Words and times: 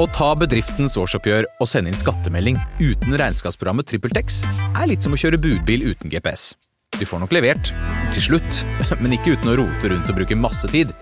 Å 0.00 0.06
ta 0.16 0.30
bedriftens 0.38 0.94
årsoppgjør 0.96 1.44
og 1.60 1.68
sende 1.68 1.90
inn 1.92 1.98
skattemelding 1.98 2.56
uten 2.80 3.16
regnskapsprogrammet 3.20 3.84
TrippelTex 3.90 4.38
er 4.80 4.86
litt 4.88 5.04
som 5.04 5.12
å 5.12 5.18
kjøre 5.20 5.40
budbil 5.42 5.90
uten 5.90 6.08
GPS. 6.12 6.54
Du 6.96 7.04
får 7.04 7.20
nok 7.20 7.34
levert, 7.36 7.68
til 8.14 8.24
slutt, 8.30 8.62
men 9.02 9.12
ikke 9.16 9.34
uten 9.36 9.52
å 9.52 9.58
rote 9.60 9.90
rundt 9.92 10.08
og 10.08 10.16
bruke 10.16 10.38
masse 10.40 10.70
tid. 10.72 10.94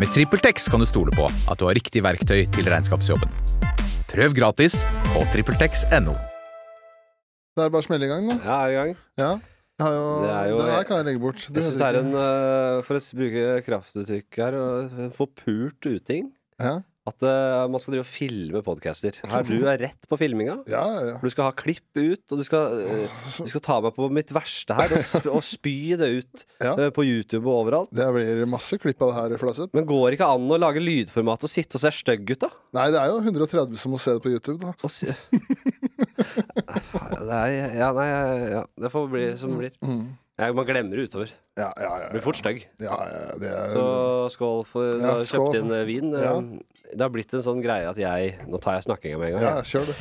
Med 0.00 0.12
TrippelTex 0.12 0.68
kan 0.72 0.84
du 0.84 0.88
stole 0.88 1.14
på 1.16 1.24
at 1.30 1.60
du 1.60 1.64
har 1.68 1.78
riktig 1.78 2.04
verktøy 2.04 2.42
til 2.52 2.68
regnskapsjobben. 2.68 3.32
Prøv 4.12 4.36
gratis 4.36 4.82
på 5.14 5.24
TrippelTex.no. 5.32 6.12
Det 7.56 7.64
er 7.64 7.72
bare 7.72 7.80
å 7.80 7.88
smelle 7.88 8.08
i 8.08 8.12
gang, 8.12 8.28
da. 8.28 8.38
Ja, 8.44 8.60
er 8.66 8.74
i 8.74 8.78
gang. 8.80 8.94
Ja. 9.20 9.32
Jo, 9.82 9.88
Det 10.22 10.30
er 10.36 10.46
jo- 10.52 10.58
Den 10.60 10.70
her 10.76 10.84
kan 10.84 11.00
jeg 11.00 11.06
legge 11.08 11.20
bort. 11.24 11.48
Jeg 11.48 11.64
synes 11.64 11.80
det 11.80 11.88
er 11.88 11.98
en, 12.04 12.12
øh, 12.12 12.84
for 12.84 12.94
å 13.00 13.16
bruke 13.16 13.44
kraftuttrykk 13.66 14.42
her, 14.44 14.56
en 15.08 15.12
forpult 15.16 15.80
uting. 15.88 16.32
ja. 16.60 16.80
At 17.02 17.18
uh, 17.26 17.66
man 17.66 17.82
skal 17.82 17.96
drive 17.96 18.04
og 18.04 18.10
filme 18.10 18.60
podcaster. 18.62 19.16
Her 19.26 19.42
du 19.42 19.56
er 19.66 19.80
rett 19.82 20.06
på 20.06 20.18
filminga. 20.20 20.60
Ja, 20.70 20.84
ja. 21.02 21.16
Du 21.18 21.26
skal 21.32 21.48
ha 21.48 21.54
klipp 21.58 21.98
ut, 21.98 22.22
og 22.30 22.38
du 22.38 22.44
skal, 22.46 22.76
uh, 22.78 23.16
du 23.42 23.50
skal 23.50 23.64
ta 23.64 23.80
meg 23.82 23.96
på 23.96 24.06
mitt 24.14 24.30
verste 24.34 24.76
her 24.78 24.94
og, 24.94 25.02
sp 25.02 25.26
og 25.32 25.42
spy 25.42 25.74
det 25.98 26.10
ut 26.20 26.44
Ja. 26.62 26.76
uh, 26.78 26.88
på 26.94 27.02
YouTube 27.02 27.42
og 27.50 27.64
overalt. 27.64 27.90
Det 27.90 28.06
blir 28.14 28.44
masse 28.46 28.78
klipp 28.78 29.02
av 29.02 29.10
det 29.10 29.18
her, 29.18 29.36
Flatseth. 29.42 29.74
Men 29.74 29.88
går 29.90 30.14
ikke 30.14 30.30
an 30.30 30.46
å 30.46 30.60
lage 30.62 30.84
lydformat 30.84 31.42
og 31.42 31.50
sitte 31.50 31.80
og 31.80 31.82
se 31.82 31.90
stygg 31.98 32.22
ut, 32.36 32.46
da? 32.46 32.52
Nei, 32.78 32.86
det 32.94 33.02
er 33.02 33.10
jo 33.10 33.18
130 33.18 33.82
som 33.82 33.96
må 33.96 33.98
se 34.02 34.14
det 34.14 34.22
på 34.22 34.30
YouTube, 34.36 34.62
da. 34.62 34.70
Det 37.22 37.36
er, 37.36 37.76
ja, 37.78 37.88
nei, 37.94 38.06
ja, 38.52 38.62
det 38.80 38.90
får 38.92 39.08
bli 39.10 39.24
som 39.40 39.52
det 39.52 39.58
blir. 39.58 39.74
Mm. 39.84 40.04
Ja, 40.42 40.52
man 40.58 40.66
glemmer 40.68 40.98
det 40.98 41.06
utover. 41.10 41.30
Ja, 41.58 41.68
ja, 41.78 41.90
ja. 42.02 42.08
Blir 42.12 42.24
fort 42.24 42.38
stygg. 42.40 42.64
Ja, 42.82 42.96
ja, 43.06 43.22
det 43.38 43.50
er 43.52 43.74
Så 43.76 43.86
skål 44.36 44.62
for 44.66 44.98
Du 44.98 45.06
har 45.06 45.22
skål. 45.22 45.48
kjøpt 45.52 45.58
inn 45.60 45.72
eh, 45.76 45.84
vin. 45.88 46.10
Ja. 46.16 46.34
Det 46.92 47.00
har 47.06 47.12
blitt 47.14 47.32
en 47.38 47.44
sånn 47.46 47.62
greie 47.64 47.88
at 47.88 47.96
jeg 48.00 48.34
Nå 48.50 48.58
tar 48.60 48.74
jeg 48.78 48.86
snakkinga 48.88 49.18
med 49.20 49.30
en 49.32 49.38
gang. 49.38 49.44
Ja, 49.48 49.54
jeg. 49.62 49.70
kjør 49.72 49.86
det. 49.92 49.96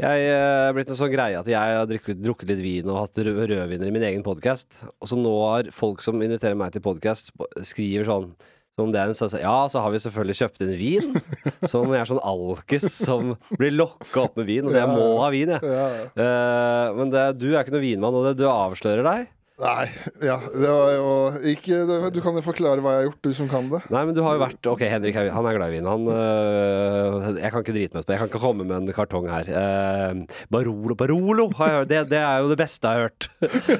Jeg 0.00 0.28
eh, 0.30 0.60
har 0.68 0.72
blitt 0.78 0.88
en 0.94 0.96
sånn 0.96 1.10
greie 1.12 1.36
at 1.42 1.48
jeg 1.50 1.74
har 1.76 1.84
drukket, 1.90 2.22
drukket 2.24 2.48
litt 2.54 2.62
vin 2.64 2.88
og 2.88 3.02
hatt 3.02 3.18
rød- 3.20 3.42
rødviner 3.50 3.90
i 3.90 3.92
min 3.98 4.06
egen 4.08 4.22
podkast. 4.24 4.78
Og 5.02 5.10
så 5.10 5.18
nå 5.20 5.34
har 5.50 5.68
folk 5.76 6.00
som 6.00 6.22
inviterer 6.24 6.56
meg 6.56 6.72
til 6.72 6.80
podkast, 6.86 7.28
skriver 7.68 8.08
sånn 8.08 8.30
som 8.78 8.86
om 8.86 8.92
det 8.94 9.00
er 9.02 9.10
en 9.10 9.18
sånn 9.18 9.34
Ja, 9.42 9.66
så 9.68 9.82
har 9.84 9.90
vi 9.92 9.98
selvfølgelig 10.00 10.38
kjøpt 10.38 10.62
inn 10.64 10.70
vin. 10.78 11.10
Som 11.68 11.90
jeg 11.92 12.00
er 12.00 12.08
sånn 12.08 12.22
alkis 12.24 12.86
som 12.96 13.34
blir 13.58 13.74
lokka 13.76 14.22
opp 14.22 14.38
med 14.40 14.46
vin. 14.48 14.64
Og 14.64 14.72
jeg 14.72 14.80
Ja, 14.80 14.88
må 14.88 15.08
ha 15.20 15.26
vin, 15.34 15.50
jeg. 15.52 15.60
Ja, 15.68 15.88
ja. 15.98 16.06
Eh, 16.24 16.94
men 16.96 17.10
det, 17.12 17.24
du 17.42 17.50
er 17.50 17.60
ikke 17.60 17.74
noen 17.74 17.84
vinmann, 17.84 18.16
og 18.16 18.24
det, 18.30 18.38
du 18.40 18.46
avslører 18.48 19.04
deg. 19.04 19.28
Nei, 19.60 19.90
ja, 20.24 20.38
det 20.54 20.68
var 20.72 20.92
jo 20.94 21.08
ikke 21.52 21.82
det, 21.88 21.96
Du 22.14 22.20
kan 22.24 22.36
jo 22.38 22.42
forklare 22.44 22.80
hva 22.80 22.94
jeg 22.94 23.00
har 23.02 23.06
gjort, 23.10 23.20
du 23.26 23.34
som 23.36 23.48
kan 23.50 23.66
det. 23.68 23.80
Nei, 23.92 24.04
men 24.08 24.16
du 24.16 24.22
har 24.24 24.38
jo 24.38 24.42
vært 24.42 24.68
Ok, 24.72 24.84
Henrik 24.88 25.18
han 25.20 25.48
er 25.50 25.56
glad 25.58 25.68
i 25.68 25.74
vin. 25.76 25.88
Han 25.90 26.06
øh, 26.14 27.28
Jeg 27.42 27.52
kan 27.52 27.64
ikke 27.64 27.74
drite 27.76 27.98
meg 27.98 28.04
ut 28.04 28.08
på 28.08 28.14
Jeg 28.16 28.22
kan 28.22 28.30
ikke 28.30 28.42
komme 28.46 28.66
med 28.68 28.76
en 28.78 28.96
kartong 28.96 29.28
her. 29.28 29.50
Uh, 29.52 30.40
Barolo 30.52 30.96
Barolo! 30.96 31.50
Har 31.58 31.72
jeg 31.72 31.78
hørt. 31.82 31.92
Det, 31.92 32.00
det 32.14 32.22
er 32.24 32.40
jo 32.40 32.50
det 32.52 32.58
beste 32.60 32.88
jeg 32.88 33.02
har 33.02 33.10
hørt. 33.10 33.28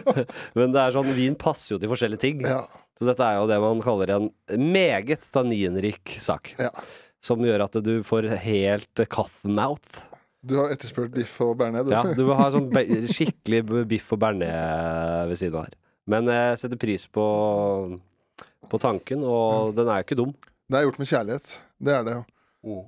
men 0.58 0.76
det 0.76 0.84
er 0.84 0.96
sånn 0.98 1.12
vin 1.16 1.38
passer 1.40 1.74
jo 1.76 1.80
til 1.80 1.92
forskjellige 1.92 2.24
ting. 2.26 2.44
Ja, 2.44 2.62
Så 3.00 3.08
dette 3.08 3.24
er 3.24 3.40
jo 3.40 3.48
det 3.48 3.60
man 3.64 3.80
kaller 3.84 4.14
en 4.18 4.30
meget 4.76 5.30
tanninrik 5.32 6.18
sak. 6.20 6.54
ja. 6.60 6.72
Som 7.20 7.42
gjør 7.44 7.66
at 7.66 7.74
du 7.84 7.98
får 8.00 8.30
helt 8.40 9.00
cottonmouth. 9.12 10.06
Du 10.42 10.54
har 10.56 10.70
etterspurt 10.72 11.12
biff 11.12 11.34
og 11.44 11.56
bearnés, 11.60 11.84
du. 11.84 11.90
Ja, 11.92 12.02
du 12.16 12.22
må 12.24 12.36
ha 12.38 12.46
sånn 12.54 12.70
skikkelig 13.14 13.60
biff 13.90 14.12
og 14.14 14.20
bearnés 14.22 15.28
ved 15.28 15.36
siden 15.40 15.58
av 15.60 15.66
her. 15.68 15.74
Men 16.10 16.30
jeg 16.32 16.58
setter 16.62 16.80
pris 16.80 17.04
på, 17.12 17.24
på 18.72 18.80
tanken, 18.82 19.22
og 19.26 19.74
den 19.76 19.88
er 19.92 20.00
jo 20.00 20.06
ikke 20.08 20.18
dum. 20.22 20.32
Det 20.70 20.78
er 20.80 20.86
gjort 20.86 20.98
med 21.02 21.10
kjærlighet. 21.10 21.52
Det 21.82 21.92
er 21.96 22.06
det 22.06 22.14
jo. 22.16 22.22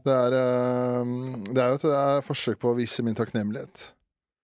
Det 0.04 0.12
er, 0.12 0.34
eh, 0.36 1.12
det 1.52 1.62
er 1.62 1.70
jo 1.72 1.78
et 1.80 2.24
forsøk 2.26 2.58
på 2.60 2.72
å 2.72 2.76
vise 2.76 3.04
min 3.04 3.16
takknemlighet. 3.16 3.86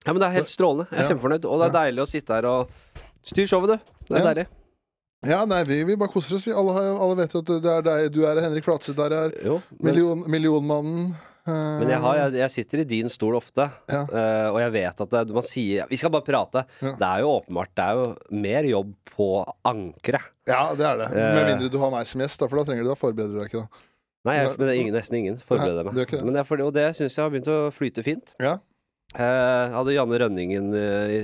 Ja, 0.05 0.13
men 0.13 0.21
det 0.23 0.29
er 0.29 0.37
helt 0.39 0.49
strålende. 0.53 0.87
Jeg 0.89 0.99
er 0.99 1.03
Ja. 1.03 1.09
kjempefornøyd. 1.11 1.45
Og 1.45 1.59
det 1.61 1.67
er 1.69 1.75
deilig 1.75 2.01
å 2.05 2.07
sitte 2.09 2.33
her 2.37 2.45
og 2.49 2.71
styre 3.29 3.47
showet, 3.51 3.67
du. 3.73 3.93
Det 4.09 4.15
er 4.15 4.23
Ja. 4.23 4.33
deilig. 4.33 4.47
Ja, 5.27 5.39
nei, 5.45 5.63
vi, 5.67 5.83
vi 5.83 5.95
bare 5.99 6.09
koser 6.13 6.37
oss. 6.37 6.45
Vi 6.47 6.53
alle, 6.55 6.71
alle 6.95 7.15
vet 7.19 7.33
jo 7.35 7.41
at 7.43 7.49
det 7.61 7.65
er 7.73 7.81
deg, 7.83 8.11
du 8.15 8.21
er 8.25 8.39
Henrik 8.39 8.63
Flatseth, 8.63 8.95
der 8.95 9.11
er 9.11 9.61
millionmannen. 9.83 11.15
Eh, 11.47 11.79
men 11.79 11.89
jeg, 11.91 11.99
har, 12.03 12.15
jeg, 12.19 12.33
jeg 12.41 12.51
sitter 12.55 12.81
i 12.83 12.85
din 12.89 13.09
stol 13.09 13.35
ofte, 13.39 13.65
Ja. 13.91 14.01
uh, 14.09 14.47
og 14.53 14.59
jeg 14.61 14.71
vet 14.75 15.03
at 15.05 15.09
det, 15.15 15.23
man 15.35 15.45
sier 15.45 15.87
Vi 15.89 15.97
skal 15.97 16.11
bare 16.13 16.25
prate. 16.27 16.65
Ja. 16.81 16.93
Det 16.99 17.07
er 17.09 17.23
jo 17.23 17.31
åpenbart 17.39 17.71
Det 17.77 17.85
er 17.85 17.99
jo 17.99 18.39
mer 18.47 18.63
jobb 18.69 18.93
på 19.15 19.29
ankeret. 19.67 20.29
Ja, 20.47 20.61
det 20.75 20.85
er 20.87 20.97
det. 21.03 21.09
Eh. 21.11 21.33
Med 21.35 21.51
mindre 21.53 21.69
du 21.73 21.77
har 21.81 21.91
meg 21.91 22.07
som 22.07 22.21
gjest, 22.23 22.39
da, 22.39 22.47
for 22.47 22.59
da 22.61 22.67
trenger 22.69 22.83
du 22.87 22.89
da 22.93 22.97
forbereder 22.99 23.33
du 23.35 23.39
deg 23.43 23.51
ikke. 23.51 23.65
da 23.65 23.85
Nei, 24.29 24.35
jeg, 24.35 24.49
men 24.57 24.67
det 24.67 24.71
er 24.73 24.79
ingen, 24.81 24.95
nesten 24.99 25.15
ingen 25.21 25.37
forbereder 25.39 25.85
meg. 25.87 25.95
det. 25.95 26.23
Men 26.27 26.35
det 26.35 26.43
fordi, 26.47 26.63
og 26.67 26.73
det 26.75 26.89
syns 26.97 27.15
jeg 27.15 27.23
har 27.23 27.31
begynt 27.31 27.47
å 27.51 27.59
flyte 27.75 28.03
fint. 28.05 28.35
Ja, 28.39 28.57
Uh, 29.09 29.71
hadde 29.73 29.95
Janne 29.95 30.19
Rønningen 30.21 30.67
uh, 30.69 31.09
i, 31.09 31.15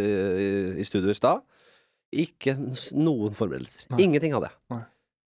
i, 0.00 0.46
i 0.80 0.84
studio 0.88 1.10
i 1.12 1.16
stad. 1.18 1.42
Ikke 2.16 2.54
noen 2.96 3.34
forberedelser. 3.36 3.82
Nei. 3.90 3.98
Ingenting 4.06 4.32
hadde 4.32 4.48
jeg. 4.48 4.56
Nei. 4.72 4.78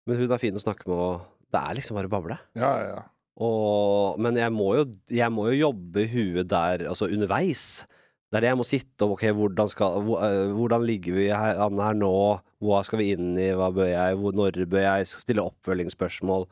Men 0.09 0.16
hun 0.22 0.32
er 0.32 0.41
fin 0.41 0.56
å 0.56 0.62
snakke 0.62 0.88
med, 0.88 0.97
og 0.97 1.26
det 1.53 1.60
er 1.60 1.76
liksom 1.76 1.99
bare 1.99 2.09
å 2.09 2.12
bable. 2.15 2.38
ja, 2.56 2.70
ja, 2.81 2.87
ja. 2.94 3.03
Og, 3.38 4.19
men 4.19 4.38
jeg 4.41 4.50
må, 4.50 4.72
jo, 4.81 4.88
jeg 5.15 5.31
må 5.31 5.47
jo 5.53 5.60
jobbe 5.69 6.09
huet 6.10 6.49
der, 6.50 6.88
altså 6.91 7.06
underveis. 7.06 7.84
Det 8.28 8.41
er 8.41 8.44
det 8.44 8.50
jeg 8.50 8.60
må 8.60 8.66
sitte 8.66 9.06
og 9.06 9.15
Ok, 9.15 9.25
hvordan, 9.32 9.71
skal, 9.72 10.09
eh, 10.21 10.50
hvordan 10.53 10.84
ligger 10.84 11.16
vi 11.16 11.28
her, 11.31 11.60
an 11.65 11.81
her 11.81 11.94
nå? 11.97 12.15
Hva 12.60 12.81
skal 12.84 13.00
vi 13.00 13.12
inn 13.15 13.37
i? 13.38 13.53
Hva 13.56 13.71
bør 13.72 13.88
jeg? 13.88 14.19
Hvor, 14.21 14.34
når 14.37 14.59
bør 14.69 14.84
jeg 14.84 15.06
stille 15.12 15.44
oppfølgingsspørsmål? 15.47 16.49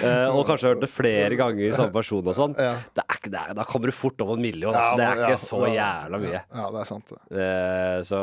Eh, 0.02 0.34
og 0.34 0.48
kanskje 0.48 0.72
hørt 0.72 0.82
det 0.82 0.90
flere 0.90 1.36
ganger 1.38 1.62
i 1.68 1.74
samme 1.76 1.94
person 1.94 2.26
og 2.26 2.34
sånn. 2.34 2.56
ja. 2.58 2.72
Det 2.98 3.04
ikke, 3.14 3.30
det 3.34 3.42
da 3.58 3.66
kommer 3.70 3.92
du 3.92 3.94
fort 3.94 4.22
over 4.24 4.34
en 4.40 4.42
million. 4.42 4.74
Ja, 4.74 4.82
Altså. 4.82 4.98
Det 4.98 5.06
er 5.06 5.20
ikke 5.28 5.42
så 5.44 5.60
jævla 5.70 6.20
mye. 6.24 6.40
Ja, 6.42 6.64
det 6.74 6.80
er 6.82 6.88
sant, 6.90 7.12
det. 7.12 7.20
Eh, 7.38 7.98
så 8.08 8.22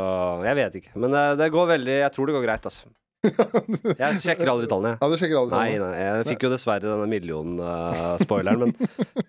jeg 0.49 0.59
vet 0.59 0.79
ikke. 0.81 0.91
Men 0.99 1.15
eh, 1.15 1.35
det 1.39 1.47
går 1.55 1.69
veldig 1.71 1.95
Jeg 2.01 2.11
tror 2.17 2.27
det 2.31 2.35
går 2.35 2.45
greit, 2.49 2.67
altså. 2.73 2.91
Jeg 4.03 4.19
sjekker 4.25 4.51
aldri 4.53 4.69
tallene. 4.71 4.97
Ja, 4.99 5.09
du 5.11 5.17
sjekker 5.19 5.39
aldri 5.41 5.55
Nei, 5.59 5.71
tallene? 5.77 5.89
nei, 5.95 6.03
jeg 6.07 6.27
fikk 6.33 6.45
jo 6.49 6.51
dessverre 6.53 6.85
denne 6.87 7.09
million-spoileren, 7.11 8.61
men 8.63 8.75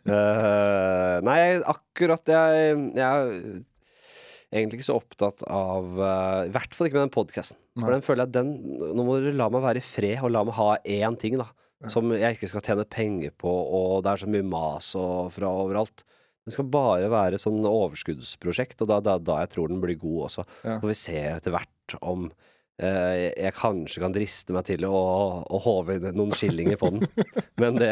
uh, 0.10 1.16
Nei, 1.30 1.40
akkurat 1.74 2.30
jeg, 2.34 2.76
jeg 2.98 3.64
egentlig 4.54 4.80
ikke 4.80 4.90
så 4.90 4.98
opptatt 5.00 5.44
av 5.46 6.00
eh, 6.02 6.50
I 6.50 6.54
hvert 6.56 6.76
fall 6.76 6.90
ikke 6.90 7.00
med 7.00 7.08
den 7.08 7.16
podkasten. 7.16 7.60
For 7.80 7.94
den 7.94 8.04
føler 8.06 8.26
jeg 8.26 8.36
den 8.36 8.52
Nå 8.98 9.06
må 9.08 9.20
du 9.24 9.30
la 9.32 9.50
meg 9.54 9.64
være 9.64 9.82
i 9.82 9.86
fred, 9.86 10.20
og 10.26 10.34
la 10.34 10.44
meg 10.48 10.58
ha 10.58 10.70
én 10.84 11.18
ting, 11.22 11.38
da. 11.40 11.50
Som 11.88 12.12
jeg 12.12 12.36
ikke 12.36 12.50
skal 12.52 12.64
tjene 12.66 12.84
penger 12.92 13.32
på, 13.40 13.48
og 13.48 14.02
det 14.04 14.12
er 14.12 14.22
så 14.26 14.28
mye 14.28 14.44
mas 14.44 14.90
og 15.00 15.30
fra 15.32 15.48
overalt. 15.62 16.04
Den 16.44 16.56
skal 16.56 16.68
bare 16.74 17.08
være 17.12 17.40
sånn 17.40 17.62
overskuddsprosjekt, 17.64 18.82
og 18.84 18.90
da, 18.92 18.98
da, 19.06 19.16
da 19.22 19.38
jeg 19.46 19.54
tror 19.54 19.72
den 19.72 19.80
blir 19.84 19.96
god 20.02 20.26
også. 20.28 20.44
Ja. 20.66 20.76
Får 20.82 20.92
vi 20.92 20.98
se 20.98 21.22
etter 21.30 21.56
hvert 21.56 21.96
om 22.02 22.28
eh, 22.80 23.30
jeg 23.36 23.54
kanskje 23.58 24.02
kan 24.04 24.14
driste 24.16 24.56
meg 24.56 24.66
til 24.68 24.86
å, 24.88 25.00
å 25.44 25.60
håve 25.64 25.98
inn 25.98 26.08
noen 26.18 26.34
skillinger 26.36 26.80
på 26.80 26.90
den. 26.96 27.06
Men 27.62 27.78
det, 27.80 27.90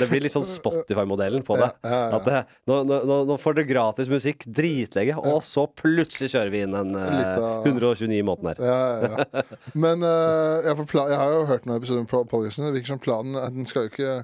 det 0.00 0.08
blir 0.10 0.24
litt 0.24 0.34
sånn 0.34 0.46
Spotify-modellen 0.48 1.44
på 1.46 1.58
det. 1.60 1.70
At 1.84 2.26
det, 2.26 2.42
nå, 2.70 2.80
nå, 2.88 3.00
nå- 3.28 3.38
får 3.40 3.58
dere 3.60 3.70
gratis 3.70 4.10
musikk, 4.12 4.46
dritlenge, 4.48 5.16
og 5.20 5.42
så 5.46 5.66
plutselig 5.68 6.32
kjører 6.34 6.52
vi 6.54 6.62
inn 6.66 6.76
en 6.76 6.96
eh, 6.98 7.64
129 7.68 8.16
i 8.18 8.22
måneden 8.26 8.52
her. 8.52 8.62
Ja, 8.70 8.78
ja, 8.80 9.26
ja. 9.40 9.44
Men 9.74 10.04
uh, 10.04 10.60
jeg, 10.66 10.76
får 10.82 10.88
pla 10.90 11.08
jeg 11.12 11.20
har 11.20 11.34
jo 11.36 11.44
hørt 11.50 11.68
noen 11.68 11.80
episoder 11.80 12.04
om 12.04 12.08
podcasten. 12.10 12.68
Det 12.68 12.76
virker 12.78 12.94
som 12.94 13.02
planen 13.02 13.36
Den 13.54 13.68
skal 13.68 13.86
jo 13.86 13.92
ikke 13.92 14.14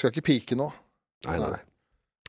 Skal 0.00 0.12
ikke 0.12 0.24
pike 0.30 0.56
nå. 0.58 0.70
Nei, 1.28 1.36
nei, 1.38 1.52
nei. 1.54 1.60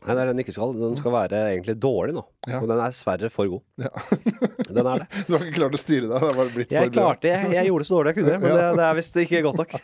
Nei, 0.03 0.15
det 0.17 0.23
er 0.23 0.29
den 0.31 0.41
ikke 0.43 0.53
skal. 0.55 0.73
Den 0.75 0.97
skal 0.99 1.13
være 1.15 1.41
egentlig 1.53 1.75
dårlig 1.79 2.15
nå. 2.17 2.23
Ja. 2.49 2.59
Og 2.59 2.67
den 2.67 2.75
er 2.75 2.91
dessverre 2.91 3.29
for 3.31 3.51
god. 3.53 3.63
Ja. 3.79 3.91
Den 4.73 4.87
er 4.89 5.03
det. 5.03 5.23
Du 5.27 5.35
har 5.35 5.43
ikke 5.45 5.57
klart 5.59 5.75
å 5.77 5.79
styre 5.79 6.07
deg. 6.07 6.13
Det 6.13 6.19
har 6.23 6.37
bare 6.39 6.51
blitt 6.55 6.71
Jeg 6.73 6.87
for 6.87 6.95
klarte 6.95 7.29
jeg, 7.29 7.49
jeg 7.53 7.67
gjorde 7.67 7.83
det 7.83 7.87
så 7.87 7.93
dårlig 7.93 8.11
jeg 8.13 8.17
kunne, 8.17 8.37
men 8.41 8.55
det, 8.57 8.63
det 8.79 8.85
er 8.87 8.95
visst 8.97 9.19
ikke 9.21 9.41
godt 9.45 9.59
nok. 9.61 9.75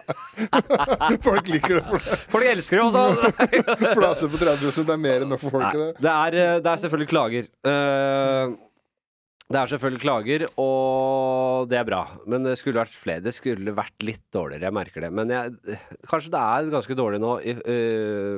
Folk 1.27 1.51
liker 1.54 1.75
det. 1.77 1.83
For 1.83 2.00
det 2.00 2.18
Folk 2.33 2.48
elsker 2.50 2.80
det 2.80 2.86
også! 2.88 3.44
Flase 4.00 4.31
på 4.31 4.42
30 4.42 4.88
det 4.89 4.95
er 4.95 5.04
mer 5.04 5.25
enn 5.25 5.30
nok 5.36 5.44
for 5.44 5.54
folk. 5.54 5.77
Det. 5.77 5.92
det, 6.01 6.16
er, 6.16 6.39
eh, 6.39 6.56
det 6.63 6.71
er 6.71 6.81
selvfølgelig 6.83 7.10
klager. 7.12 7.50
Eh, 7.69 8.57
det 9.50 9.57
er 9.57 9.72
selvfølgelig 9.72 10.01
klager, 10.04 10.44
og 10.62 11.69
det 11.72 11.80
er 11.80 11.88
bra. 11.88 12.04
Men 12.30 12.46
det 12.46 12.54
skulle 12.60 12.84
vært 12.84 12.94
flere. 12.94 13.24
Det 13.25 13.34
skulle 13.34 13.74
vært 13.74 14.06
litt 14.06 14.28
dårligere, 14.36 14.68
jeg 14.68 14.78
merker 14.78 15.06
det. 15.06 15.10
Men 15.18 15.34
jeg, 15.34 15.80
kanskje 16.06 16.34
det 16.36 16.42
er 16.42 16.69
ganske 16.75 16.98
dårlig 17.00 17.22
nå, 17.24 17.31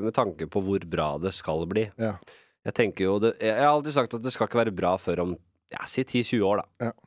med 0.05 0.15
tanke 0.15 0.47
på 0.47 0.63
hvor 0.63 0.87
bra 0.87 1.09
det 1.19 1.33
skal 1.35 1.67
bli. 1.67 1.89
Ja. 1.99 2.15
Jeg 2.61 2.77
tenker 2.77 3.07
jo 3.07 3.15
det, 3.19 3.33
Jeg 3.41 3.57
har 3.57 3.71
alltid 3.73 3.95
sagt 3.95 4.13
at 4.13 4.23
det 4.23 4.31
skal 4.31 4.47
ikke 4.47 4.61
være 4.61 4.75
bra 4.75 4.93
før 5.01 5.25
om 5.25 5.31
ja, 5.71 5.83
si 5.89 6.03
10-20 6.03 6.45
år, 6.47 6.61
da. 6.61 6.89
Ja. 6.89 6.97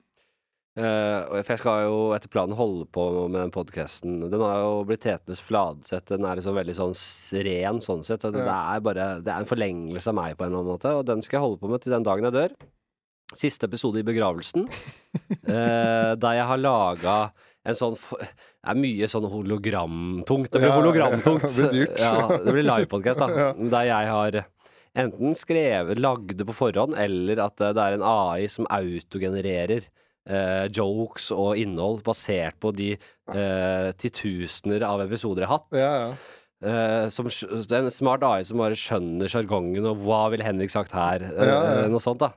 Uh, 0.74 1.40
for 1.44 1.52
jeg 1.52 1.60
skal 1.60 1.84
jo 1.86 1.98
etter 2.16 2.30
planen 2.32 2.56
holde 2.58 2.88
på 2.90 3.02
med 3.28 3.38
den 3.38 3.52
podkasten. 3.54 4.16
Den 4.26 4.42
har 4.42 4.58
jo 4.58 4.80
blitt 4.88 5.06
Hetenes 5.06 5.42
Fladseth. 5.44 6.08
Den 6.10 6.26
er 6.26 6.40
liksom 6.40 6.56
veldig 6.58 6.74
sånn 6.74 6.96
ren 7.46 7.78
sånn 7.84 8.02
sett. 8.06 8.24
Det, 8.26 8.42
det 8.42 8.56
er 8.56 8.82
bare 8.82 9.10
Det 9.22 9.30
er 9.30 9.44
en 9.44 9.48
forlengelse 9.50 10.10
av 10.10 10.18
meg 10.18 10.34
på 10.34 10.44
en 10.44 10.50
eller 10.50 10.64
annen 10.64 10.72
måte, 10.74 10.96
og 10.98 11.06
den 11.06 11.22
skal 11.22 11.38
jeg 11.38 11.46
holde 11.46 11.62
på 11.62 11.70
med 11.70 11.84
til 11.84 11.94
den 11.94 12.06
dagen 12.08 12.26
jeg 12.26 12.34
dør. 12.34 12.56
Siste 13.34 13.64
episode 13.66 14.02
i 14.02 14.04
begravelsen, 14.06 14.66
eh, 15.48 16.12
der 16.20 16.36
jeg 16.38 16.44
har 16.50 16.60
laga 16.60 17.14
en 17.64 17.74
sånn 17.78 17.94
Det 17.96 18.28
er 18.68 18.76
mye 18.76 19.08
sånn 19.08 19.24
hologramtungt. 19.32 20.50
Det 20.52 20.60
blir 20.60 20.68
Ja, 20.68 20.76
hologramtungt. 20.76 21.46
ja, 21.46 21.48
det 21.54 21.56
blir 21.56 21.72
dyrt. 21.72 21.96
Ja, 22.02 22.28
det 22.44 22.52
blir 22.52 22.66
livepodkast, 22.68 23.22
da. 23.24 23.28
Ja. 23.40 23.48
Der 23.56 23.88
jeg 23.88 24.10
har 24.12 24.38
enten 24.94 25.34
skrevet, 25.34 25.98
lagd 25.98 26.36
det 26.38 26.46
på 26.46 26.54
forhånd, 26.54 26.94
eller 27.00 27.40
at 27.48 27.60
eh, 27.64 27.72
det 27.74 27.82
er 27.88 27.96
en 27.96 28.04
AI 28.06 28.44
som 28.52 28.68
autogenererer 28.70 29.88
eh, 30.28 30.68
jokes 30.76 31.30
og 31.34 31.56
innhold 31.58 32.04
basert 32.06 32.60
på 32.62 32.70
de 32.76 32.92
eh, 32.94 33.88
titusener 33.98 34.84
av 34.86 35.02
episoder 35.08 35.46
jeg 35.46 35.50
har 35.50 35.58
hatt. 35.58 35.68
Ja, 35.80 35.92
ja. 36.04 36.14
Uh, 36.64 37.10
som, 37.12 37.26
en 37.28 37.90
smart 37.92 38.22
AI 38.24 38.44
som 38.48 38.56
bare 38.62 38.76
skjønner 38.78 39.28
sjargongen, 39.28 39.84
og 39.84 39.98
hva 40.06 40.22
ville 40.32 40.46
Henrik 40.46 40.70
sagt 40.72 40.94
her? 40.96 41.20
Eh, 41.34 41.48
Ja, 41.50 41.58
ja. 41.82 41.88
Noe 41.92 42.00
sånt, 42.00 42.22
da. 42.22 42.30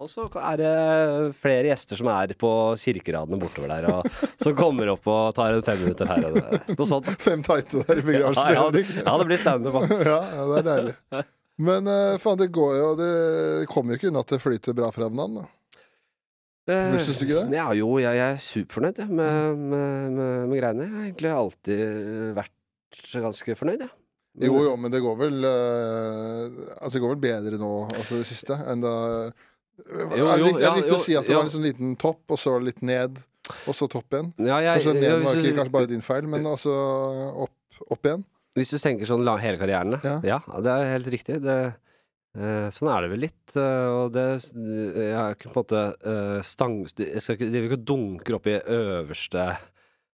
Og 0.00 0.08
så 0.08 0.24
er 0.40 0.56
det 0.56 0.70
flere 1.36 1.68
gjester 1.68 1.98
som 2.00 2.08
er 2.08 2.32
på 2.40 2.50
kirkeradene 2.80 3.36
bortover 3.40 3.68
der, 3.68 3.88
og 3.92 4.06
som 4.40 4.54
kommer 4.56 4.88
opp 4.94 5.04
og 5.12 5.34
tar 5.36 5.58
en 5.58 5.64
fem 5.66 5.82
minutter 5.82 6.08
her. 6.08 6.24
Og 6.30 6.70
noe 6.72 6.88
sånt. 6.88 7.10
Fem 7.20 7.42
tighte 7.44 7.82
der 7.84 8.00
i 8.00 8.00
Ja, 8.00 8.06
begravelsen. 8.06 8.54
ja, 8.56 9.02
ja, 9.04 9.14
det 9.20 9.26
blir 9.28 9.40
standup. 9.42 9.76
ja, 10.08 10.16
ja, 10.38 10.46
det 10.48 10.58
er 10.62 10.68
deilig. 10.70 10.94
Men 11.60 11.90
uh, 11.92 12.16
faen, 12.22 12.38
det 12.40 12.46
går 12.56 12.76
jo 12.78 12.86
Det 12.96 13.08
kommer 13.68 13.92
jo 13.92 13.98
ikke 14.00 14.08
unna 14.08 14.22
at 14.24 14.32
det 14.32 14.38
flyter 14.40 14.76
bra 14.78 14.88
fra 14.94 15.10
hverandre. 15.10 15.44
Eh, 16.70 16.96
Syns 17.02 17.18
du 17.20 17.26
ikke 17.26 17.42
det? 17.42 17.58
Ja, 17.58 17.66
jo, 17.76 17.90
jeg, 18.00 18.16
jeg 18.16 18.32
er 18.38 18.40
superfornøyd 18.44 19.02
jeg, 19.02 19.10
med, 19.20 19.60
med, 19.72 20.10
med, 20.16 20.34
med 20.48 20.60
greiene. 20.62 20.86
Jeg 20.86 20.94
har 20.94 21.06
egentlig 21.10 21.32
alltid 21.34 21.84
vært 22.40 23.04
ganske 23.26 23.56
fornøyd, 23.58 23.84
jeg. 23.84 23.96
Jo, 24.46 24.54
jo, 24.62 24.74
men 24.78 24.92
det 24.94 25.00
går 25.02 25.16
vel 25.18 25.42
uh, 25.42 26.44
Altså, 26.78 26.94
det 26.96 27.00
går 27.02 27.16
vel 27.16 27.22
bedre 27.24 27.58
nå, 27.60 27.70
altså 27.98 28.20
det 28.20 28.28
siste, 28.28 28.56
enn 28.70 28.84
da 28.84 28.92
Jo, 29.88 30.26
jo, 30.40 30.50
riktig 30.52 30.88
jo, 30.90 30.96
å 30.96 31.02
si 31.04 31.16
at 31.18 31.26
det 31.28 31.36
var 31.36 31.44
en 31.46 31.52
sånn 31.52 31.64
liten 31.66 31.96
topp, 32.00 32.22
og 32.30 32.38
så 32.40 32.56
litt 32.62 32.82
ned, 32.86 33.18
og 33.66 33.74
så 33.74 33.88
topp 33.90 34.12
igjen? 34.16 34.32
Ja, 34.38 34.58
jeg, 34.62 34.80
Kanskje 34.82 34.94
ned 34.94 35.02
jeg- 35.08 35.22
var 35.24 35.40
ikke 35.40 35.56
kanskje 35.58 35.72
bare 35.78 35.90
din 35.90 36.04
feil, 36.04 36.28
men 36.30 36.46
altså 36.46 36.74
opp, 37.46 37.80
opp 37.90 38.02
igjen? 38.10 38.24
Hvis 38.58 38.70
du 38.74 38.78
tenker 38.82 39.06
sånn 39.06 39.24
hele 39.40 39.56
karrieren, 39.60 40.00
Ja. 40.04 40.20
ja. 40.26 40.40
det 40.60 40.70
er 40.74 40.92
helt 40.98 41.06
riktig. 41.14 41.40
Det, 41.42 41.56
eh, 42.36 42.68
sånn 42.74 42.90
er 42.92 43.02
det 43.06 43.10
vel 43.10 43.20
litt. 43.24 43.56
eh, 43.56 43.88
og 43.94 44.12
det 44.12 44.26
Jeg 44.52 45.14
har 45.14 45.34
ikke 45.34 45.52
på 45.52 45.56
en 45.56 45.62
måte 45.64 45.82
uh, 46.06 46.40
stang... 46.42 46.84
Jeg 46.98 47.22
skal 47.22 47.36
ikke, 47.38 47.50
ikke 47.70 47.84
dunker 47.84 48.34
opp 48.36 48.46
i 48.50 48.58
øverste 48.60 49.44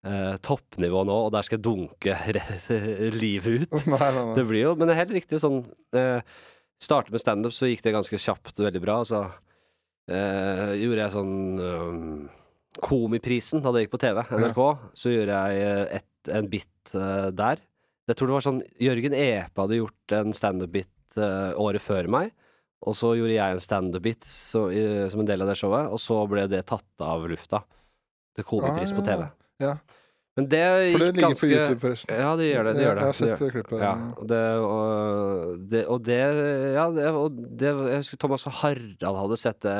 eh, 0.03 0.37
toppnivå 0.41 1.03
nå, 1.05 1.17
og 1.27 1.31
der 1.35 1.43
skal 1.43 1.59
jeg 1.59 1.63
dunke 1.67 2.15
livet 3.21 3.67
ut. 3.67 3.85
Nei, 3.85 3.99
nei, 3.99 4.11
nei. 4.25 4.35
Det 4.39 4.47
blir 4.47 4.63
jo, 4.65 4.75
men 4.75 4.87
det 4.89 4.95
er 4.95 5.01
helt 5.05 5.15
riktig 5.19 5.39
sånn 5.43 5.61
eh, 5.93 6.21
Startet 6.81 7.13
med 7.13 7.21
standup, 7.21 7.53
så 7.53 7.67
gikk 7.69 7.83
det 7.85 7.91
ganske 7.93 8.17
kjapt 8.17 8.57
og 8.57 8.65
veldig 8.65 8.79
bra. 8.81 8.95
Og 9.03 9.05
så 9.11 9.19
eh, 10.09 10.71
gjorde 10.81 11.03
jeg 11.03 11.13
sånn 11.15 11.35
um, 11.59 12.29
Komiprisen, 12.81 13.61
da 13.63 13.73
det 13.73 13.85
gikk 13.85 13.95
på 13.97 14.01
TV, 14.01 14.21
NRK, 14.31 14.61
så 14.97 15.11
gjorde 15.11 15.41
jeg 15.43 15.65
eh, 15.67 15.99
et, 15.99 16.31
en 16.37 16.47
bit 16.51 16.93
uh, 16.95 17.27
der. 17.35 17.61
Jeg 18.09 18.17
tror 18.17 18.31
det 18.31 18.37
var 18.37 18.45
sånn 18.45 18.61
Jørgen 18.81 19.15
Epe 19.15 19.65
hadde 19.65 19.81
gjort 19.81 20.15
en 20.17 20.35
standup-bit 20.35 21.19
uh, 21.19 21.51
året 21.61 21.83
før 21.83 22.09
meg. 22.11 22.31
Og 22.81 22.95
så 22.97 23.11
gjorde 23.13 23.35
jeg 23.35 23.53
en 23.53 23.61
standup-bit 23.61 24.25
som 24.25 24.71
en 25.21 25.27
del 25.27 25.43
av 25.43 25.51
det 25.51 25.57
showet, 25.59 25.91
og 25.93 25.99
så 26.01 26.23
ble 26.25 26.47
det 26.49 26.63
tatt 26.71 27.03
av 27.05 27.27
lufta. 27.29 27.59
Til 28.33 28.47
komipris 28.47 28.93
på 28.95 29.03
TV. 29.05 29.27
Ja. 29.61 29.75
Men 30.39 30.45
det 30.47 30.61
For 30.63 30.85
gikk 30.85 31.01
det 31.01 31.07
ligger 31.07 31.25
ganske 31.25 31.43
på 31.43 31.49
YouTube, 31.51 31.79
forresten. 31.81 32.19
Ja, 32.23 32.29
det 32.39 32.45
gjør 32.47 32.67
det. 32.67 32.73
det, 32.77 32.83
gjør 32.85 32.95
det. 32.95 33.01
Jeg 33.01 33.09
har 33.09 33.17
sett 33.17 33.41
det 33.41 33.49
klippet. 33.51 33.81
ja, 33.83 33.91
og 34.15 34.29
det, 34.29 34.43
og 34.63 35.65
det, 35.73 35.81
og 35.91 36.05
det 36.07 36.19
Ja, 36.77 36.85
det, 36.95 37.09
og 37.11 37.41
det 37.59 37.73
Jeg 37.91 37.99
husker 38.05 38.21
Thomas 38.21 38.47
og 38.47 38.55
Harald 38.61 39.19
hadde 39.23 39.39
sett 39.41 39.59
det, 39.65 39.75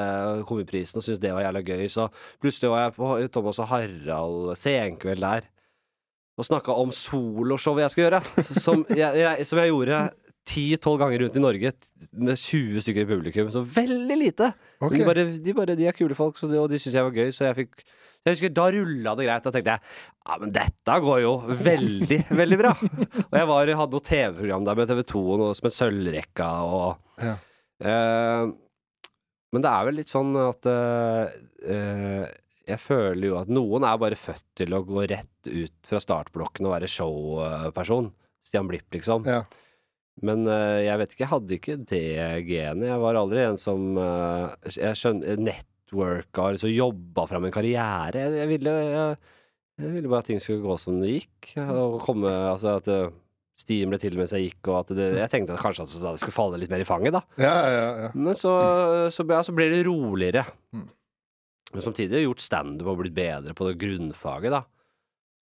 Komiprisen 0.50 1.00
og 1.00 1.06
syntes 1.08 1.24
det 1.24 1.32
var 1.32 1.46
jævla 1.46 1.64
gøy, 1.64 1.86
så 1.94 2.10
plutselig 2.44 2.74
var 2.74 2.84
jeg 2.84 2.98
på 3.00 3.14
Thomas 3.32 3.62
og 3.64 3.72
Harald 3.72 4.52
senkveld 4.60 5.24
der 5.24 5.48
og 6.40 6.48
snakka 6.48 6.74
om 6.80 6.92
soloshowet 6.96 7.84
jeg 7.84 7.94
skulle 7.94 8.08
gjøre, 8.08 8.46
som 8.66 8.86
jeg, 8.90 9.20
jeg, 9.20 9.46
som 9.46 9.60
jeg 9.62 9.70
gjorde 9.70 9.98
ti-tolv 10.50 11.02
ganger 11.02 11.26
rundt 11.26 11.38
i 11.38 11.44
Norge 11.44 11.72
med 12.12 12.40
20 12.40 12.82
stykker 12.82 13.04
i 13.04 13.10
publikum. 13.10 13.52
Så 13.54 13.62
veldig 13.62 14.18
lite. 14.18 14.52
Okay. 14.80 15.00
De, 15.00 15.06
bare, 15.06 15.26
de, 15.38 15.54
bare, 15.54 15.76
de 15.78 15.86
er 15.86 15.98
kule 15.98 16.18
folk, 16.18 16.40
så 16.40 16.50
de, 16.50 16.58
og 16.60 16.72
de 16.72 16.80
syntes 16.82 16.98
jeg 16.98 17.06
var 17.06 17.14
gøy, 17.14 17.30
så 17.36 17.46
jeg 17.50 17.60
fikk 17.62 17.84
jeg 18.26 18.36
husker 18.36 18.52
Da 18.54 18.66
rulla 18.74 19.14
det 19.18 19.26
greit. 19.26 19.46
Da 19.46 19.52
tenkte 19.56 19.76
jeg 19.78 19.82
ja, 20.22 20.36
men 20.38 20.52
dette 20.54 20.96
går 21.02 21.22
jo 21.24 21.32
veldig, 21.66 22.20
veldig 22.42 22.58
bra. 22.62 22.72
Og 22.78 23.38
jeg 23.40 23.48
var, 23.50 23.72
hadde 23.80 23.98
noe 23.98 24.06
TV-program 24.06 24.68
der 24.68 24.78
med 24.78 24.92
TV 24.92 25.00
2 25.10 25.22
og 25.34 25.40
noe 25.42 25.56
som 25.58 25.68
het 25.70 25.78
Sølvrekka 25.78 26.50
og 26.68 27.24
Ja. 27.26 27.34
uh, 27.82 28.52
Men 29.52 29.66
det 29.66 29.72
er 29.72 29.88
vel 29.90 29.98
litt 29.98 30.12
sånn 30.14 30.30
at 30.38 30.70
uh, 30.70 31.26
Jeg 32.70 32.80
føler 32.84 33.26
jo 33.32 33.40
at 33.42 33.50
noen 33.50 33.84
er 33.90 33.98
bare 34.02 34.20
født 34.20 34.46
til 34.62 34.78
å 34.78 34.84
gå 34.86 35.08
rett 35.10 35.50
ut 35.50 35.90
fra 35.90 36.00
startblokken 36.06 36.70
og 36.70 36.76
være 36.78 36.88
showperson. 36.94 38.12
Stian 38.46 38.70
Blipp, 38.70 38.86
liksom. 38.94 39.26
Ja. 39.26 39.42
Men 40.22 40.46
jeg 40.46 41.00
vet 41.02 41.14
ikke, 41.16 41.24
jeg 41.24 41.32
hadde 41.32 41.56
ikke 41.58 41.76
det 41.90 42.04
genet. 42.46 42.86
Jeg 42.92 43.02
var 43.02 43.18
aldri 43.18 43.42
en 43.48 43.58
som 43.58 43.96
Jeg 43.98 44.98
skjønner 45.00 45.40
Networka 45.92 46.48
og 46.48 46.56
liksom 46.56 46.72
jobba 46.72 47.28
fram 47.28 47.46
en 47.46 47.54
karriere. 47.54 48.16
Jeg, 48.16 48.38
jeg 48.40 48.48
ville 48.48 48.72
jeg, 48.72 49.18
jeg 49.82 49.92
ville 49.96 50.12
bare 50.12 50.24
at 50.24 50.30
ting 50.32 50.40
skulle 50.40 50.64
gå 50.64 50.78
som 50.80 51.02
det 51.02 51.12
gikk. 51.18 51.52
Og 51.58 52.00
komme 52.06 52.32
Altså 52.32 52.78
at 52.80 52.88
eh, 52.88 53.12
stien 53.60 53.92
ble 53.92 54.00
til 54.02 54.18
mens 54.18 54.34
jeg 54.34 54.50
gikk, 54.50 54.72
og 54.72 54.80
at 54.82 54.96
det, 54.98 55.12
jeg 55.20 55.30
tenkte 55.32 55.56
at 55.56 55.62
kanskje 55.62 55.86
at 55.86 55.96
det 56.00 56.22
skulle 56.22 56.36
falle 56.36 56.60
litt 56.62 56.72
mer 56.72 56.82
i 56.82 56.88
fanget, 56.88 57.14
da. 57.14 57.22
Ja, 57.38 57.56
ja, 57.70 57.86
ja. 58.06 58.10
Men 58.16 58.38
så, 58.40 58.56
så, 59.14 59.26
så 59.28 59.54
ble 59.56 59.70
det 59.74 59.84
roligere. 59.86 60.46
Mm. 60.74 60.88
Men 61.72 61.86
samtidig 61.86 62.16
har 62.16 62.24
jeg 62.24 62.30
gjort 62.32 62.44
standup 62.44 62.90
og 62.92 63.04
blitt 63.04 63.16
bedre 63.16 63.56
på 63.56 63.68
det 63.68 63.78
grunnfaget, 63.82 64.56
da. 64.56 64.66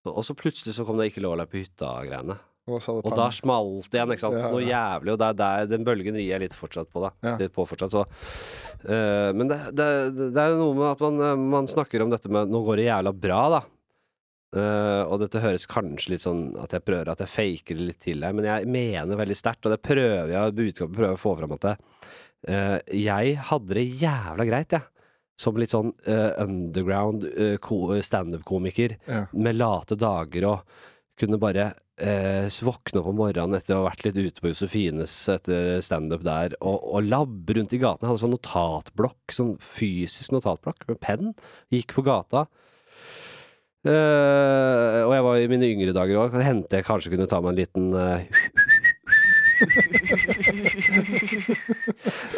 Og 0.10 0.24
så 0.24 0.36
plutselig 0.38 0.74
så 0.76 0.86
kom 0.88 1.00
det 1.00 1.10
ikke 1.10 1.24
lov 1.24 1.40
å 1.40 1.48
på 1.50 1.60
hytta-greiene. 1.60 2.38
Og 2.70 3.16
da 3.18 3.28
smalt 3.34 3.90
det 3.90 3.98
igjen, 4.00 4.14
ikke 4.16 4.24
sant. 4.26 4.38
Ja, 4.40 4.50
Noe 4.54 4.62
jævlig. 4.66 5.14
Og 5.16 5.20
det 5.22 5.28
er 5.32 5.38
der, 5.42 5.66
den 5.74 5.86
bølgen 5.88 6.16
rir 6.20 6.28
jeg 6.30 6.44
litt 6.46 6.56
fortsatt 6.58 6.90
på, 6.94 7.02
da. 7.08 7.12
Ja. 7.26 7.36
Litt 7.42 7.56
på 7.56 7.66
fortsatt, 7.70 7.96
så 7.98 8.06
Uh, 8.80 9.34
Men 9.36 9.50
det, 9.50 9.58
det, 9.76 9.86
det 10.32 10.40
er 10.40 10.54
noe 10.56 10.72
med 10.78 10.86
at 10.94 11.02
man, 11.04 11.18
eh, 11.20 11.42
man 11.52 11.66
snakker 11.68 12.00
om 12.00 12.14
dette 12.14 12.30
med 12.32 12.48
Nå 12.48 12.62
går 12.64 12.78
det 12.80 12.86
jævla 12.86 13.12
bra, 13.12 13.40
da. 13.52 13.60
Uh, 14.56 15.04
og 15.12 15.20
dette 15.20 15.42
høres 15.44 15.66
kanskje 15.68 16.14
litt 16.14 16.24
sånn 16.24 16.46
at 16.64 16.72
jeg 16.74 16.86
prøver 16.88 17.12
at 17.12 17.20
jeg 17.22 17.30
faker 17.34 17.76
det 17.76 17.86
litt 17.90 18.00
til 18.02 18.24
her, 18.24 18.32
men 18.34 18.48
jeg 18.48 18.70
mener 18.72 19.20
veldig 19.20 19.36
sterkt, 19.36 19.68
og 19.68 19.76
det 19.76 19.82
prøver 19.84 20.32
jeg 20.32 20.56
budskapet 20.58 20.96
prøver 20.96 21.18
å 21.18 21.20
få 21.22 21.34
fram 21.42 21.58
at 21.58 21.68
det, 21.68 21.74
uh, 22.48 22.78
jeg 22.96 23.36
hadde 23.52 23.78
det 23.82 23.84
jævla 24.00 24.48
greit, 24.48 24.78
jeg. 24.80 24.88
Som 25.44 25.60
litt 25.60 25.76
sånn 25.76 25.92
uh, 26.08 26.32
underground 26.48 27.28
uh, 27.36 27.58
ko- 27.60 28.00
standup-komiker 28.00 28.96
Ja. 29.12 29.26
med 29.36 29.60
late 29.60 30.00
dager 30.00 30.48
og 30.54 30.80
kunne 31.20 31.38
bare 31.44 31.74
eh, 32.02 32.48
våkne 32.66 33.02
opp 33.02 33.10
om 33.12 33.20
morgenen 33.20 33.58
etter 33.58 33.76
å 33.76 33.84
ha 33.84 33.90
vært 33.90 34.06
litt 34.08 34.20
ute 34.20 34.44
på 34.44 34.52
Josefines 34.52 35.14
etter 35.32 35.80
standup 35.86 36.24
der, 36.28 36.56
og, 36.60 36.80
og 36.82 37.06
labbe 37.08 37.58
rundt 37.58 37.76
i 37.76 37.82
gatene. 37.82 38.10
Hadde 38.12 38.24
sånn 38.24 38.36
notatblokk, 38.36 39.36
sånn 39.36 39.54
fysisk 39.76 40.34
notatblokk 40.36 40.88
med 40.90 41.02
penn. 41.04 41.36
Gikk 41.74 41.98
på 41.98 42.06
gata. 42.08 42.48
Eh, 43.88 44.98
og 45.06 45.14
jeg 45.16 45.24
var 45.24 45.40
i 45.40 45.48
mine 45.48 45.70
yngre 45.72 45.94
dager 45.96 46.26
òg. 46.26 46.34
Hendte 46.44 46.82
jeg 46.82 46.88
kanskje 46.88 47.14
kunne 47.14 47.30
ta 47.32 47.40
meg 47.40 47.54
en 47.54 47.60
liten 47.62 47.94
eh, 47.96 48.42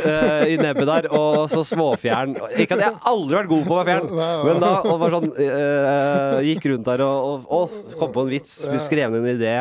eh, 0.06 0.54
I 0.54 0.56
nebbet 0.62 0.88
der, 0.90 1.10
og 1.14 1.50
så 1.52 1.62
småfjern. 1.68 2.36
Ikke 2.60 2.78
at 2.78 2.86
jeg 2.86 2.96
aldri 3.12 3.38
har 3.38 3.44
vært 3.44 3.54
god 3.54 3.68
på 3.68 3.76
å 3.76 3.82
være 3.82 3.90
fjern, 3.92 4.08
men 4.48 4.64
da 4.64 4.72
og 4.82 4.98
var 5.04 5.10
sånn 5.18 5.30
uh, 5.36 6.40
Gikk 6.46 6.64
rundt 6.72 6.88
der 6.88 7.06
og, 7.06 7.46
og, 7.46 7.54
og 7.60 8.00
kom 8.00 8.16
på 8.16 8.26
en 8.26 8.34
vits, 8.34 8.52
skrev 8.88 9.14
ned 9.14 9.22
en 9.22 9.36
idé. 9.36 9.56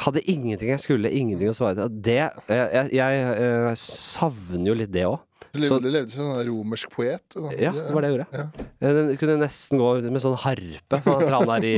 Hadde 0.00 0.22
ingenting 0.32 0.70
jeg 0.72 0.80
skulle, 0.80 1.10
ingenting 1.12 1.50
å 1.52 1.56
svare 1.56 1.76
til. 1.76 1.98
Det, 2.08 2.20
jeg, 2.48 2.68
jeg, 2.72 2.86
jeg, 2.96 3.24
eh, 3.36 3.72
savner 3.76 4.70
jo 4.70 4.76
litt 4.78 4.94
det 4.94 5.04
òg. 5.08 5.18
Du 5.52 5.58
Så- 5.66 5.80
levde, 5.80 5.90
levde 5.90 6.10
som 6.12 6.28
en 6.30 6.46
romersk 6.46 6.90
poet. 6.94 7.22
og 7.34 7.42
sånn. 7.48 7.56
Ja, 7.58 7.72
det 7.72 7.92
var 7.92 8.00
det 8.04 8.10
jeg 8.10 8.18
gjorde. 8.18 8.26
Ja. 8.38 8.66
Eh, 8.80 8.92
Den 8.94 9.16
kunne 9.18 9.36
nesten 9.40 9.78
gå 9.78 9.88
med 10.10 10.22
sånn 10.22 10.36
harpe, 10.38 11.00
for 11.02 11.28
han 11.28 11.46
der 11.50 11.64
i, 11.66 11.76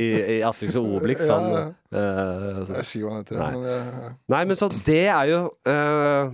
i, 0.00 0.06
i 0.38 0.40
Asterix 0.42 0.76
og 0.80 0.86
Obelix. 0.96 1.26
Ja, 1.28 1.36
Han, 1.38 1.50
ja. 1.52 1.64
eh, 1.92 2.64
Jeg 2.64 2.78
husker 2.80 3.00
ikke 3.00 3.04
hva 3.04 3.12
han 3.12 3.24
heter. 3.24 3.36
Nei. 3.36 3.50
Men 3.52 3.68
ja. 3.68 4.12
Nei, 4.36 4.44
men 4.46 4.56
så 4.56 4.70
det 4.84 5.02
er 5.08 5.24
jo 5.34 5.42
eh, 5.66 5.72
eh, 5.74 6.30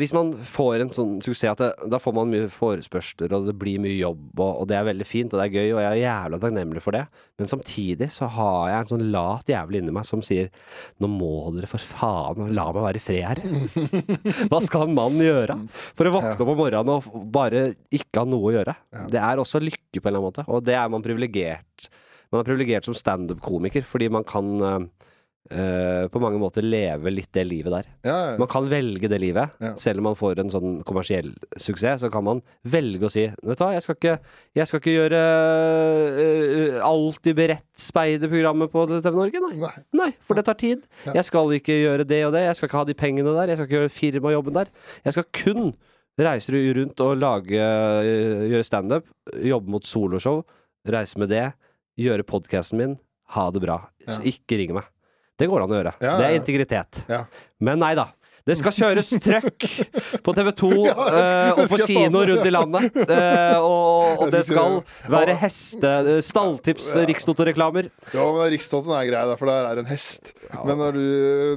Hvis 0.00 0.12
man 0.14 0.32
får 0.46 0.82
en 0.82 0.90
sånn 0.94 1.12
suksess 1.22 1.52
at 1.52 1.60
det, 1.62 1.68
da 1.90 1.98
får 2.02 2.14
man 2.16 2.30
mye 2.30 2.48
forespørsler, 2.50 3.32
og 3.36 3.46
det 3.46 3.54
blir 3.58 3.82
mye 3.82 3.94
jobb, 3.94 4.24
og, 4.36 4.62
og 4.62 4.68
det 4.70 4.76
er 4.78 4.86
veldig 4.88 5.06
fint, 5.06 5.32
og 5.34 5.38
det 5.38 5.46
er 5.46 5.54
gøy, 5.54 5.68
og 5.76 5.80
jeg 5.82 5.90
er 5.90 6.00
jævla 6.00 6.40
takknemlig 6.42 6.82
for 6.84 6.96
det, 6.96 7.02
men 7.38 7.50
samtidig 7.50 8.08
så 8.14 8.28
har 8.36 8.72
jeg 8.72 8.84
en 8.84 8.90
sånn 8.92 9.06
lat 9.14 9.52
jævel 9.52 9.78
inni 9.78 9.94
meg 9.94 10.06
som 10.08 10.22
sier 10.24 10.50
Nå 11.02 11.08
må 11.10 11.30
dere 11.56 11.70
for 11.70 11.82
faen 11.82 12.52
la 12.54 12.68
meg 12.74 12.86
være 12.86 13.00
i 13.00 13.02
fred 13.02 13.24
her. 13.26 13.42
Hva 14.50 14.60
skal 14.64 14.86
en 14.86 14.96
mann 14.96 15.18
gjøre 15.22 15.56
for 15.98 16.08
å 16.08 16.14
våkne 16.16 16.34
opp 16.36 16.52
om 16.52 16.58
morgenen 16.58 16.94
og 16.96 17.28
bare 17.34 17.64
ikke 17.94 18.22
ha 18.22 18.28
noe 18.28 18.50
å 18.50 18.54
gjøre? 18.56 18.76
Det 19.12 19.20
er 19.22 19.42
også 19.42 19.62
lykke 19.62 20.00
på 20.00 20.06
en 20.06 20.12
eller 20.12 20.22
annen 20.22 20.30
måte, 20.30 20.46
og 20.48 20.64
det 20.66 20.78
er 20.78 20.90
man 20.92 21.04
privilegert 21.04 21.90
Man 22.32 22.40
er 22.40 22.48
privilegert 22.48 22.86
som 22.88 22.96
standup-komiker, 22.96 23.84
fordi 23.84 24.08
man 24.08 24.24
kan 24.24 24.88
eh, 25.50 25.58
eh, 25.58 26.06
på 26.12 26.20
mange 26.22 26.38
måter 26.40 26.64
leve 26.64 27.10
litt 27.12 27.30
det 27.34 27.44
livet 27.48 27.74
der. 27.74 27.88
ja, 28.06 28.16
ja. 28.30 28.38
Man 28.40 28.48
kan 28.50 28.68
velge 28.70 29.08
det 29.10 29.18
livet. 29.20 29.54
Ja. 29.62 29.74
Selv 29.80 30.02
om 30.02 30.10
man 30.10 30.18
får 30.18 30.42
en 30.42 30.52
sånn 30.52 30.78
kommersiell 30.88 31.32
suksess, 31.56 32.02
så 32.04 32.10
kan 32.12 32.24
man 32.26 32.42
velge 32.62 33.08
å 33.08 33.12
si 33.12 33.26
Vet 33.26 33.58
du 33.58 33.64
hva, 33.64 33.72
jeg 33.74 33.84
skal 33.84 33.98
ikke, 33.98 34.16
jeg 34.58 34.68
skal 34.68 34.82
ikke 34.82 34.94
gjøre 34.96 35.20
uh, 36.16 36.78
Alltid 36.86 37.36
beredt 37.38 37.68
speiderprogrammet 37.78 38.72
på 38.72 38.84
TV 38.92 39.14
Norge, 39.16 39.44
nei. 39.46 39.54
Nei. 39.62 39.72
Nei, 39.98 40.10
for 40.26 40.38
det 40.38 40.46
tar 40.46 40.58
tid. 40.60 40.84
Ja. 41.06 41.16
Jeg 41.20 41.28
skal 41.28 41.56
ikke 41.56 41.78
gjøre 41.78 42.06
det 42.08 42.20
og 42.26 42.36
det. 42.36 42.46
Jeg 42.46 42.58
skal 42.58 42.70
ikke 42.70 42.82
ha 42.82 42.88
de 42.88 42.98
pengene 42.98 43.34
der. 43.36 43.52
Jeg 43.52 43.60
skal 43.60 43.68
ikke 43.68 43.80
gjøre 43.80 43.96
firmajobben 43.96 44.60
der. 44.60 44.72
Jeg 45.06 45.16
skal 45.16 45.28
kun 45.42 45.72
reise 46.20 46.52
rundt 46.52 47.00
og 47.00 47.16
lage, 47.16 47.56
eh, 47.56 48.48
gjøre 48.50 48.64
standup, 48.64 49.06
jobbe 49.42 49.70
mot 49.70 49.84
soloshow, 49.84 50.44
reise 50.86 51.18
med 51.18 51.28
det, 51.28 51.52
gjøre 51.96 52.26
podkasten 52.26 52.78
min, 52.78 52.98
ha 53.28 53.50
det 53.50 53.62
bra. 53.62 53.88
Ja. 54.06 54.16
Så 54.16 54.22
ikke 54.22 54.58
ring 54.58 54.74
meg. 54.74 54.84
Det 55.38 55.48
går 55.50 55.64
an 55.64 55.72
å 55.72 55.78
gjøre. 55.78 55.92
Ja, 56.04 56.16
Det 56.20 56.26
er 56.28 56.36
integritet. 56.38 57.04
Ja. 57.08 57.24
Men 57.60 57.80
nei 57.82 57.94
da. 57.98 58.08
Det 58.48 58.56
skal 58.58 58.74
kjøres 58.74 59.10
trøkk 59.22 59.66
på 60.26 60.34
TV 60.34 60.48
2 60.58 60.70
Ja, 60.88 60.94
uh, 60.96 61.60
og 61.62 61.68
på 61.70 61.78
kino 61.86 62.22
rundt 62.26 62.48
i 62.48 62.52
landet. 62.52 62.96
Uh, 62.98 63.58
og, 63.62 64.24
og 64.24 64.32
det 64.34 64.42
skal 64.48 64.80
være 65.12 65.36
heste... 65.42 65.92
eh, 66.16 66.20
Stalltips, 66.24 66.88
Ja. 66.96 67.04
Rikstoto-reklamer. 67.08 67.88
Ja, 68.14 68.24
men 68.34 68.50
Rikstotten 68.52 68.90
er 68.96 69.06
grei, 69.08 69.22
for 69.38 69.50
der 69.50 69.68
er 69.70 69.82
en 69.82 69.88
hest. 69.90 70.32
Men 70.66 70.80
når, 70.82 70.98
du, 70.98 71.04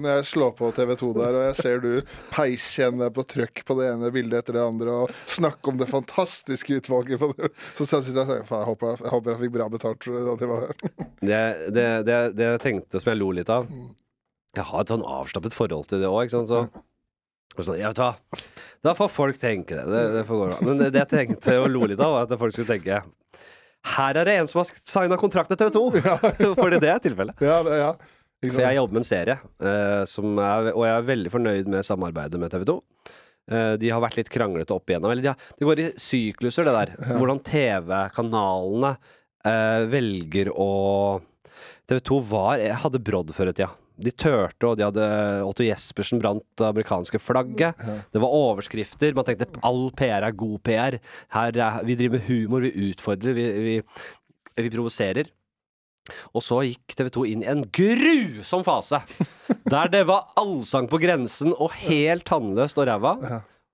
når 0.04 0.20
jeg 0.20 0.28
slår 0.30 0.54
på 0.60 0.70
TV2 0.78 1.10
der, 1.18 1.40
og 1.40 1.48
jeg 1.50 1.58
ser 1.60 1.82
du 1.84 1.90
peiskjenner 2.36 3.12
på 3.16 3.26
trøkk 3.34 3.66
på 3.68 3.80
det 3.80 3.90
ene 3.92 4.14
bildet 4.14 4.44
etter 4.44 4.60
det 4.60 4.64
andre, 4.66 5.00
og 5.06 5.14
snakke 5.32 5.74
om 5.74 5.82
det 5.82 5.90
fantastiske 5.92 6.80
utvalget 6.80 7.20
på 7.22 7.32
det, 7.34 7.52
så 7.80 7.90
synes 7.98 8.14
jeg 8.14 8.46
faen, 8.48 8.62
jeg 8.62 8.70
håper 8.72 8.94
jeg, 8.94 9.02
jeg 9.04 9.14
håper 9.18 9.34
jeg 9.34 9.42
fikk 9.44 9.56
bra 9.58 9.70
betalt 9.74 10.06
for 10.08 10.56
her. 10.56 10.74
Det, 11.26 11.44
det, 11.76 11.90
det, 12.08 12.18
det 12.38 12.50
jeg 12.54 12.64
tenkte 12.64 13.02
som 13.02 13.12
jeg 13.16 13.24
lo 13.24 13.34
litt 13.36 13.52
av 13.52 13.66
Mm. 13.66 13.88
Jeg 14.56 14.68
har 14.70 14.84
et 14.84 14.92
sånn 14.94 15.04
avslappet 15.04 15.56
forhold 15.56 15.90
til 15.90 16.04
det 16.04 16.10
òg, 16.10 16.26
ikke 16.26 16.38
sant. 16.38 16.52
Så, 16.52 17.62
sånn, 17.62 17.80
jeg 17.80 17.92
vet 17.92 18.02
hva. 18.02 18.12
Da 18.86 18.94
får 18.98 19.12
folk 19.12 19.40
tenke 19.42 19.78
det. 19.78 19.86
Det, 19.90 20.02
det 20.14 20.24
får 20.28 20.42
gå 20.42 20.50
bra. 20.52 20.58
Men 20.66 20.82
det, 20.82 20.92
det 20.94 21.02
jeg 21.04 21.12
tenkte 21.12 21.60
og 21.64 21.70
lo 21.74 21.88
litt 21.90 22.02
av, 22.02 22.14
var 22.14 22.28
at 22.28 22.40
folk 22.40 22.54
skulle 22.54 22.70
tenke 22.70 23.02
Her 23.96 24.20
er 24.22 24.30
det 24.30 24.36
en 24.40 24.50
som 24.50 24.62
har 24.62 24.70
signa 24.78 25.18
kontrakt 25.20 25.52
med 25.52 25.62
TV 25.62 25.74
2! 25.76 25.86
Fordi 26.62 26.82
det 26.84 26.92
er 26.94 27.02
tilfellet. 27.04 27.42
Ja, 27.44 27.60
ja. 27.66 27.92
For 28.46 28.62
jeg 28.62 28.78
jobber 28.78 28.94
med 28.98 29.02
en 29.02 29.08
serie, 29.08 29.38
uh, 29.64 30.04
som 30.10 30.38
er, 30.38 30.72
og 30.76 30.84
jeg 30.86 30.94
er 30.94 31.08
veldig 31.08 31.32
fornøyd 31.34 31.70
med 31.72 31.88
samarbeidet 31.88 32.42
med 32.42 32.52
TV 32.54 32.66
2. 32.70 32.76
Uh, 33.52 33.74
de 33.82 33.90
har 33.94 34.04
vært 34.04 34.20
litt 34.20 34.30
kranglete 34.34 34.76
opp 34.76 34.92
igjennom. 34.92 35.14
Eller 35.14 35.26
de 35.26 35.32
har, 35.32 35.48
det 35.58 35.70
går 35.70 35.82
i 35.82 35.88
sykluser, 36.02 36.68
det 36.68 36.76
der. 36.76 37.16
Hvordan 37.16 37.42
TV-kanalene 37.46 38.94
uh, 39.48 39.82
velger 39.90 40.52
å 40.54 40.70
TV 41.90 42.02
2 42.12 42.22
var, 42.30 42.62
jeg 42.62 42.78
hadde 42.82 43.04
brodd 43.06 43.34
før 43.38 43.52
i 43.52 43.58
tida. 43.58 43.72
De 43.98 44.12
turte, 44.12 44.68
og 44.68 44.76
de 44.80 44.84
hadde 44.88 45.06
Otto 45.48 45.64
Jespersen 45.64 46.20
brant 46.20 46.44
det 46.60 46.68
amerikanske 46.68 47.20
flagget. 47.24 47.80
Det 48.12 48.22
var 48.22 48.36
overskrifter. 48.36 49.16
Man 49.16 49.28
tenkte 49.28 49.48
all 49.64 49.88
PR 49.96 50.28
er 50.28 50.36
god 50.36 50.60
PR. 50.68 50.98
Her 51.36 51.56
er, 51.56 51.80
vi 51.88 51.96
driver 51.96 52.18
med 52.20 52.28
humor, 52.28 52.66
vi 52.68 52.90
utfordrer, 52.92 53.38
vi, 53.38 53.48
vi, 53.70 53.76
vi 54.60 54.74
provoserer. 54.74 55.32
Og 56.38 56.44
så 56.46 56.60
gikk 56.68 56.94
TV 57.00 57.08
2 57.16 57.24
inn 57.32 57.42
i 57.46 57.50
en 57.50 57.64
grusom 57.74 58.66
fase. 58.68 59.00
Der 59.74 59.90
det 59.90 60.04
var 60.06 60.28
allsang 60.38 60.86
på 60.92 61.00
grensen 61.02 61.56
og 61.56 61.74
helt 61.88 62.28
tannløst 62.30 62.78
og 62.78 62.86
ræva. 62.92 63.16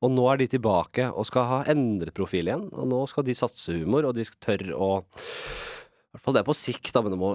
Og 0.01 0.13
nå 0.16 0.24
er 0.32 0.40
de 0.42 0.48
tilbake 0.54 1.10
og 1.12 1.28
skal 1.28 1.50
ha 1.50 1.60
endret 1.74 2.16
profil 2.18 2.48
igjen. 2.48 2.70
Og 2.72 2.88
nå 2.90 3.01
skal 3.12 3.28
de 3.28 3.36
satse 3.38 3.75
humor, 3.75 4.08
og 4.08 4.16
de 4.18 4.25
tørre 4.42 4.78
å 4.78 5.04
hvert 6.18 6.24
fall 6.25 6.36
det 6.36 6.41
er 6.41 6.48
på 6.50 6.56
sikt, 6.58 6.91
da, 6.96 7.01
men 7.06 7.13
det, 7.13 7.20
må, 7.22 7.30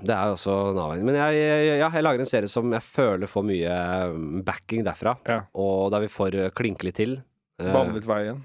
det 0.00 0.14
er 0.16 0.30
jo 0.30 0.36
også 0.38 0.54
en 0.70 0.78
avveining. 0.84 1.04
Men 1.10 1.18
jeg, 1.20 1.40
jeg, 1.42 1.80
jeg 1.82 2.04
lager 2.06 2.22
en 2.24 2.30
serie 2.30 2.48
som 2.48 2.72
jeg 2.72 2.84
føler 2.86 3.28
får 3.28 3.44
mye 3.50 3.74
mm, 4.14 4.38
backing 4.46 4.86
derfra. 4.86 5.12
Ja. 5.28 5.40
Og 5.60 5.90
der 5.92 6.06
vi 6.06 6.08
får 6.12 6.38
eh, 6.40 6.50
klinke 6.56 6.88
litt 6.88 6.96
til. 7.00 7.18
Eh, 7.60 7.68
Bane 7.74 7.92
litt 7.96 8.08
veien. 8.08 8.40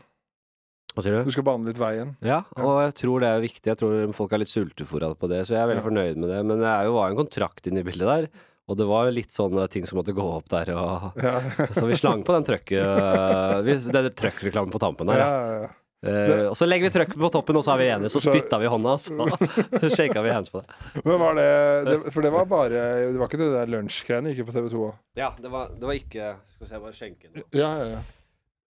Hva 0.97 1.03
sier 1.05 1.13
du? 1.19 1.27
Du 1.29 1.31
skal 1.35 1.45
bane 1.45 1.69
litt 1.69 1.77
veien. 1.79 2.15
Ja, 2.25 2.39
og 2.57 2.79
jeg 2.81 2.95
tror 2.97 3.21
det 3.21 3.29
er 3.29 3.43
viktig. 3.43 3.63
Jeg 3.69 3.77
tror 3.79 4.13
folk 4.17 4.31
er 4.33 4.41
litt 4.41 4.49
sultefòra 4.51 5.11
på 5.15 5.29
det, 5.29 5.43
så 5.45 5.53
jeg 5.55 5.61
er 5.63 5.71
veldig 5.71 5.83
Ja. 5.83 5.87
fornøyd 5.87 6.19
med 6.23 6.31
det. 6.33 6.39
Men 6.51 6.63
det 6.65 6.75
jo, 6.87 6.95
var 6.97 7.07
jo 7.11 7.15
en 7.15 7.19
kontrakt 7.21 7.67
inne 7.69 7.83
i 7.83 7.87
bildet 7.87 8.09
der, 8.09 8.27
og 8.67 8.75
det 8.81 8.87
var 8.89 9.11
litt 9.13 9.31
sånne 9.31 9.67
ting 9.71 9.85
som 9.87 9.99
måtte 10.01 10.11
gå 10.17 10.25
opp 10.25 10.49
der. 10.51 10.73
Og, 10.75 11.13
Ja, 11.23 11.37
så 11.77 11.85
vi 11.87 11.95
slang 11.95 12.25
på 12.27 12.33
den 12.35 12.43
trøkket 12.49 13.63
Det 13.63 13.95
er 14.01 14.09
trøkkreklamen 14.11 14.73
på 14.73 14.81
tampen 14.83 15.07
der. 15.13 15.21
ja, 15.21 15.29
Ja. 15.29 15.59
ja. 15.67 15.75
Eh, 16.05 16.43
og 16.45 16.53
så 16.53 16.67
legger 16.67 16.87
vi 16.87 16.93
trøkk 16.93 17.15
på 17.17 17.29
toppen, 17.33 17.57
og 17.57 17.63
så 17.65 17.73
er 17.73 17.81
vi 17.81 17.87
enige. 17.89 18.11
Så 18.13 18.21
spytta 18.21 18.59
vi 18.61 18.67
i 18.67 18.71
hånda, 18.71 18.97
så 19.01 19.29
shaka 19.95 20.21
vi 20.21 20.33
hands 20.35 20.53
på 20.53 20.61
det. 20.61 20.77
Men 21.01 21.17
var 21.23 21.39
det, 21.39 21.47
det 21.87 21.97
For 22.13 22.25
det 22.25 22.33
var 22.33 22.45
bare 22.49 22.83
Det 23.07 23.17
var 23.17 23.31
ikke 23.31 23.41
det 23.41 23.49
der 23.55 23.71
lunsjgreiene 23.73 24.35
gikk 24.35 24.51
på 24.51 24.57
TV2 24.59 24.83
òg? 24.91 25.01
Ja, 25.17 25.31
det 25.41 25.51
var, 25.53 25.73
det 25.73 25.89
var 25.89 25.97
ikke 25.97 26.35
Skal 26.53 26.67
vi 26.67 26.69
se, 26.69 26.83
bare 26.85 26.97
skjenke 26.97 27.31
noe. 27.31 27.47
Ja, 27.57 27.71
ja, 27.81 27.89
ja. 27.97 28.05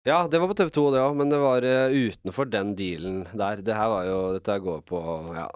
Ja, 0.06 0.20
det 0.30 0.38
var 0.38 0.52
på 0.52 0.58
TV 0.60 0.70
2, 0.70 0.82
det 0.94 1.00
òg, 1.02 1.16
men 1.18 1.32
det 1.34 1.38
var 1.42 1.66
uh, 1.66 1.90
utenfor 1.90 2.46
den 2.46 2.76
dealen 2.78 3.24
der. 3.34 3.64
Det 3.66 3.74
her 3.74 3.90
var 3.90 4.04
jo 4.06 4.20
Dette 4.36 4.60
går 4.62 4.84
på 4.86 5.02
Ja. 5.34 5.48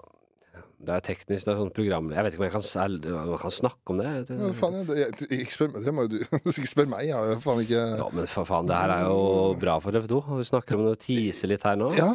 Det 0.80 0.94
er 0.96 1.02
teknisk, 1.04 1.44
det 1.44 1.50
er 1.52 1.58
sånn 1.60 1.74
program 1.76 2.06
Jeg 2.14 2.24
vet 2.24 2.32
ikke 2.32 2.40
om 2.40 2.46
jeg 2.46 2.54
kan, 2.54 2.64
jeg 3.04 3.38
kan 3.42 3.52
snakke 3.52 3.92
om 3.92 3.98
det. 4.00 4.10
Det- 4.30 4.38
ja 4.40 4.46
faen, 4.56 4.76
jeg, 4.96 5.10
jeg, 5.28 5.44
spør 5.52 5.74
det 5.76 5.92
må 5.92 6.06
jo 6.06 6.12
du 6.14 6.18
Ikke 6.54 6.70
spør 6.70 6.88
meg, 6.88 7.02
jeg 7.10 7.16
har 7.20 7.42
faen 7.44 7.60
ikke 7.66 7.82
Ja, 8.00 8.06
men 8.16 8.24
for 8.32 8.48
faen, 8.48 8.64
det 8.70 8.78
her 8.80 8.88
er 8.94 9.02
jo 9.10 9.18
bra 9.60 9.74
for 9.84 9.92
TV 9.92 10.06
2. 10.08 10.20
Vi 10.40 10.46
snakker 10.48 10.78
om 10.78 10.86
det, 10.86 10.94
og 10.96 11.02
teaser 11.04 11.50
litt 11.52 11.66
her 11.68 11.76
nå. 11.76 11.90
Ja. 11.98 12.08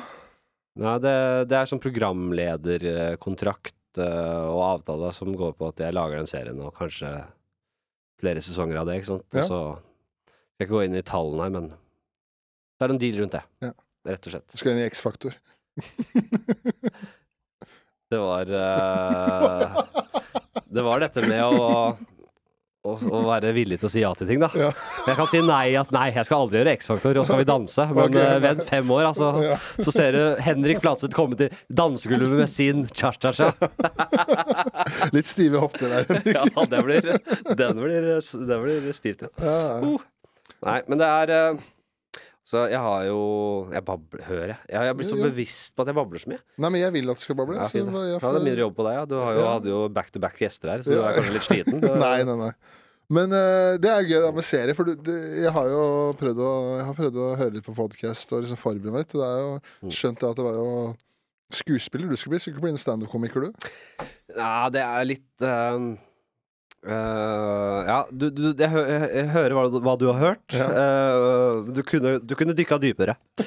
Nei, 0.82 0.96
det, 1.06 1.14
det 1.52 1.56
er 1.60 1.70
sånn 1.70 1.84
programlederkontrakt 1.84 4.02
eh, 4.02 4.48
og 4.50 4.64
avtale 4.66 5.14
som 5.16 5.30
går 5.38 5.54
på 5.56 5.70
at 5.70 5.78
jeg 5.86 5.94
lager 5.96 6.18
den 6.20 6.28
serien, 6.28 6.58
og 6.66 6.74
kanskje 6.76 7.12
flere 8.20 8.42
sesonger 8.44 8.82
av 8.82 8.90
det, 8.90 8.98
ikke 9.00 9.12
sant. 9.14 9.24
Og 9.30 9.38
Ja. 9.40 9.46
så 9.48 9.60
skal 9.78 10.60
jeg 10.60 10.66
ikke 10.68 10.76
gå 10.80 10.84
inn 10.90 10.98
i 11.00 11.06
tallene 11.06 11.46
her, 11.46 11.54
men 11.54 11.70
det 11.70 12.82
er 12.90 12.92
en 12.96 13.00
deal 13.06 13.22
rundt 13.22 13.38
det. 13.38 13.46
Ja. 13.64 13.72
Rett 14.10 14.26
og 14.28 14.32
slett. 14.36 14.50
Du 14.52 14.58
skal 14.60 14.74
inn 14.74 14.82
i 14.84 14.90
X-Faktor. 14.90 15.38
Det 18.10 18.18
var 18.22 18.52
uh, 18.52 19.84
Det 20.66 20.84
var 20.86 21.00
dette 21.02 21.24
med 21.26 21.42
å, 21.42 21.70
å, 22.86 22.94
å 22.94 23.22
være 23.26 23.54
villig 23.56 23.80
til 23.82 23.90
å 23.90 23.92
si 23.92 24.04
ja 24.04 24.12
til 24.18 24.30
ting, 24.30 24.42
da. 24.44 24.50
Ja. 24.60 24.70
Jeg 25.08 25.18
kan 25.18 25.30
si 25.32 25.42
nei 25.46 25.74
at 25.80 25.94
nei, 25.96 26.08
jeg 26.14 26.28
skal 26.28 26.46
aldri 26.46 26.60
gjøre 26.62 26.74
X-Faktor, 26.78 27.20
og 27.22 27.28
skal 27.28 27.42
vi 27.42 27.48
danse. 27.50 27.88
Men 27.92 28.10
okay. 28.10 28.26
uh, 28.36 28.40
vent 28.44 28.66
fem 28.68 28.92
år, 28.94 29.08
altså. 29.10 29.32
Ja. 29.46 29.60
Så 29.80 29.94
ser 29.96 30.18
du 30.18 30.24
Henrik 30.46 30.84
Flatseth 30.84 31.18
komme 31.18 31.40
til 31.40 31.54
dansegulvet 31.82 32.44
med 32.44 32.52
sin 32.52 32.86
cha-cha-cha. 32.94 33.54
Litt 35.16 35.30
stive 35.30 35.64
hofter 35.64 35.96
der. 35.96 36.20
Ja, 36.36 36.46
det 36.70 36.84
blir, 36.86 37.14
den 37.58 37.80
blir, 37.82 38.12
den 38.22 38.68
blir 38.68 38.92
stivt. 38.98 39.26
ja. 39.40 39.56
Ja. 39.86 39.96
Nei, 40.66 40.80
men 40.90 41.02
det 41.02 41.08
er 41.08 41.32
eh, 41.34 41.64
Så 42.46 42.62
jeg 42.70 42.78
har 42.78 43.06
jo 43.08 43.20
Jeg 43.74 43.82
babler, 43.88 44.22
hører 44.28 44.52
jeg. 44.54 44.58
Jeg 44.70 44.78
har 44.86 44.94
blitt 45.00 45.10
så 45.10 45.16
Ja, 45.18 45.24
ja. 45.24 45.30
bevisst 45.32 45.74
på 45.76 45.82
at 45.82 45.88
jeg 45.90 45.96
babler 45.98 46.22
så 46.22 46.30
mye. 46.30 46.42
Nei, 46.62 46.70
men 46.70 46.82
jeg 46.84 46.94
vil 46.94 47.10
at 47.10 47.18
du 47.18 47.24
skal 47.26 47.38
bable. 47.40 47.56
Ja, 47.58 47.66
så 47.72 47.80
jeg, 47.80 47.86
jeg 47.90 48.12
Ja, 48.14 48.20
det 48.22 48.40
er 48.42 48.46
mindre 48.46 48.66
jobb 48.68 48.76
på 48.78 48.86
deg, 48.86 48.98
ja. 49.00 49.06
Du 49.10 49.16
har 49.20 49.34
jo, 49.40 49.46
hadde 49.50 49.72
jo 49.74 49.80
back-to-back 49.96 50.38
gjester 50.46 50.70
her, 50.76 50.84
så 50.86 50.94
du 50.94 51.00
er 51.02 51.18
kanskje 51.18 51.34
litt 51.40 51.48
sliten. 51.50 51.80
Du, 51.86 51.90
Nei, 52.00 52.18
nei, 52.28 52.36
nei. 52.46 52.52
Men 53.16 53.30
uh, 53.38 53.76
det 53.78 53.90
er 53.92 54.06
gøy 54.10 54.22
da 54.24 54.30
med 54.34 54.46
serie, 54.46 54.74
for 54.78 54.86
du, 54.90 54.96
du, 54.98 55.12
jeg 55.44 55.52
har 55.54 55.68
jo 55.70 55.82
prøvd 56.18 56.40
å, 56.42 56.52
har 56.88 56.96
prøvd 56.98 57.18
å 57.22 57.28
høre 57.38 57.54
litt 57.58 57.66
på 57.68 57.76
podkast 57.78 58.32
og 58.34 58.42
liksom 58.46 58.58
forberede 58.58 58.94
meg 58.96 59.04
litt. 59.06 59.14
Og 59.18 59.22
det 59.22 59.28
er 59.30 59.42
jo 59.44 59.52
Mm. 59.86 59.92
skjønt 59.94 60.24
at 60.30 60.40
det 60.40 60.46
var 60.48 60.56
jo 60.62 60.70
Skuespiller 61.54 62.10
du 62.10 62.16
skulle 62.18 62.34
bli? 62.34 62.40
Skulle 62.42 62.56
ikke 62.58 62.64
bli 62.66 62.72
en 62.74 62.82
standup-komiker, 62.82 63.44
du? 63.46 63.68
Nei, 64.34 64.70
det 64.74 64.82
er 64.82 65.06
litt 65.06 65.46
ehm, 65.46 65.92
eh, 66.86 67.80
ja, 67.90 67.98
du, 68.12 68.26
du, 68.30 68.44
jeg, 68.54 68.70
hø 68.72 68.82
jeg 68.86 69.28
hører 69.34 69.56
hva, 69.58 69.64
du- 69.74 69.80
hva 69.86 69.96
du 70.00 70.06
har 70.12 70.20
hørt. 70.22 70.56
Ja. 70.56 70.68
Uh, 70.70 71.70
du, 71.74 71.82
kunne, 71.88 72.16
du 72.22 72.36
kunne 72.38 72.56
dykka 72.58 72.78
dypere. 72.84 73.16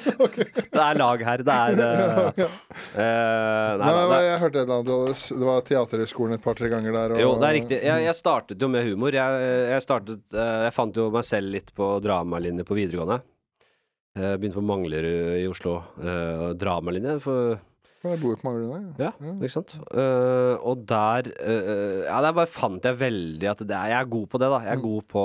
Det 0.69 0.83
er 0.83 0.99
lag 0.99 1.23
her. 1.27 1.43
Det 1.47 1.55
er 1.55 1.79
uh, 1.79 2.29
Ja. 2.43 2.47
eh, 2.93 3.71
nei, 3.79 3.89
Nei, 3.89 4.03
men 4.11 4.23
jeg 4.27 4.41
hørte 4.43 4.61
et 4.61 4.67
eller 4.67 4.83
annet. 4.83 5.23
Det 5.39 5.47
var 5.49 5.65
Teaterhøgskolen 5.71 6.37
et 6.37 6.43
par-tre 6.45 6.69
ganger 6.71 6.95
der. 6.95 7.15
Og, 7.17 7.23
jo, 7.23 7.31
det 7.41 7.49
er 7.49 7.57
riktig. 7.61 7.79
Jeg, 7.87 8.05
jeg 8.09 8.17
startet 8.19 8.61
jo 8.67 8.69
med 8.71 8.87
humor. 8.89 9.15
Jeg, 9.15 9.49
jeg, 9.73 9.83
startet, 9.87 10.21
jeg 10.35 10.75
fant 10.75 10.99
jo 11.01 11.09
meg 11.15 11.27
selv 11.27 11.51
litt 11.55 11.73
på 11.77 11.89
dramalinje 12.05 12.67
på 12.67 12.77
videregående. 12.77 13.21
Eh, 14.19 14.35
begynte 14.41 14.57
på 14.59 14.65
Manglerud 14.65 15.39
i 15.39 15.47
Oslo. 15.49 15.77
Uh, 16.01 16.49
dramalinje. 16.59 17.17
For 17.23 17.57
På 18.01 18.13
Manglerud. 18.47 18.95
Ja. 19.01 19.09
Ja, 19.19 19.31
ikke 19.35 19.49
sant. 19.51 19.73
Uh, 19.91 20.55
og 20.63 20.85
der 20.87 21.27
uh, 21.43 22.05
Ja, 22.05 22.21
der 22.23 22.31
bare 22.37 22.47
fant 22.47 22.85
jeg 22.87 22.95
veldig 22.95 23.49
at 23.51 23.63
det 23.67 23.75
er, 23.75 23.89
jeg 23.91 23.99
er 23.99 24.07
god 24.13 24.27
på 24.31 24.39
det, 24.39 24.47
da. 24.53 24.59
Jeg 24.63 24.71
er 24.71 24.79
Mm. 24.79 24.85
god 24.85 25.03
på, 25.11 25.23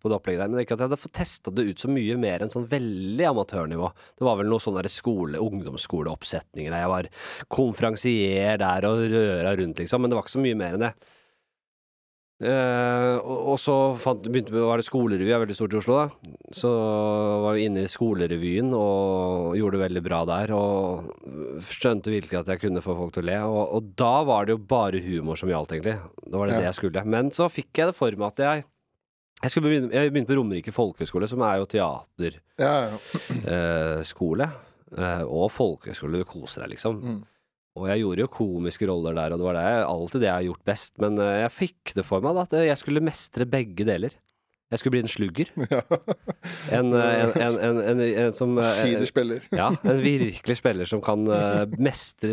på 0.00 0.08
det 0.08 0.16
opplegget 0.16 0.40
der. 0.40 0.48
Men 0.54 0.62
ikke 0.64 0.72
at 0.78 0.80
jeg 0.80 0.88
hadde 0.88 1.00
fått 1.02 1.12
testa 1.20 1.52
det 1.52 1.66
ut 1.68 1.82
så 1.84 1.90
mye 1.92 2.16
mer 2.16 2.40
enn 2.46 2.52
sånn 2.54 2.64
veldig 2.70 3.26
amatørnivå. 3.28 3.92
Det 4.16 4.24
var 4.24 4.38
vel 4.40 4.48
noe 4.48 4.64
sånn 4.64 4.80
skole, 4.88 5.36
ungdomsskoleoppsetninger 5.42 6.72
der 6.72 6.86
jeg 6.86 6.92
var 6.94 7.08
konferansier 7.52 8.56
der 8.62 8.86
og 8.88 9.04
røra 9.12 9.52
rundt, 9.58 9.78
liksom. 9.82 10.00
Men 10.02 10.10
det 10.12 10.16
var 10.18 10.24
ikke 10.26 10.38
så 10.38 10.44
mye 10.46 10.58
mer 10.58 10.78
enn 10.78 10.86
det. 10.88 10.94
Eh, 12.42 13.16
og, 13.22 13.54
så 13.62 13.74
fant, 14.02 14.24
begynte, 14.26 14.50
var 14.56 14.80
det 14.80 14.86
skolerevy, 14.88 15.28
er 15.30 15.42
veldig 15.44 15.54
stort 15.54 15.76
i 15.76 15.78
Oslo, 15.78 15.98
da. 16.00 16.32
Så 16.58 16.70
var 17.44 17.54
vi 17.54 17.68
inne 17.68 17.84
i 17.84 17.90
skolerevyen 17.90 18.72
og 18.74 19.54
gjorde 19.58 19.78
det 19.78 19.82
veldig 19.84 20.02
bra 20.08 20.22
der. 20.26 20.54
Og 20.56 21.62
skjønte 21.70 22.10
virkelig 22.10 22.40
at 22.40 22.50
jeg 22.50 22.64
kunne 22.64 22.82
få 22.82 22.96
folk 22.98 23.14
til 23.14 23.22
å 23.24 23.28
le. 23.30 23.38
Og, 23.46 23.62
og 23.78 23.92
da 24.00 24.12
var 24.26 24.48
det 24.48 24.56
jo 24.56 24.62
bare 24.74 25.02
humor 25.04 25.38
som 25.38 25.52
gjaldt, 25.52 25.76
egentlig. 25.76 25.96
Da 26.26 26.34
var 26.40 26.50
det 26.50 26.56
Ja. 26.58 26.60
det 26.64 26.68
jeg 26.72 26.80
skulle. 26.80 27.06
Men 27.14 27.30
så 27.34 27.46
fikk 27.52 27.70
jeg 27.78 27.92
det 27.92 27.98
for 27.98 28.18
meg 28.18 28.32
at 28.32 28.44
jeg 28.46 28.64
jeg, 29.42 29.62
begynne, 29.62 29.90
jeg 29.90 30.10
begynte 30.12 30.30
på 30.30 30.36
Romerike 30.38 30.70
folkehøgskole, 30.74 31.26
som 31.30 31.40
er 31.42 31.56
jo 31.58 31.64
teaterskole. 31.66 32.42
Ja, 32.62 32.74
ja. 32.92 34.02
skole, 34.06 34.46
eh, 34.94 35.24
og 35.26 35.48
folkehøgskole. 35.50 36.20
Du 36.22 36.28
koser 36.30 36.62
deg, 36.62 36.76
liksom. 36.76 37.00
Mm. 37.02 37.20
Og 37.78 37.86
jeg 37.88 38.02
gjorde 38.02 38.20
jo 38.26 38.28
komiske 38.28 38.84
roller 38.90 39.14
der, 39.16 39.32
og 39.32 39.40
det 39.40 39.46
var 39.46 39.56
det, 39.56 39.68
alltid 39.88 40.20
det 40.20 40.28
jeg 40.28 40.34
har 40.36 40.48
gjort 40.50 40.64
best. 40.68 40.92
Men 41.00 41.16
eh, 41.24 41.38
jeg 41.46 41.52
fikk 41.56 41.94
det 41.96 42.04
for 42.04 42.20
meg 42.24 42.36
da, 42.36 42.44
at 42.44 42.58
jeg 42.68 42.76
skulle 42.82 43.00
mestre 43.04 43.46
begge 43.48 43.86
deler. 43.88 44.12
Jeg 44.72 44.80
skulle 44.80 44.94
bli 44.96 45.02
en 45.04 45.12
slugger. 45.12 45.48
En, 46.72 46.88
eh, 46.96 47.22
en, 47.22 47.32
en, 47.36 47.56
en, 47.60 47.78
en, 47.92 48.00
en 48.26 48.32
som 48.32 48.54
eh, 48.60 49.02
spiller. 49.08 49.42
ja, 49.52 49.66
en 49.84 49.98
virkelig 50.12 50.56
spiller 50.56 50.88
som 50.88 51.02
kan 51.04 51.24
mestre 51.82 52.32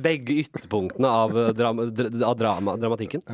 begge 0.00 0.38
ytterpunktene 0.44 1.08
av, 1.08 1.34
drama, 1.56 1.88
dra, 1.92 2.08
av 2.30 2.36
drama, 2.40 2.76
dramatikken. 2.80 3.24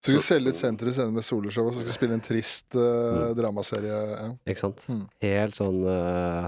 Så 0.00 0.08
skulle 0.14 0.24
selge 0.24 0.54
ut 0.54 0.56
senteret 0.56 0.96
senere 0.96 1.12
med 1.18 1.24
soloshow, 1.26 1.66
og 1.68 1.74
så 1.74 1.82
skulle 1.82 1.96
spille 1.98 2.16
en 2.16 2.24
trist 2.24 2.72
uh, 2.72 2.80
Mm. 2.80 3.34
dramaserie. 3.36 3.98
Ja. 4.14 4.28
Ikke 4.48 4.62
sant? 4.62 4.80
Mm. 4.88 5.02
Helt 5.26 5.58
sånn 5.58 5.82
eh, 5.92 6.46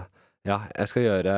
Ja, 0.48 0.64
jeg 0.74 0.90
skal 0.90 1.04
gjøre 1.06 1.34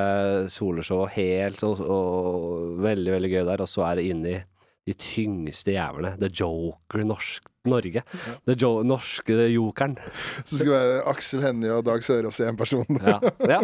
soloshow 0.49 1.05
helt 1.13 1.61
og, 1.67 1.81
og 1.85 2.77
veldig, 2.85 3.11
veldig 3.19 3.33
gøy 3.35 3.43
der, 3.51 3.65
og 3.65 3.69
så 3.69 3.85
er 3.91 4.01
det 4.01 4.07
inni 4.09 4.39
de 4.85 4.95
tyngste 5.01 5.75
jævlene. 5.75 6.17
The 6.21 6.29
Joker, 6.33 7.05
norsk 7.09 7.51
Norge. 7.65 8.03
The 8.45 8.55
jo 8.61 8.71
norske 8.85 9.37
jokeren. 9.49 9.95
Så 10.45 10.59
skulle 10.59 10.77
det 10.77 10.81
være 10.81 11.05
Aksel 11.09 11.41
Hennie 11.41 11.73
og 11.73 11.87
Dag 11.87 12.05
Sørås 12.05 12.41
i 12.43 12.45
én 12.45 12.59
person. 12.61 12.85
Ja. 13.01 13.15
ja. 13.55 13.61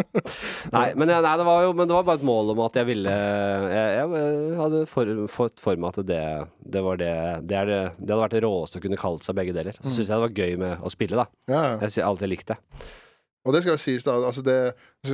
Nei, 0.73 0.87
men, 0.97 1.11
nei, 1.11 1.33
det 1.37 1.45
var 1.45 1.67
jo 1.67 1.75
men 1.77 1.89
det 1.89 1.93
var 1.93 2.07
bare 2.07 2.21
et 2.21 2.25
mål 2.25 2.53
om 2.55 2.63
at 2.65 2.79
jeg 2.79 2.89
ville 2.89 3.13
Jeg, 3.13 3.91
jeg 3.99 4.55
hadde 4.57 4.81
for, 4.89 5.11
fått 5.29 5.61
for 5.61 5.77
meg 5.77 5.93
at 5.93 6.09
det, 6.09 6.23
det 6.73 6.81
var 6.85 6.97
det 7.01 7.13
det, 7.45 7.59
er 7.59 7.69
det 7.69 7.79
det 7.99 8.09
hadde 8.09 8.23
vært 8.23 8.37
det 8.37 8.43
råeste 8.47 8.81
å 8.81 8.85
kunne 8.87 9.01
kalt 9.01 9.25
seg 9.25 9.37
begge 9.37 9.53
deler. 9.57 9.77
Så 9.77 9.89
syns 9.89 10.07
jeg 10.07 10.15
det 10.15 10.23
var 10.25 10.41
gøy 10.41 10.57
med 10.65 10.81
å 10.81 10.93
spille, 10.93 11.21
da. 11.21 11.29
Ja, 11.53 11.61
ja. 11.61 11.77
Jeg 11.85 11.97
har 11.99 12.09
alltid 12.09 12.33
likt 12.33 12.53
det. 12.53 12.57
Og 13.41 13.55
det 13.55 13.63
skal 13.63 13.73
jo 13.73 13.81
sies, 13.81 14.03
da. 14.05 14.17
Altså 14.21 14.43
det, 14.45 14.57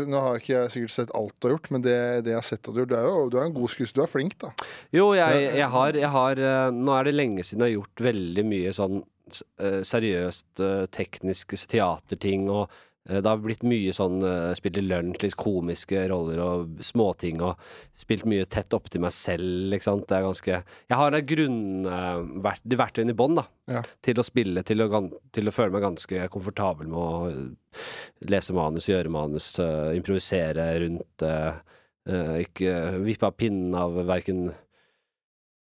nå 0.09 0.19
har 0.23 0.39
ikke 0.39 0.53
jeg 0.53 0.71
sikkert 0.73 0.95
sett 0.95 1.13
alt 1.15 1.35
du 1.37 1.47
har 1.47 1.53
gjort, 1.55 1.69
men 1.71 1.83
det, 1.85 1.97
det 2.25 2.33
jeg 2.33 2.39
har 2.41 2.47
sett 2.47 2.63
at 2.65 2.73
du 2.73 2.81
har 2.81 2.83
gjort, 2.83 2.91
du 2.91 2.97
er 2.99 3.05
jo 3.07 3.29
du 3.31 3.37
er 3.39 3.45
en 3.45 3.55
god 3.55 3.71
skuespiller. 3.71 4.03
Du 4.03 4.07
er 4.07 4.11
flink, 4.11 4.35
da. 4.43 4.51
Jo, 4.95 5.11
jeg, 5.15 5.45
jeg 5.61 5.69
har, 5.75 5.99
jeg 6.03 6.11
har 6.15 6.41
eh, 6.49 6.65
Nå 6.75 6.97
er 6.97 7.07
det 7.07 7.15
lenge 7.15 7.45
siden 7.47 7.63
jeg 7.63 7.71
har 7.71 7.77
gjort 7.77 8.03
veldig 8.09 8.45
mye 8.49 8.73
sånn 8.75 8.99
eh, 8.99 9.79
seriøst 9.87 10.65
tekniske 10.97 11.61
teaterting, 11.71 12.49
og 12.51 12.65
eh, 12.67 12.83
det 13.07 13.23
har 13.27 13.39
blitt 13.39 13.63
mye 13.67 13.93
sånn 13.95 14.19
Spilt 14.57 14.79
i 14.79 14.83
lunsj, 14.83 15.21
litt 15.23 15.37
komiske 15.39 16.01
roller 16.11 16.41
og 16.43 16.81
småting, 16.83 17.39
og 17.45 17.55
spilt 17.97 18.25
mye 18.27 18.47
tett 18.51 18.75
opptil 18.75 19.03
meg 19.05 19.13
selv, 19.15 19.71
ikke 19.71 19.87
sant. 19.87 20.07
Det 20.09 20.17
er 20.17 20.25
ganske 20.25 20.57
Jeg 20.57 20.99
har 20.99 21.17
grunnverktøyene 21.31 22.81
verktøyene 22.81 23.15
i 23.15 23.17
bånn, 23.17 23.37
da. 23.39 23.45
Ja. 23.71 23.81
Til 24.05 24.19
å 24.19 24.25
spille, 24.25 24.63
til 24.67 24.83
å, 24.83 24.89
til 25.35 25.49
å 25.49 25.55
føle 25.55 25.73
meg 25.75 25.83
ganske 25.83 26.27
komfortabel 26.33 26.87
med 26.91 26.99
å 26.99 27.31
eh, 27.31 27.87
lese 28.31 28.55
manus, 28.55 28.87
gjøre 28.89 29.11
manus, 29.13 29.53
eh, 29.59 29.95
improvisere 29.97 30.69
rundt. 30.83 31.25
eh, 31.25 31.59
eh, 32.07 32.35
ikke 32.45 32.77
vippe 33.03 33.27
av 33.27 33.35
pinnen 33.39 33.75
av 33.77 33.99
verken 34.07 34.49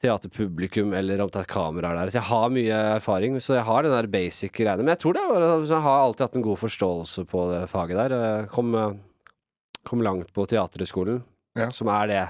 teaterpublikum 0.04 0.94
eller 0.98 1.22
om 1.24 1.32
det 1.32 1.42
er 1.44 1.50
kameraer 1.50 1.98
der. 2.02 2.12
Så 2.14 2.20
jeg 2.20 2.28
har 2.30 2.54
mye 2.54 2.80
erfaring, 3.00 3.38
så 3.42 3.56
jeg 3.58 3.66
har 3.68 3.86
den 3.88 3.96
der 3.96 4.10
basic 4.12 4.52
greiene. 4.56 4.84
Men 4.84 4.94
jeg 4.98 5.02
tror 5.04 5.18
det 5.18 5.26
var, 5.30 5.46
jeg 5.64 5.84
har 5.88 6.00
alltid 6.06 6.26
hatt 6.28 6.40
en 6.40 6.48
god 6.50 6.60
forståelse 6.64 7.26
på 7.32 7.46
det 7.54 7.62
faget 7.72 8.00
der. 8.02 8.16
Jeg 8.20 8.50
Kom, 8.54 8.74
eh, 8.76 8.98
kom 9.88 10.04
langt 10.06 10.34
på 10.36 10.46
Teaterhøgskolen, 10.48 11.24
Ja. 11.60 11.70
som 11.72 11.88
er 11.94 12.08
det 12.08 12.24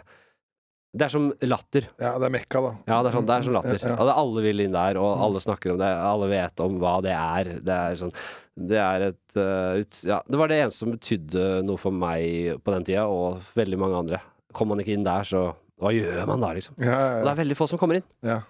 Det 0.96 1.08
er 1.08 1.10
som 1.10 1.32
latter. 1.42 1.88
Ja, 1.98 2.20
det 2.22 2.26
er 2.28 2.30
Mekka, 2.30 2.60
da. 2.62 2.72
Ja, 2.86 2.98
det 3.02 3.10
er, 3.10 3.16
sånn, 3.18 3.26
det 3.26 3.34
er 3.34 3.42
som 3.48 3.54
latter. 3.56 3.80
Ja, 3.82 3.96
ja. 3.98 4.14
Alle 4.14 4.42
vil 4.46 4.60
inn 4.62 4.76
der, 4.76 5.00
og 5.02 5.18
alle 5.26 5.40
snakker 5.42 5.72
om 5.74 5.80
det. 5.82 5.88
Alle 5.90 6.28
vet 6.30 6.60
om 6.62 6.76
hva 6.78 6.92
det 7.02 7.16
er. 7.18 7.50
Det 7.66 7.74
er 7.74 7.96
sånn 7.98 8.14
Det 8.54 8.78
er 8.78 9.02
et 9.08 9.34
uh, 9.36 9.82
ut, 9.82 9.98
Ja, 10.06 10.20
det 10.30 10.38
var 10.38 10.48
det 10.52 10.60
eneste 10.62 10.84
som 10.84 10.92
betydde 10.94 11.64
noe 11.66 11.82
for 11.82 11.90
meg 11.90 12.62
på 12.62 12.76
den 12.76 12.86
tida, 12.86 13.08
og 13.10 13.42
veldig 13.58 13.80
mange 13.82 13.98
andre. 14.04 14.20
Kom 14.54 14.70
man 14.70 14.78
ikke 14.84 14.94
inn 14.94 15.04
der, 15.08 15.26
så 15.26 15.56
Hva 15.84 15.91
gjør 15.96 16.26
man 16.30 16.43
da, 16.43 16.50
liksom? 16.56 16.76
Ja, 16.80 16.98
Og 17.19 17.28
det 17.28 17.32
er 17.34 17.39
veldig 17.43 17.58
få 17.60 17.67
som 17.69 17.80
kommer 17.82 18.00
inn. 18.02 18.10
ja. 18.26 18.41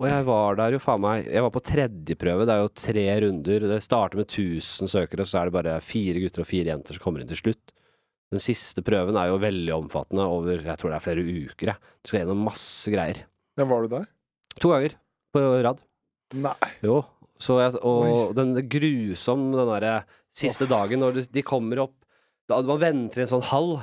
Og 0.00 0.06
jeg 0.08 0.24
var 0.24 0.54
der 0.56 0.72
jo 0.72 0.78
faen 0.80 1.02
meg 1.04 1.26
Jeg 1.28 1.42
var 1.44 1.50
på 1.52 1.60
tredjeprøve. 1.60 2.46
Det 2.48 2.54
er 2.54 2.60
jo 2.62 2.70
tre 2.72 3.02
runder. 3.20 3.66
Det 3.68 3.82
starter 3.84 4.16
med 4.16 4.30
1000 4.32 4.88
søkere, 4.88 5.26
så 5.28 5.42
er 5.42 5.50
det 5.50 5.52
bare 5.58 5.74
fire 5.84 6.22
gutter 6.22 6.40
og 6.40 6.48
fire 6.48 6.70
jenter 6.72 6.96
som 6.96 7.02
kommer 7.04 7.20
inn 7.20 7.28
til 7.28 7.36
slutt. 7.36 7.74
Den 8.32 8.40
siste 8.40 8.80
prøven 8.86 9.18
er 9.20 9.28
jo 9.28 9.36
veldig 9.42 9.74
omfattende 9.76 10.24
over 10.24 10.62
jeg 10.64 10.78
tror 10.80 10.94
det 10.94 10.96
er 10.96 11.04
flere 11.04 11.20
uker. 11.26 11.72
Jeg. 11.74 11.76
Du 12.00 12.08
skal 12.08 12.22
gjennom 12.22 12.40
masse 12.48 12.88
greier. 12.94 13.20
ja. 13.60 13.66
Var 13.68 13.82
du 13.84 13.92
der? 13.92 14.06
To 14.64 14.72
ganger 14.72 14.96
på 15.36 15.44
rad. 15.68 15.84
Nei. 16.40 16.56
Jo. 16.80 17.02
Så 17.36 17.58
jeg, 17.60 17.76
og 17.84 18.32
den 18.40 18.54
grusom, 18.72 19.50
den 19.52 19.68
derre 19.74 19.94
siste 20.32 20.64
dagen 20.70 21.04
når 21.04 21.12
du, 21.18 21.20
de 21.28 21.42
kommer 21.44 21.84
opp 21.84 21.96
da, 22.48 22.62
Man 22.64 22.80
venter 22.80 23.20
i 23.20 23.26
en 23.26 23.30
sånn 23.36 23.44
hall, 23.52 23.76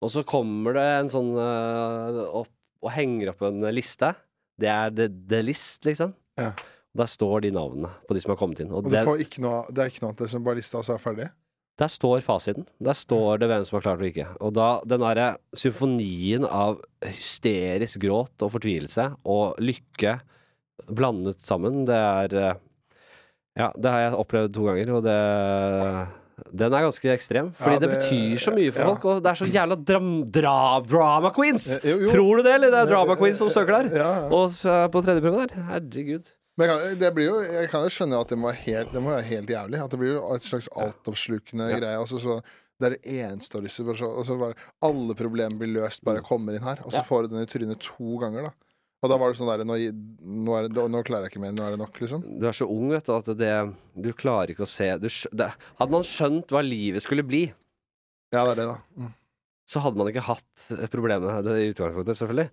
og 0.00 0.12
så 0.12 0.24
kommer 0.26 0.76
det 0.78 0.86
en 0.98 1.10
sånn 1.12 1.30
uh, 1.36 2.24
opp 2.42 2.52
og 2.80 2.92
henger 2.94 3.34
opp 3.34 3.42
en 3.44 3.60
liste. 3.76 4.14
Det 4.60 4.68
er 4.72 4.92
the, 4.96 5.08
the 5.28 5.42
list, 5.44 5.82
liksom. 5.84 6.14
Ja. 6.40 6.54
Der 6.96 7.08
står 7.08 7.44
de 7.44 7.52
navnene 7.54 7.90
på 8.08 8.16
de 8.16 8.22
som 8.22 8.32
har 8.32 8.40
kommet 8.40 8.62
inn. 8.64 8.72
Og 8.72 8.86
Og 8.86 8.88
det, 8.88 9.04
noe, 9.44 9.60
det 9.68 9.84
er 9.84 9.92
ikke 9.92 10.02
noe 10.02 10.14
annet 10.14 10.32
som 10.32 10.46
bare 10.46 10.58
lista, 10.58 10.80
og 10.80 10.88
så 10.88 10.96
er 10.96 11.02
ferdig? 11.02 11.28
der 11.80 11.88
står 11.88 12.20
fasiten. 12.24 12.66
Der 12.82 12.96
står 12.96 13.40
det 13.40 13.48
hvem 13.48 13.64
som 13.64 13.78
har 13.78 13.84
klart 13.86 14.02
og 14.02 14.08
ikke. 14.10 14.26
Og 14.44 14.52
da 14.56 14.68
den 14.88 15.00
derre 15.00 15.28
symfonien 15.56 16.44
av 16.44 16.80
hysterisk 17.06 18.02
gråt 18.02 18.44
og 18.44 18.52
fortvilelse 18.56 19.06
og 19.24 19.60
lykke 19.64 20.18
blandet 20.92 21.40
sammen, 21.44 21.84
det 21.88 22.00
er 22.00 22.36
eh, 22.40 22.66
Ja, 23.58 23.72
det 23.74 23.90
har 23.90 24.00
jeg 24.04 24.18
opplevd 24.20 24.52
to 24.54 24.62
ganger, 24.68 24.92
og 24.94 25.02
det 25.04 25.16
den 26.52 26.72
er 26.74 26.84
ganske 26.86 27.12
ekstrem, 27.14 27.52
fordi 27.58 27.76
Ja, 27.76 27.78
det, 27.82 27.88
det- 27.90 27.98
betyr 28.00 28.42
så 28.42 28.52
mye 28.56 28.72
for 28.72 28.80
ja. 28.80 28.88
folk, 28.90 29.04
og 29.04 29.22
det 29.22 29.30
er 29.30 29.38
så 29.40 29.48
jævla 29.50 29.76
dram, 29.92 30.10
dra, 30.30 30.56
drama 30.80 31.30
queens! 31.36 31.68
Eh, 31.76 31.86
jo, 31.90 31.96
jo. 32.06 32.10
Tror 32.14 32.36
du 32.36 32.42
det, 32.48 32.54
eller? 32.58 32.70
Det 32.74 32.80
er 32.84 32.92
drama 32.94 33.16
queens 33.20 33.38
som 33.42 33.50
søker 33.52 33.88
der. 33.90 33.98
Ja. 34.00 34.10
Og 34.28 34.50
på 34.92 35.02
tredje 35.04 35.20
prøve 35.24 35.46
der. 35.46 35.62
Herregud. 35.70 36.30
Men 36.58 36.68
jeg 36.68 36.80
kan, 36.80 36.96
det 37.00 37.10
blir 37.16 37.28
jo, 37.30 37.36
jeg 37.40 37.68
kan 37.72 37.84
jo 37.86 37.92
skjønne 37.94 38.18
at 38.20 38.28
det 38.28 38.36
må 38.38 38.50
være 38.50 38.62
helt, 38.66 38.90
det 38.92 39.00
må 39.02 39.14
være 39.14 39.28
helt 39.30 39.48
jævlig. 39.48 39.78
At 39.84 39.90
det 39.94 40.00
blir 40.02 40.12
jo 40.18 40.24
et 40.34 40.44
slags 40.44 40.68
altoppslukende 40.76 41.68
greie. 41.78 41.96
Altså, 41.98 42.18
så, 42.20 42.40
det 42.80 42.86
er 42.88 42.96
det 42.96 43.14
eneste 43.20 43.54
du 43.54 43.60
har 43.60 43.66
lyst 43.68 43.80
til. 43.80 44.54
Alle 44.82 45.14
problemer 45.16 45.56
blir 45.60 45.72
løst, 45.78 46.02
bare 46.04 46.20
kommer 46.24 46.56
inn 46.56 46.64
her. 46.66 46.82
Og 46.84 46.92
så 46.92 47.02
får 47.06 47.22
du 47.28 47.34
den 47.36 47.44
i 47.46 47.48
trynet 47.48 47.80
to 47.84 48.18
ganger, 48.20 48.50
da. 48.50 48.52
Og 49.00 49.08
da 49.08 49.16
var 49.16 49.32
det 49.32 49.38
sånn 49.38 49.48
der 49.48 49.62
nå, 49.64 49.76
nå, 50.44 50.56
det, 50.68 50.82
nå 50.92 51.00
klarer 51.08 51.24
jeg 51.26 51.32
ikke 51.32 51.40
mer, 51.40 51.54
nå 51.56 51.64
er 51.64 51.72
det 51.74 51.80
nok, 51.80 52.00
liksom. 52.02 52.24
Du 52.40 52.44
er 52.50 52.56
så 52.56 52.66
ung, 52.68 52.90
vet 52.92 53.06
du, 53.06 53.14
at 53.16 53.30
det 53.38 53.54
Du 54.04 54.10
klarer 54.12 54.52
ikke 54.52 54.66
å 54.66 54.68
se 54.68 54.90
du, 55.00 55.08
det, 55.08 55.46
Hadde 55.78 55.94
man 55.94 56.04
skjønt 56.04 56.52
hva 56.52 56.60
livet 56.66 57.06
skulle 57.06 57.24
bli, 57.24 57.46
Ja, 58.34 58.44
det 58.44 58.52
er 58.52 58.60
det, 58.60 58.66
da. 58.74 58.76
Mm. 59.00 59.14
så 59.72 59.80
hadde 59.86 60.02
man 60.02 60.10
ikke 60.12 60.26
hatt 60.28 60.68
problemet 60.92 61.46
det 61.46 61.56
i 61.62 61.70
utgangspunktet, 61.72 62.18
selvfølgelig. 62.20 62.50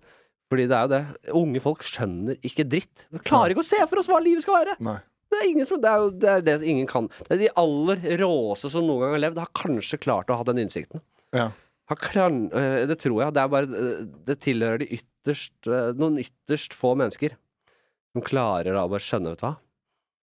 Fordi 0.48 0.64
det 0.70 0.76
er 0.78 0.86
jo 0.86 0.90
det. 0.94 1.02
Unge 1.36 1.60
folk 1.62 1.84
skjønner 1.84 2.38
ikke 2.48 2.64
dritt. 2.64 3.04
Vi 3.12 3.20
klarer 3.20 3.52
ikke 3.52 3.64
å 3.66 3.68
se 3.68 3.80
for 3.84 4.00
oss 4.00 4.08
hva 4.08 4.20
livet 4.24 4.46
skal 4.46 4.62
være! 4.62 4.76
Nei. 4.86 4.96
Det 5.28 5.36
er 5.42 5.48
ingen 5.50 5.66
som 5.68 5.80
Det 5.82 5.88
er 5.90 6.00
jo 6.00 6.10
det, 6.16 6.30
er 6.32 6.44
det 6.46 6.54
ingen 6.64 6.86
kan. 6.88 7.08
Det 7.26 7.34
er 7.34 7.42
de 7.42 7.50
aller 7.60 8.04
råeste 8.22 8.70
som 8.72 8.86
noen 8.88 9.04
gang 9.04 9.16
har 9.18 9.24
levd, 9.26 9.40
har 9.44 9.52
kanskje 9.58 10.00
klart 10.00 10.32
å 10.32 10.38
ha 10.40 10.46
den 10.48 10.62
innsikten. 10.64 11.02
Ja. 11.36 11.50
har 11.92 12.00
klan... 12.00 12.46
eh, 12.56 12.86
det 12.88 12.96
tror 13.02 13.20
jeg. 13.20 13.34
Det 13.36 13.44
bare 13.52 13.68
eh, 13.68 14.00
Det 14.30 14.38
tilhører 14.40 14.80
de 14.80 14.88
ytterst 15.28 15.68
eh, 15.70 15.92
Noen 15.98 16.18
ytterst 16.22 16.74
få 16.76 16.94
mennesker 16.98 17.36
som 18.14 18.24
klarer 18.24 18.72
da 18.74 18.86
å 18.86 18.90
bare 18.90 19.04
skjønne, 19.04 19.30
vet 19.34 19.42
du 19.42 19.46
hva. 19.46 19.54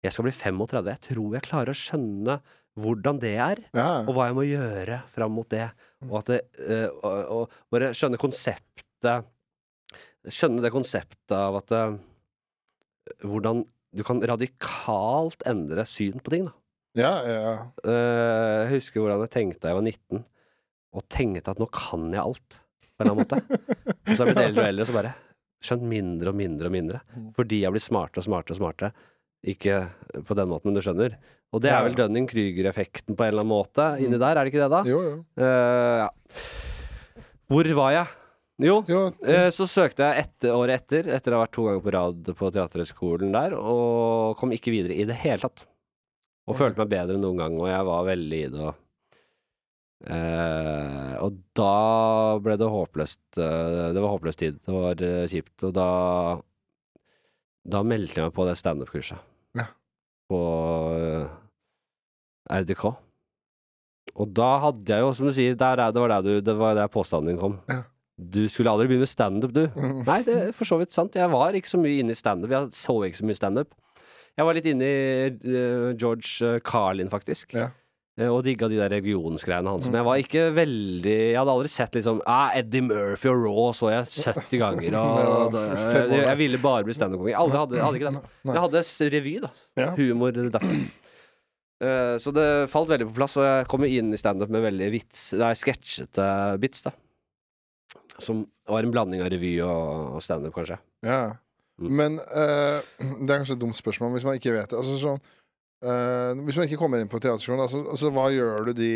Jeg 0.04 0.12
skal 0.14 0.26
bli 0.28 0.32
35. 0.36 0.88
Jeg 0.92 1.02
tror 1.08 1.34
jeg 1.34 1.44
klarer 1.48 1.72
å 1.74 1.78
skjønne 1.78 2.38
hvordan 2.78 3.18
det 3.22 3.32
er, 3.38 3.60
Ja. 3.76 4.00
og 4.02 4.14
hva 4.16 4.26
jeg 4.28 4.34
må 4.38 4.44
gjøre 4.46 4.96
fram 5.14 5.34
mot 5.36 5.48
det. 5.52 5.66
Og 6.08 6.16
at 6.20 6.30
det 6.32 6.40
eh, 6.64 6.88
og, 7.02 7.20
og 7.34 7.54
bare 7.74 7.92
skjønne 7.96 8.18
konseptet 8.20 9.30
Skjønne 10.24 10.62
det 10.64 10.70
konseptet 10.72 11.34
av 11.36 11.58
at 11.60 11.72
eh, 11.76 11.96
Hvordan 13.28 13.64
du 13.94 14.00
kan 14.06 14.22
radikalt 14.26 15.42
endre 15.46 15.84
syn 15.86 16.16
på 16.24 16.32
ting, 16.32 16.46
da. 16.48 16.54
ja, 16.98 17.10
ja. 17.28 17.52
Jeg 17.84 18.70
husker 18.72 19.02
hvordan 19.04 19.20
jeg 19.22 19.30
tenkte 19.36 19.60
da 19.62 19.70
jeg 19.70 19.76
var 19.78 19.84
19, 19.86 20.24
og 20.98 21.04
tenkte 21.12 21.52
at 21.52 21.60
nå 21.62 21.68
kan 21.70 22.08
jeg 22.10 22.22
alt, 22.24 22.56
på 22.94 23.04
en 23.04 23.10
eller 23.10 23.14
annen 23.14 23.24
måte. 23.24 23.60
og 24.04 24.10
så 24.10 24.18
har 24.20 24.30
jeg 24.30 24.34
blitt 24.34 24.48
eldre 24.48 24.64
og 24.64 24.68
eldre, 24.72 24.86
og 24.86 24.90
så 24.90 24.96
bare 24.96 25.14
skjønt 25.64 25.86
mindre 25.88 26.32
og 26.32 26.38
mindre 26.38 26.70
og 26.70 26.74
mindre. 26.74 27.00
Mm. 27.14 27.28
Fordi 27.36 27.62
jeg 27.62 27.74
blir 27.74 27.84
smartere 27.84 28.22
og 28.22 28.28
smartere 28.28 28.56
og 28.56 28.60
smartere. 28.60 29.06
Ikke 29.54 29.78
på 30.24 30.36
den 30.38 30.50
måten, 30.50 30.70
men 30.70 30.76
du 30.78 30.84
skjønner. 30.84 31.16
Og 31.54 31.62
det 31.62 31.70
er 31.70 31.84
vel. 31.86 31.96
Dunning-Krüger-effekten 31.98 33.14
på 33.14 33.24
en 33.24 33.32
eller 33.32 33.44
annen 33.44 33.52
måte 33.52 33.88
inni 34.02 34.18
der, 34.18 34.36
er 34.36 34.42
det 34.42 34.52
ikke 34.52 34.64
det, 34.64 34.70
da? 34.72 34.82
Jo, 34.88 35.00
jo. 35.04 35.16
Uh, 35.38 36.04
ja. 36.04 37.24
Hvor 37.52 37.70
var 37.78 37.94
jeg? 37.94 38.12
Jo, 38.62 38.76
jo 38.86 39.00
eh, 39.26 39.48
så 39.50 39.66
søkte 39.66 40.06
jeg 40.06 40.28
etter, 40.28 40.52
året 40.54 40.84
etter, 40.84 41.08
etter 41.16 41.34
å 41.34 41.40
ha 41.40 41.42
vært 41.42 41.54
to 41.56 41.64
ganger 41.66 41.82
på 41.82 41.92
rad 41.94 42.28
på 42.38 42.50
Teaterhøgskolen 42.54 43.32
der, 43.34 43.56
og 43.58 44.36
kom 44.38 44.54
ikke 44.54 44.70
videre 44.70 44.94
i 44.94 45.06
det 45.08 45.16
hele 45.24 45.42
tatt. 45.42 45.64
Og 46.46 46.54
okay. 46.54 46.60
følte 46.60 46.82
meg 46.84 46.92
bedre 46.92 47.16
enn 47.16 47.24
noen 47.24 47.40
gang, 47.40 47.56
og 47.58 47.66
jeg 47.66 47.88
var 47.88 48.06
veldig 48.06 48.38
i 48.38 48.52
det. 48.52 48.68
Og, 48.68 48.78
eh, 50.06 51.14
og 51.24 51.38
da 51.56 52.38
ble 52.44 52.56
det 52.60 52.68
håpløst 52.68 53.38
eh, 53.40 53.92
Det 53.94 54.02
var 54.02 54.12
håpløs 54.14 54.36
tid. 54.40 54.58
Det 54.64 54.74
var 54.74 55.00
eh, 55.04 55.24
kjipt. 55.30 55.54
Og 55.68 55.72
da 55.76 55.88
Da 57.64 57.80
meldte 57.86 58.20
jeg 58.20 58.26
meg 58.28 58.34
på 58.36 58.44
det 58.48 58.58
standup-kurset. 58.60 59.18
Ja. 59.56 59.66
På 60.28 60.40
eh, 60.98 61.26
RDK. 62.60 62.84
Og 64.20 64.30
da 64.36 64.50
hadde 64.62 64.92
jeg 64.92 65.00
jo, 65.02 65.14
som 65.16 65.26
du 65.26 65.32
sier, 65.34 65.56
der, 65.58 65.80
er- 65.80 65.92
det 65.96 66.02
var 66.04 66.12
der, 66.12 66.22
du, 66.22 66.40
det 66.44 66.54
var 66.60 66.74
der 66.76 66.90
påstanden 66.92 67.32
din 67.32 67.40
kom. 67.40 67.56
Ja. 67.70 67.80
Du 68.14 68.44
skulle 68.52 68.70
aldri 68.70 68.86
begynne 68.86 69.02
med 69.02 69.10
standup, 69.10 69.50
du. 69.56 69.64
Mm. 69.74 70.04
Nei, 70.06 70.20
det 70.22 70.34
er 70.38 70.52
for 70.54 70.68
så 70.68 70.76
vidt 70.78 70.92
sant. 70.94 71.16
Jeg 71.18 71.26
var 71.32 71.56
ikke 71.58 71.72
så 71.72 71.80
mye 71.82 71.96
inne 72.02 72.14
i 72.14 72.18
standup. 72.18 72.52
Jeg 72.52 72.68
så 72.76 72.94
ikke 73.08 73.18
så 73.18 73.26
mye 73.26 73.38
standup. 73.40 73.72
Jeg 74.38 74.46
var 74.46 74.54
litt 74.54 74.68
inne 74.70 74.86
i 74.86 75.32
uh, 75.50 75.88
George 75.98 76.52
Carlin, 76.66 77.10
faktisk. 77.10 77.56
Ja. 77.58 77.70
Eh, 78.14 78.30
og 78.30 78.44
digga 78.46 78.68
de 78.70 78.78
der 78.78 78.92
religionsgreiene 78.94 79.72
hans. 79.74 79.88
Men 79.90 79.98
jeg 80.00 80.06
var 80.06 80.20
ikke 80.22 80.42
veldig 80.54 81.14
Jeg 81.14 81.38
hadde 81.38 81.54
aldri 81.56 81.70
sett 81.72 81.96
liksom 81.98 82.20
ah, 82.30 82.52
Eddie 82.54 82.84
Murphy 82.86 83.30
og 83.32 83.40
Raw 83.42 83.72
så 83.74 83.90
jeg 83.90 84.10
70 84.28 84.60
ganger. 84.62 84.98
Og, 85.00 85.56
jeg, 85.96 86.20
jeg 86.20 86.40
ville 86.44 86.60
bare 86.62 86.86
bli 86.86 86.94
standup-konge. 86.94 87.32
Jeg 87.32 87.40
aldri 87.40 87.62
hadde, 87.62 87.80
hadde 87.82 88.00
ikke 88.00 88.12
det. 88.14 88.26
Jeg 88.52 88.66
hadde 88.66 89.14
revy, 89.16 89.34
da. 89.42 89.54
Humor 89.98 90.36
derfor. 90.38 90.76
Eh, 91.82 92.16
så 92.22 92.30
det 92.34 92.48
falt 92.70 92.92
veldig 92.92 93.08
på 93.10 93.16
plass, 93.16 93.34
og 93.40 93.48
jeg 93.48 93.70
kom 93.70 93.86
inn 93.88 94.14
i 94.14 94.20
standup 94.20 94.52
med 94.52 94.62
veldig 94.62 94.86
vits 94.94 95.32
Nei, 95.36 95.50
sketsjete 95.58 96.28
bits, 96.62 96.84
da. 96.86 96.94
Som 98.22 98.44
var 98.70 98.86
en 98.86 98.94
blanding 98.94 99.24
av 99.24 99.32
revy 99.32 99.56
og, 99.66 100.14
og 100.14 100.22
standup, 100.22 100.54
kanskje. 100.54 100.78
Ja. 101.04 101.34
Mm. 101.82 101.90
Men 101.98 102.20
uh, 102.30 102.78
det 103.24 103.26
er 103.26 103.40
kanskje 103.40 103.58
et 103.58 103.64
dumt 103.64 103.78
spørsmål 103.78 104.14
hvis 104.14 104.26
man 104.28 104.38
ikke 104.38 104.54
vet 104.54 104.70
det. 104.70 104.78
Altså, 104.78 104.94
sånn, 105.02 105.24
eh, 105.82 106.42
hvis 106.44 106.56
man 106.60 106.68
ikke 106.68 106.78
kommer 106.80 107.02
inn 107.02 107.10
på 107.10 107.20
teaterskolen, 107.22 107.64
altså, 107.64 107.82
altså, 107.90 108.12
hva 108.14 108.28
gjør 108.32 108.68
du 108.68 108.72
de 108.78 108.92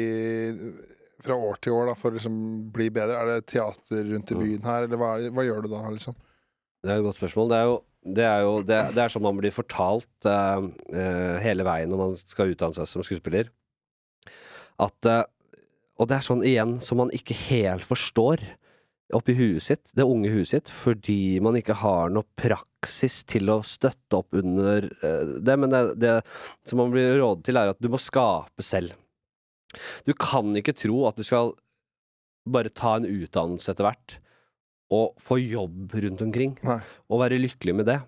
fra 1.24 1.34
år 1.34 1.58
til 1.64 1.74
år 1.74 1.90
da, 1.90 1.96
for 1.98 2.12
å 2.12 2.18
liksom, 2.18 2.38
bli 2.74 2.88
bedre? 2.94 3.18
Er 3.18 3.32
det 3.32 3.48
teater 3.50 4.04
rundt 4.12 4.30
i 4.30 4.36
Mm. 4.38 4.42
byen 4.44 4.68
her, 4.68 4.86
eller 4.86 5.00
hva, 5.00 5.10
hva 5.34 5.44
gjør 5.46 5.64
du 5.64 5.68
da? 5.72 5.82
Liksom? 5.90 6.14
Det 6.84 6.92
er 6.92 7.00
et 7.00 7.06
godt 7.08 7.18
spørsmål. 7.18 7.48
Det 7.50 7.58
er 7.58 7.64
jo 7.72 7.78
det 8.08 8.24
er, 8.24 8.40
jo, 8.46 8.52
det, 8.62 8.76
det 8.94 9.02
er 9.02 9.10
som 9.10 9.24
man 9.26 9.36
blir 9.36 9.50
fortalt 9.52 10.06
uh, 10.24 10.62
uh, 10.94 11.36
hele 11.42 11.64
veien 11.66 11.90
når 11.90 11.98
man 11.98 12.14
skal 12.16 12.54
utdanne 12.54 12.72
seg 12.78 12.86
som 12.86 13.02
skuespiller. 13.04 13.50
At 14.78 15.08
Og 15.98 16.06
det 16.06 16.14
er 16.16 16.22
sånn 16.22 16.44
igjen 16.46 16.76
som 16.80 17.00
man 17.02 17.10
ikke 17.10 17.34
helt 17.50 17.82
forstår 17.84 18.38
oppi 19.16 19.34
huet 19.38 19.64
sitt, 19.64 19.90
det 19.96 20.04
unge 20.04 20.30
huet 20.32 20.50
sitt, 20.50 20.70
fordi 20.72 21.38
man 21.44 21.56
ikke 21.56 21.78
har 21.80 22.10
noe 22.12 22.28
praksis 22.38 23.22
til 23.28 23.48
å 23.52 23.60
støtte 23.64 24.20
opp 24.20 24.36
under 24.36 24.88
eh, 25.00 25.34
det. 25.40 25.56
Men 25.60 25.72
det, 25.72 25.82
det 26.02 26.14
som 26.68 26.82
man 26.82 26.92
blir 26.92 27.16
rådet 27.20 27.46
til, 27.48 27.60
er 27.60 27.72
at 27.72 27.80
du 27.80 27.88
må 27.92 28.00
skape 28.02 28.64
selv. 28.64 28.96
Du 30.04 30.14
kan 30.16 30.52
ikke 30.56 30.76
tro 30.76 31.04
at 31.08 31.18
du 31.18 31.24
skal 31.26 31.54
bare 32.48 32.72
ta 32.72 32.96
en 32.96 33.08
utdannelse 33.08 33.72
etter 33.72 33.86
hvert 33.88 34.18
og 34.94 35.18
få 35.20 35.36
jobb 35.42 35.92
rundt 36.00 36.22
omkring 36.24 36.54
Nei. 36.64 36.78
og 37.12 37.20
være 37.20 37.40
lykkelig 37.40 37.74
med 37.76 37.88
det. 37.90 37.98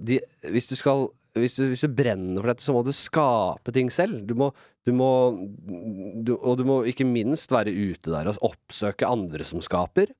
De, 0.00 0.18
hvis, 0.52 0.68
du 0.68 0.76
skal, 0.78 1.10
hvis, 1.36 1.56
du, 1.58 1.66
hvis 1.72 1.84
du 1.84 1.92
brenner 1.92 2.40
for 2.40 2.52
dette, 2.52 2.64
så 2.64 2.72
må 2.76 2.82
du 2.84 2.92
skape 2.96 3.72
ting 3.76 3.92
selv. 3.92 4.22
Du 4.28 4.32
må, 4.38 4.50
du 4.88 4.94
må 4.96 5.10
du, 5.36 6.34
Og 6.36 6.56
du 6.60 6.64
må 6.68 6.78
ikke 6.88 7.08
minst 7.08 7.52
være 7.52 7.72
ute 7.72 8.12
der 8.12 8.32
og 8.32 8.40
oppsøke 8.48 9.08
andre 9.08 9.44
som 9.44 9.60
skaper. 9.64 10.12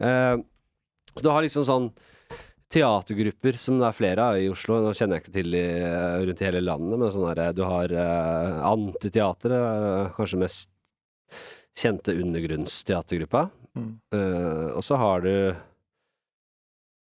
Eh, 0.00 0.36
så 1.14 1.24
du 1.24 1.30
har 1.32 1.44
liksom 1.44 1.66
sånn 1.68 1.90
teatergrupper 2.70 3.56
som 3.58 3.80
det 3.80 3.88
er 3.88 3.96
flere 3.96 4.26
av 4.30 4.40
i 4.40 4.50
Oslo. 4.50 4.78
Nå 4.84 4.92
kjenner 4.94 5.18
jeg 5.18 5.24
ikke 5.24 5.36
til 5.40 5.56
i, 5.58 5.64
rundt 6.22 6.42
i 6.42 6.46
hele 6.46 6.60
landet, 6.62 7.00
men 7.00 7.10
sånn 7.10 7.26
der, 7.32 7.54
du 7.56 7.64
har 7.66 7.94
uh, 7.94 8.60
Antiteatret, 8.70 9.56
eh, 9.56 10.12
kanskje 10.14 10.38
mest 10.44 10.68
kjente 11.80 12.14
undergrunnsteatergruppa. 12.14 13.48
Mm. 13.74 13.90
Uh, 14.14 14.68
og 14.76 14.86
så 14.86 14.98
har 15.02 15.26
du 15.26 15.34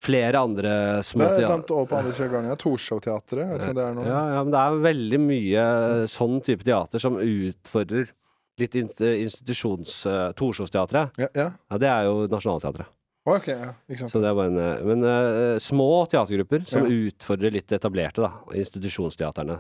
flere 0.05 0.37
andre 0.37 0.75
små 1.05 1.23
Det 1.23 1.31
er 1.31 1.39
teater... 1.39 1.55
sant, 1.55 1.73
og 1.73 1.89
på 1.89 1.97
andre 1.97 2.13
siden 2.13 2.29
av 2.29 2.35
gangen. 2.37 2.61
Torshov-teatret, 2.61 3.65
er 3.71 3.97
nå? 3.97 4.05
Ja, 4.05 4.21
ja, 4.35 4.43
men 4.45 4.53
det 4.53 4.61
er 4.61 4.83
veldig 4.85 5.21
mye 5.23 5.65
sånn 6.13 6.37
type 6.45 6.67
teater 6.67 7.01
som 7.01 7.17
utfordrer 7.17 8.13
litt 8.61 8.75
institusjons... 8.77 10.01
Uh, 10.07 10.29
Torshovsteatret. 10.37 11.15
Ja, 11.21 11.29
ja. 11.35 11.47
Ja, 11.71 11.79
det 11.81 11.89
er 11.91 12.09
jo 12.09 12.25
Nationaltheatret. 12.31 12.91
Ok, 13.25 13.47
ja, 13.49 13.71
ikke 13.89 14.03
sant. 14.03 14.13
Så 14.13 14.21
det 14.21 14.33
bare 14.37 14.51
en 14.51 14.59
eh, 14.61 14.83
Men 14.85 15.01
uh, 15.01 15.57
små 15.61 16.05
teatergrupper 16.11 16.67
som 16.69 16.85
utfordrer 16.85 17.55
litt 17.55 17.73
etablerte, 17.73 18.21
da. 18.21 18.59
Institusjonsteaterne. 18.59 19.57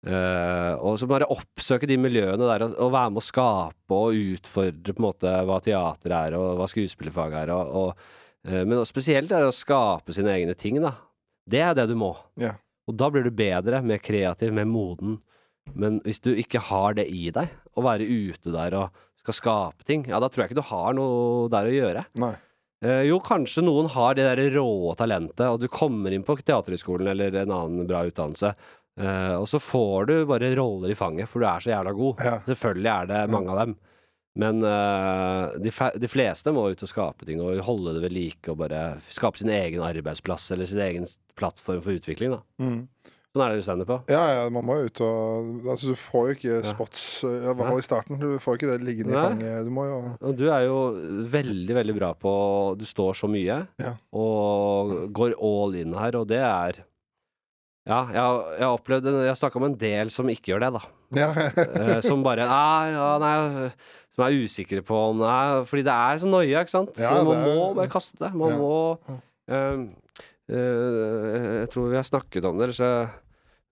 Uh, 0.00 0.80
og 0.80 0.96
så 0.96 1.04
bare 1.04 1.28
oppsøke 1.28 1.84
de 1.84 1.98
miljøene 2.00 2.46
der 2.48 2.64
og, 2.64 2.78
og 2.80 2.94
være 2.94 3.12
med 3.12 3.20
å 3.20 3.26
skape 3.26 3.98
og 3.98 4.16
utfordre 4.16 4.94
på 4.96 5.02
en 5.02 5.06
måte 5.10 5.34
hva 5.44 5.58
teater 5.60 6.14
er, 6.16 6.38
og 6.38 6.54
hva 6.56 6.68
skuespillerfag 6.72 7.36
er, 7.42 7.52
og, 7.52 7.74
og, 7.82 8.06
uh, 8.48 8.62
men 8.64 8.80
spesielt 8.88 9.28
er 9.28 9.44
det 9.44 9.52
å 9.52 9.58
skape 9.58 10.16
sine 10.16 10.32
egne 10.38 10.56
ting, 10.56 10.80
da. 10.80 10.94
Det 11.50 11.60
er 11.66 11.76
det 11.76 11.90
du 11.90 11.98
må. 12.00 12.14
Ja. 12.40 12.54
Og 12.88 12.96
da 12.96 13.10
blir 13.12 13.28
du 13.28 13.34
bedre, 13.34 13.82
mer 13.84 14.00
kreativ, 14.00 14.54
mer 14.56 14.64
moden. 14.68 15.20
Men 15.76 16.00
hvis 16.06 16.22
du 16.24 16.32
ikke 16.32 16.62
har 16.70 16.96
det 16.96 17.04
i 17.12 17.28
deg, 17.34 17.52
å 17.76 17.84
være 17.84 18.06
ute 18.08 18.52
der 18.54 18.76
og 18.78 19.02
skal 19.20 19.36
skape 19.36 19.86
ting, 19.86 20.06
ja, 20.08 20.20
da 20.22 20.30
tror 20.30 20.44
jeg 20.44 20.50
ikke 20.50 20.62
du 20.62 20.70
har 20.70 20.94
noe 20.96 21.50
der 21.52 21.68
å 21.68 21.74
gjøre. 21.74 22.04
Nei. 22.22 22.34
Eh, 22.80 23.02
jo, 23.10 23.18
kanskje 23.20 23.64
noen 23.66 23.90
har 23.92 24.16
det 24.16 24.24
der 24.24 24.54
rå 24.56 24.94
talentet, 24.96 25.44
og 25.44 25.60
du 25.60 25.68
kommer 25.68 26.14
inn 26.16 26.24
på 26.24 26.38
Teaterhøgskolen 26.40 27.10
eller 27.12 27.42
en 27.42 27.52
annen 27.52 27.88
bra 27.88 28.06
utdannelse, 28.08 28.54
eh, 29.00 29.34
og 29.36 29.44
så 29.50 29.60
får 29.60 30.08
du 30.08 30.14
bare 30.30 30.54
roller 30.56 30.94
i 30.94 30.96
fanget, 30.96 31.28
for 31.28 31.44
du 31.44 31.48
er 31.50 31.60
så 31.60 31.74
jævla 31.74 31.94
god. 31.98 32.24
Ja. 32.24 32.38
Selvfølgelig 32.48 32.92
er 32.94 33.12
det 33.12 33.22
mange 33.36 33.52
av 33.52 33.62
dem. 33.64 33.76
Men 34.40 34.62
uh, 34.62 35.50
de, 35.58 35.72
de 35.98 36.08
fleste 36.08 36.52
må 36.54 36.68
ut 36.70 36.82
og 36.86 36.88
skape 36.88 37.26
ting, 37.26 37.40
og 37.42 37.58
holde 37.66 37.96
det 37.96 38.04
ved 38.04 38.14
like, 38.14 38.44
og 38.52 38.60
bare 38.62 38.84
skape 39.10 39.40
sin 39.40 39.50
egen 39.52 39.82
arbeidsplass, 39.82 40.46
eller 40.54 40.68
sin 40.70 40.80
egen 40.84 41.08
plattform 41.38 41.82
for 41.82 41.98
utvikling, 41.98 42.36
da. 42.36 42.40
Mm. 42.62 42.84
Sånn 43.30 43.44
er 43.44 43.52
det 43.54 43.60
i 43.60 43.62
standup 43.62 43.86
på. 43.86 43.96
Ja, 44.10 44.20
ja, 44.34 44.46
man 44.50 44.64
må 44.66 44.74
jo 44.80 44.88
ut 44.90 45.00
og 45.06 45.66
altså, 45.70 45.92
Du 45.92 45.98
får 46.02 46.24
jo 46.26 46.34
ikke 46.34 46.54
spots, 46.66 47.02
i 47.22 47.28
hvert 47.44 47.60
fall 47.62 47.78
i 47.78 47.84
starten. 47.86 48.18
Du 48.18 48.32
får 48.42 48.56
ikke 48.58 48.70
det 48.72 48.78
liggende 48.82 49.14
i 49.14 49.20
fanget. 49.22 49.68
Du 49.68 49.70
må 49.76 49.84
jo 49.86 49.98
Og 50.18 50.34
du 50.40 50.48
er 50.50 50.64
jo 50.66 50.78
veldig, 51.30 51.76
veldig 51.78 51.94
bra 52.00 52.08
på 52.18 52.32
Du 52.80 52.82
står 52.88 53.14
så 53.20 53.30
mye, 53.30 53.60
Ja. 53.78 53.92
og 54.18 54.96
går 55.14 55.36
all 55.38 55.78
in 55.78 55.94
her, 55.94 56.18
og 56.18 56.26
det 56.32 56.40
er 56.42 56.80
Ja, 57.86 58.00
jeg, 58.10 58.18
jeg 58.58 58.66
har 58.66 58.74
opplevd 58.80 59.06
Jeg 59.12 59.30
har 59.30 59.38
snakka 59.38 59.62
med 59.62 59.72
en 59.76 59.78
del 59.86 60.10
som 60.10 60.26
ikke 60.34 60.50
gjør 60.52 60.66
det, 60.66 60.72
da. 60.80 60.82
Ja. 61.22 61.30
Eh, 61.30 62.00
som 62.06 62.26
bare 62.26 62.50
Nei, 62.50 62.90
ja, 62.98 63.08
nei 63.22 63.70
Som 64.16 64.26
er 64.26 64.36
usikre 64.42 64.82
på 64.82 64.98
Nei, 65.22 65.62
fordi 65.70 65.86
det 65.86 65.94
er 65.94 66.18
så 66.18 66.26
nøye, 66.34 66.50
ikke 66.66 66.74
sant? 66.74 66.98
Ja, 66.98 67.14
man 67.22 67.46
må 67.46 67.70
bare 67.78 67.90
kaste 67.94 68.18
det. 68.26 68.34
Man 68.34 68.58
må 68.58 68.74
eh, 69.46 69.86
Jeg 70.50 71.70
tror 71.70 71.90
vi 71.92 71.98
har 71.98 72.06
snakket 72.06 72.46
om 72.48 72.58
det, 72.58 72.72
så 72.74 72.88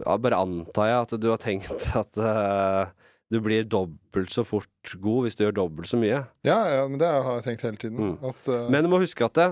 ja, 0.05 0.15
bare 0.23 0.39
antar 0.39 0.91
jeg 0.91 1.05
at 1.07 1.15
du 1.19 1.29
har 1.33 1.43
tenkt 1.43 1.87
at 2.03 2.21
uh, 2.23 2.91
du 3.33 3.41
blir 3.45 3.67
dobbelt 3.69 4.33
så 4.33 4.45
fort 4.47 4.95
god 5.03 5.27
hvis 5.27 5.37
du 5.37 5.45
gjør 5.45 5.59
dobbelt 5.59 5.91
så 5.91 5.99
mye. 6.01 6.23
ja, 6.47 6.59
ja, 6.73 6.87
men 6.89 7.01
det 7.01 7.11
har 7.11 7.41
jeg 7.41 7.47
tenkt 7.49 7.67
hele 7.67 7.83
tiden. 7.83 8.15
Mm. 8.15 8.31
At, 8.31 8.41
uh... 8.49 8.71
Men 8.73 8.87
du 8.87 8.93
må 8.93 9.03
huske 9.03 9.27
at 9.27 9.37
det, 9.37 9.49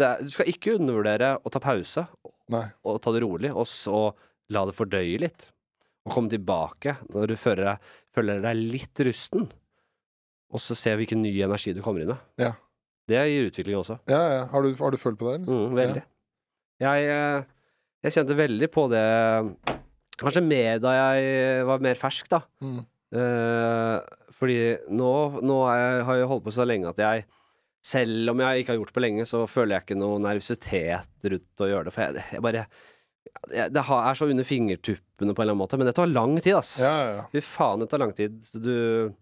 det, 0.00 0.10
du 0.24 0.32
skal 0.34 0.50
ikke 0.50 0.78
undervurdere 0.78 1.36
å 1.44 1.52
ta 1.52 1.62
pause 1.62 2.06
Nei. 2.50 2.64
og 2.82 3.00
ta 3.04 3.14
det 3.14 3.22
rolig, 3.26 3.52
og 3.52 3.68
så 3.68 4.10
la 4.50 4.64
det 4.66 4.74
fordøye 4.74 5.20
litt. 5.22 5.46
Og 6.08 6.14
komme 6.16 6.32
tilbake 6.32 6.96
når 7.12 7.34
du 7.34 7.36
føler 7.38 7.66
deg, 7.68 7.90
føler 8.16 8.40
deg 8.42 8.62
litt 8.72 9.02
rusten. 9.06 9.50
og 10.50 10.62
så 10.64 10.74
se 10.74 10.96
hvilken 10.98 11.20
ny 11.22 11.30
energi 11.44 11.74
du 11.76 11.82
kommer 11.84 12.02
inn 12.02 12.10
med. 12.10 12.24
Ja. 12.40 12.54
Det 13.10 13.20
gir 13.26 13.50
utvikling 13.50 13.78
også. 13.78 13.98
Ja, 14.10 14.22
ja. 14.32 14.40
Har, 14.50 14.64
du, 14.64 14.74
har 14.78 14.90
du 14.90 14.98
følt 14.98 15.18
på 15.18 15.28
det? 15.28 15.40
eller? 15.40 15.46
Mm, 15.46 15.76
veldig. 15.76 16.02
Jeg, 16.80 17.10
eh, 17.12 17.42
jeg 18.06 18.16
kjente 18.16 18.38
veldig 18.38 18.70
på 18.72 18.86
det 18.92 19.04
Kanskje 20.20 20.42
mer 20.44 20.80
da 20.82 20.92
jeg 20.92 21.64
var 21.64 21.80
mer 21.80 21.96
fersk, 21.96 22.26
da. 22.28 22.42
Mm. 22.60 22.80
Eh, 23.16 24.16
fordi 24.36 24.58
nå, 24.92 25.12
nå 25.40 25.60
jeg, 25.72 26.02
har 26.04 26.18
jeg 26.18 26.28
holdt 26.28 26.44
på 26.44 26.52
så 26.52 26.66
lenge 26.68 26.90
at 26.92 27.00
jeg 27.00 27.24
selv 27.80 28.34
om 28.34 28.42
jeg 28.44 28.60
ikke 28.60 28.74
har 28.74 28.78
gjort 28.80 28.90
det 28.92 28.96
på 28.98 29.02
lenge, 29.06 29.26
så 29.28 29.46
føler 29.48 29.76
jeg 29.78 29.86
ikke 29.86 29.98
noe 30.00 30.20
nervøsitet 30.20 31.30
rundt 31.32 31.64
å 31.64 31.68
gjøre 31.70 31.88
det. 31.88 31.94
For 31.94 32.04
jeg, 32.04 32.24
jeg 32.34 32.44
bare 32.44 32.66
jeg, 33.48 33.72
Det 33.72 33.84
er 33.84 34.18
så 34.18 34.28
under 34.28 34.46
fingertuppene 34.46 35.32
på 35.32 35.40
en 35.40 35.46
eller 35.46 35.54
annen 35.54 35.62
måte. 35.62 35.80
Men 35.80 35.88
det 35.88 35.96
tar 35.96 36.10
lang 36.10 36.36
tid, 36.40 36.58
ass. 36.58 36.74
Ja, 36.80 36.92
ja, 36.92 37.10
ja. 37.16 37.24
Fy 37.32 37.42
faen, 37.44 37.80
det 37.80 37.88
tar 37.92 38.02
lang 38.02 38.12
tid. 38.16 38.36
Du 38.52 39.14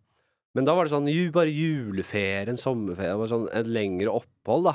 Men 0.56 0.66
da 0.66 0.74
var 0.74 0.88
det 0.88 0.94
sånn 0.94 1.06
bare 1.30 1.54
juleferie, 1.54 2.48
en 2.50 2.58
sommerferie, 2.58 3.30
sånn 3.30 3.46
et 3.54 3.70
lengre 3.70 4.10
opphold, 4.10 4.72
da. 4.72 4.74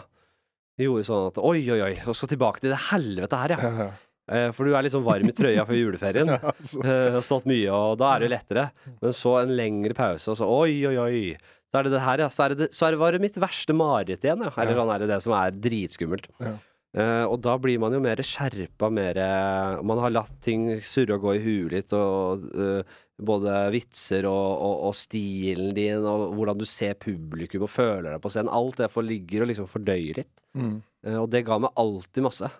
Gjorde 0.81 1.05
sånn 1.05 1.27
at 1.29 1.37
oi, 1.37 1.59
oi, 1.69 1.79
oi, 1.85 1.93
så 2.01 2.15
skal 2.17 2.31
tilbake 2.31 2.63
til 2.63 2.71
det 2.73 2.79
helvete 2.89 3.39
her, 3.43 3.53
ja. 3.53 3.87
Eh, 4.33 4.47
For 4.55 4.65
du 4.65 4.73
er 4.73 4.87
sånn 4.89 5.03
varm 5.05 5.27
i 5.29 5.33
trøya 5.35 5.65
før 5.67 5.77
juleferien. 5.77 6.31
ja 6.33 6.53
så, 6.63 6.79
Eh, 6.81 7.09
har 7.17 7.25
stått 7.25 7.45
mye, 7.49 7.69
og 7.75 7.97
da 8.01 8.13
er 8.15 8.23
det 8.23 8.29
jo 8.29 8.33
lettere. 8.33 8.63
Men 9.03 9.13
så 9.17 9.35
en 9.43 9.53
lengre 9.57 9.93
pause, 9.97 10.31
og 10.33 10.39
så 10.39 10.47
oi, 10.49 10.79
oi, 10.89 10.95
oi. 11.03 11.23
Så 11.69 11.79
er 11.81 11.87
det 11.87 11.93
det 11.95 12.03
her, 12.05 12.23
ja. 12.25 12.29
Så, 12.33 12.45
er 12.45 12.55
det, 12.57 12.69
så 12.73 12.87
er 12.87 12.95
det, 12.95 13.01
var 13.03 13.13
det 13.17 13.21
mitt 13.21 13.37
verste 13.41 13.75
mareritt 13.77 14.25
igjen, 14.25 14.45
ja. 14.47 14.53
Eller 14.57 14.79
sånn 14.79 14.93
er 14.95 15.03
det 15.03 15.11
det 15.13 15.19
som 15.25 15.35
er 15.37 15.53
dritskummelt. 15.67 16.29
Ja. 16.41 16.55
Eh, 16.93 17.23
og 17.25 17.39
da 17.41 17.55
blir 17.57 17.79
man 17.81 17.95
jo 17.95 17.99
mer 18.03 18.19
skjerpa, 18.21 18.85
mer 18.93 19.17
eh, 19.17 19.79
Man 19.81 19.97
har 20.03 20.11
latt 20.13 20.35
ting 20.45 20.67
surre 20.85 21.15
og 21.17 21.23
gå 21.25 21.31
i 21.33 21.41
huet 21.41 21.71
litt, 21.73 21.93
og 21.97 22.43
uh, 22.53 22.99
både 23.17 23.55
vitser 23.73 24.27
og, 24.29 24.49
og, 24.61 24.75
og 24.89 24.93
stilen 24.97 25.71
din, 25.73 26.05
og 26.05 26.35
hvordan 26.37 26.59
du 26.59 26.67
ser 26.69 26.93
publikum 27.01 27.65
og 27.65 27.71
føler 27.73 28.11
deg 28.11 28.21
på 28.21 28.29
scenen. 28.33 28.51
Alt 28.53 28.77
det 28.81 28.91
får 28.93 29.07
ligger 29.07 29.45
og 29.45 29.49
liksom 29.49 29.69
fordøyer 29.71 30.19
litt. 30.21 30.33
mm. 30.57 30.75
Uh, 31.07 31.17
Og 31.23 31.31
det 31.33 31.41
ga 31.47 31.57
meg 31.63 31.73
alltid 31.81 32.27
masse. 32.27 32.51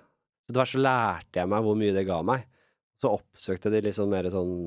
Etter 0.49 0.59
hvert 0.59 0.73
så 0.73 0.81
lærte 0.81 1.39
jeg 1.39 1.51
meg 1.53 1.67
hvor 1.67 1.77
mye 1.79 1.93
det 1.95 2.05
ga 2.09 2.17
meg. 2.25 2.49
Så 2.99 3.13
oppsøkte 3.13 3.69
de 3.73 3.83
liksom 3.85 4.09
mer 4.13 4.31
sånn 4.33 4.57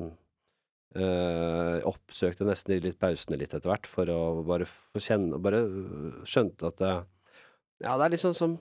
Oppsøkte 0.97 2.45
nesten 2.47 2.71
de 2.71 2.87
litt 2.87 2.97
pausene 2.97 3.37
litt 3.37 3.51
etter 3.53 3.69
hvert, 3.69 3.85
for 3.91 4.09
å 4.09 4.39
bare 4.47 4.65
få 4.65 5.01
kjenne 5.03 5.37
Bare 5.43 5.59
skjønte 6.25 6.71
at 6.71 6.79
det, 6.81 6.93
Ja, 7.83 7.97
det 7.99 8.07
er 8.07 8.13
litt 8.15 8.23
sånn 8.23 8.33
som 8.33 8.55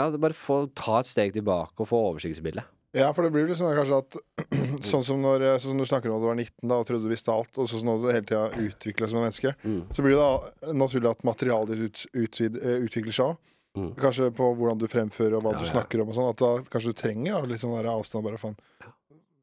Ja, 0.00 0.10
bare 0.22 0.36
få 0.36 0.62
ta 0.74 1.00
et 1.02 1.10
steg 1.10 1.34
tilbake 1.36 1.84
og 1.84 1.88
få 1.90 2.00
oversiktsbildet. 2.10 2.64
ja, 2.96 3.12
for 3.14 3.22
det 3.22 3.30
blir 3.36 3.46
vel 3.46 3.54
sånn 3.58 3.76
kanskje 3.76 3.98
at 4.00 4.16
Sånn 4.90 5.04
som 5.04 5.20
når 5.20 5.42
sånn 5.60 5.74
som 5.74 5.78
du 5.78 5.84
snakker 5.84 6.08
om 6.10 6.16
at 6.16 6.22
du 6.24 6.28
var 6.30 6.38
19 6.40 6.68
da 6.70 6.78
og 6.80 6.86
trodde 6.88 7.04
du 7.04 7.10
visste 7.12 7.30
alt, 7.34 7.52
og 7.60 7.68
sånn 7.68 7.82
som 7.82 8.00
du 8.00 8.06
hele 8.08 8.24
tida 8.24 8.46
utvikler 8.56 9.04
deg 9.06 9.10
som 9.12 9.20
menneske, 9.20 9.52
Mm. 9.62 9.82
så 9.92 10.02
blir 10.02 10.16
det 10.16 10.22
da 10.24 10.72
naturlig 10.72 11.10
at 11.10 11.24
materialet 11.28 11.78
ditt 11.84 12.00
ut, 12.16 12.40
ut, 12.40 12.56
eh, 12.62 12.78
utvikler 12.86 13.12
seg 13.12 13.26
òg. 13.34 13.36
Mm. 13.76 13.90
Kanskje 14.00 14.30
på 14.34 14.48
hvordan 14.56 14.78
du 14.80 14.86
fremfører 14.90 15.36
og 15.36 15.44
hva 15.44 15.52
Ja, 15.52 15.58
du 15.60 15.66
ja. 15.66 15.70
snakker 15.74 16.00
om 16.02 16.08
og 16.10 16.16
sånn. 16.16 16.30
At 16.32 16.40
da 16.42 16.50
kanskje 16.72 16.90
du 16.94 16.98
trenger 16.98 17.36
da, 17.36 17.42
litt 17.52 17.60
sånn 17.62 17.76
der 17.76 17.90
avstand. 17.92 18.24
Bare 18.24 18.40
faen. 18.40 18.56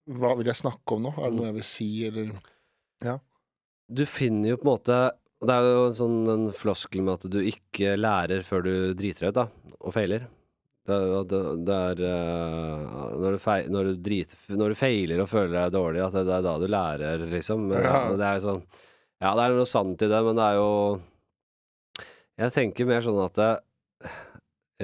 Hva 0.09 0.33
vil 0.39 0.49
jeg 0.49 0.55
snakke 0.59 0.97
om 0.97 1.03
nå? 1.05 1.13
Er 1.17 1.29
det 1.29 1.37
noe 1.37 1.45
jeg 1.51 1.57
vil 1.59 1.67
si, 1.69 1.89
eller 2.07 3.19
Du 3.87 4.03
finner 4.05 4.49
jo 4.49 4.57
på 4.57 4.65
en 4.67 4.73
måte 4.73 4.97
Det 5.47 5.53
er 5.53 5.67
jo 5.69 5.83
en 5.87 5.93
sånn 5.95 6.17
en 6.33 6.45
floskel 6.51 7.03
med 7.05 7.13
at 7.21 7.29
du 7.31 7.37
ikke 7.45 7.93
lærer 7.95 8.41
før 8.43 8.63
du 8.65 8.71
driter 8.97 9.27
deg 9.27 9.29
ut, 9.29 9.35
da, 9.37 9.47
og 9.85 9.93
feiler. 9.93 10.25
Det, 10.87 10.97
det, 11.27 11.39
det 11.67 11.77
er 11.91 12.01
uh, 12.07 13.15
når, 13.19 13.35
du 13.35 13.41
feil, 13.43 13.65
når, 13.73 13.89
du 13.89 14.03
drit, 14.05 14.35
når 14.47 14.71
du 14.71 14.79
feiler 14.79 15.19
og 15.19 15.27
føler 15.27 15.57
deg 15.57 15.73
dårlig, 15.75 16.03
at 16.05 16.15
det, 16.15 16.23
det 16.29 16.35
er 16.37 16.45
da 16.45 16.53
du 16.61 16.67
lærer, 16.71 17.25
liksom. 17.33 17.65
Men, 17.71 17.83
Ja. 17.83 18.01
Det 18.15 18.27
er 18.27 18.37
jo 18.39 18.45
sånn 18.45 18.61
Ja, 19.23 19.33
det 19.35 19.43
er 19.43 19.55
noe 19.57 19.69
sant 19.69 20.05
i 20.05 20.11
det, 20.11 20.21
men 20.23 20.39
det 20.39 20.45
er 20.45 20.59
jo 20.61 20.71
Jeg 22.39 22.55
tenker 22.55 22.87
mer 22.87 23.03
sånn 23.03 23.19
at 23.25 23.41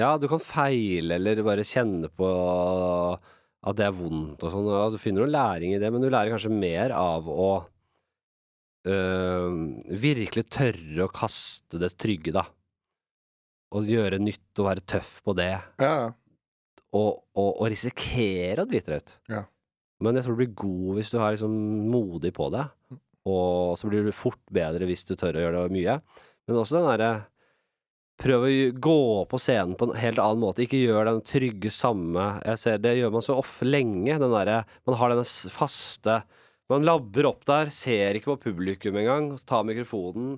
Ja, 0.01 0.15
du 0.19 0.27
kan 0.27 0.43
feile 0.43 1.21
eller 1.21 1.43
bare 1.45 1.67
kjenne 1.67 2.11
på 2.11 2.33
at 3.63 3.77
det 3.79 3.85
er 3.87 3.95
vondt 3.95 4.41
og 4.43 4.51
sånn. 4.51 4.65
Ja, 4.67 4.87
du 4.91 4.99
finner 4.99 5.23
noe 5.23 5.31
læring 5.31 5.71
i 5.71 5.79
det, 5.79 5.87
men 5.93 6.03
du 6.03 6.09
lærer 6.09 6.33
kanskje 6.33 6.51
mer 6.51 6.91
av 6.97 7.29
å 7.31 7.53
Uh, 8.83 9.79
virkelig 9.95 10.41
tørre 10.51 11.05
å 11.05 11.11
kaste 11.15 11.79
det 11.79 11.93
trygge, 11.95 12.33
da. 12.35 12.41
Og 13.73 13.89
gjøre 13.89 14.21
nytt 14.21 14.61
og 14.61 14.69
være 14.69 14.85
tøff 14.93 15.15
på 15.25 15.35
det. 15.37 15.53
Ja, 15.81 15.93
ja. 16.05 16.11
Og, 16.93 17.23
og, 17.33 17.49
og 17.57 17.65
risikere 17.73 18.61
å 18.61 18.69
drite 18.69 18.91
deg 18.91 19.01
ut. 19.01 19.13
Ja. 19.33 19.41
Men 20.03 20.19
jeg 20.19 20.25
tror 20.25 20.35
du 20.35 20.41
blir 20.43 20.55
god 20.61 20.97
hvis 20.99 21.09
du 21.09 21.17
er 21.17 21.33
liksom 21.33 21.53
modig 21.89 22.33
på 22.37 22.49
det. 22.53 22.67
Og 23.29 23.77
så 23.79 23.87
blir 23.89 24.05
du 24.05 24.13
fort 24.15 24.41
bedre 24.53 24.85
hvis 24.89 25.05
du 25.07 25.15
tør 25.15 25.39
å 25.39 25.45
gjøre 25.45 25.63
det 25.65 25.77
mye. 25.77 25.97
Men 26.47 26.59
også 26.59 26.79
den 26.79 26.89
derre 26.91 27.13
Prøv 28.23 28.43
å 28.45 28.49
gå 28.77 28.99
på 29.25 29.37
scenen 29.41 29.73
på 29.73 29.87
en 29.87 29.97
helt 29.97 30.19
annen 30.21 30.43
måte. 30.43 30.61
Ikke 30.63 30.77
gjør 30.77 31.07
den 31.09 31.23
trygge 31.25 31.71
samme 31.73 32.27
Jeg 32.45 32.59
ser 32.61 32.83
Det 32.83 32.91
gjør 32.99 33.09
man 33.15 33.25
så 33.25 33.39
ofte 33.41 33.65
lenge. 33.65 34.19
Den 34.21 34.35
derre 34.35 34.59
Man 34.85 34.99
har 34.99 35.11
denne 35.11 35.25
faste 35.51 36.19
Man 36.69 36.85
labber 36.85 37.31
opp 37.31 37.41
der, 37.49 37.71
ser 37.73 38.19
ikke 38.19 38.35
på 38.35 38.51
publikum 38.51 38.95
engang, 39.01 39.33
tar 39.49 39.65
mikrofonen, 39.67 40.37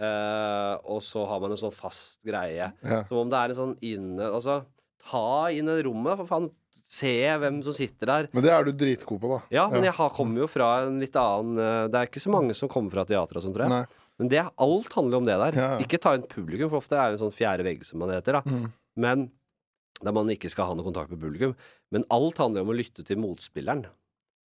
eh, 0.00 0.74
og 0.90 1.00
så 1.04 1.24
har 1.28 1.40
man 1.42 1.54
en 1.54 1.60
sånn 1.60 1.74
fast 1.74 2.18
greie. 2.26 2.72
ja. 2.82 3.00
Som 3.08 3.24
om 3.24 3.30
det 3.32 3.40
er 3.40 3.54
en 3.54 3.58
sånn 3.60 3.74
inne 3.84 4.28
Altså, 4.32 4.62
ta 5.04 5.50
inn 5.54 5.66
det 5.70 5.84
rommet, 5.86 6.16
for 6.22 6.30
faen. 6.30 6.50
Se 6.94 7.10
hvem 7.40 7.62
som 7.64 7.72
sitter 7.74 8.06
der. 8.06 8.26
Men 8.36 8.44
det 8.44 8.50
er 8.52 8.66
du 8.66 8.72
dritgod 8.76 9.18
på, 9.22 9.28
da. 9.32 9.38
Ja, 9.50 9.64
men 9.72 9.86
jeg 9.86 9.94
har, 9.96 10.10
kommer 10.14 10.44
jo 10.44 10.48
fra 10.52 10.84
en 10.84 10.98
litt 11.00 11.16
annen 11.16 11.56
uh, 11.58 11.86
Det 11.90 11.96
er 11.98 12.10
ikke 12.10 12.20
så 12.22 12.30
mange 12.30 12.54
som 12.54 12.68
kommer 12.70 12.92
fra 12.92 13.06
teater 13.08 13.40
og 13.40 13.42
sånn, 13.42 13.54
tror 13.56 13.64
jeg. 13.64 13.72
Nei. 13.72 14.02
Men 14.20 14.28
det, 14.30 14.42
alt 14.62 14.92
handler 14.94 15.18
om 15.18 15.26
det 15.26 15.38
der. 15.40 15.56
Ja, 15.58 15.70
ja. 15.74 15.78
Ikke 15.82 15.98
ta 15.98 16.12
inn 16.14 16.26
publikum, 16.30 16.68
for 16.70 16.78
ofte 16.78 16.94
er 17.00 17.10
det 17.10 17.16
en 17.18 17.24
sånn 17.24 17.34
fjerde 17.34 17.64
vegg, 17.66 17.82
som 17.88 17.98
man 18.04 18.12
heter. 18.14 18.38
da 18.38 18.42
Mm. 18.44 18.68
Men 18.96 19.30
Der 20.04 20.12
man 20.12 20.28
ikke 20.28 20.50
skal 20.52 20.68
ha 20.68 20.74
noe 20.76 20.84
kontakt 20.84 21.10
med 21.10 21.22
publikum. 21.22 21.54
Men 21.90 22.04
alt 22.12 22.38
handler 22.38 22.62
om 22.62 22.70
å 22.70 22.76
lytte 22.76 23.02
til 23.06 23.16
motspilleren. 23.18 23.86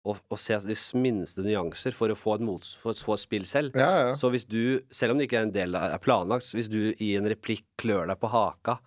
Og, 0.07 0.21
og 0.31 0.39
se 0.41 0.55
de 0.63 0.77
minste 0.97 1.43
nyanser 1.45 1.93
for 1.93 2.09
å 2.09 2.17
få 2.17 2.37
et, 2.39 2.45
mot, 2.47 2.65
for 2.81 2.95
å 2.95 3.03
få 3.05 3.17
et 3.17 3.21
spill 3.25 3.45
selv. 3.51 3.75
Ja, 3.77 3.89
ja. 4.07 4.13
Så 4.17 4.31
hvis 4.33 4.47
du, 4.49 4.81
selv 4.95 5.13
om 5.13 5.19
det 5.19 5.27
ikke 5.27 5.41
er 5.43 5.49
en 5.49 5.53
del 5.57 5.75
av- 5.77 5.91
er 5.97 5.99
planlagt, 6.01 6.47
hvis 6.55 6.71
du 6.71 6.95
i 7.03 7.11
en 7.19 7.27
replikk 7.29 7.65
klør 7.83 8.07
deg 8.09 8.21
på 8.23 8.31
haka 8.33 8.79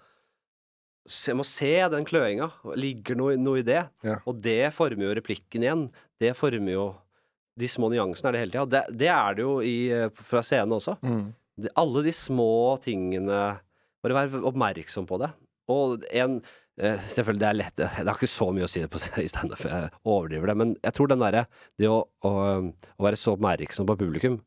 se, 1.10 1.34
Må 1.36 1.44
se 1.46 1.74
den 1.92 2.06
kløinga. 2.08 2.48
Ligger 2.80 3.18
noe, 3.20 3.36
noe 3.42 3.60
i 3.62 3.66
det? 3.68 3.84
Ja. 4.06 4.20
Og 4.30 4.40
det 4.42 4.72
former 4.74 5.08
jo 5.10 5.16
replikken 5.18 5.66
igjen. 5.66 5.86
Det 6.22 6.34
former 6.38 6.72
jo 6.78 6.88
De 7.60 7.68
små 7.68 7.90
nyansene 7.92 8.30
er 8.30 8.34
det 8.38 8.42
hele 8.46 8.54
tida. 8.54 8.66
Det, 8.72 8.98
det 9.02 9.10
er 9.12 9.36
det 9.36 9.44
jo 9.44 9.58
i, 9.62 9.76
fra 10.30 10.40
scenen 10.46 10.72
også. 10.78 10.96
Mm. 11.04 11.26
Alle 11.76 12.04
de 12.08 12.14
små 12.16 12.78
tingene 12.82 13.42
Bare 14.02 14.16
vær 14.18 14.48
oppmerksom 14.50 15.06
på 15.06 15.20
det. 15.22 15.30
Og 15.70 16.02
en 16.10 16.40
Selvfølgelig, 16.80 17.42
det 17.42 17.48
er 17.50 17.58
lett 17.60 17.76
Det 17.78 17.88
har 18.08 18.16
ikke 18.16 18.30
så 18.32 18.48
mye 18.56 18.66
å 18.66 18.70
si 18.72 18.80
det 18.82 18.88
på 18.90 19.02
i 19.22 19.28
standup, 19.30 19.60
jeg 19.68 19.90
overdriver 20.08 20.50
det. 20.50 20.56
Men 20.62 20.72
jeg 20.80 20.96
tror 20.98 21.12
den 21.12 21.22
derre 21.22 21.44
Det 21.78 21.90
å, 21.92 21.98
å, 22.26 22.32
å 22.32 23.06
være 23.06 23.20
så 23.20 23.36
oppmerksom 23.36 23.90
på 23.90 23.98
publikum, 24.00 24.40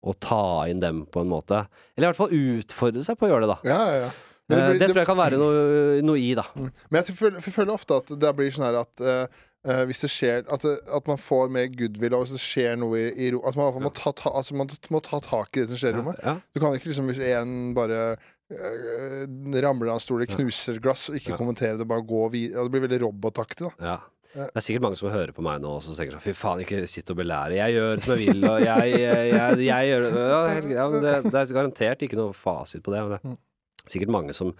og 0.00 0.16
ta 0.24 0.66
inn 0.70 0.80
dem 0.82 1.04
på 1.12 1.22
en 1.22 1.30
måte 1.30 1.62
Eller 1.94 2.08
i 2.08 2.10
hvert 2.10 2.20
fall 2.20 2.34
utfordre 2.34 3.04
seg 3.06 3.20
på 3.20 3.28
å 3.28 3.32
gjøre 3.32 3.46
det, 3.46 3.54
da. 3.54 3.70
ja, 3.70 3.78
ja, 3.86 4.02
ja. 4.06 4.10
Det, 4.50 4.56
blir, 4.56 4.80
Det, 4.80 4.88
tror 4.90 5.02
jeg 5.02 5.06
kan 5.06 5.20
være 5.20 5.38
noe, 5.38 6.00
noe 6.02 6.18
i, 6.18 6.32
da. 6.34 6.42
Mm. 6.58 6.72
Men 6.90 7.04
jeg 7.06 7.14
føler, 7.18 7.38
jeg 7.38 7.54
føler 7.54 7.76
ofte 7.76 8.00
at 8.00 8.10
det 8.22 8.32
blir 8.34 8.50
sånn 8.54 8.66
her 8.66 8.80
at 8.80 9.04
eh, 9.04 9.38
eh, 9.68 9.82
hvis 9.86 10.02
det 10.02 10.10
skjer 10.10 10.42
at, 10.50 10.66
at 10.66 11.10
man 11.10 11.20
får 11.22 11.52
mer 11.54 11.68
goodwill, 11.70 12.16
og 12.18 12.24
hvis 12.24 12.34
det 12.34 12.42
skjer 12.42 12.80
noe 12.80 12.98
i, 12.98 13.06
i 13.14 13.30
ro 13.34 13.44
At 13.46 13.58
man, 13.60 13.78
må, 13.84 13.92
ta, 13.94 14.10
ta, 14.16 14.32
altså 14.40 14.58
man 14.58 14.72
må 14.90 15.02
ta 15.06 15.22
tak 15.22 15.54
i 15.54 15.62
det 15.62 15.70
som 15.70 15.78
skjer 15.78 15.94
i 15.94 16.00
rommet. 16.00 16.18
Du 16.50 16.62
kan 16.62 16.74
ikke 16.74 16.90
liksom 16.90 17.10
hvis 17.12 17.22
én 17.30 17.70
bare 17.78 18.00
eh, 18.08 18.28
ramler 18.50 19.88
av 19.92 19.98
en 19.98 20.02
stol, 20.02 20.24
knuser 20.26 20.80
glass, 20.82 21.08
og 21.10 21.16
ikke 21.20 21.32
Ja. 21.34 21.36
kommentere 21.38 21.78
det, 21.78 21.86
bare 21.88 22.02
gå 22.06 22.24
videre. 22.32 22.64
Det 22.66 22.70
blir 22.74 22.86
veldig 22.88 23.00
robotaktig, 23.06 23.68
da. 23.68 23.72
ja. 23.80 23.98
Det 24.32 24.46
er 24.54 24.62
sikkert 24.62 24.82
mange 24.84 24.96
som 24.96 25.10
hører 25.10 25.32
på 25.34 25.42
meg 25.42 25.58
nå 25.60 25.72
og 25.74 25.82
tenker 25.82 26.12
sånn 26.14 26.22
Fy 26.22 26.32
faen, 26.38 26.60
ikke 26.62 26.86
sitt 26.86 27.08
og 27.10 27.16
belære. 27.18 27.56
Jeg 27.58 27.74
gjør 27.74 28.00
som 28.04 28.12
jeg 28.14 28.28
vil, 28.28 28.44
og 28.46 28.60
jeg, 28.62 28.92
jeg, 28.94 29.30
jeg, 29.34 29.64
jeg 29.66 29.88
gjør 29.90 30.04
det 30.06 30.70
ja, 30.70 30.84
det, 30.92 31.14
det 31.32 31.40
er 31.40 31.54
garantert 31.56 32.04
ikke 32.06 32.18
noe 32.20 32.32
fasit 32.38 32.84
på 32.86 32.92
det. 32.94 33.00
Men 33.02 33.10
det 33.16 33.20
Mm. 33.26 33.34
er 33.34 33.90
sikkert 33.90 34.12
mange 34.14 34.32
som 34.38 34.52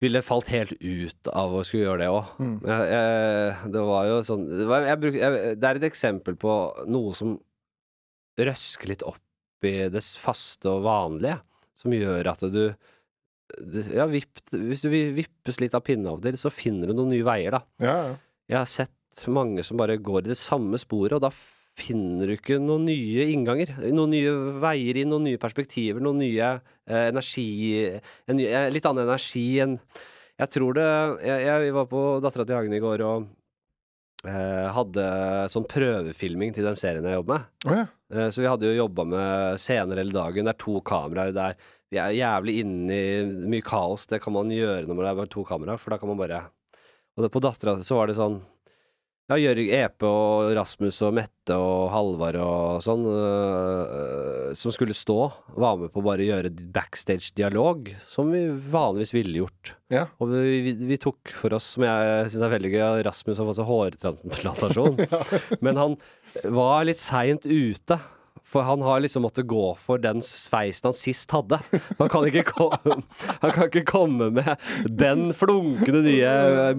ville 0.00 0.22
falt 0.22 0.46
helt 0.54 0.76
ut 0.78 1.26
av 1.34 1.56
å 1.58 1.64
skulle 1.66 1.88
gjøre 1.88 1.98
det 2.04 2.08
òg. 2.14 2.24
Mm. 2.38 3.72
Det 3.74 3.82
var 3.82 4.06
jo 4.06 4.20
sånn 4.22 4.44
det, 4.46 4.66
var, 4.70 4.86
bruk, 5.02 5.14
det 5.58 5.64
er 5.72 5.80
et 5.80 5.88
eksempel 5.90 6.36
på 6.38 6.54
noe 6.86 7.10
som 7.18 7.34
røsker 8.38 8.92
litt 8.92 9.02
opp 9.02 9.18
i 9.66 9.88
det 9.90 10.04
faste 10.22 10.70
og 10.70 10.84
vanlige, 10.86 11.40
som 11.78 11.94
gjør 11.94 12.32
at 12.32 12.46
du 12.52 12.62
ja, 13.94 14.04
vipp, 14.10 14.42
hvis 14.52 14.82
du 14.84 14.90
vil 14.92 15.14
vippes 15.16 15.60
litt 15.62 15.76
av 15.76 15.84
pinnen 15.86 16.08
av 16.10 16.18
og 16.18 16.24
til, 16.26 16.36
så 16.36 16.52
finner 16.52 16.90
du 16.90 16.98
noen 16.98 17.14
nye 17.14 17.26
veier, 17.26 17.54
da. 17.56 17.62
Ja, 17.80 17.94
ja. 18.10 18.16
Jeg 18.48 18.58
har 18.60 18.68
sett 18.70 19.24
mange 19.28 19.64
som 19.66 19.80
bare 19.80 19.98
går 20.00 20.26
i 20.26 20.32
det 20.32 20.38
samme 20.40 20.78
sporet, 20.80 21.16
og 21.16 21.24
da 21.24 21.32
finner 21.78 22.28
du 22.28 22.34
ikke 22.34 22.58
noen 22.62 22.86
nye 22.88 23.26
innganger. 23.32 23.74
Noen 23.94 24.14
nye 24.14 24.34
veier 24.62 25.00
inn, 25.00 25.10
noen 25.12 25.28
nye 25.30 25.40
perspektiver, 25.40 26.02
noen 26.04 26.22
nye 26.22 26.52
eh, 26.58 27.08
energi 27.08 27.48
en 27.86 28.38
ny, 28.38 28.46
eh, 28.48 28.68
Litt 28.74 28.88
annen 28.88 29.06
energi 29.06 29.46
enn 29.62 29.76
Jeg 30.38 30.50
tror 30.54 30.74
det 30.78 30.88
Jeg, 31.26 31.44
jeg 31.46 31.74
var 31.76 31.86
på 31.90 32.02
Dattera 32.24 32.46
til 32.46 32.58
Hagen 32.58 32.74
i 32.74 32.82
går, 32.82 33.04
og 33.06 33.28
hadde 34.26 35.04
sånn 35.52 35.66
prøvefilming 35.70 36.50
til 36.56 36.66
den 36.66 36.76
serien 36.78 37.04
jeg 37.06 37.20
jobber 37.20 37.38
med. 37.38 37.70
Oh, 37.70 37.74
ja. 37.76 37.84
Eh, 38.10 38.30
Så 38.34 38.42
vi 38.42 38.48
hadde 38.50 38.66
jo 38.66 38.80
jobba 38.80 39.04
med 39.06 39.60
scener 39.62 40.00
hele 40.00 40.10
dagen. 40.14 40.44
Det 40.48 40.54
er 40.56 40.58
to 40.64 40.80
kameraer 40.82 41.32
der. 41.36 41.54
Vi 41.88 42.00
er 42.02 42.16
jævlig 42.18 42.58
inne 42.64 42.92
i 42.98 43.48
mye 43.48 43.62
kaos. 43.64 44.06
Det 44.10 44.20
kan 44.24 44.34
man 44.34 44.50
gjøre 44.50 44.86
når 44.88 44.98
det 45.04 45.10
er 45.12 45.20
bare 45.22 45.32
to 45.32 45.44
kameraer, 45.46 45.78
for 45.78 45.90
da 45.94 45.98
kan 46.02 46.08
man 46.10 46.18
bare 46.20 46.42
Og 47.16 47.24
det, 47.24 47.30
på 47.34 47.40
Dattera 47.42 47.76
så 47.82 47.96
var 47.96 48.06
det 48.06 48.14
sånn 48.18 48.40
Ja, 49.28 49.36
Jørg 49.36 49.66
Epe 49.76 50.08
og 50.08 50.54
Rasmus 50.56 51.02
og 51.04 51.10
Mette 51.18 51.52
og 51.60 51.90
Halvard 51.92 52.38
og 52.40 52.78
sånn, 52.80 53.02
øh, 53.12 54.54
som 54.56 54.72
skulle 54.72 54.96
stå, 54.96 55.18
var 55.52 55.76
med 55.76 55.92
på 55.92 56.00
å 56.00 56.06
bare 56.06 56.24
gjøre 56.24 56.48
backstage-dialog, 56.72 57.90
som 58.08 58.32
vi 58.32 58.46
vanligvis 58.48 59.12
ville 59.12 59.42
gjort. 59.42 59.74
Ja. 59.92 60.06
Og 60.16 60.32
vi, 60.32 60.62
vi, 60.64 60.72
vi 60.94 61.00
tok 61.02 61.34
for 61.42 61.52
oss, 61.58 61.74
som 61.74 61.84
jeg 61.84 62.30
syns 62.32 62.46
er 62.46 62.54
veldig 62.54 62.72
gøy, 62.72 62.84
at 62.86 63.04
Rasmus 63.10 63.42
har 63.42 63.50
fått 63.50 63.60
seg 63.60 63.68
hårtransplantasjon. 63.68 64.96
Men 65.66 65.82
han 65.84 65.98
var 66.48 66.88
litt 66.88 67.02
seint 67.02 67.44
ute. 67.44 68.00
For 68.48 68.64
han 68.64 68.80
har 68.80 69.02
liksom 69.04 69.24
måttet 69.26 69.44
gå 69.50 69.64
for 69.76 70.00
den 70.00 70.22
sveisen 70.24 70.88
han 70.88 70.96
sist 70.96 71.30
hadde. 71.36 71.58
Han 71.98 72.08
kan 72.08 72.24
ikke, 72.30 72.46
komme, 72.48 72.94
han 73.42 73.52
kan 73.52 73.66
ikke 73.68 73.82
komme 73.90 74.30
med 74.38 74.54
den 74.88 75.26
flunkende 75.36 76.00
nye 76.06 76.30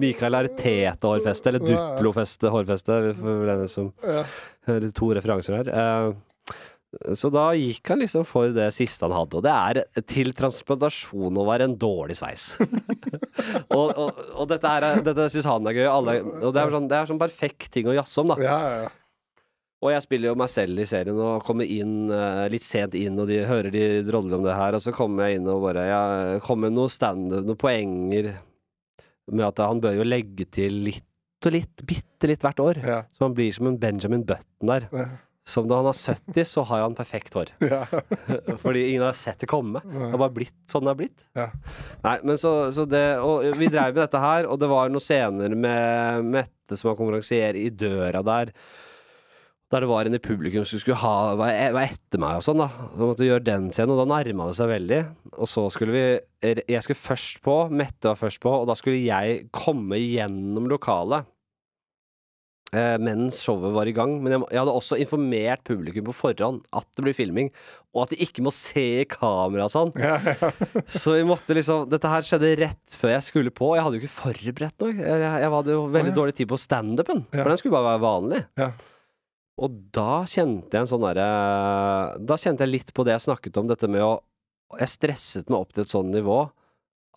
Michael 0.02 0.34
Arteta-hårfeste, 0.40 1.52
eller 1.52 1.62
Duplo-hårfeste, 1.62 2.98
for 3.20 3.46
den 3.52 3.68
som 3.70 3.92
Ja. 4.02 4.24
hører 4.66 4.90
to 4.98 5.12
referanser 5.14 5.60
her. 5.60 5.70
Eh, 5.70 6.18
Så 7.14 7.30
da 7.30 7.52
gikk 7.54 7.86
han 7.92 8.00
liksom 8.02 8.24
for 8.26 8.50
det 8.50 8.72
siste 8.74 9.06
han 9.06 9.14
hadde, 9.14 9.38
og 9.38 9.44
det 9.46 9.52
er 9.54 10.02
til 10.10 10.32
transplantasjon 10.34 11.36
å 11.38 11.44
være 11.46 11.68
en 11.68 11.76
dårlig 11.78 12.16
sveis. 12.18 12.48
og, 13.78 13.92
og, 13.94 14.18
og 14.34 14.48
dette, 14.50 14.66
er, 14.74 14.98
dette 15.06 15.28
syns 15.30 15.46
han 15.46 15.70
er 15.70 15.76
gøy, 15.78 15.86
alle, 15.86 16.16
og 16.42 16.50
det 16.56 16.64
er, 16.64 16.72
sånn, 16.74 16.88
det 16.90 16.98
er 16.98 17.06
sånn 17.12 17.20
perfekt 17.22 17.68
ting 17.76 17.86
å 17.86 17.94
jazze 17.94 18.24
om, 18.24 18.32
da. 18.34 18.40
Ja, 18.42 18.56
ja, 18.66 18.72
ja. 18.88 18.90
Og 19.80 19.94
jeg 19.94 20.04
spiller 20.04 20.28
jo 20.28 20.36
meg 20.36 20.50
selv 20.52 20.82
i 20.82 20.84
serien 20.88 21.16
og 21.16 21.44
kommer 21.46 21.64
inn 21.64 22.10
uh, 22.12 22.44
litt 22.52 22.64
sent 22.64 22.96
inn, 22.98 23.16
og 23.16 23.30
de 23.30 23.38
hører 23.48 23.72
de 23.72 23.84
drodler 24.04 24.36
om 24.36 24.44
det 24.44 24.56
her, 24.58 24.76
og 24.76 24.84
så 24.84 24.92
kommer 24.92 25.28
jeg 25.28 25.40
inn 25.40 25.48
og 25.48 25.64
bare 25.64 25.86
Jeg 25.88 26.42
kommer 26.44 26.68
med 26.68 26.76
noen 26.76 26.92
standup, 26.92 27.46
noen 27.48 27.60
poenger 27.60 28.34
med 29.30 29.46
at 29.46 29.62
han 29.64 29.80
bør 29.80 30.00
jo 30.00 30.06
legge 30.06 30.46
til 30.52 30.82
litt 30.84 31.06
og 31.46 31.54
litt, 31.54 31.82
bitte 31.88 32.28
litt 32.28 32.42
hvert 32.44 32.60
år. 32.60 32.78
Ja. 32.84 33.00
Så 33.16 33.24
han 33.24 33.34
blir 33.36 33.52
som 33.56 33.68
en 33.70 33.78
Benjamin 33.80 34.26
Button 34.28 34.68
der. 34.68 34.88
Ja. 34.92 35.06
Som 35.48 35.70
da 35.70 35.78
han 35.80 35.88
er 35.88 35.96
70, 35.96 36.44
så 36.46 36.62
har 36.68 36.82
han 36.84 36.94
perfekt 36.94 37.34
hår. 37.34 37.54
Ja. 37.64 37.80
Fordi 38.62 38.82
ingen 38.90 39.06
har 39.06 39.16
sett 39.16 39.40
det 39.40 39.48
komme. 39.50 39.80
Det 39.82 40.10
har 40.12 40.20
bare 40.20 40.34
blitt 40.36 40.58
sånn 40.70 40.84
det 40.84 40.92
har 40.92 40.98
blitt. 41.00 41.24
Ja. 41.38 41.48
Nei, 42.04 42.18
men 42.28 42.38
så, 42.40 42.52
så 42.76 42.84
det 42.88 43.02
Og 43.24 43.48
vi 43.56 43.70
dreiv 43.72 43.96
med 43.96 44.04
dette 44.04 44.20
her, 44.20 44.50
og 44.50 44.60
det 44.60 44.68
var 44.70 44.92
noen 44.92 45.02
scener 45.02 45.56
med 45.56 46.28
Mette 46.36 46.76
som 46.76 46.92
var 46.92 47.00
konferansier 47.00 47.56
i 47.58 47.70
døra 47.72 48.20
der. 48.26 48.52
Der 49.70 49.84
det 49.84 49.88
var 49.90 50.08
en 50.08 50.16
i 50.16 50.22
publikum 50.22 50.64
som 50.66 50.80
skulle 50.82 50.98
ha 50.98 51.34
var 51.38 51.54
var 51.76 51.84
etter 51.86 52.18
meg 52.18 52.40
og 52.40 52.42
sånn, 52.42 52.58
da. 52.58 52.66
Så 52.98 53.06
måtte 53.06 53.26
gjøre 53.28 53.46
den 53.46 53.68
scenen, 53.70 53.94
og 53.94 54.00
da 54.02 54.08
nærma 54.10 54.48
det 54.48 54.56
seg 54.58 54.70
veldig. 54.72 55.00
Og 55.38 55.46
så 55.50 55.68
skulle 55.70 55.94
vi 55.94 56.54
Jeg 56.74 56.82
skulle 56.82 56.98
først 56.98 57.38
på, 57.44 57.58
Mette 57.70 58.10
var 58.10 58.18
først 58.18 58.42
på, 58.42 58.50
og 58.50 58.66
da 58.66 58.74
skulle 58.78 58.98
jeg 58.98 59.44
komme 59.54 60.00
gjennom 60.02 60.66
lokalet. 60.72 61.28
Eh, 62.70 62.96
mens 63.02 63.40
showet 63.42 63.72
var 63.74 63.88
i 63.90 63.94
gang. 63.94 64.12
Men 64.22 64.36
jeg, 64.36 64.42
jeg 64.54 64.60
hadde 64.62 64.74
også 64.78 64.98
informert 65.02 65.62
publikum 65.66 66.06
på 66.06 66.14
forhånd 66.14 66.60
at 66.76 66.86
det 66.94 67.02
blir 67.06 67.16
filming, 67.16 67.50
og 67.94 68.04
at 68.04 68.12
de 68.14 68.20
ikke 68.26 68.44
må 68.46 68.52
se 68.54 68.84
i 69.02 69.08
kamera 69.10 69.66
og 69.66 69.72
sånn. 69.74 69.90
Ja, 69.98 70.18
ja. 70.22 70.50
Så 70.94 71.16
vi 71.16 71.24
måtte 71.26 71.54
liksom 71.56 71.88
Dette 71.90 72.10
her 72.10 72.26
skjedde 72.26 72.52
rett 72.62 72.98
før 72.98 73.14
jeg 73.16 73.26
skulle 73.26 73.54
på. 73.54 73.72
Jeg 73.78 73.86
hadde 73.86 73.98
jo 73.98 74.04
ikke 74.04 74.18
forberedt 74.18 74.82
noe. 74.82 74.94
Jeg, 74.98 75.26
jeg 75.46 75.52
hadde 75.56 75.74
jo 75.78 75.82
veldig 75.90 76.10
ah, 76.10 76.14
ja. 76.14 76.18
dårlig 76.22 76.38
tid 76.38 76.50
på 76.50 76.58
standupen, 76.62 77.26
Ja. 77.34 77.42
for 77.42 77.50
den 77.54 77.60
skulle 77.62 77.78
bare 77.78 77.92
være 77.94 78.06
vanlig. 78.06 78.42
Og 79.60 79.76
da 79.92 80.22
kjente 80.30 80.72
jeg 80.72 80.86
en 80.86 80.88
sånn 80.88 81.04
derre 81.04 81.26
Da 82.24 82.38
kjente 82.40 82.64
jeg 82.64 82.72
litt 82.72 82.92
på 82.96 83.04
det 83.04 83.12
jeg 83.16 83.26
snakket 83.26 83.58
om, 83.60 83.68
dette 83.68 83.90
med 83.92 84.04
å 84.04 84.14
Jeg 84.80 84.92
stresset 84.94 85.50
meg 85.52 85.60
opp 85.60 85.74
til 85.74 85.84
et 85.84 85.92
sånn 85.92 86.12
nivå 86.14 86.42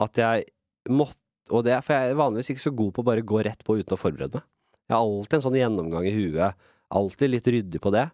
at 0.03 0.17
jeg 0.19 0.47
måtte 0.91 1.19
Og 1.53 1.63
det 1.67 1.77
for 1.86 1.95
jeg 1.95 2.12
er 2.12 2.19
vanligvis 2.19 2.51
ikke 2.53 2.65
så 2.65 2.73
god 2.75 2.91
på 2.95 3.03
å 3.03 3.08
bare 3.12 3.23
gå 3.23 3.39
rett 3.45 3.63
på 3.63 3.77
uten 3.79 3.95
å 3.95 3.99
forberede 3.99 4.39
meg. 4.39 4.45
Jeg 4.89 4.95
har 4.95 5.03
alltid 5.03 5.38
en 5.38 5.43
sånn 5.45 5.58
gjennomgang 5.60 6.06
i 6.08 6.13
huet. 6.15 6.60
Alltid 6.93 7.32
litt 7.32 7.47
ryddig 7.47 7.82
på 7.84 7.91
det. 7.93 8.08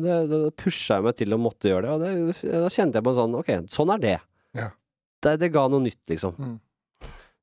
Det, 0.00 0.16
det 0.30 0.40
pusha 0.60 0.98
jeg 0.98 1.06
meg 1.06 1.16
til 1.18 1.36
å 1.36 1.38
måtte 1.40 1.68
gjøre 1.68 1.86
det, 1.86 1.92
og 1.92 2.02
det, 2.32 2.50
da 2.64 2.70
kjente 2.72 2.98
jeg 2.98 3.04
på 3.04 3.12
en 3.12 3.18
sånn 3.18 3.36
Ok, 3.40 3.50
sånn 3.72 3.92
er 3.94 4.02
det. 4.02 4.14
Ja. 4.56 4.68
Det, 5.20 5.34
det 5.42 5.50
ga 5.52 5.66
noe 5.72 5.84
nytt, 5.84 6.00
liksom. 6.08 6.36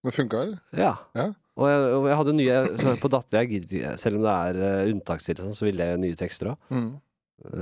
Det 0.06 0.14
funka, 0.16 0.42
eller? 0.46 0.62
Ja. 0.78 0.94
Ja. 1.18 1.28
Og, 1.58 1.66
jeg, 1.66 1.90
og 1.98 2.06
jeg 2.06 2.18
hadde 2.20 2.34
nye 2.38 2.58
På 3.02 3.10
Datter 3.10 3.42
jeg 3.42 3.94
Selv 3.98 4.20
om 4.20 4.26
det 4.28 4.34
er 4.34 4.60
uh, 4.62 4.92
unntakstilstand, 4.92 5.58
så 5.58 5.66
ville 5.66 5.90
jeg 5.90 6.02
nye 6.04 6.18
tekster 6.20 6.54
òg. 6.54 6.58
Mm. 6.70 6.90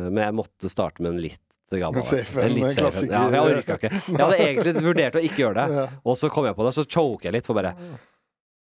men 0.08 0.22
jeg 0.24 0.36
måtte 0.36 0.70
starte 0.72 1.04
med 1.04 1.14
en 1.14 1.24
litt 1.24 1.42
gammel. 1.76 2.00
En 2.00 2.08
safe 2.08 2.44
en, 2.44 2.54
litt 2.56 2.78
safe. 2.78 3.06
Ja, 3.10 3.26
jeg 3.34 3.56
orka 3.60 3.76
ikke. 3.80 3.92
Jeg 3.92 4.22
hadde 4.22 4.38
egentlig 4.44 4.84
vurdert 4.86 5.18
å 5.20 5.24
ikke 5.28 5.42
gjøre 5.42 5.66
det, 5.66 5.88
og 6.06 6.20
så 6.20 6.30
kom 6.32 6.48
jeg 6.48 6.56
på 6.56 6.68
det, 6.68 6.76
så 6.78 6.86
choker 6.86 7.30
jeg 7.30 7.36
litt 7.40 7.50
for 7.50 7.58
bare 7.58 7.74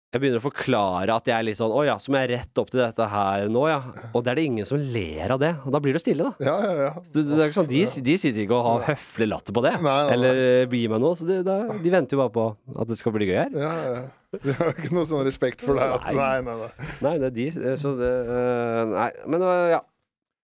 Jeg 0.09 0.21
begynner 0.23 0.41
å 0.41 0.41
forklare 0.41 1.13
at 1.19 1.27
jeg 1.29 1.35
er 1.37 1.43
litt 1.45 1.57
sånn 1.59 1.69
Å 1.69 1.83
ja, 1.85 1.93
så 2.01 2.09
må 2.09 2.17
jeg 2.23 2.31
rette 2.31 2.57
opp 2.63 2.71
til 2.73 2.79
dette 2.81 3.05
her 3.11 3.43
nå, 3.53 3.61
ja. 3.69 3.75
Og 4.17 4.23
det 4.25 4.31
er 4.31 4.39
det 4.39 4.45
ingen 4.49 4.65
som 4.65 4.79
ler 4.81 5.35
av 5.35 5.37
det. 5.43 5.51
Og 5.61 5.75
da 5.75 5.81
blir 5.85 5.93
det 5.93 6.01
stille, 6.01 6.25
da. 6.31 6.47
Ja, 6.47 6.55
ja, 6.65 6.87
ja. 6.87 6.93
Det, 7.13 7.25
det 7.29 7.35
er 7.37 7.51
ikke 7.51 7.57
sånn, 7.59 7.67
de, 7.69 7.81
de 8.07 8.15
sitter 8.17 8.41
ikke 8.41 8.57
og 8.57 8.65
har 8.65 8.87
høflig 8.87 9.27
latter 9.29 9.53
på 9.53 9.61
det, 9.67 9.75
Nei, 9.77 9.83
nei, 9.85 9.99
nei. 10.07 10.15
eller 10.15 10.73
gir 10.79 10.89
meg 10.95 11.03
noe. 11.03 11.13
Så 11.19 11.27
det, 11.29 11.37
da, 11.45 11.59
de 11.85 11.93
venter 11.93 12.17
jo 12.17 12.23
bare 12.23 12.33
på 12.39 12.47
at 12.81 12.89
det 12.89 12.97
skal 13.03 13.13
bli 13.19 13.29
gøy 13.29 13.37
her. 13.43 13.53
ja, 13.65 13.75
ja. 13.85 14.01
De 14.45 14.53
har 14.53 14.75
ikke 14.75 14.91
noe 14.93 15.05
sånn 15.09 15.23
respekt 15.25 15.63
for 15.65 15.73
deg. 15.77 15.89
At, 15.95 16.03
Nei. 16.13 16.17
nei, 16.17 16.41
nei, 16.45 16.57
nei. 17.01 17.13
Det 17.21 17.29
er 17.29 17.31
de, 17.37 17.45
eh, 17.69 17.77
så 17.81 17.93
det 17.97 18.09
eh, 18.29 18.81
Nei, 18.91 19.07
men 19.33 19.45
eh, 19.45 19.63
ja. 19.73 19.79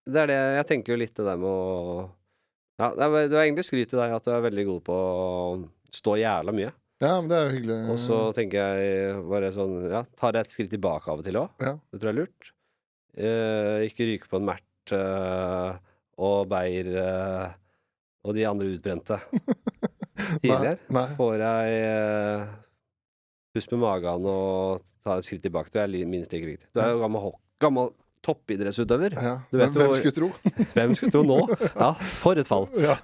Det 0.09 0.21
er 0.23 0.29
det 0.31 0.37
Jeg 0.59 0.65
tenker 0.71 0.93
jo 0.93 0.97
litt 1.01 1.13
det 1.17 1.25
der 1.25 1.37
med 1.41 1.49
å 1.49 2.07
Ja, 2.81 2.89
det 2.97 3.09
var 3.13 3.43
egentlig 3.43 3.65
skryt 3.67 3.89
til 3.93 4.01
deg 4.01 4.13
at 4.17 4.25
du 4.25 4.31
er 4.33 4.41
veldig 4.45 4.65
god 4.71 4.81
på 4.89 4.95
å 4.97 5.19
stå 5.93 6.17
jævla 6.17 6.53
mye. 6.57 6.73
Ja, 7.03 7.15
men 7.19 7.27
det 7.27 7.37
er 7.37 7.47
jo 7.49 7.55
hyggelig. 7.57 7.77
Og 7.91 7.97
så 7.99 8.19
tenker 8.35 8.77
jeg 8.79 9.15
bare 9.27 9.49
sånn 9.55 9.73
Ja, 9.91 10.05
tar 10.15 10.37
jeg 10.37 10.47
et 10.47 10.53
skritt 10.53 10.71
tilbake 10.71 11.11
av 11.11 11.19
og 11.19 11.27
til 11.27 11.39
òg. 11.41 11.51
Ja. 11.59 11.73
Det 11.91 11.99
tror 11.99 12.11
jeg 12.11 12.15
er 12.15 12.21
lurt. 12.21 12.51
Eh, 13.15 13.83
ikke 13.89 14.07
ryke 14.09 14.31
på 14.31 14.39
en 14.39 14.47
Mert 14.47 14.95
eh, 14.95 15.81
og 16.25 16.47
Beyer 16.51 16.91
eh, 17.01 17.57
og 18.25 18.35
de 18.37 18.45
andre 18.47 18.71
utbrente 18.73 19.19
tidligere. 20.41 20.77
Nei, 20.87 20.95
nei. 21.01 21.05
Får 21.19 21.35
jeg 21.43 21.75
eh, 21.91 22.47
pust 23.55 23.75
med 23.75 23.83
magen 23.83 24.29
og 24.31 24.83
ta 25.05 25.19
et 25.19 25.27
skritt 25.27 25.43
tilbake. 25.45 25.71
Du 25.75 25.79
er 25.83 26.09
minst 26.09 26.31
like 26.33 26.47
viktig. 26.47 26.71
Du 26.71 26.81
er 26.83 26.95
jo 26.95 27.03
gammel, 27.03 27.35
gammel 27.63 27.91
toppidrettsutøver. 28.25 29.15
Ja. 29.15 29.35
Hvem 29.53 29.75
hvor- 29.75 29.95
skulle 29.99 30.15
tro? 30.15 30.31
Hvem 30.75 30.95
skulle 30.97 31.13
tro 31.13 31.23
nå? 31.25 31.39
Ja, 31.75 31.91
for 32.21 32.41
et 32.41 32.49
fall. 32.49 32.67
Ja. 32.81 32.97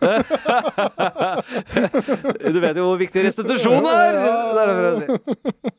Du 2.52 2.60
vet 2.60 2.78
jo 2.78 2.88
hvor 2.90 3.00
viktig 3.00 3.24
restitusjon 3.26 3.86
er! 3.88 4.18
Det 4.18 4.64
er 4.64 4.68
det 4.72 4.92
si. 5.00 5.72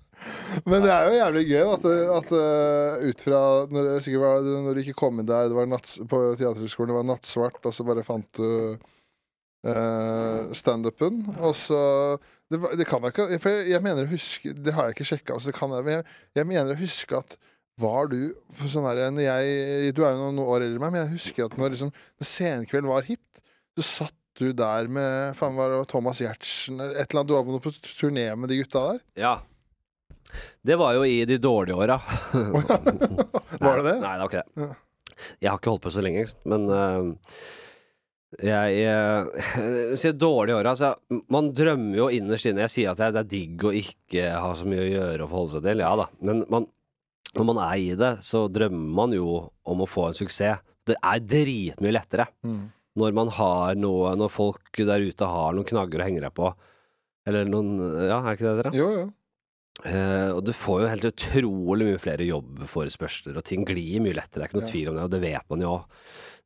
Men 0.69 0.85
det 0.85 0.91
er 0.95 1.09
jo 1.09 1.17
jævlig 1.19 1.43
gøy 1.49 1.63
at, 1.67 1.87
at 2.19 2.33
uh, 2.37 3.07
ut 3.09 3.25
fra 3.27 3.41
når, 3.73 3.89
var, 4.23 4.45
når 4.67 4.77
du 4.77 4.83
ikke 4.85 4.99
kom 4.99 5.19
inn 5.19 5.29
der 5.29 5.51
det 5.51 5.57
var 5.57 5.69
natt, 5.71 5.97
på 6.09 6.21
teaterhøgskolen, 6.39 6.93
det 6.93 6.99
var 6.99 7.09
nattsvart, 7.09 7.59
og 7.67 7.75
så 7.75 7.87
bare 7.87 8.05
fant 8.07 8.29
du 8.39 8.77
uh, 9.67 10.53
standupen. 10.57 11.25
Og 11.41 11.57
så 11.59 11.81
det, 12.53 12.61
det 12.79 12.87
kan 12.89 13.03
jeg 13.03 13.15
ikke 13.15 13.41
For 13.43 13.55
jeg, 13.55 13.71
jeg 13.73 13.85
mener 13.85 14.05
å 14.05 14.11
huske 14.11 14.51
Det 14.53 14.75
har 14.77 14.89
jeg 14.89 14.97
ikke 14.97 15.07
sjekka, 15.09 15.37
altså 15.39 15.49
det 15.49 15.57
kan 15.57 15.73
jeg, 15.73 15.87
men 15.87 15.95
jeg, 15.99 16.17
jeg 16.37 16.49
mener 16.51 16.75
å 16.75 16.81
huske 16.83 17.21
at 17.23 17.37
var 17.81 18.11
du 18.13 18.35
sånn 18.69 18.85
her, 18.85 19.01
når 19.15 19.25
jeg, 19.25 19.93
Du 19.97 20.03
er 20.05 20.13
jo 20.13 20.27
noen 20.27 20.43
år 20.45 20.67
eldre 20.67 20.77
enn 20.77 20.83
meg, 20.85 20.93
men 20.95 21.05
jeg 21.05 21.15
husker 21.15 21.47
at 21.47 21.55
når, 21.61 21.73
liksom, 21.75 21.93
når 22.21 22.29
Senkveld 22.29 22.91
var 22.91 23.07
hipt, 23.07 23.41
så 23.79 23.87
satt 23.87 24.19
du 24.41 24.53
der 24.57 24.89
med 24.89 25.37
faen 25.37 25.57
var 25.59 25.73
det 25.73 25.87
Thomas 25.91 26.21
Giertsen 26.23 26.81
eller 26.81 26.97
et 26.97 27.13
eller 27.13 27.23
annet. 27.23 27.31
Du 27.31 27.35
var 27.37 27.49
på 27.49 27.61
på 27.69 27.97
turné 28.01 28.27
med 28.37 28.53
de 28.53 28.61
gutta 28.63 28.85
der? 28.91 29.01
Ja. 29.21 29.35
Det 30.65 30.79
var 30.81 30.97
jo 30.97 31.05
i 31.05 31.25
de 31.29 31.37
dårlige 31.41 31.77
åra. 31.77 31.99
Var 33.63 33.79
det 33.79 33.85
det? 33.85 33.97
Nei, 34.01 34.13
det 34.17 34.23
var 34.23 34.31
ikke 34.31 34.41
det. 34.41 34.63
Ja. 34.63 34.69
Jeg 35.43 35.51
har 35.51 35.59
ikke 35.61 35.71
holdt 35.75 35.85
på 35.85 35.93
så 35.93 36.03
lenge, 36.03 36.23
men 36.49 36.65
uh, 36.73 37.11
jeg, 38.41 38.79
jeg 38.81 39.99
sier 40.01 40.15
dårlige 40.17 40.57
åra. 40.57 40.73
Altså, 40.73 40.95
man 41.31 41.51
drømmer 41.55 41.99
jo 41.99 42.09
innerst 42.17 42.49
inne 42.49 42.65
Jeg 42.65 42.73
sier 42.73 42.95
at 42.95 43.03
det 43.03 43.11
det 43.19 43.21
er 43.23 43.31
digg 43.35 43.67
å 43.69 43.75
ikke 43.77 44.31
ha 44.33 44.55
så 44.57 44.67
mye 44.67 44.87
å 44.87 44.89
gjøre 44.89 45.27
og 45.27 45.35
forholde 45.35 45.59
seg 45.59 45.69
til, 45.69 45.85
ja 45.85 45.93
da. 46.01 46.09
Men 46.25 46.43
man, 46.51 46.67
når 47.37 47.47
man 47.49 47.59
er 47.65 47.77
i 47.81 47.95
det, 47.97 48.13
så 48.25 48.45
drømmer 48.53 48.95
man 49.01 49.13
jo 49.17 49.51
om 49.65 49.81
å 49.85 49.89
få 49.89 50.09
en 50.11 50.15
suksess. 50.19 50.61
Det 50.85 50.97
er 50.99 51.21
dritmye 51.21 51.93
lettere 51.95 52.27
Mm. 52.45 52.71
når 52.99 53.13
man 53.15 53.29
har 53.29 53.75
noe 53.79 54.15
Når 54.17 54.31
folk 54.31 54.73
der 54.77 55.01
ute 55.01 55.25
har 55.25 55.53
noen 55.55 55.65
knagger 55.65 56.01
å 56.03 56.05
henge 56.05 56.21
deg 56.21 56.35
på. 56.35 56.53
Eller 57.27 57.45
noen 57.47 57.79
Ja, 58.09 58.19
er 58.21 58.35
det 58.37 58.39
ikke 58.41 58.51
det 58.57 58.65
dere? 58.65 58.75
Jo, 58.75 58.89
jo. 58.91 59.13
Eh, 59.85 60.31
og 60.35 60.45
du 60.45 60.53
får 60.53 60.83
jo 60.83 60.89
helt 60.89 61.07
utrolig 61.09 61.87
mye 61.89 61.99
flere 62.03 62.27
jobbforespørsler, 62.29 63.37
og 63.39 63.45
ting 63.45 63.65
glir 63.65 64.01
mye 64.05 64.13
lettere. 64.15 64.43
Det 64.43 64.43
er 64.45 64.49
ikke 64.51 64.61
noe 64.61 64.67
Ja. 64.67 64.73
tvil 64.73 64.89
om 64.91 64.97
det, 64.97 65.05
og 65.05 65.11
det 65.11 65.21
vet 65.23 65.49
man 65.51 65.61
jo 65.61 65.69
òg. 65.79 65.85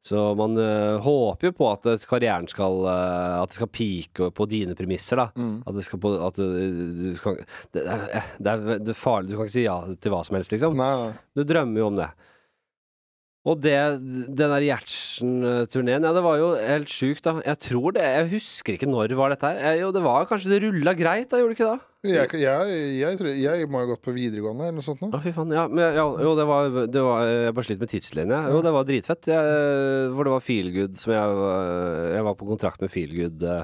Så 0.07 0.23
man 0.39 0.55
øh, 0.61 1.01
håper 1.03 1.49
jo 1.49 1.55
på 1.57 1.71
at 1.73 2.05
karrieren 2.07 2.47
skal 2.51 2.85
øh, 2.87 3.41
At 3.41 3.51
det 3.51 3.59
skal 3.59 3.71
pike 3.73 4.31
på 4.31 4.47
dine 4.47 4.77
premisser, 4.79 5.19
da. 5.19 5.27
Mm. 5.35 5.65
At 5.67 5.79
det 5.79 5.87
skal 5.89 6.03
på 6.03 6.13
At 6.29 6.39
du, 6.39 6.45
du 7.01 7.11
skal 7.19 7.41
det, 7.75 7.83
er, 7.83 8.31
det, 8.39 8.53
er, 8.53 8.79
det 8.79 8.95
er 8.95 8.99
farlig. 8.99 9.33
Du 9.33 9.41
kan 9.41 9.49
ikke 9.49 9.57
si 9.57 9.67
ja 9.67 9.81
til 9.99 10.15
hva 10.15 10.23
som 10.27 10.39
helst, 10.39 10.55
liksom. 10.55 10.79
Nei, 10.79 10.93
nei. 11.03 11.13
Du 11.35 11.43
drømmer 11.47 11.83
jo 11.83 11.91
om 11.91 11.99
det. 11.99 12.11
Og 13.47 13.61
det, 13.63 13.75
den 14.35 14.51
der 14.51 14.65
Gjertsen-turneen, 14.67 16.03
ja, 16.03 16.11
det 16.17 16.23
var 16.25 16.39
jo 16.41 16.49
helt 16.59 16.91
sjukt, 16.91 17.23
da. 17.23 17.37
Jeg 17.47 17.61
tror 17.63 17.95
det 17.95 18.03
Jeg 18.03 18.31
husker 18.33 18.75
ikke 18.75 18.89
når 18.91 19.15
var 19.19 19.31
dette 19.31 19.47
her. 19.47 19.61
Jeg, 19.63 19.85
Jo, 19.85 19.91
det 19.95 20.03
var 20.03 20.27
kanskje 20.27 20.51
det 20.51 20.59
rulla 20.65 20.95
greit, 20.99 21.29
da, 21.31 21.39
gjorde 21.39 21.55
det 21.55 21.59
ikke 21.61 21.69
det? 21.71 21.93
Jeg, 22.07 22.41
jeg, 22.43 22.75
jeg, 23.01 23.19
tror, 23.21 23.31
jeg 23.39 23.69
må 23.71 23.81
ha 23.83 23.89
gått 23.93 24.03
på 24.03 24.15
videregående 24.15 24.67
eller 24.67 24.77
noe 24.81 24.87
sånt 24.87 25.01
nå. 25.03 25.11
Å, 25.15 25.21
fy 25.23 25.33
faen. 25.35 25.55
Ja, 25.55 25.67
men, 25.71 25.83
ja, 25.95 26.07
jo, 26.27 26.33
det 26.39 26.47
var, 26.51 26.71
det 26.91 27.03
var 27.07 27.23
Jeg 27.27 27.55
bare 27.57 27.67
sliter 27.69 27.87
med 27.87 27.93
tidslinja. 27.95 28.41
Jo, 28.55 28.63
det 28.67 28.75
var 28.77 28.89
dritfett. 28.91 29.31
For 29.31 30.29
det 30.29 30.35
var 30.35 30.47
Feelgood 30.47 30.99
som 31.01 31.15
jeg 31.15 31.39
var- 32.27 32.35
på 32.37 32.51
kontrakt 32.51 32.83
med 32.83 32.91
Feelgood 32.93 33.47
uh, 33.47 33.63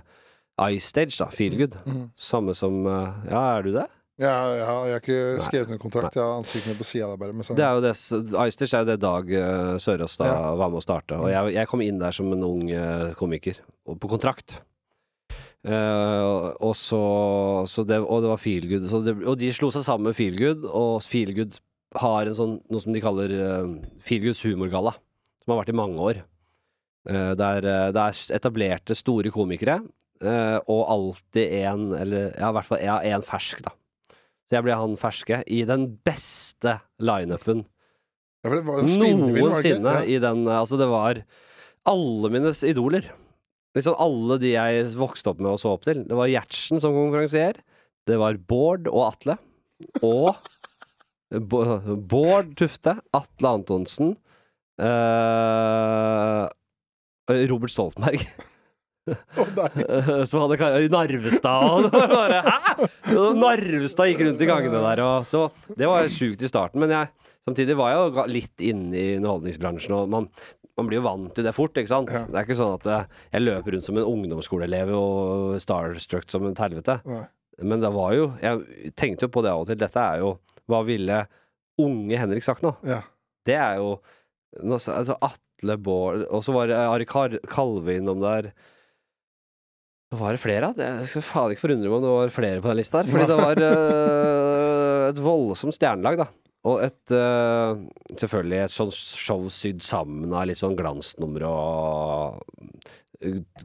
Stage 0.79 1.19
da. 1.19 1.27
Feelgood. 1.35 1.75
Mm. 1.87 2.07
Samme 2.19 2.55
som 2.55 2.85
uh, 2.87 3.19
Ja, 3.27 3.43
er 3.59 3.67
du 3.67 3.73
det? 3.75 3.89
Jeg, 4.23 4.57
jeg, 4.59 4.67
har- 4.69 4.97
ikke 5.01 5.19
skrevet 5.43 5.71
noen 5.73 5.81
kontrakt, 5.83 6.15
jeg 6.17 6.23
har 6.23 6.37
ansiktet 6.39 6.71
mitt 6.71 6.79
på 6.81 6.87
sida 6.87 7.09
der 7.11 7.21
bare. 7.21 7.47
Det 7.59 7.65
er 7.67 7.79
jo 7.79 7.83
det 7.83 7.95
Eisters 8.45 8.75
er 8.77 8.85
jo 8.85 8.91
det 8.93 8.99
Dag 9.03 9.33
uh, 9.35 9.77
Sørås 9.83 10.15
da 10.21 10.29
Ja. 10.31 10.37
var 10.61 10.71
med 10.71 10.79
å 10.79 10.85
starte. 10.85 11.19
Og 11.19 11.31
jeg, 11.33 11.55
jeg 11.57 11.71
kom 11.71 11.83
inn 11.85 11.99
der 12.03 12.15
som 12.15 12.31
en 12.35 12.45
ung 12.47 12.69
eh, 12.71 13.11
komiker, 13.19 13.59
på 13.87 14.11
kontrakt. 14.13 14.55
Uh, 15.63 16.51
og 16.59 16.73
så, 16.75 16.99
så 17.71 17.85
det, 17.87 18.01
Og 18.03 18.23
det 18.25 18.31
var 18.33 18.41
Feelgood. 18.43 18.89
Det, 19.07 19.15
og 19.31 19.37
de 19.39 19.51
slo 19.55 19.71
seg 19.75 19.85
sammen 19.87 20.09
med 20.11 20.17
Feelgood, 20.19 20.65
og 20.67 21.03
Feelgood 21.07 21.61
har 22.03 22.27
en 22.27 22.35
sånn, 22.35 22.55
noe 22.73 22.83
som 22.83 22.95
de 22.95 23.03
kaller 23.05 23.35
uh, 23.37 23.75
Feelgoods 24.03 24.43
humorgalla, 24.47 24.95
som 25.43 25.53
har 25.55 25.61
vært 25.63 25.75
i 25.75 25.79
mange 25.79 26.01
år. 26.03 26.23
Uh, 27.09 27.33
der 27.39 27.67
eh, 27.67 27.89
det 27.95 28.03
er 28.09 28.19
etablerte, 28.39 28.95
store 28.95 29.31
komikere, 29.35 29.81
uh, 30.23 30.59
og 30.71 30.83
alltid 30.95 31.55
en, 31.65 31.89
eller 31.99 32.29
ja, 32.39 32.51
i 32.51 32.57
hvert 32.57 32.69
fall 32.69 32.83
én 32.83 33.17
en 33.19 33.25
fersk, 33.27 33.63
da. 33.67 33.75
Jeg 34.53 34.65
ble 34.67 34.77
han 34.77 34.97
ferske 35.01 35.41
i 35.49 35.63
den 35.69 35.87
beste 36.05 36.79
lineupen 37.01 37.65
Ja, 38.45 38.51
noensinne 38.59 39.93
Ja. 40.01 40.05
i 40.05 40.19
den 40.23 40.45
Altså, 40.51 40.77
det 40.81 40.89
var 40.91 41.23
alle 41.89 42.31
mines 42.31 42.63
idoler. 42.67 43.07
Liksom 43.75 43.95
alle 43.99 44.37
de 44.43 44.53
jeg 44.53 44.91
vokste 44.99 45.31
opp 45.33 45.41
med 45.41 45.55
og 45.55 45.61
så 45.63 45.73
opp 45.75 45.87
til. 45.87 46.03
Det 46.07 46.15
var 46.19 46.29
Gjertsen 46.31 46.83
som 46.83 46.93
konferansier. 46.95 47.57
Det 48.07 48.19
var 48.21 48.37
Bård 48.37 48.91
og 48.91 49.07
Atle. 49.09 49.39
Og 50.03 50.37
Bård 52.13 52.53
Tufte, 52.61 52.99
Atle 53.17 53.55
Antonsen 53.57 54.17
uh, 54.83 56.47
Robert 57.49 57.73
Stoltenberg. 57.73 58.27
Nei. 59.07 60.25
som 60.31 60.45
hadde 60.45 60.71
Narvestad 60.93 61.89
og 61.89 61.89
bare, 62.13 62.43
Hæ?! 62.47 62.87
Narvestad 63.35 64.13
gikk 64.13 64.23
rundt 64.29 64.45
i 64.45 64.49
gangene 64.49 64.83
der, 64.85 65.03
og 65.03 65.27
så 65.27 65.49
Det 65.75 65.89
var 65.91 66.07
sjukt 66.13 66.45
i 66.45 66.51
starten, 66.51 66.83
men 66.83 66.95
jeg 66.95 67.11
Samtidig 67.43 67.75
var 67.75 67.91
jeg 67.91 68.03
jo 68.03 68.25
litt 68.31 68.63
inne 68.63 68.95
i 68.95 69.07
underholdningsbransjen, 69.17 69.95
og 69.97 70.11
man, 70.13 70.29
man 70.79 70.87
blir 70.87 71.01
jo 71.01 71.07
vant 71.09 71.33
til 71.35 71.43
det 71.43 71.51
fort, 71.57 71.75
ikke 71.75 71.91
sant? 71.91 72.13
Ja. 72.15 72.21
Det 72.31 72.39
er 72.39 72.47
ikke 72.47 72.55
sånn 72.61 72.77
at 72.77 72.87
eh, 72.87 73.09
jeg 73.35 73.43
løper 73.43 73.75
rundt 73.75 73.87
som 73.89 73.99
en 73.99 74.07
ungdomsskoleelev 74.07 74.93
og 74.95 75.57
starstruck 75.59 76.29
som 76.31 76.47
et 76.47 76.63
helvete. 76.63 77.01
Nei. 77.03 77.25
Men 77.63 77.83
det 77.83 77.91
var 77.95 78.15
jo 78.17 78.29
Jeg 78.41 78.93
tenkte 78.99 79.27
jo 79.27 79.33
på 79.35 79.43
det 79.45 79.51
av 79.53 79.65
og 79.65 79.69
til. 79.69 79.79
Dette 79.83 80.01
er 80.01 80.23
jo 80.23 80.31
Hva 80.71 80.81
ville 80.87 81.19
unge 81.83 82.19
Henrik 82.19 82.47
sagt 82.47 82.65
nå? 82.65 82.73
Ja. 82.87 83.03
Det 83.47 83.59
er 83.59 83.83
jo 83.83 83.97
altså 84.63 85.19
Atle 85.19 85.77
Bård 85.83 86.25
Og 86.31 86.43
så 86.47 86.55
var 86.57 86.73
Ari 86.79 87.07
Kalve 87.11 87.99
innom 87.99 88.23
der. 88.23 88.53
Var 90.13 90.37
det 90.37 90.43
flere? 90.43 90.71
Jeg 90.77 91.09
skal 91.09 91.25
faen 91.25 91.55
ikke 91.55 91.65
forundre 91.65 91.89
meg 91.89 91.97
om 91.97 92.05
det 92.05 92.13
var 92.13 92.33
flere 92.35 92.61
på 92.61 92.69
den 92.69 92.81
lista 92.83 93.01
her. 93.01 93.09
Fordi 93.09 93.29
det 93.31 93.39
var 93.41 93.63
uh, 93.65 95.05
et 95.09 95.21
voldsomt 95.25 95.77
stjernelag, 95.77 96.21
da. 96.21 96.27
Og 96.69 96.83
et 96.85 97.15
uh, 97.17 97.81
Selvfølgelig 98.21 98.59
et 98.63 98.75
sånt 98.75 98.95
show 98.95 99.49
sydd 99.51 99.81
sammen 99.83 100.35
av 100.37 100.47
litt 100.51 100.61
sånn 100.61 100.77
glansnumre 100.79 101.49
og 101.49 102.43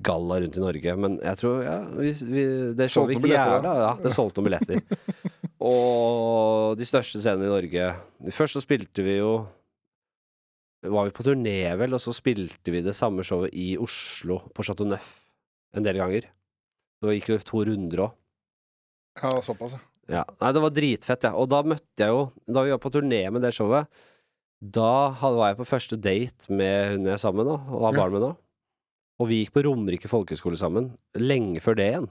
galla 0.05 0.39
rundt 0.41 0.57
i 0.57 0.63
Norge. 0.63 0.95
Men 1.03 1.19
jeg 1.25 1.41
tror 1.41 1.59
ja, 1.65 1.77
vi, 1.97 2.13
vi, 2.29 2.47
det 2.77 2.89
så 2.93 3.03
vi 3.09 3.17
ikke 3.17 3.33
jævla. 3.33 3.75
Ja, 3.83 3.91
det 4.01 4.13
solgte 4.15 4.41
noen 4.41 4.49
billetter. 4.49 4.81
og 5.71 6.77
de 6.79 6.87
største 6.87 7.19
scenene 7.19 7.47
i 7.47 7.49
Norge 7.49 7.87
Først 8.35 8.53
så 8.53 8.61
spilte 8.61 9.01
vi 9.01 9.17
jo 9.17 9.31
var 10.87 11.07
vi 11.07 11.15
på 11.17 11.25
turné, 11.25 11.59
vel, 11.75 11.95
og 11.97 11.99
så 11.99 12.13
spilte 12.13 12.71
vi 12.71 12.83
det 12.85 12.93
samme 12.95 13.25
showet 13.25 13.55
i 13.57 13.71
Oslo, 13.81 14.37
på 14.53 14.63
Chateau 14.63 14.87
Neuf, 14.87 15.07
en 15.75 15.83
del 15.83 15.97
ganger. 15.99 16.29
Det 17.01 17.17
gikk 17.19 17.29
jo 17.33 17.37
to 17.45 17.63
runder 17.69 18.03
òg. 18.07 18.17
ja, 19.21 19.31
såpass, 19.45 19.77
ja. 19.77 19.83
Ja. 20.07 20.23
Nei, 20.39 20.51
det 20.55 20.61
var 20.63 20.71
dritfett, 20.71 21.25
ja. 21.27 21.33
Og 21.35 21.49
da 21.51 21.59
møtte 21.67 21.99
jeg 21.99 22.13
jo 22.13 22.19
Da 22.47 22.61
vi 22.63 22.71
var 22.71 22.79
på 22.79 22.91
turné 22.93 23.25
med 23.33 23.43
det 23.43 23.51
showet, 23.55 23.89
da 24.57 25.11
var 25.19 25.49
jeg 25.51 25.57
på 25.59 25.67
første 25.67 25.97
date 25.99 26.47
med 26.49 26.93
hun 26.93 27.03
jeg 27.05 27.17
er 27.17 27.19
sammen 27.21 27.43
med 27.43 27.51
nå, 27.51 27.57
og 27.75 27.83
har 27.89 27.97
barn 27.97 28.15
med 28.15 28.23
nå. 28.23 28.29
Og 29.21 29.27
vi 29.29 29.41
gikk 29.43 29.51
på 29.53 29.65
Romerike 29.67 30.09
folkehøgskole 30.09 30.57
sammen, 30.57 30.87
lenge 31.13 31.61
før 31.61 31.77
det 31.77 31.89
igjen. 31.91 32.07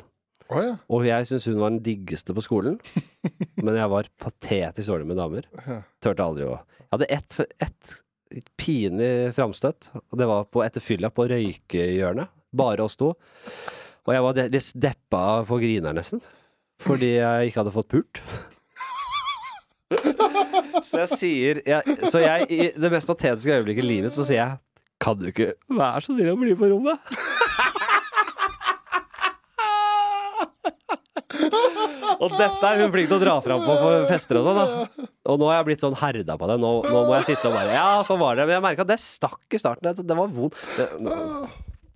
Oh, 0.47 0.61
ja. 0.63 0.77
Og 0.93 1.07
jeg 1.09 1.27
syns 1.27 1.47
hun 1.51 1.59
var 1.59 1.73
den 1.75 1.83
diggeste 1.83 2.35
på 2.37 2.45
skolen, 2.45 2.77
men 3.65 3.79
jeg 3.81 3.91
var 3.91 4.11
patetisk 4.23 4.93
dårlig 4.93 5.09
med 5.11 5.19
damer. 5.19 5.49
Ja. 5.67 5.81
Turte 6.05 6.27
aldri 6.29 6.47
å 6.47 6.61
Jeg 6.61 6.93
hadde 6.95 7.11
ett, 7.17 7.39
et 8.39 8.53
pinlig 8.61 9.33
framstøt, 9.35 9.91
og 9.97 10.21
det 10.21 10.29
var 10.31 10.47
på 10.47 10.63
etter 10.63 10.85
fylla 10.85 11.11
på 11.11 11.27
røykehjørnet. 11.33 12.31
Bare 12.57 12.87
oss 12.87 12.95
to. 13.01 13.11
Og 14.07 14.15
jeg 14.15 14.23
var 14.23 14.39
litt 14.55 14.69
deppa 14.79 15.23
på 15.49 15.59
griner 15.63 15.97
nesten, 15.97 16.23
fordi 16.87 17.17
jeg 17.17 17.51
ikke 17.51 17.61
hadde 17.65 17.75
fått 17.75 17.91
pult. 17.91 18.23
Så 20.87 20.99
jeg 20.99 21.09
sier 21.19 21.59
jeg, 21.63 21.95
Så 22.11 22.19
jeg, 22.19 22.47
i 22.51 22.65
det 22.75 22.89
mest 22.91 23.07
patetiske 23.07 23.55
øyeblikket 23.55 23.85
i 23.85 23.87
livet, 23.87 24.11
så 24.11 24.25
sier 24.27 24.41
jeg 24.41 24.57
Kan 24.99 25.15
du 25.21 25.29
ikke 25.31 25.53
være 25.71 26.03
så 26.03 26.11
snill 26.17 26.33
å 26.33 26.41
bli 26.41 26.57
på 26.59 26.67
rommet? 26.73 26.99
Og 32.17 32.33
dette 32.33 32.65
er 32.67 32.81
hun 32.81 32.93
flink 32.95 33.11
til 33.11 33.19
å 33.19 33.23
dra 33.23 33.35
fram 33.45 33.63
på 33.63 33.77
for 33.79 34.07
fester 34.09 34.41
og 34.41 34.47
sånn, 34.49 34.59
da. 34.59 34.67
Og 35.31 35.39
nå 35.41 35.51
har 35.51 35.59
jeg 35.61 35.67
blitt 35.69 35.85
sånn 35.85 35.99
herda 36.01 36.37
på 36.41 36.49
det. 36.51 36.57
Nå, 36.63 36.71
nå 36.87 37.03
må 37.07 37.13
jeg 37.19 37.29
sitte 37.31 37.51
og 37.51 37.57
bare 37.59 37.77
Ja, 37.77 37.89
sånn 38.09 38.21
var 38.23 38.39
det. 38.39 38.47
Men 38.49 38.57
jeg 38.57 38.65
merka 38.65 38.87
at 38.87 38.93
det 38.95 38.99
stakk 39.03 39.53
i 39.53 39.61
starten. 39.61 39.85
Det, 39.87 40.07
det 40.07 40.17
var 40.19 40.33
vondt. 40.33 40.57
Det, 40.79 40.89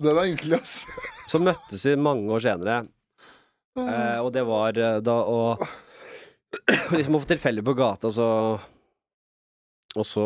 Den 0.00 0.16
er 0.16 0.30
ynkelig, 0.30 0.60
ass. 0.62 0.74
så 1.28 1.40
møttes 1.42 1.84
vi 1.84 1.94
mange 2.00 2.30
år 2.32 2.42
senere, 2.44 2.80
eh, 3.76 4.18
og 4.22 4.30
det 4.32 4.44
var 4.48 4.78
eh, 4.80 4.98
da 5.04 5.16
å 5.28 5.40
Liksom 6.96 7.14
å 7.14 7.20
få 7.22 7.28
tilfeldig 7.30 7.62
på 7.62 7.76
gata, 7.78 8.08
og 8.08 8.14
så 8.16 8.28
Og 10.00 10.06
så 10.06 10.24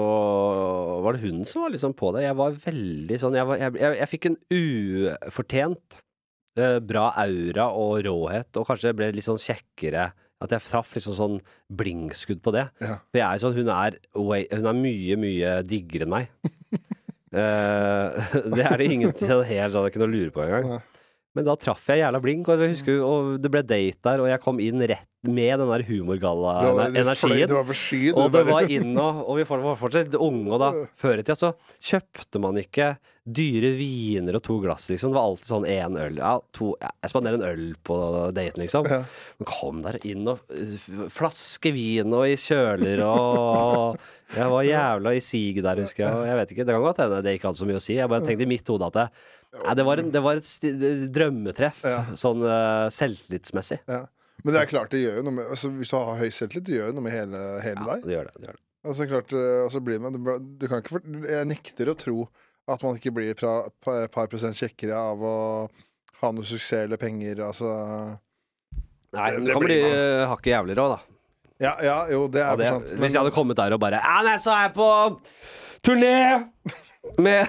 var 1.04 1.16
det 1.16 1.20
hun 1.26 1.42
som 1.44 1.66
var 1.66 1.74
liksom 1.74 1.92
på 1.98 2.14
det. 2.16 2.22
Jeg 2.24 2.36
var 2.38 2.56
veldig 2.62 3.18
sånn 3.20 3.36
Jeg, 3.36 3.48
var, 3.50 3.60
jeg, 3.60 3.74
jeg, 3.82 3.98
jeg 4.00 4.10
fikk 4.12 4.28
en 4.30 4.38
ufortjent 4.56 5.98
eh, 6.60 6.78
bra 6.80 7.10
aura 7.26 7.68
og 7.76 7.98
råhet, 8.06 8.50
og 8.56 8.68
kanskje 8.70 8.94
ble 8.96 9.10
litt 9.16 9.26
sånn 9.26 9.40
kjekkere. 9.42 10.10
At 10.44 10.52
jeg 10.52 10.64
traff 10.66 10.90
liksom 10.96 11.14
sånn 11.16 11.36
blinkskudd 11.72 12.40
på 12.44 12.52
det. 12.56 12.66
Ja. 12.84 12.98
For 13.08 13.20
jeg 13.20 13.26
er 13.28 13.44
sånn 13.44 13.56
Hun 13.56 13.70
er, 13.72 14.00
way, 14.16 14.48
hun 14.52 14.68
er 14.68 14.80
mye, 14.80 15.20
mye 15.20 15.54
diggere 15.68 16.08
enn 16.08 16.14
meg. 16.16 16.32
Eh, 17.34 18.34
det 18.54 18.66
er 18.68 18.76
det 18.78 18.90
ingen 18.94 19.14
sånn 19.18 19.46
helt 19.48 19.74
sånn 19.74 19.88
jeg 19.88 19.96
kunne 19.96 20.10
lure 20.12 20.34
på 20.34 20.44
engang. 20.44 20.84
Men 21.34 21.48
da 21.48 21.56
traff 21.58 21.82
jeg 21.90 22.04
jævla 22.04 22.20
blink, 22.22 22.48
og 22.48 22.62
jeg 22.62 22.76
husker 22.76 23.00
og 23.02 23.34
det 23.42 23.50
ble 23.50 23.64
date 23.66 24.06
der, 24.06 24.22
og 24.22 24.30
jeg 24.30 24.42
kom 24.44 24.60
inn 24.62 24.84
rett 24.86 25.08
med 25.24 25.58
den 25.60 25.70
der 25.70 25.84
humorgalla-energien. 25.88 27.48
Det 27.48 27.56
var 27.56 27.66
for 27.68 27.78
sky, 27.78 28.02
du. 28.12 28.20
Og 28.20 28.30
det 28.34 28.44
var 28.48 28.70
inn 28.70 28.92
og, 29.00 29.24
og 29.28 29.40
vi 29.40 29.48
var 29.48 29.80
fortsatt 29.80 30.14
unge, 30.18 30.46
og 30.52 30.62
da 30.62 30.70
før 31.02 31.20
i 31.20 31.24
tida 31.26 31.36
så 31.40 31.52
kjøpte 31.82 32.42
man 32.42 32.60
ikke 32.60 32.94
dyre 33.24 33.70
viner 33.78 34.36
og 34.36 34.42
to 34.44 34.58
glass, 34.60 34.90
liksom. 34.90 35.12
Det 35.12 35.16
var 35.16 35.30
alltid 35.30 35.48
sånn 35.48 35.66
én 35.72 35.94
øl. 35.96 36.18
Ja, 36.20 36.34
to, 36.52 36.74
ja, 36.82 36.90
jeg 37.00 37.12
spanderer 37.14 37.38
en 37.38 37.46
øl 37.48 37.62
på 37.86 37.96
daten, 38.36 38.60
liksom. 38.60 38.88
Ja. 38.90 38.98
Men 39.40 39.48
kom 39.48 39.80
der 39.86 39.96
inn 40.04 40.28
og 40.28 40.42
uh, 40.52 41.06
flaske 41.12 41.72
vin 41.72 42.12
og 42.12 42.26
i 42.28 42.36
kjøler 42.40 43.00
og 43.08 43.96
Jeg 44.34 44.50
var 44.50 44.64
jævla 44.66 45.12
i 45.14 45.20
sig 45.22 45.60
der, 45.62 45.78
husker 45.84 46.04
jeg. 46.04 46.26
Jeg 46.26 46.36
vet 46.40 46.52
ikke, 46.52 46.64
Det 46.66 46.74
kan 46.74 46.82
godt 46.82 47.00
hende 47.04 47.22
det 47.22 47.34
ikke 47.36 47.46
hadde 47.48 47.60
så 47.60 47.66
mye 47.68 47.78
å 47.78 47.82
si. 47.84 47.94
Jeg 47.96 48.10
bare 48.10 48.24
tenkte 48.26 48.44
i 48.44 48.50
mitt 48.50 48.70
hode 48.72 48.88
at 48.88 48.96
det, 48.96 49.04
nei, 49.60 49.74
det, 49.78 49.84
var, 49.86 50.00
en, 50.02 50.08
det 50.16 50.22
var 50.24 50.40
et 50.40 51.10
drømmetreff, 51.14 51.82
Ja. 51.86 52.00
sånn 52.18 52.42
uh, 52.42 52.88
selvtillitsmessig. 52.92 53.78
Ja. 53.86 54.00
Men 54.42 54.52
det 54.56 54.60
er 54.60 54.68
klart 54.72 54.90
det 54.92 55.00
gjør 55.04 55.20
jo 55.20 55.24
noe 55.28 55.36
med 55.38 55.46
altså, 55.54 55.70
Hvis 55.70 55.92
du 55.92 55.96
har 55.96 56.18
høy 56.18 56.30
selvtillit, 56.34 56.64
det 56.66 56.74
gjør 56.78 56.88
jo 56.90 56.96
noe 56.98 57.04
med 57.06 57.14
hele, 57.14 57.42
hele 57.64 57.84
deg. 57.86 58.02
det 58.08 58.16
gjør 58.16 58.24
det. 58.28 58.34
det, 58.40 58.46
gjør 58.48 58.56
det. 58.58 58.62
Altså, 58.84 59.06
klart, 59.08 59.32
altså, 59.38 59.80
blir 59.80 60.00
man, 60.04 60.18
du 60.60 60.66
kan 60.68 60.82
ikke 60.82 61.00
Jeg 61.30 61.46
nekter 61.48 61.88
å 61.92 61.96
tro 61.96 62.16
at 62.68 62.82
man 62.84 62.96
ikke 62.98 63.12
blir 63.12 63.30
et 63.34 63.40
par, 63.84 64.26
prosent 64.32 64.56
kjekkere 64.56 64.96
av 64.96 65.20
å 65.24 65.34
ha 66.22 66.30
noe 66.32 66.44
suksess 66.48 66.86
eller 66.86 66.96
penger. 67.00 67.40
Altså 67.44 67.68
Nei, 69.14 69.30
Det- 69.30 69.38
men 69.38 69.44
det 69.46 69.52
kan 69.54 69.64
bli 69.64 69.80
uh, 69.84 70.26
hakket 70.32 70.52
jævligere 70.54 70.84
òg, 70.84 70.94
da. 70.96 71.00
Ja, 71.62 71.72
ja 71.86 71.96
jo, 72.10 72.24
det 72.28 72.40
er 72.42 72.48
Ja, 72.50 72.56
det, 72.56 72.66
for 72.68 72.80
sant. 72.88 73.00
hvis 73.00 73.12
jeg 73.14 73.20
hadde 73.22 73.34
kommet 73.36 73.56
der 73.60 73.72
og 73.76 73.80
bare 73.80 74.00
Ja, 74.02 74.16
nei, 74.26 74.34
så 74.42 74.50
er 74.56 74.62
jeg 74.66 74.72
på 74.74 74.88
turné! 75.84 76.14
Med, 77.20 77.46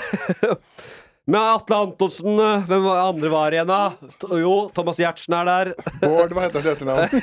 med 1.27 1.39
Atle 1.41 1.75
Antonsen. 1.75 2.39
eh, 2.39 2.63
Hvem 2.69 2.83
var 2.85 3.07
andre 3.09 3.29
var 3.33 3.51
igjen, 3.55 3.67
da? 3.67 3.93
Jo, 4.37 4.69
Thomas 4.75 4.97
Giertsen 5.01 5.33
er 5.33 5.45
der. 5.49 5.71
Bård, 6.03 6.31
hva 6.35 6.41
heter 6.45 6.59
han 6.59 6.65
til 6.65 6.73
etternavn? 6.75 7.09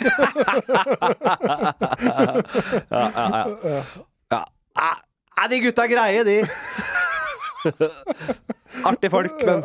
Ja, 2.92 3.04
ja, 3.16 3.26
ja. 3.64 3.82
ja. 4.32 4.40
Ah, 5.36 5.46
de 5.50 5.56
gutta 5.64 5.82
er 5.86 5.90
greie, 5.92 6.22
de. 6.24 6.38
Artige 8.88 9.10
folk, 9.12 9.32
men 9.46 9.60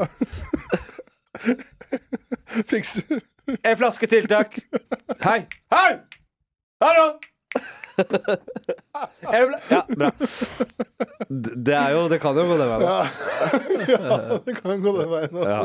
Fikser 2.67 3.03
En 3.63 3.77
flaske 3.79 4.07
tiltak. 4.11 4.49
Hei. 5.23 5.39
Hei! 5.73 5.91
Hallo! 6.83 7.05
Ja, 9.27 9.81
bra. 9.89 10.09
Det 11.29 11.73
er 11.75 11.93
jo 11.95 12.03
Det 12.11 12.19
kan 12.23 12.37
jo 12.37 12.43
gå 12.47 12.57
den 12.59 12.69
veien. 12.71 12.85
Ja. 12.85 12.99
ja, 13.93 14.17
det 14.45 14.55
kan 14.59 14.83
gå 14.83 14.93
den 14.97 15.09
veien. 15.11 15.39
Ja. 15.43 15.59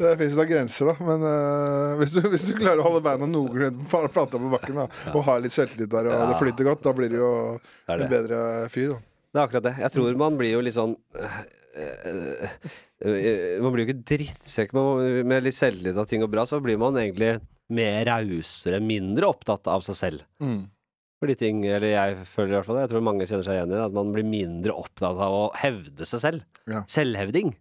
Det 0.00 0.14
fins 0.20 0.38
da 0.38 0.46
grenser, 0.48 0.90
da. 0.90 0.96
Men 1.08 1.26
uh, 1.26 1.98
hvis, 2.00 2.16
du, 2.16 2.22
hvis 2.32 2.48
du 2.50 2.54
klarer 2.58 2.82
å 2.82 2.88
holde 2.88 3.02
beina 3.04 3.28
noenlunde 3.30 3.86
planta 3.88 4.38
på 4.38 4.52
bakken 4.52 4.80
da, 4.82 4.88
og 5.14 5.22
har 5.28 5.44
litt 5.44 5.54
selvtillit 5.54 5.92
der, 5.92 6.10
og 6.12 6.32
det 6.32 6.40
flyter 6.40 6.70
godt, 6.70 6.82
da 6.86 6.94
blir 6.96 7.12
du 7.12 7.20
jo 7.20 7.30
Det 7.58 8.00
det. 8.00 8.08
en 8.08 8.12
bedre 8.16 8.40
fyr. 8.72 8.96
da 8.96 8.98
Det 8.98 9.40
er 9.40 9.44
akkurat 9.44 9.68
det. 9.68 9.76
Jeg 9.84 9.94
tror 9.96 10.18
man 10.24 10.40
blir 10.40 10.56
jo 10.56 10.64
litt 10.64 10.76
sånn 10.76 10.96
øh, 11.20 11.38
øh, 11.78 13.62
Man 13.62 13.74
blir 13.74 13.84
jo 13.84 13.90
ikke 13.90 14.02
drittsekk 14.14 14.74
men 14.76 15.28
med 15.30 15.46
litt 15.46 15.56
selvtillit 15.56 16.00
og 16.00 16.08
ting 16.10 16.24
går 16.24 16.32
bra, 16.32 16.46
så 16.48 16.60
blir 16.64 16.80
man 16.80 16.98
egentlig 16.98 17.36
mer 17.68 18.00
rausere, 18.08 18.80
mindre 18.80 19.28
opptatt 19.28 19.68
av 19.68 19.84
seg 19.84 19.96
selv. 19.98 20.26
Mm. 20.42 20.62
For 21.18 21.26
de 21.26 21.34
ting, 21.34 21.64
eller 21.66 21.88
jeg 21.90 22.18
føler 22.30 22.52
i 22.52 22.56
hvert 22.58 22.66
fall 22.68 22.76
det, 22.78 22.82
jeg 22.86 22.90
tror 22.92 23.02
mange 23.08 23.26
kjenner 23.26 23.42
seg 23.46 23.56
igjen 23.58 23.72
i 23.72 23.74
det, 23.74 23.84
at 23.88 23.94
man 23.96 24.12
blir 24.14 24.26
mindre 24.28 24.74
opptatt 24.78 25.18
av 25.18 25.34
å 25.34 25.44
hevde 25.58 26.06
seg 26.06 26.20
selv. 26.22 26.44
Ja. 26.70 26.84
Selvhevding. 26.86 27.56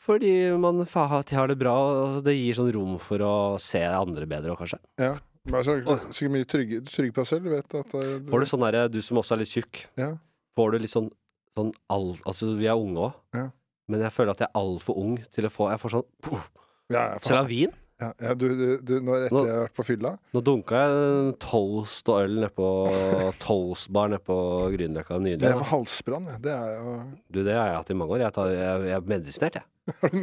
Fordi 0.00 0.30
man 0.58 0.84
fa- 0.88 1.06
har 1.10 1.46
det 1.50 1.58
bra, 1.60 1.74
og 2.16 2.24
det 2.24 2.34
gir 2.38 2.54
sånn 2.56 2.70
rom 2.72 2.94
for 3.02 3.20
å 3.22 3.32
se 3.60 3.82
andre 3.84 4.24
bedre 4.26 4.54
òg, 4.54 4.62
kanskje. 4.62 4.78
Ja. 4.98 5.16
Men 5.44 5.58
altså, 5.60 5.76
sikkert 6.12 6.32
mye 6.34 6.48
trygg, 6.48 6.72
trygg 6.88 7.12
på 7.16 7.22
deg 7.22 7.28
selv. 7.30 7.44
Du 7.48 7.50
vet 7.54 7.76
at 7.78 7.94
eh, 7.96 8.08
det, 8.20 8.28
Får 8.32 8.40
du 8.40 8.48
sånn 8.50 8.64
derre, 8.64 8.82
du 8.92 8.98
som 9.04 9.20
også 9.20 9.36
er 9.36 9.42
litt 9.42 9.52
tjukk, 9.52 9.84
ja. 10.00 10.10
får 10.56 10.72
du 10.74 10.78
litt 10.82 10.92
sånn, 10.92 11.08
sånn 11.56 11.70
all, 11.92 12.10
Altså, 12.28 12.50
vi 12.58 12.68
er 12.68 12.76
unge 12.80 13.06
òg, 13.08 13.14
Ja. 13.36 13.46
men 13.88 14.00
jeg 14.04 14.12
føler 14.16 14.32
at 14.34 14.42
jeg 14.44 14.48
er 14.50 14.60
altfor 14.60 14.98
ung 15.00 15.16
til 15.32 15.48
å 15.48 15.52
få 15.52 15.70
Jeg 15.72 15.80
får 15.84 15.94
sånn 15.96 16.40
Ja, 16.90 17.06
av 17.38 17.48
vin. 17.48 17.72
Ja, 18.00 18.08
ja, 18.24 18.34
du, 18.34 18.46
du, 18.56 18.66
du, 18.82 18.92
når 19.04 19.26
etter 19.26 19.36
Nå- 19.36 19.44
jeg 19.46 19.54
har 19.58 19.64
vært 19.66 19.76
på 19.76 19.84
fylla 19.90 20.12
Nå 20.34 20.40
dunka 20.46 20.78
jeg 20.80 21.00
en 21.10 21.32
toast 21.42 22.08
og 22.08 22.22
øl 22.24 22.38
nedpå 22.46 22.68
Toastbar 23.42 24.08
nedpå 24.14 24.36
Grünerløkka 24.74 25.18
Det 25.18 25.26
nylig. 25.26 25.50
er 25.50 25.58
for 25.60 25.70
halsbrann, 25.74 26.28
det 26.40 26.54
er 26.54 26.72
jo 26.78 26.94
Du, 27.30 27.42
det 27.44 27.54
har 27.58 27.66
jeg 27.70 27.76
hatt 27.80 27.90
i 27.90 27.98
mange 28.00 28.16
år. 28.16 28.24
Jeg, 28.26 28.32
tar, 28.36 28.50
jeg, 28.54 28.88
jeg 28.90 28.96
er 28.98 29.10
medisinert, 29.12 29.60
jeg. 29.60 29.66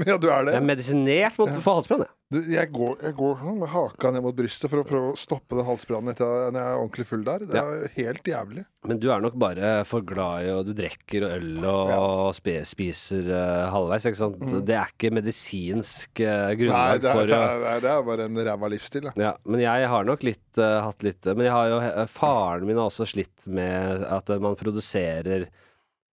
Ja, 0.10 0.18
du 0.18 0.30
er 0.32 0.48
det? 0.48 0.54
Jeg 0.56 0.62
er 0.62 0.68
medisinert 0.68 1.38
mot 1.40 1.52
Ja. 1.52 1.60
for 1.64 1.80
halsbrann, 1.80 2.06
jeg. 2.06 2.14
Jeg, 2.52 2.68
går, 2.76 2.98
jeg 3.06 3.16
går 3.16 3.38
sånn 3.40 3.60
med 3.62 3.70
haka 3.72 4.10
ned 4.12 4.24
mot 4.26 4.36
brystet 4.36 4.68
for 4.68 4.82
å 4.82 4.88
prøve 4.88 5.14
å 5.14 5.20
stoppe 5.20 5.56
den 5.56 5.64
halsbrannen 5.64 6.12
når 6.18 6.58
jeg 6.60 6.60
er 6.60 6.80
ordentlig 6.82 7.06
full 7.08 7.22
der. 7.24 7.46
Det 7.48 7.62
er 7.62 7.86
helt 7.96 8.28
jævlig. 8.28 8.66
Men 8.88 9.00
du 9.00 9.08
er 9.14 9.24
nok 9.24 9.38
bare 9.40 9.70
for 9.88 10.04
glad 10.08 10.44
i 10.44 10.52
og 10.52 10.66
Du 10.68 10.74
drikker 10.76 11.24
øl 11.30 11.64
og 11.68 12.36
spe, 12.36 12.58
spiser 12.68 13.32
uh, 13.32 13.70
halvveis, 13.72 14.10
ikke 14.12 14.20
sant. 14.20 14.44
Det 14.68 14.76
er 14.76 14.92
ikke 14.92 15.14
medisinsk 15.16 16.24
uh, 16.24 16.52
grunnlag 16.60 16.98
Nei, 16.98 17.00
det 17.06 17.12
er, 17.14 17.22
for 17.22 17.36
å 17.38 17.40
er, 17.72 17.82
det 17.86 17.94
er 17.94 18.06
bare 18.12 18.28
en 18.28 18.44
ræva 18.50 18.72
livsstil. 18.76 19.08
Ja. 19.08 19.16
Ja, 19.30 19.34
men 19.48 19.64
jeg 19.64 19.88
har 19.92 20.08
nok 20.08 20.28
litt 20.28 20.60
eh, 20.62 20.78
hatt 20.84 21.04
litt 21.06 21.26
Men 21.32 21.46
jeg 21.48 21.54
har 21.56 21.72
jo 21.72 21.80
Faren 22.12 22.68
min 22.68 22.80
har 22.80 22.92
også 22.92 23.08
slitt 23.08 23.48
med 23.48 24.04
at 24.04 24.30
man 24.44 24.60
produserer 24.60 25.48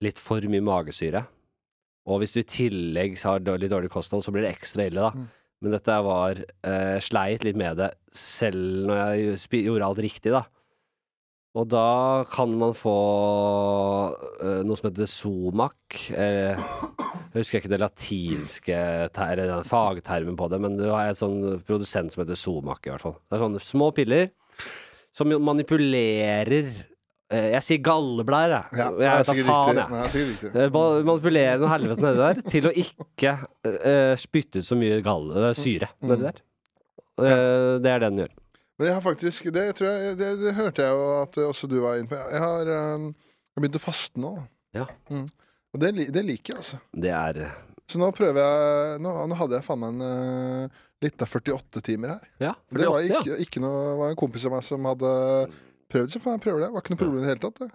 litt 0.05 0.21
for 0.23 0.45
mye 0.51 0.63
magesyre. 0.65 1.25
Og 2.05 2.21
hvis 2.21 2.35
du 2.35 2.43
i 2.43 2.49
tillegg 2.49 3.17
har 3.25 3.41
litt 3.45 3.73
dårlig 3.73 3.93
kosthold, 3.93 4.25
så 4.25 4.35
blir 4.35 4.45
det 4.45 4.53
ekstra 4.53 4.89
ille, 4.89 5.01
da. 5.01 5.13
Mm. 5.15 5.29
Men 5.65 5.73
dette 5.73 5.95
var 6.05 6.41
eh, 6.43 6.99
Sleit 7.01 7.45
litt 7.47 7.57
med 7.57 7.79
det 7.81 7.95
selv 8.15 8.91
når 8.91 8.99
jeg 9.01 9.65
gjorde 9.65 9.87
alt 9.87 10.03
riktig, 10.05 10.35
da. 10.35 10.45
Og 11.55 11.69
da 11.71 12.27
kan 12.27 12.51
man 12.59 12.75
få 12.75 12.99
eh, 14.43 14.61
noe 14.67 14.77
som 14.77 14.91
heter 14.91 15.09
Somac. 15.09 16.01
Eh, 16.11 16.59
jeg 16.59 17.39
husker 17.39 17.61
ikke 17.61 17.71
det 17.73 17.81
latinske 17.83 18.81
ter, 19.15 19.39
den 19.41 19.69
fagtermen 19.69 20.37
på 20.39 20.49
det, 20.51 20.59
men 20.63 20.77
du 20.81 20.89
har 20.91 21.09
en 21.09 21.19
sånn 21.19 21.39
produsent 21.67 22.13
som 22.13 22.25
heter 22.25 22.39
Somac, 22.39 22.83
i 22.85 22.93
hvert 22.93 23.07
fall. 23.07 23.17
Det 23.23 23.39
er 23.39 23.47
sånne 23.47 23.63
små 23.63 23.93
piller 23.95 24.29
som 25.15 25.31
manipulerer 25.47 26.73
Jeg 27.55 27.63
sier 27.67 27.81
galleblære, 27.85 28.59
jeg. 28.61 28.79
Ja, 28.79 28.87
jeg 28.91 28.97
det 28.99 29.09
er 29.09 29.19
vet 29.19 29.29
da 29.29 29.35
faen, 29.51 29.81
riktig. 30.15 30.51
jeg. 30.53 30.63
Eh, 30.65 31.05
Manipulerer 31.09 31.61
noe 31.63 31.71
helvete 31.73 32.05
nedi 32.05 32.21
der 32.23 32.41
til 32.55 32.69
å 32.69 32.73
ikke 32.85 33.35
uh, 33.43 34.15
spytte 34.21 34.63
ut 34.63 34.69
så 34.69 34.79
mye 34.79 34.99
galle, 35.05 35.35
eh, 35.51 35.55
syre 35.59 35.89
Mm. 36.01 36.09
nedi 36.13 36.27
der. 36.29 36.41
Uh, 37.15 37.79
det 37.85 37.91
er 37.93 38.01
det 38.03 38.09
den 38.11 38.23
gjør. 38.25 38.33
Men 38.79 38.89
jeg 38.89 38.95
har 38.97 39.03
faktisk 39.05 39.45
Det, 39.55 39.65
tror 39.79 39.87
jeg, 39.93 40.17
det, 40.19 40.31
det 40.41 40.55
hørte 40.57 40.83
jeg 40.83 40.91
jo 40.97 41.05
at 41.23 41.37
også 41.47 41.69
du 41.71 41.77
var 41.85 42.01
inne 42.01 42.11
på. 42.11 42.17
Jeg 42.19 42.41
har, 42.43 42.67
jeg 42.67 43.13
har 43.55 43.63
begynt 43.63 43.79
å 43.79 43.85
faste 43.85 44.19
nå. 44.21 44.33
Ja. 44.75 44.89
Mm. 45.11 45.29
Og 45.75 45.81
det, 45.83 45.93
det 46.15 46.25
liker 46.27 46.55
jeg, 46.57 46.59
altså. 46.65 46.81
Det 46.91 47.13
er 47.15 47.45
Så 47.91 48.01
nå 48.03 48.09
prøver 48.17 48.41
jeg 48.43 48.99
Nå, 49.05 49.13
nå 49.31 49.39
hadde 49.39 49.59
jeg 49.61 49.67
faen 49.67 49.79
meg 49.85 49.95
en 49.95 50.03
uh, 50.67 50.83
lita 51.05 51.27
48 51.29 51.83
timer 51.87 52.17
her. 52.17 52.27
Ja. 52.43 52.53
48, 52.73 52.81
det 52.81 52.91
var 52.91 52.99
48, 52.99 53.13
ja. 53.15 53.21
ikke, 53.23 53.39
ikke 53.47 53.63
noe 53.63 53.95
var 54.01 54.11
en 54.11 54.19
kompis 54.19 54.47
av 54.49 54.55
meg 54.57 54.67
som 54.67 54.91
hadde 54.91 55.15
prøvd 55.95 56.15
seg. 56.15 56.23
for 56.25 56.35
jeg 56.37 56.45
prøver 56.45 56.65
det. 56.65 56.69
Det 56.69 56.77
var 56.77 56.85
ikke 56.85 56.95
noe 56.95 57.03
problem 57.05 57.21
i 57.21 57.25
det 57.25 57.33
hele 57.33 57.45
tatt. 57.47 57.65
Det. 57.65 57.73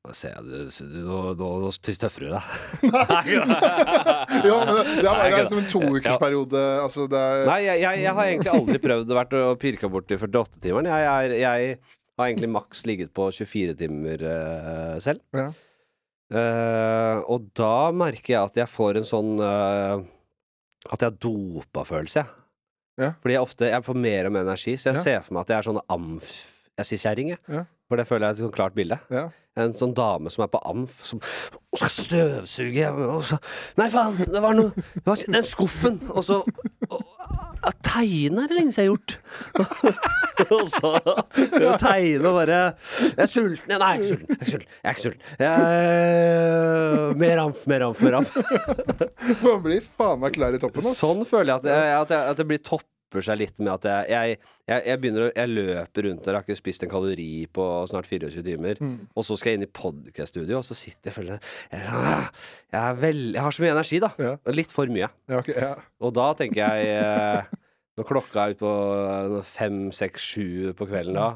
Da 0.00 0.14
ser 0.16 0.32
jeg 0.32 0.92
nå, 1.04 1.16
nå, 1.36 1.48
nå 1.60 1.70
tøffer 1.84 2.24
du 2.24 2.30
deg. 2.32 2.44
ja, 3.28 3.40
men 3.44 4.70
det, 4.72 4.84
det, 4.96 5.04
er, 5.04 5.08
Nei, 5.10 5.26
det 5.28 5.40
er 5.42 5.48
som 5.50 5.60
en 5.60 5.68
toukersperiode. 5.68 6.62
Altså, 6.80 7.04
det 7.10 7.20
er 7.20 7.42
Nei, 7.50 7.58
jeg, 7.66 7.82
jeg, 7.82 8.04
jeg 8.06 8.16
har 8.16 8.30
egentlig 8.30 8.52
aldri 8.54 8.80
prøvd 8.86 9.12
å 9.12 9.18
vært 9.18 9.34
og 9.40 9.58
pirka 9.60 9.90
bort 9.92 10.14
i 10.14 10.18
48-timeren. 10.20 10.88
Jeg, 10.88 11.40
jeg 11.42 11.74
har 12.16 12.30
egentlig 12.30 12.52
maks 12.54 12.86
ligget 12.88 13.12
på 13.16 13.28
24 13.42 13.76
timer 13.82 14.24
uh, 14.24 14.96
selv. 15.04 15.20
Ja. 15.36 15.50
Uh, 16.30 17.20
og 17.28 17.50
da 17.58 17.90
merker 17.92 18.36
jeg 18.36 18.40
at 18.40 18.60
jeg 18.62 18.70
får 18.70 19.00
en 19.00 19.06
sånn 19.08 19.32
uh, 19.42 19.98
At 20.86 21.02
jeg 21.02 21.08
har 21.08 21.16
dopa-følelse, 21.18 22.22
jeg. 22.22 22.36
Ja. 23.00 23.08
Fordi 23.18 23.34
jeg 23.34 23.42
ofte 23.42 23.70
Jeg 23.72 23.82
får 23.82 23.96
mer 23.98 24.28
og 24.28 24.34
mer 24.36 24.46
energi, 24.46 24.76
så 24.78 24.92
jeg 24.92 25.00
Ja. 25.00 25.02
ser 25.02 25.24
for 25.26 25.34
meg 25.36 25.44
at 25.44 25.52
jeg 25.52 25.58
er 25.58 25.68
sånn 25.70 25.82
amf... 25.90 26.30
Jeg 26.80 26.88
sier 26.88 27.04
kjerring, 27.04 27.34
jeg. 27.34 27.42
Ja. 27.52 27.66
For 27.90 27.98
det 27.98 28.06
føler 28.06 28.28
jeg 28.28 28.36
er 28.36 28.38
et 28.38 28.44
sånn 28.44 28.54
klart 28.54 28.76
bilde. 28.76 29.00
Ja. 29.10 29.28
En 29.58 29.72
sånn 29.74 29.92
dame 29.98 30.30
som 30.30 30.44
er 30.44 30.50
på 30.52 30.60
amf, 30.70 31.00
som 31.04 31.18
og 31.70 31.80
skal 31.80 31.90
støvsuge 31.90 32.86
og 32.94 33.24
så, 33.26 33.36
Nei, 33.78 33.88
faen! 33.90 34.16
Det 34.30 34.42
var 34.42 34.54
noe 34.54 34.70
det 34.74 35.02
var 35.08 35.24
Den 35.26 35.46
skuffen! 35.46 35.98
Og 36.14 36.22
så 36.26 36.40
Tegne 37.84 38.44
er 38.44 38.50
det 38.50 38.56
lenge 38.56 38.72
siden 38.72 38.86
jeg 38.86 38.88
har 38.88 38.94
gjort. 38.94 39.12
og 40.56 40.62
så 40.70 40.90
tegne 41.82 42.30
og 42.30 42.38
bare 42.38 42.60
Jeg 42.60 43.18
er 43.18 43.28
sulten. 43.28 43.74
Nei, 43.82 43.90
jeg 43.98 44.14
er 44.14 44.14
ikke 44.14 44.52
sulten. 44.54 44.70
Jeg 44.70 44.86
er 44.86 44.94
ikke 44.94 45.04
sulten. 45.04 45.26
Jeg 45.42 45.50
er 47.10 47.18
mer 47.20 47.42
amf, 47.42 47.66
mer 47.70 47.84
amf, 47.88 48.00
mer 48.06 48.18
amf. 48.20 48.32
Man 49.42 49.60
blir 49.66 49.82
faen 49.84 50.22
meg 50.22 50.38
klar 50.38 50.56
i 50.56 50.62
toppen. 50.62 50.86
Også. 50.86 50.96
Sånn 51.02 51.26
føler 51.28 51.52
jeg 51.52 51.58
at, 51.60 51.68
jeg, 51.74 51.98
at, 51.98 52.14
jeg, 52.14 52.32
at 52.32 52.40
det 52.40 52.48
blir 52.48 52.62
topper 53.10 53.24
seg 53.26 53.40
litt 53.40 53.56
med 53.58 53.72
at 53.72 53.86
jeg, 53.88 54.10
jeg, 54.10 54.38
jeg, 54.70 54.82
jeg 54.86 55.00
begynner 55.02 55.26
å 55.26 55.30
Jeg 55.34 55.50
løper 55.50 56.06
rundt 56.06 56.24
der, 56.24 56.30
jeg 56.30 56.38
har 56.38 56.46
ikke 56.46 56.58
spist 56.58 56.84
en 56.84 56.90
kalori 56.90 57.46
på 57.50 57.64
snart 57.90 58.06
24 58.06 58.44
timer. 58.46 58.78
Mm. 58.78 59.08
Og 59.14 59.26
så 59.26 59.36
skal 59.36 59.50
jeg 59.50 59.60
inn 59.60 59.66
i 59.66 59.70
podcast-studio, 59.80 60.60
og 60.60 60.66
så 60.66 60.76
sitter 60.78 61.10
jeg 61.10 61.12
og 61.12 61.18
føler 61.18 61.32
jeg, 61.34 61.40
jeg 62.70 63.42
har 63.42 63.56
så 63.56 63.64
mye 63.64 63.74
energi, 63.74 64.00
da. 64.02 64.12
Ja. 64.20 64.36
Litt 64.54 64.74
for 64.74 64.90
mye. 64.92 65.10
Ja, 65.10 65.40
okay, 65.40 65.58
ja. 65.58 65.74
Og 66.00 66.14
da 66.14 66.30
tenker 66.38 66.62
jeg 66.62 66.94
eh, 67.00 67.50
Når 67.98 68.06
klokka 68.06 68.46
er 68.46 68.54
utpå 68.54 68.72
fem, 69.44 69.88
seks, 69.94 70.24
sju 70.32 70.70
på 70.78 70.86
kvelden 70.88 71.18
da 71.18 71.32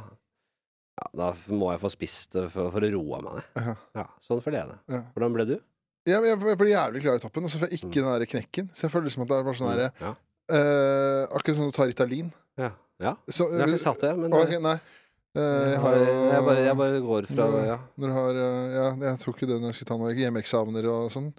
ja, 0.95 1.09
Da 1.18 1.31
må 1.51 1.72
jeg 1.72 1.83
få 1.83 1.91
spist 1.93 2.37
det 2.37 2.47
for, 2.53 2.70
for 2.70 2.87
å 2.87 2.91
roe 2.95 3.22
meg 3.25 3.41
ned. 3.41 3.49
Ja. 3.59 3.79
Ja, 3.99 4.05
sånn 4.22 4.43
føler 4.45 4.62
jeg 4.62 4.70
det. 4.70 4.83
Ja. 4.95 5.01
Hvordan 5.16 5.35
ble 5.35 5.49
du? 5.51 5.57
Jeg, 6.05 6.37
blir 6.61 6.68
jævlig 6.68 7.01
klar 7.01 7.16
i 7.16 7.22
toppen, 7.22 7.47
og 7.49 7.51
så 7.51 7.59
får 7.59 7.72
jeg 7.72 7.81
ikke 7.81 7.97
den 7.97 8.11
der 8.12 8.29
knekken. 8.29 8.66
Så 8.77 8.87
jeg 8.87 8.93
føler 8.93 9.09
liksom 9.09 9.25
at 9.25 9.31
det 9.33 9.37
er 9.41 9.47
bare 9.49 9.59
sånn 9.59 9.70
herre 9.72 9.91
Ja. 10.03 10.12
Eh, 10.51 11.22
Akkurat 11.30 11.57
som 11.57 11.70
du 11.70 11.72
tar 11.76 11.86
Ritalin. 11.90 12.32
ja. 12.61 12.70
ja. 13.01 13.16
Så, 13.28 13.49
Jeg 13.53 13.61
har 13.64 13.68
ikke 13.72 13.82
satt 13.86 14.01
det, 14.05 14.12
men 14.18 14.32
okay, 14.32 14.61
nei. 14.62 14.76
Eh, 15.34 15.72
jeg 15.72 15.80
har 15.82 15.97
jeg, 15.99 16.42
bare, 16.47 16.61
jeg 16.62 16.76
bare 16.78 17.01
går 17.03 17.26
fra 17.26 17.49
det. 17.57 17.64
ja. 17.66 17.78
Når 17.99 18.07
du 18.12 18.14
har 18.20 18.36
eh, 18.45 18.76
Ja, 18.76 18.84
jeg 19.11 19.18
tror 19.24 19.34
ikke 19.34 19.49
det 19.51 19.57
når 19.61 19.72
jeg 19.72 19.80
skal 19.80 19.88
ta 19.90 19.97
noen 19.99 20.20
hjemmeeksamener 20.20 20.86
og 20.92 21.11
sånn. 21.14 21.32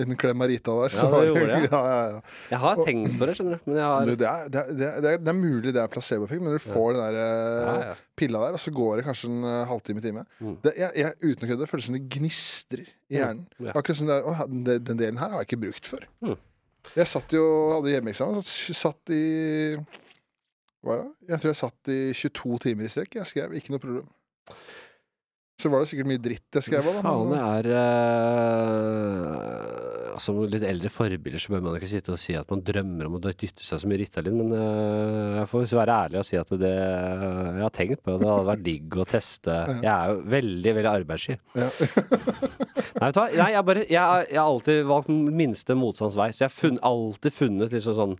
Liten 0.00 0.16
klem 0.16 0.40
av 0.40 0.48
Rita 0.48 0.72
der. 0.72 0.94
Ja, 0.96 1.08
det 1.12 1.26
gjorde 1.28 1.48
jeg. 1.52 1.66
ja, 1.74 1.80
ja. 1.84 2.20
Jeg 2.48 2.60
har 2.62 2.78
tenkt 2.86 3.18
på 3.20 3.26
det, 3.28 3.34
skjønner 3.36 3.58
du. 3.60 3.74
Har 3.76 4.06
Du, 4.08 4.12
det, 4.16 4.24
er, 4.30 4.46
det, 4.48 4.62
er, 4.62 4.70
det, 4.72 4.86
er, 5.10 5.18
det 5.20 5.28
er 5.28 5.36
mulig 5.36 5.74
det 5.76 5.82
er 5.82 5.90
placeboeffekt, 5.92 6.40
men 6.40 6.48
når 6.48 6.62
du 6.62 6.64
får 6.64 6.94
den 6.96 7.18
der 7.18 7.98
pilla 8.16 8.40
der, 8.46 8.56
og 8.56 8.62
så 8.62 8.72
går 8.72 9.02
det 9.02 9.04
kanskje 9.10 9.28
en 9.28 9.44
eh, 9.50 9.58
halvtime, 9.68 10.00
time 10.00 10.24
Mm. 10.40 10.54
jeg, 10.64 10.88
jeg, 10.96 11.12
Uten 11.20 11.44
å 11.44 11.50
kødde, 11.50 11.60
det 11.60 11.68
føles 11.74 11.90
som 11.90 11.98
det 11.98 12.02
gnistrer 12.16 12.86
i 12.88 13.18
hjernen. 13.18 13.44
Ja. 13.60 13.74
Akkurat 13.76 14.00
som 14.00 14.08
det 14.08 14.16
er 14.16 14.24
Å, 14.32 14.48
den, 14.48 14.64
den 14.88 15.02
delen 15.04 15.20
her 15.20 15.28
har 15.36 15.42
jeg 15.44 15.50
ikke 15.50 15.60
brukt 15.66 15.92
før. 15.92 16.08
Mm. 16.24 16.38
Jeg 16.92 17.08
satt 17.08 17.32
jo 17.32 17.42
hadde 17.72 17.88
hjemmeeksamen. 17.94 18.42
Satt, 18.44 18.76
satt 18.76 19.12
i 19.14 19.76
Hva 20.82 20.96
er 20.96 21.00
det? 21.04 21.12
Jeg 21.30 21.38
tror 21.40 21.50
jeg 21.52 21.62
satt 21.62 21.82
i 21.92 22.00
22 22.18 22.58
timer 22.66 22.84
i 22.88 22.92
strekk. 22.92 23.12
Jeg 23.20 23.28
skrev 23.30 23.48
ikke 23.56 23.72
noe 23.74 23.82
problem. 23.82 24.06
så 25.62 25.66
var 25.70 25.78
det 25.80 25.88
sikkert 25.92 26.10
mye 26.10 26.22
dritt 26.22 26.50
jeg 26.58 26.64
skrev. 26.66 26.82
Faen, 27.04 27.32
det 27.32 27.40
er 27.40 27.64
uh, 27.70 27.76
Som 30.20 30.40
litt 30.50 30.64
eldre 30.66 30.90
forbilder 30.92 31.40
så 31.40 31.52
bør 31.54 31.62
man 31.64 31.78
ikke 31.78 31.90
sitte 31.90 32.12
og 32.14 32.20
si 32.20 32.34
at 32.36 32.50
man 32.52 32.62
drømmer 32.66 33.08
om 33.08 33.16
å 33.16 33.22
dytte 33.22 33.64
seg 33.64 33.80
så 33.80 33.88
mye 33.88 34.00
Ritalin, 34.02 34.36
men 34.40 34.52
eh, 34.58 35.38
jeg 35.40 35.50
får 35.52 35.66
være 35.78 35.96
ærlig 36.06 36.20
og 36.20 36.26
si 36.28 36.38
at 36.40 36.52
det 36.60 36.72
Jeg 36.72 37.62
har 37.62 37.74
tenkt 37.76 38.02
på 38.04 38.16
det. 38.16 38.28
Hadde 38.28 38.50
vært 38.50 38.66
digg 38.66 38.98
å 38.98 39.08
teste. 39.08 39.56
Jeg 39.80 39.90
er 39.92 40.12
jo 40.12 40.20
veldig, 40.36 40.76
veldig 40.78 40.92
arbeidssky. 40.92 41.38
Ja. 41.58 41.70
Nei, 43.02 43.08
vet 43.08 43.16
du 43.16 43.20
hva? 43.22 43.26
Nei, 43.34 43.48
jeg, 43.54 43.64
bare, 43.66 43.82
jeg, 43.88 44.26
jeg 44.30 44.38
har 44.38 44.46
alltid 44.46 44.84
valgt 44.86 45.10
den 45.10 45.24
minste 45.38 45.76
motstands 45.78 46.18
vei. 46.18 46.28
Så 46.34 46.44
jeg 46.44 46.50
har 46.50 46.54
funn, 46.54 46.78
alltid 46.86 47.34
funnet 47.34 47.74
liksom 47.74 47.96
sånn 47.98 48.16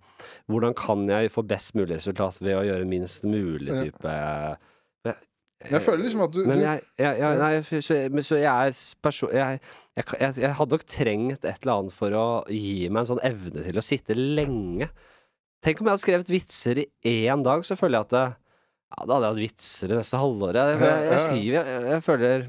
Hvordan 0.50 0.74
kan 0.78 1.06
jeg 1.10 1.30
få 1.34 1.44
best 1.46 1.76
mulig 1.78 2.00
resultat 2.00 2.40
ved 2.42 2.58
å 2.58 2.66
gjøre 2.66 2.88
minst 2.88 3.26
mulig 3.26 3.70
Ja. 3.72 4.56
Jeg 5.70 5.84
føler 5.84 6.02
liksom 6.06 6.24
at 6.24 6.34
du, 6.34 6.42
men 6.48 6.60
jeg, 6.62 6.82
jeg, 6.98 7.18
jeg, 7.20 7.38
nei, 7.38 7.80
så, 7.86 7.96
men 8.10 8.26
så 8.26 8.38
jeg 8.40 8.50
er 8.72 8.82
person... 9.04 9.32
jeg, 9.36 9.60
jeg, 9.96 10.06
jeg, 10.20 10.36
jeg 10.42 10.56
hadde 10.58 10.76
nok 10.76 10.84
trengt 10.88 11.46
et 11.46 11.62
eller 11.62 11.74
annet 11.74 11.96
for 11.96 12.16
å 12.16 12.26
gi 12.50 12.88
meg 12.88 13.02
en 13.02 13.10
sånn 13.12 13.24
evne 13.28 13.64
til 13.66 13.80
å 13.80 13.84
sitte 13.84 14.16
lenge. 14.18 14.88
Tenk 15.62 15.78
om 15.78 15.86
jeg 15.86 15.94
hadde 15.94 16.02
skrevet 16.02 16.32
vitser 16.32 16.82
i 16.82 17.16
én 17.30 17.44
dag, 17.46 17.62
så 17.66 17.76
føler 17.78 18.00
jeg 18.00 18.08
at 18.08 18.14
det, 18.16 18.24
ja, 18.92 19.06
da 19.06 19.14
hadde 19.14 19.26
jeg 19.28 19.32
hatt 19.32 19.42
vitser 19.42 19.92
i 19.92 19.98
neste 19.98 20.20
halvår. 20.20 20.58
Jeg, 20.58 21.18
skriver 21.26 21.72
jeg, 21.86 22.04
føler 22.04 22.46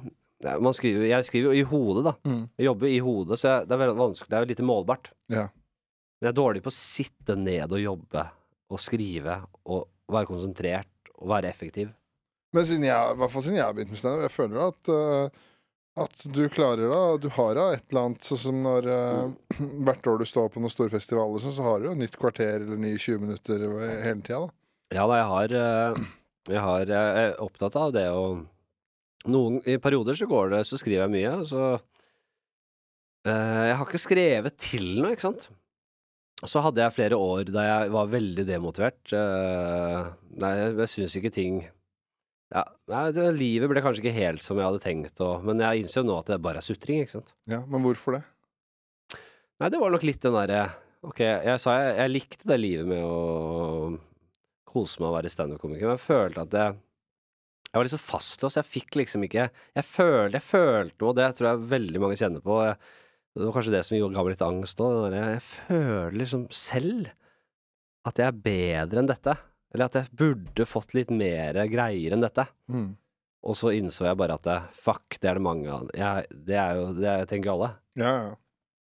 skriver, 0.76 1.06
Jeg 1.08 1.28
skriver 1.28 1.50
jo 1.50 1.58
i 1.60 1.68
hodet, 1.68 2.06
da. 2.10 2.16
Mm. 2.28 2.46
Jobber 2.66 2.90
i 2.90 3.02
hodet, 3.06 3.40
så 3.40 3.60
det 3.68 3.76
er 3.76 3.84
veldig 3.84 4.00
vanskelig. 4.02 4.32
Det 4.32 4.40
er 4.40 4.46
jo 4.46 4.52
lite 4.54 4.68
målbart. 4.68 5.12
Ja. 5.32 5.50
Men 6.18 6.30
jeg 6.30 6.34
er 6.34 6.40
dårlig 6.40 6.64
på 6.66 6.72
å 6.72 6.76
sitte 6.76 7.36
ned 7.40 7.76
og 7.76 7.84
jobbe 7.84 8.26
og 8.74 8.82
skrive 8.82 9.42
og 9.70 9.86
være 10.12 10.30
konsentrert 10.30 11.14
og 11.20 11.30
være 11.32 11.52
effektiv. 11.52 11.94
Men 12.54 12.68
siden 12.70 12.86
jeg, 12.86 13.14
i 13.14 13.20
hvert 13.20 13.34
fall 13.34 13.44
siden 13.46 13.58
jeg 13.58 13.66
har 13.66 13.76
begynt 13.76 13.94
med 13.94 14.02
standup, 14.02 14.28
jeg 14.28 14.36
føler 14.36 14.64
at 14.68 14.94
uh, 14.94 15.44
at 16.04 16.24
du 16.34 16.42
klarer 16.50 16.90
da 16.90 17.18
Du 17.22 17.28
har 17.36 17.54
da 17.54 17.68
et 17.76 17.84
eller 17.92 18.08
annet 18.08 18.26
Sånn 18.26 18.40
som 18.42 18.64
når 18.66 18.88
uh, 18.90 19.28
hvert 19.86 20.08
år 20.10 20.22
du 20.22 20.26
står 20.26 20.50
på 20.54 20.62
noen 20.62 20.74
store 20.74 20.94
festivaler, 20.94 21.42
sånn, 21.44 21.54
så 21.54 21.66
har 21.68 21.82
du 21.82 21.92
jo 21.92 21.98
nytt 21.98 22.18
kvarter 22.18 22.64
eller 22.64 22.82
nye 22.82 22.98
20 22.98 23.22
minutter 23.22 23.66
hele 24.02 24.22
tida. 24.22 24.42
da. 24.48 24.54
Ja 24.94 25.08
da, 25.10 25.18
jeg 25.18 25.30
har, 25.32 25.54
eh, 25.58 26.02
jeg 26.52 26.62
har 26.62 26.94
Jeg 26.94 27.22
er 27.24 27.36
opptatt 27.42 27.78
av 27.80 27.94
det 27.96 28.08
å 28.14 28.26
Noen 29.34 29.62
I 29.70 29.78
perioder 29.82 30.18
så 30.20 30.28
går 30.30 30.52
det 30.52 30.64
Så 30.68 30.78
skriver 30.82 31.06
jeg 31.06 31.14
mye, 31.14 31.36
og 31.40 31.48
så 31.50 31.64
Jeg 33.26 33.78
har 33.80 33.86
ikke 33.88 34.02
skrevet 34.02 34.58
til 34.60 34.90
noe, 35.00 35.14
ikke 35.16 35.30
sant? 35.30 35.48
Så 36.44 36.60
hadde 36.60 36.84
jeg 36.84 36.96
flere 36.98 37.16
år 37.16 37.48
da 37.56 37.64
jeg 37.64 37.92
var 37.94 38.10
veldig 38.12 38.44
demotivert. 38.44 39.00
Uh, 39.16 40.10
nei, 40.36 40.50
jeg, 40.60 40.74
jeg 40.82 40.92
syns 40.92 41.16
ikke 41.16 41.32
ting 41.32 41.62
ja, 42.54 42.64
det, 43.16 43.26
Livet 43.38 43.72
ble 43.72 43.82
kanskje 43.82 44.04
ikke 44.04 44.16
helt 44.16 44.44
som 44.46 44.60
jeg 44.60 44.68
hadde 44.68 44.84
tenkt, 44.84 45.18
og, 45.26 45.42
men 45.48 45.62
jeg 45.64 45.84
innser 45.84 46.02
jo 46.02 46.08
nå 46.12 46.20
at 46.22 46.30
det 46.30 46.40
bare 46.44 46.62
er 46.62 46.66
sutring, 46.66 47.02
ikke 47.02 47.18
sant? 47.18 47.34
Ja, 47.50 47.64
Men 47.66 47.86
hvorfor 47.86 48.20
det? 48.20 48.24
Nei, 49.62 49.70
det 49.74 49.80
var 49.82 49.94
nok 49.94 50.06
litt 50.06 50.22
den 50.24 50.36
derre 50.36 50.64
Ok, 51.04 51.20
jeg 51.20 51.60
sa 51.60 51.76
jeg, 51.82 51.96
jeg 52.00 52.12
likte 52.14 52.48
det 52.48 52.58
livet 52.62 52.88
med 52.88 53.02
å 53.04 53.94
kose 54.70 55.02
meg 55.02 55.10
og 55.10 55.18
være 55.18 55.32
standup-komiker, 55.32 55.90
men 55.90 55.98
jeg 55.98 56.06
følte 56.06 56.46
at 56.46 56.58
jeg 56.58 56.76
Jeg 57.74 57.80
var 57.80 57.88
liksom 57.88 58.04
fastlåst. 58.06 58.60
Jeg 58.60 58.70
fikk 58.70 58.96
liksom 59.02 59.26
ikke 59.26 59.48
Jeg 59.50 59.86
følte, 59.88 60.38
jeg 60.38 60.46
følte 60.46 60.96
noe, 61.02 61.10
og 61.10 61.18
det 61.18 61.28
tror 61.38 61.50
jeg 61.50 61.70
veldig 61.74 62.02
mange 62.04 62.20
kjenner 62.20 62.44
på. 62.46 62.60
Jeg, 62.68 62.78
det 63.34 63.48
var 63.48 63.56
kanskje 63.58 63.74
det 63.74 63.82
som 63.88 63.98
ga 63.98 64.24
meg 64.24 64.36
litt 64.36 64.46
angst 64.46 64.84
òg. 64.86 65.16
Jeg 65.18 65.42
føler 65.48 66.18
liksom 66.22 66.46
selv 66.54 67.10
at 68.08 68.20
jeg 68.20 68.30
er 68.30 68.42
bedre 68.46 69.02
enn 69.02 69.10
dette. 69.10 69.36
Eller 69.74 69.90
at 69.90 69.98
jeg 69.98 70.14
burde 70.20 70.68
fått 70.70 70.94
litt 70.94 71.10
mer 71.14 71.58
greier 71.72 72.14
enn 72.14 72.24
dette. 72.24 72.46
Mm. 72.70 72.92
Og 73.44 73.58
så 73.60 73.74
innså 73.76 74.06
jeg 74.08 74.20
bare 74.20 74.38
at 74.38 74.48
fuck, 74.86 75.18
det 75.20 75.32
er 75.32 75.40
det 75.40 75.44
mange 75.44 75.68
av. 75.74 75.90
Jeg, 75.98 76.30
det 76.48 76.56
er 76.62 76.78
jo 76.80 76.86
Det 76.96 77.16
tenker 77.32 77.56
alle. 77.56 77.74
Ja, 78.00 78.14
ja. 78.22 78.32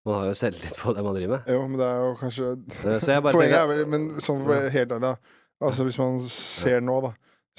Man 0.08 0.16
har 0.16 0.30
jo 0.30 0.36
selvtillit 0.36 0.78
på 0.80 0.94
det 0.96 1.02
man 1.04 1.16
driver 1.16 1.36
med. 1.36 1.48
Jo, 1.52 1.64
men 1.68 1.80
det 1.80 1.86
er 1.86 1.98
jo 2.00 2.12
kanskje 2.20 2.50
Eh, 2.56 2.98
Så 3.02 3.12
jeg 3.12 3.22
bare 3.24 3.36
Poenget 3.36 3.52
tenker 3.52 3.62
er 3.62 3.68
vel 3.68 3.90
Men 3.92 4.06
sånn 4.24 4.44
for 4.46 4.70
helt 4.76 4.94
ærlig, 4.96 5.10
da. 5.10 5.40
Altså 5.68 5.84
Hvis 5.84 5.98
man 6.00 6.20
ser 6.24 6.80
nå, 6.84 7.00
da, 7.04 7.10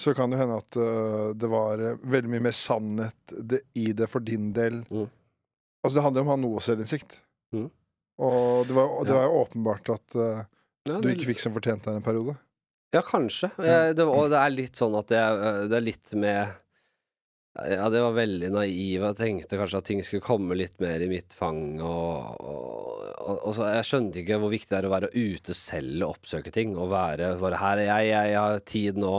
så 0.02 0.14
kan 0.18 0.34
det 0.34 0.40
hende 0.42 0.58
at 0.58 0.78
uh, 0.80 1.34
det 1.38 1.50
var 1.52 1.84
veldig 2.02 2.32
mye 2.34 2.46
mer 2.48 2.56
sannhet 2.58 3.36
det, 3.38 3.62
i 3.78 3.92
det 3.94 4.08
for 4.10 4.26
din 4.26 4.50
del. 4.58 4.80
Mm. 4.90 5.06
Altså 5.84 6.00
Det 6.00 6.06
handler 6.08 6.26
om 6.26 6.32
å 6.32 6.34
ha 6.34 6.40
noe 6.42 6.64
selvinnsikt. 6.66 7.20
Mm. 7.54 7.68
Og 8.26 8.66
det 8.70 8.78
var, 8.78 8.96
det 9.06 9.14
var 9.18 9.28
jo 9.28 9.44
åpenbart 9.44 9.94
at 9.94 10.18
uh, 10.18 10.42
du 10.90 11.12
ikke 11.12 11.30
fikk 11.34 11.44
som 11.44 11.54
fortjent 11.54 11.86
deg 11.86 12.00
en 12.00 12.06
periode. 12.06 12.34
Ja, 12.92 13.02
kanskje. 13.08 13.50
Jeg, 13.64 13.96
det, 13.96 14.04
og 14.06 14.30
det 14.34 14.39
er 14.42 14.52
litt 14.52 14.76
sånn 14.80 14.98
at 15.00 15.12
jeg, 15.16 15.68
det 15.72 15.78
er 15.78 15.86
litt 15.86 16.12
med 16.20 16.58
Ja, 17.72 17.89
det 17.92 18.00
var 18.04 18.14
veldig 18.16 18.50
naiv. 18.52 19.04
Jeg 19.06 19.16
tenkte 19.20 19.58
kanskje 19.60 19.80
at 19.82 19.88
ting 19.88 20.02
skulle 20.04 20.24
komme 20.24 20.56
litt 20.60 20.78
mer 20.84 21.04
i 21.04 21.08
mitt 21.12 21.34
fang. 21.36 21.80
Og, 21.84 22.36
og, 22.39 23.02
og, 23.20 23.38
og 23.50 23.56
så 23.58 23.70
Jeg 23.78 23.88
skjønte 23.89 24.22
ikke 24.24 24.38
hvor 24.44 24.52
viktig 24.54 24.72
det 24.72 24.80
er 24.82 24.88
å 24.88 24.94
være 24.94 25.10
ute 25.16 25.56
selv 25.56 26.06
og 26.08 26.14
oppsøke 26.18 26.52
ting. 26.56 26.76
Og 26.80 26.92
være 26.92 27.34
bare 27.42 27.60
Her 27.64 27.82
er 27.84 27.89
jeg, 27.89 28.10
jeg, 28.12 28.32
jeg 28.36 28.39
har 28.44 28.64
tid 28.72 29.00
nå. 29.04 29.16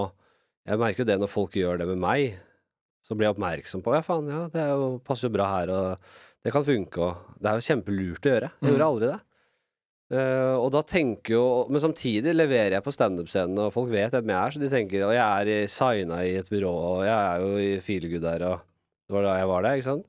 Jeg 0.68 0.78
merker 0.80 1.02
jo 1.04 1.08
det 1.12 1.18
når 1.24 1.32
folk 1.32 1.56
gjør 1.60 1.80
det 1.82 1.88
med 1.92 2.00
meg. 2.04 2.36
Så 3.04 3.16
blir 3.18 3.28
jeg 3.28 3.34
oppmerksom 3.36 3.82
på 3.84 3.96
Ja, 3.96 4.00
faen, 4.06 4.28
ja, 4.30 4.44
det 4.52 4.64
jo, 4.70 4.92
passer 5.04 5.26
jo 5.28 5.34
bra 5.34 5.48
her, 5.56 5.72
og 5.74 6.12
det 6.46 6.52
kan 6.54 6.64
funke, 6.66 7.02
og 7.02 7.38
Det 7.42 7.50
er 7.50 7.58
jo 7.58 7.64
kjempelurt 7.66 8.26
å 8.28 8.30
gjøre. 8.36 8.50
Jeg 8.52 8.62
Mm. 8.62 8.70
gjorde 8.72 8.86
aldri 8.92 9.08
det. 9.10 9.20
Eh, 10.12 10.54
og 10.60 10.68
da 10.74 10.82
tenker 10.84 11.32
jo 11.32 11.44
Men 11.72 11.80
samtidig 11.80 12.34
leverer 12.34 12.74
jeg 12.76 12.84
på 12.84 12.92
standup-scenen, 12.92 13.56
og 13.64 13.72
folk 13.72 13.88
vet 13.88 14.12
hvem 14.12 14.28
jeg 14.28 14.36
er, 14.36 14.52
så 14.52 14.60
de 14.60 14.68
tenker 14.72 15.06
Og 15.06 15.14
jeg 15.16 15.24
er 15.54 15.70
signa 15.72 16.18
i 16.26 16.34
et 16.36 16.50
byrå, 16.52 16.72
og 16.72 17.04
jeg 17.06 17.16
er 17.16 17.44
jo 17.46 17.52
i 17.62 17.70
Feelgood 17.80 18.26
der, 18.26 18.44
og 18.50 18.66
det 19.08 19.16
var 19.16 19.24
da 19.24 19.38
jeg 19.38 19.48
var 19.48 19.64
der, 19.64 19.78
ikke 19.78 19.88
sant? 19.88 20.08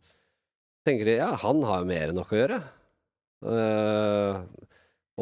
tenker 0.83 1.07
de 1.07 1.19
ja, 1.21 1.29
han 1.39 1.63
har 1.63 1.79
jo 1.79 1.87
mer 1.87 2.11
enn 2.11 2.17
nok 2.19 2.33
å 2.33 2.39
gjøre. 2.41 2.59
Uh, 3.43 4.41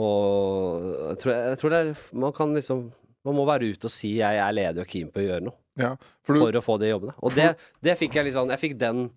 og 0.01 0.87
jeg 1.11 1.21
tror, 1.21 1.33
jeg 1.35 1.59
tror 1.59 1.73
det 1.73 1.79
er 1.81 2.01
Man 2.21 2.33
kan 2.37 2.51
liksom 2.53 2.83
Man 3.25 3.33
må 3.33 3.47
være 3.49 3.71
ute 3.73 3.89
og 3.89 3.91
si 3.91 4.11
jeg 4.19 4.37
er 4.37 4.53
ledig 4.53 4.83
og 4.83 4.91
keen 4.91 5.09
på 5.09 5.19
å 5.19 5.25
gjøre 5.25 5.45
noe 5.47 5.57
Ja, 5.81 5.95
for 6.21 6.37
du, 6.37 6.43
for 6.43 6.59
å 6.59 6.61
få 6.61 6.75
de 6.77 6.91
jobbene. 6.91 7.15
Og 7.25 7.33
det, 7.33 7.47
det 7.81 7.97
fikk 7.97 8.19
jeg 8.19 8.27
litt 8.27 8.37
sånn 8.37 8.53
Jeg 8.53 8.61
fikk 8.61 8.77
den 8.79 9.07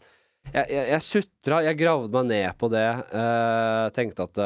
Jeg, 0.49 0.65
jeg, 0.65 0.87
jeg 0.95 1.05
sutra, 1.05 1.61
jeg 1.69 1.79
gravde 1.81 2.13
meg 2.17 2.31
ned 2.33 2.59
på 2.61 2.69
det. 2.73 2.89
Uh, 3.13 3.93
tenkte 3.97 4.27
at 4.29 4.41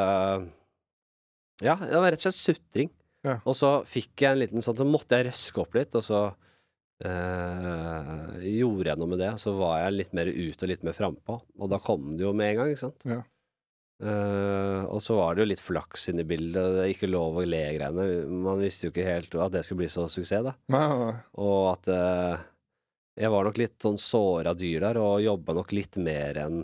Ja, 1.65 1.79
det 1.81 1.97
var 1.99 2.13
rett 2.13 2.23
og 2.23 2.29
slett 2.29 2.59
sutring. 2.59 2.91
Ja. 3.27 3.39
Og 3.45 3.57
så 3.59 3.73
fikk 3.89 4.23
jeg 4.23 4.31
en 4.31 4.39
liten 4.39 4.63
sånn 4.63 4.77
Så 4.79 4.85
måtte 4.87 5.19
jeg 5.19 5.27
røske 5.27 5.59
opp 5.65 5.75
litt, 5.75 5.97
og 5.99 6.05
så 6.07 6.21
eh, 7.03 8.37
gjorde 8.61 8.93
jeg 8.93 9.01
noe 9.01 9.11
med 9.11 9.23
det. 9.23 9.33
Og 9.35 9.43
så 9.43 9.55
var 9.59 9.81
jeg 9.83 9.97
litt 9.97 10.15
mer 10.17 10.31
ute 10.31 10.63
og 10.65 10.71
litt 10.71 10.87
mer 10.87 10.97
frampå. 10.97 11.41
Og 11.59 11.73
da 11.73 11.81
kom 11.83 12.15
det 12.17 12.27
jo 12.27 12.35
med 12.37 12.53
en 12.53 12.61
gang, 12.63 12.73
ikke 12.75 12.85
sant. 12.87 13.09
Ja. 13.09 13.21
Eh, 13.99 14.85
og 14.87 15.03
så 15.03 15.17
var 15.19 15.35
det 15.35 15.43
jo 15.43 15.49
litt 15.51 15.65
flaks 15.65 16.09
inne 16.13 16.23
i 16.23 16.29
bildet. 16.31 16.61
og 16.63 16.77
Det 16.79 16.85
er 16.85 16.93
ikke 16.95 17.11
lov 17.11 17.41
å 17.41 17.47
le-greiene. 17.47 18.07
Man 18.47 18.63
visste 18.63 18.87
jo 18.87 18.95
ikke 18.95 19.09
helt 19.09 19.35
at 19.35 19.57
det 19.57 19.65
skulle 19.67 19.83
bli 19.83 19.91
så 19.93 20.07
suksess, 20.11 20.47
da. 20.47 20.55
nei, 20.75 20.87
nei. 21.03 21.17
Og 21.43 21.73
at 21.73 21.91
eh, 21.95 22.47
jeg 23.19 23.35
var 23.35 23.49
nok 23.49 23.59
litt 23.59 23.75
sånn 23.83 23.99
såra 23.99 24.55
dyr 24.55 24.87
der, 24.87 25.03
og 25.03 25.25
jobba 25.25 25.59
nok 25.59 25.75
litt 25.75 25.99
mer 25.99 26.39
enn 26.45 26.63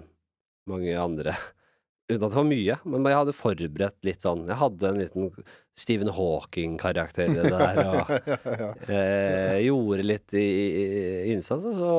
mange 0.71 0.95
andre. 0.97 1.35
Uten 2.05 2.21
at 2.27 2.35
det 2.35 2.37
var 2.37 2.45
mye, 2.45 2.75
men 2.85 3.07
jeg 3.09 3.17
hadde 3.17 3.33
forberedt 3.33 4.05
litt 4.05 4.25
sånn 4.27 4.43
Jeg 4.51 4.61
hadde 4.61 4.89
en 4.91 4.99
liten 5.01 5.31
Stephen 5.79 6.11
Hawking-karakter 6.13 7.31
i 7.33 7.37
det 7.39 7.49
der, 7.49 7.81
og 7.81 8.13
ja, 8.29 8.37
ja. 8.61 8.69
eh, 8.93 9.63
gjorde 9.65 10.05
litt 10.05 10.37
i, 10.37 10.45
i 10.45 11.33
innsats, 11.33 11.65
og 11.73 11.81
så 11.81 11.95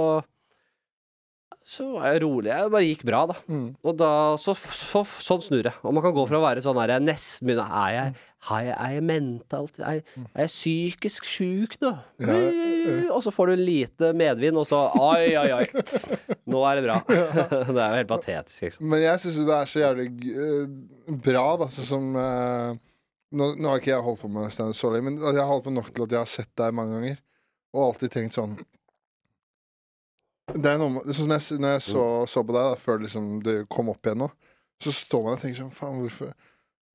så 1.65 1.87
var 1.95 2.11
jeg 2.13 2.21
rolig. 2.21 2.51
Jeg 2.51 2.69
bare 2.69 2.85
gikk 2.85 3.03
bra, 3.09 3.23
da. 3.31 3.35
Mm. 3.49 3.69
Og 3.81 3.95
da 3.97 4.09
så, 4.37 4.53
så, 4.53 5.01
Sånn 5.25 5.41
snur 5.41 5.63
det. 5.65 5.73
Og 5.81 5.95
man 5.97 6.03
kan 6.05 6.13
gå 6.13 6.25
fra 6.29 6.37
å 6.37 6.43
være 6.43 6.61
sånn 6.61 6.77
her 6.77 6.93
jeg 6.93 7.05
nesten 7.07 7.49
begynner 7.49 7.71
Er 7.81 7.95
jeg, 7.95 8.11
jeg, 8.49 8.71
er 8.75 8.91
jeg 8.95 9.03
mentalt 9.07 9.79
er, 9.79 9.97
jeg- 9.99 10.25
er 10.35 10.45
jeg 10.45 10.51
psykisk 10.53 11.25
sjuk 11.27 11.77
nå? 11.81 11.91
Ja, 12.21 12.35
ja. 12.37 12.95
Og 13.15 13.23
så 13.25 13.31
får 13.33 13.51
du 13.53 13.61
lite 13.65 14.11
medvind, 14.13 14.57
og 14.61 14.67
så 14.69 14.83
Oi, 15.01 15.31
oi, 15.39 15.47
oi. 15.57 16.35
Nå 16.53 16.61
er 16.69 16.77
det 16.77 16.83
bra. 16.85 16.99
det 17.73 17.79
er 17.81 17.95
jo 17.95 17.99
helt 18.01 18.11
patetisk, 18.11 18.59
liksom. 18.67 18.85
Men 18.91 19.01
jeg 19.01 19.23
syns 19.23 19.39
jo 19.41 19.47
det 19.47 19.55
er 19.57 19.71
så 19.71 19.81
jævlig 19.81 20.07
eh, 20.35 21.15
bra, 21.25 21.45
da, 21.63 21.69
sånn 21.73 21.89
som 21.89 22.11
eh, 22.21 22.77
nå, 23.35 23.49
nå 23.57 23.71
har 23.71 23.81
ikke 23.81 23.93
jeg 23.95 24.05
holdt 24.05 24.21
på 24.21 24.29
med 24.35 24.53
standup 24.53 24.77
så 24.77 24.91
lenge, 24.93 25.09
men 25.09 25.17
jeg 25.25 25.41
har 25.41 25.49
holdt 25.49 25.65
på 25.65 25.73
nok 25.73 25.89
til 25.95 26.05
at 26.05 26.13
jeg 26.17 26.21
har 26.21 26.29
sett 26.35 26.51
deg 26.61 26.75
mange 26.77 26.93
ganger, 26.99 27.17
og 27.75 27.87
alltid 27.89 28.13
tenkt 28.13 28.37
sånn 28.37 28.53
Det 30.55 30.69
er 30.71 30.77
noe 30.79 31.01
sånn 31.09 31.25
som 31.25 31.33
jeg, 31.33 31.57
Når 31.59 31.71
jeg 31.73 31.81
så, 31.89 32.03
så 32.29 32.43
på 32.45 32.53
deg, 32.53 32.67
da, 32.69 32.77
før 32.79 33.01
liksom 33.01 33.31
det 33.43 33.55
kom 33.73 33.89
opp 33.91 34.05
igjen 34.05 34.21
nå, 34.21 34.29
så 34.83 34.93
står 34.93 35.23
man 35.25 35.35
og 35.37 35.41
tenker 35.41 35.63
sånn 35.63 35.73
Faen, 35.73 35.97
hvorfor 36.03 36.31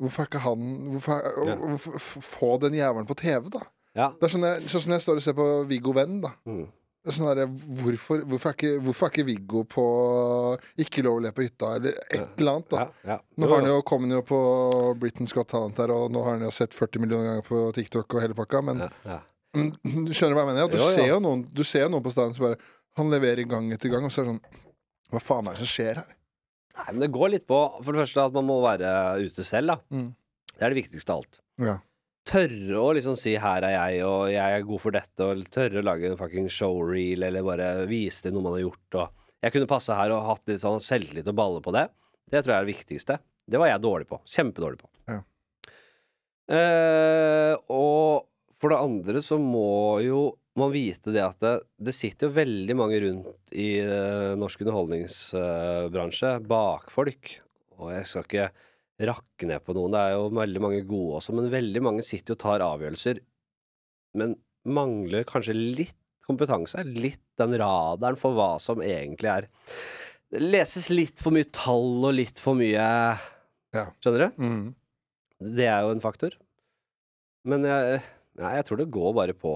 Hvorfor 0.01 0.25
er 0.25 0.29
ikke 0.31 0.43
han 0.47 0.67
Hvorfor, 0.95 1.23
Ja. 1.47 1.55
hvorfor 1.61 2.25
få 2.25 2.51
den 2.63 2.75
jævelen 2.79 3.07
på 3.09 3.17
TV, 3.21 3.51
da? 3.53 3.65
Ja. 3.95 4.11
Det 4.21 4.29
er 4.29 4.33
sånn, 4.33 4.47
jeg, 4.47 4.69
sånn 4.71 4.95
jeg 4.95 5.03
står 5.05 5.19
og 5.19 5.25
ser 5.25 5.35
på 5.37 5.49
Viggo 5.69 5.93
Venn, 5.97 6.21
da. 6.23 6.31
Mm. 6.49 6.69
Det 7.01 7.09
er 7.09 7.17
sånn 7.17 7.31
der, 7.33 7.49
hvorfor, 7.81 8.23
hvorfor, 8.29 8.51
er 8.51 8.57
ikke, 8.59 8.71
hvorfor 8.85 9.07
er 9.07 9.13
ikke 9.15 9.25
Viggo 9.25 9.63
på 9.73 9.85
Ikke 10.85 11.05
lov 11.07 11.17
å 11.17 11.23
le 11.25 11.31
på 11.33 11.47
hytta, 11.47 11.71
eller 11.79 11.97
et 12.13 12.37
eller 12.41 12.53
annet, 12.59 12.69
da? 12.75 12.83
Ja, 12.85 13.15
ja. 13.15 13.17
Nå 13.41 13.49
har 13.49 13.63
han 13.63 13.71
jo 13.71 13.79
kommet 13.89 14.13
jo 14.13 14.21
på 14.29 14.41
Britain's 15.01 15.33
Got 15.37 15.49
Talent 15.49 15.81
her, 15.81 15.93
og 15.95 16.13
nå 16.13 16.23
har 16.27 16.37
han 16.37 16.45
jo 16.45 16.53
sett 16.53 16.77
40 16.77 17.01
millioner 17.01 17.31
ganger 17.31 17.47
på 17.49 17.63
TikTok 17.79 18.15
og 18.19 18.21
hele 18.25 18.37
pakka, 18.37 18.61
men 18.69 18.85
ja, 18.85 18.91
ja. 19.09 19.19
mm, 19.57 19.73
du 20.07 20.13
skjønner 20.13 20.37
hva 20.37 20.45
jeg 20.45 20.53
mener? 20.53 20.69
Du, 20.69 20.77
jo. 20.77 20.91
Ser 20.93 21.09
jo 21.09 21.19
noen, 21.25 21.47
du 21.49 21.65
ser 21.65 21.87
jo 21.87 21.91
noen 21.97 22.05
på 22.05 22.13
stedet 22.15 22.37
som 22.37 22.47
bare 22.51 22.61
Han 23.01 23.11
leverer 23.13 23.49
gang 23.49 23.73
etter 23.73 23.89
gang, 23.93 24.05
og 24.05 24.13
så 24.13 24.21
er 24.23 24.29
det 24.29 24.37
sånn 24.37 24.63
Hva 25.15 25.25
faen 25.25 25.49
er 25.49 25.57
det 25.57 25.65
som 25.65 25.73
skjer 25.73 26.03
her? 26.03 26.17
Nei, 26.81 26.95
men 26.95 27.05
det 27.05 27.13
går 27.13 27.35
litt 27.35 27.47
på 27.51 27.59
For 27.85 27.93
det 27.93 28.03
første 28.05 28.25
at 28.31 28.35
man 28.37 28.49
må 28.49 28.59
være 28.65 28.91
ute 29.21 29.45
selv, 29.47 29.75
da. 29.75 29.79
Mm. 29.93 30.11
Det 30.55 30.67
er 30.67 30.75
det 30.75 30.81
viktigste 30.83 31.15
av 31.15 31.23
alt. 31.23 31.41
Ja. 31.61 31.77
Tørre 32.31 32.81
å 32.81 32.91
liksom 32.95 33.17
si 33.17 33.33
'her 33.37 33.65
er 33.65 33.73
jeg', 33.75 34.05
og 34.05 34.29
'jeg 34.29 34.57
er 34.57 34.67
god 34.69 34.81
for 34.81 34.93
dette', 34.93 35.25
og 35.25 35.51
tørre 35.51 35.81
å 35.81 35.85
lage 35.85 36.11
en 36.11 36.19
fucking 36.21 36.49
showreel, 36.49 37.25
eller 37.25 37.43
bare 37.43 37.87
vise 37.89 38.23
til 38.23 38.33
noe 38.33 38.43
man 38.43 38.53
har 38.59 38.69
gjort, 38.69 38.95
og 38.95 39.09
Jeg 39.43 39.53
kunne 39.53 39.67
passe 39.67 39.89
her 39.89 40.11
og 40.13 40.27
hatt 40.27 40.43
litt 40.47 40.61
sånn 40.61 40.83
selvtillit 40.85 41.27
og 41.27 41.35
balle 41.35 41.63
på 41.65 41.73
det. 41.73 41.89
Det 42.29 42.45
tror 42.45 42.53
jeg 42.53 42.61
er 42.61 42.67
det 42.67 42.75
viktigste. 42.77 43.19
Det 43.49 43.59
var 43.59 43.69
jeg 43.69 43.81
dårlig 43.81 44.07
på. 44.07 44.21
Kjempedårlig 44.29 44.79
på. 44.83 44.89
Ja. 45.09 45.23
Eh, 46.51 47.57
og 47.73 48.27
for 48.61 48.69
det 48.69 48.79
andre 48.79 49.23
så 49.25 49.39
må 49.41 50.05
jo 50.05 50.37
man 50.59 50.73
vite 50.75 51.13
det 51.15 51.23
at 51.23 51.39
det, 51.43 51.53
det 51.79 51.95
sitter 51.95 52.27
jo 52.29 52.37
veldig 52.37 52.77
mange 52.79 52.99
rundt 53.05 53.55
i 53.55 53.69
uh, 53.85 54.35
norsk 54.39 54.65
underholdningsbransje, 54.65 56.35
bakfolk, 56.51 57.33
og 57.79 57.93
jeg 57.95 58.09
skal 58.11 58.27
ikke 58.27 58.51
rakke 59.11 59.49
ned 59.49 59.63
på 59.65 59.75
noen, 59.77 59.95
det 59.95 60.03
er 60.03 60.17
jo 60.17 60.29
veldig 60.37 60.63
mange 60.63 60.83
gode 60.89 61.21
også, 61.21 61.35
men 61.37 61.53
veldig 61.53 61.83
mange 61.87 62.05
sitter 62.05 62.37
og 62.37 62.43
tar 62.43 62.65
avgjørelser, 62.67 63.23
men 64.21 64.35
mangler 64.69 65.25
kanskje 65.29 65.57
litt 65.57 65.97
kompetanse, 66.27 66.83
litt 66.85 67.23
den 67.41 67.57
radaren 67.59 68.19
for 68.21 68.37
hva 68.37 68.53
som 68.63 68.83
egentlig 68.85 69.31
er 69.33 69.49
Det 70.31 70.43
leses 70.43 70.91
litt 70.93 71.23
for 71.23 71.35
mye 71.35 71.49
tall 71.51 72.05
og 72.05 72.15
litt 72.15 72.39
for 72.43 72.59
mye 72.59 72.85
Ja. 73.75 73.87
Skjønner 74.03 74.29
du? 74.29 74.43
Mm. 74.43 74.65
Det 75.57 75.67
er 75.71 75.87
jo 75.87 75.93
en 75.95 76.03
faktor. 76.03 76.35
Men 77.49 77.65
jeg, 77.65 78.01
nei, 78.39 78.53
jeg 78.59 78.67
tror 78.69 78.81
det 78.81 78.91
går 78.93 79.15
bare 79.17 79.35
på 79.39 79.53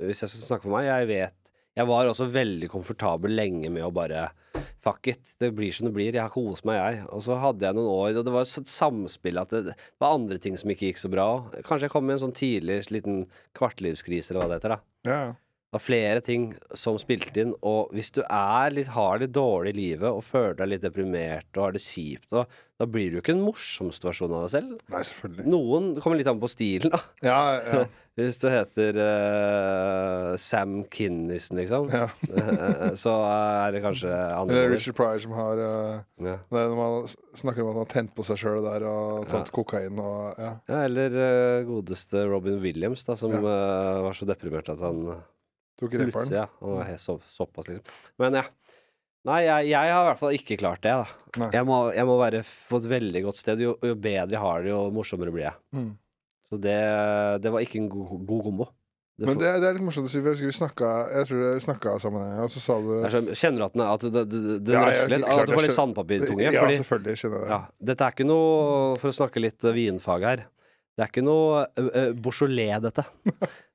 Hvis 0.00 0.22
jeg 0.24 0.32
skal 0.32 0.48
snakke 0.48 0.66
for 0.66 0.74
meg, 0.76 0.88
jeg 0.88 1.08
vet 1.10 1.36
Jeg 1.76 1.88
var 1.88 2.08
også 2.08 2.26
veldig 2.32 2.68
komfortabel 2.72 3.32
lenge 3.36 3.70
med 3.72 3.84
å 3.84 3.92
bare 3.94 4.30
Fuck 4.82 5.06
it, 5.12 5.20
det 5.38 5.52
blir 5.54 5.70
som 5.72 5.86
det 5.86 5.92
blir. 5.94 6.10
Jeg 6.10 6.24
har 6.24 6.32
kost 6.34 6.64
meg, 6.66 6.74
jeg. 6.74 7.04
Og 7.14 7.20
så 7.22 7.36
hadde 7.38 7.62
jeg 7.62 7.76
noen 7.76 7.86
år, 7.86 8.16
og 8.18 8.24
det 8.26 8.32
var 8.34 8.42
et 8.42 8.72
samspill 8.72 9.38
at 9.38 9.52
det, 9.54 9.60
det 9.70 9.76
var 10.02 10.16
andre 10.16 10.40
ting 10.42 10.56
som 10.58 10.72
ikke 10.74 10.88
gikk 10.88 10.98
så 10.98 11.10
bra. 11.12 11.26
Kanskje 11.62 11.86
jeg 11.86 11.92
kom 11.94 12.10
i 12.10 12.16
en 12.16 12.22
sånn 12.24 12.34
tidlig 12.34 12.80
liten 12.90 13.20
kvartlivskrise, 13.54 14.32
eller 14.32 14.42
hva 14.42 14.48
det 14.50 14.58
heter. 14.58 14.74
da 14.74 14.80
Ja, 15.06 15.20
ja. 15.28 15.32
Det 15.72 15.78
var 15.78 15.84
flere 15.86 16.20
ting 16.20 16.42
som 16.76 16.98
spilte 17.00 17.40
inn, 17.40 17.54
og 17.64 17.94
hvis 17.96 18.10
du 18.12 18.20
er 18.26 18.74
litt, 18.76 18.90
har 18.92 19.16
det 19.16 19.30
litt 19.30 19.36
dårlig 19.38 19.72
i 19.72 19.78
livet 19.78 20.10
og 20.10 20.20
føler 20.20 20.58
deg 20.58 20.68
litt 20.68 20.82
deprimert 20.84 21.48
og 21.56 21.64
har 21.64 21.72
det 21.72 21.80
kjipt, 21.80 22.26
da, 22.28 22.42
da 22.76 22.84
blir 22.92 23.08
du 23.08 23.22
ikke 23.22 23.32
en 23.32 23.40
morsomst 23.40 24.04
versjon 24.04 24.34
av 24.36 24.44
deg 24.44 24.52
selv. 24.52 24.82
Nei, 24.92 25.00
selvfølgelig. 25.08 25.46
Noen 25.48 25.88
det 25.96 26.04
kommer 26.04 26.20
litt 26.20 26.28
an 26.28 26.42
på 26.42 26.50
stilen, 26.52 26.92
da. 26.92 27.00
Ja, 27.24 27.40
ja. 27.64 27.82
Hvis 28.20 28.36
du 28.36 28.44
heter 28.52 28.98
uh, 29.00 30.34
Sam 30.36 30.82
Kinnison, 30.92 31.56
liksom, 31.56 31.88
ja. 31.88 32.10
eh, 32.36 32.90
så 33.00 33.14
er 33.24 33.72
det 33.72 33.80
kanskje 33.86 34.12
andre 34.12 34.58
Eller. 34.58 34.74
Richard 34.74 34.98
Pryor 34.98 35.22
som 35.24 35.32
har 35.32 35.62
uh, 35.64 36.02
Ja. 36.20 36.36
Når 36.52 36.76
man 36.76 37.08
snakker 37.40 37.64
om 37.64 37.70
at 37.70 37.78
han 37.78 37.86
har 37.86 37.92
tent 37.94 38.12
på 38.12 38.28
seg 38.28 38.42
sjøl 38.44 38.60
der 38.68 38.84
og 38.84 39.24
tatt 39.32 39.48
Ja. 39.48 39.56
kokain 39.56 39.96
og 39.96 40.36
ja. 40.36 40.52
ja, 40.68 40.82
eller 40.84 41.16
uh, 41.16 41.64
godeste 41.64 42.26
Robin 42.28 42.60
Williams, 42.60 43.08
da, 43.08 43.16
som 43.16 43.32
eh, 43.32 44.02
var 44.04 44.12
så 44.20 44.28
deprimert 44.28 44.68
at 44.68 44.84
han 44.84 45.06
Tok 45.82 45.96
plutselig 45.98 46.38
Ja, 46.38 46.48
så, 47.00 47.18
såpass, 47.26 47.68
liksom. 47.70 47.96
Men 48.22 48.40
ja. 48.40 48.46
Nei, 49.22 49.40
jeg, 49.46 49.68
jeg 49.70 49.90
har 49.94 50.02
i 50.02 50.06
hvert 50.08 50.18
fall 50.18 50.34
ikke 50.34 50.58
klart 50.58 50.82
det, 50.82 50.94
da. 50.98 51.48
Jeg 51.54 51.66
må, 51.66 51.76
jeg 51.94 52.06
må 52.08 52.16
være 52.18 52.40
på 52.42 52.80
et 52.80 52.86
veldig 52.90 53.20
godt 53.28 53.38
sted. 53.38 53.60
Jo, 53.62 53.76
jo 53.78 53.94
bedre 53.94 54.34
jeg 54.34 54.42
har 54.42 54.64
det, 54.64 54.72
jo 54.72 54.80
morsommere 54.94 55.34
blir 55.34 55.46
jeg. 55.46 55.60
Mm. 55.78 55.92
Så 56.50 56.58
det, 56.60 56.78
det 57.44 57.52
var 57.54 57.62
ikke 57.64 57.78
en 57.80 57.90
god, 57.92 58.16
god 58.26 58.48
kombo. 58.48 58.66
Det 59.16 59.28
Men 59.28 59.38
det, 59.38 59.50
det 59.62 59.68
er 59.68 59.76
litt 59.76 59.84
morsomt 59.84 60.08
å 60.08 60.10
si, 60.10 60.22
jeg 60.24 60.38
vi 60.40 60.52
snakka 60.56 60.88
Jeg 61.12 61.26
tror 61.28 61.40
vi 61.42 61.60
snakka 61.60 61.90
sammen, 62.00 62.30
og 62.40 62.48
så 62.48 62.62
sa 62.64 62.78
du 62.80 62.88
er 62.96 63.26
kjenner 63.36 63.66
at 63.66 63.74
den, 63.76 63.82
at 63.84 64.06
det, 64.08 64.22
det, 64.64 64.72
Ja, 64.72 64.86
røsler 64.88 65.12
litt? 65.12 65.26
At 65.28 65.50
du 65.50 65.52
får 65.52 65.66
litt 65.66 65.74
sandpapirtunge? 65.76 66.46
Ja, 66.48 66.64
selvfølgelig. 66.80 67.16
Kjenner 67.20 67.36
jeg 67.36 67.44
det. 67.44 67.50
ja, 67.52 67.58
dette 67.92 68.08
er 68.08 68.16
ikke 68.16 68.26
noe 68.26 68.96
For 69.02 69.12
å 69.12 69.16
snakke 69.20 69.42
litt 69.44 69.68
vinfag 69.76 70.26
her. 70.26 70.44
Det 71.02 71.08
er 71.08 71.10
ikke 71.10 71.24
noe 71.26 71.62
uh, 71.66 72.12
Beaujolais, 72.14 72.78
dette. 72.84 73.02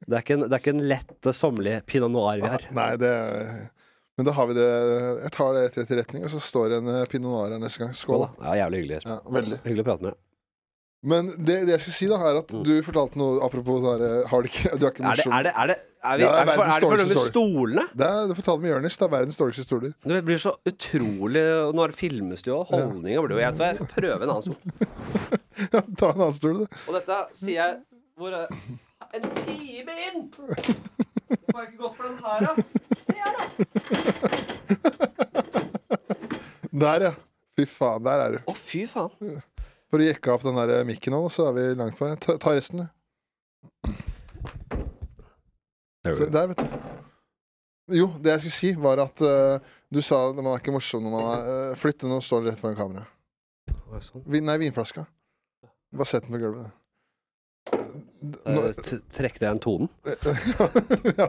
Det 0.08 0.14
er, 0.16 0.22
ikke 0.22 0.38
en, 0.38 0.46
det 0.46 0.56
er 0.56 0.62
ikke 0.62 0.72
en 0.78 0.86
lett, 0.88 1.10
sommerlig 1.36 1.82
pinot 1.90 2.14
noir 2.14 2.40
vi 2.40 2.48
har. 2.48 2.64
Nei, 2.72 2.94
det 3.02 3.10
Men 4.16 4.30
da 4.30 4.36
har 4.38 4.48
vi 4.48 4.56
det 4.56 4.68
Jeg 5.26 5.32
tar 5.36 5.52
det 5.58 5.66
til 5.76 5.84
etterretning, 5.84 6.24
og 6.24 6.32
så 6.32 6.40
står 6.40 6.72
det 6.72 6.78
en 6.80 7.02
pinot 7.12 7.28
noir 7.28 7.52
her 7.52 7.60
neste 7.60 7.84
gang. 7.84 7.92
Skål. 7.92 8.24
Skål, 8.24 8.24
da. 8.24 8.48
Ja, 8.48 8.62
jævlig 8.64 8.80
hyggelig. 8.86 9.02
Ja, 9.04 9.18
veldig. 9.36 9.60
Hyggelig 9.66 9.84
å 9.84 9.90
prate 9.90 10.06
med 10.06 10.14
deg. 10.14 10.22
Men 11.04 11.28
det, 11.38 11.60
det 11.68 11.76
jeg 11.76 11.82
skulle 11.84 11.94
si, 11.94 12.08
da, 12.10 12.18
er 12.26 12.40
at 12.40 12.50
Mm. 12.52 12.64
du 12.66 12.72
fortalte 12.84 13.16
noe 13.22 13.38
apropos 13.46 13.82
sånn 13.84 14.02
Har 14.32 14.42
du 14.42 14.48
ikke 14.50 14.72
Du 14.80 14.86
er 14.88 14.92
ikke 14.92 15.04
Er 15.06 15.16
det, 15.16 15.26
morsom. 15.26 15.32
er 15.38 15.44
det, 15.46 15.52
er 15.54 15.68
det, 15.68 15.76
er 16.04 16.18
vi, 16.18 16.24
Ja, 16.24 16.30
er 16.32 16.40
er 16.42 16.46
det 16.48 16.56
for, 16.58 16.64
det 16.66 16.72
det 16.82 16.88
dårligste 16.88 17.14
med 17.14 17.18
stolene? 17.32 17.84
Det 17.94 18.08
er, 18.08 18.28
du 18.28 18.34
fortalte 18.40 18.62
med 18.64 18.72
Jonis. 18.72 18.98
Det 18.98 19.06
er 19.06 19.12
verdens 19.14 19.38
dårligste 19.38 19.64
stoler. 19.68 19.92
Det 20.04 20.22
blir 20.26 20.38
så 20.42 20.52
utrolig 20.72 21.44
Nå 21.78 21.84
er 21.84 21.88
det 21.94 21.98
det 22.48 22.54
og 22.56 22.66
holdninga 22.74 23.20
blir 23.28 23.36
jo 23.38 23.42
Jeg 23.44 23.54
tror 23.60 23.66
jeg 23.68 23.76
skal 23.78 23.90
prøve 23.94 24.22
en 24.24 24.30
annen 24.34 24.46
stol. 24.48 24.58
Ja, 25.74 25.82
ta 25.98 26.06
en 26.14 26.22
annen 26.22 26.34
stol, 26.38 26.58
du. 26.64 26.66
Og 26.88 26.94
dette 26.98 27.16
sier 27.38 27.58
jeg 27.62 27.72
hvor 28.18 28.32
er- 28.34 28.50
En 29.14 29.22
time 29.46 29.94
inn! 30.08 30.26
Får 30.34 30.50
jeg 30.58 31.68
ikke 31.70 31.78
gått 31.78 31.96
for 31.96 32.04
den 32.10 32.18
her, 32.26 32.40
da? 32.42 32.54
Se 33.06 33.14
her, 33.22 33.32
da! 33.38 33.42
Der, 36.74 37.02
ja. 37.08 37.14
Fy 37.58 37.66
faen, 37.66 38.04
der 38.06 38.20
er 38.26 38.30
du. 38.36 38.40
Å, 38.52 38.54
fy 38.58 38.84
faen. 38.90 39.12
For 39.88 40.04
å 40.04 40.08
jekke 40.08 40.34
opp 40.34 40.44
den 40.44 40.58
der 40.60 40.84
mikken 40.88 41.14
nå, 41.16 41.22
så 41.32 41.48
er 41.50 41.54
vi 41.56 41.66
langt 41.80 41.96
på 42.00 42.08
vei. 42.08 42.16
Ta, 42.24 42.36
ta 42.42 42.54
resten, 42.58 42.84
du. 42.84 43.94
Se, 46.08 46.28
der, 46.32 46.48
vet 46.52 46.62
du. 46.64 46.68
Jo, 47.96 48.10
det 48.20 48.34
jeg 48.34 48.42
skulle 48.44 48.56
si, 48.58 48.72
var 48.84 49.00
at 49.04 49.22
uh, 49.24 49.60
du 49.92 50.02
sa 50.04 50.20
at 50.30 50.36
man 50.40 50.54
er 50.54 50.60
ikke 50.62 50.74
morsom 50.76 51.06
når 51.06 51.14
man 51.14 51.28
er 51.32 51.72
uh, 51.72 51.78
Flytt 51.80 52.04
den 52.04 52.16
og 52.16 52.24
står 52.24 52.50
rett 52.50 52.60
foran 52.60 52.76
kamera. 52.80 53.06
Sånn. 54.04 54.24
Vin, 54.28 54.44
nei, 54.48 54.58
vinflaska. 54.60 55.06
Bare 55.96 56.10
sett 56.10 56.28
den 56.28 56.36
på 56.36 56.42
gulvet. 56.42 56.68
Eh, 56.68 56.72
t- 56.72 56.87
Trekk 59.18 59.38
deg 59.42 59.48
en 59.50 59.60
tonen. 59.62 59.90
ja. 61.20 61.28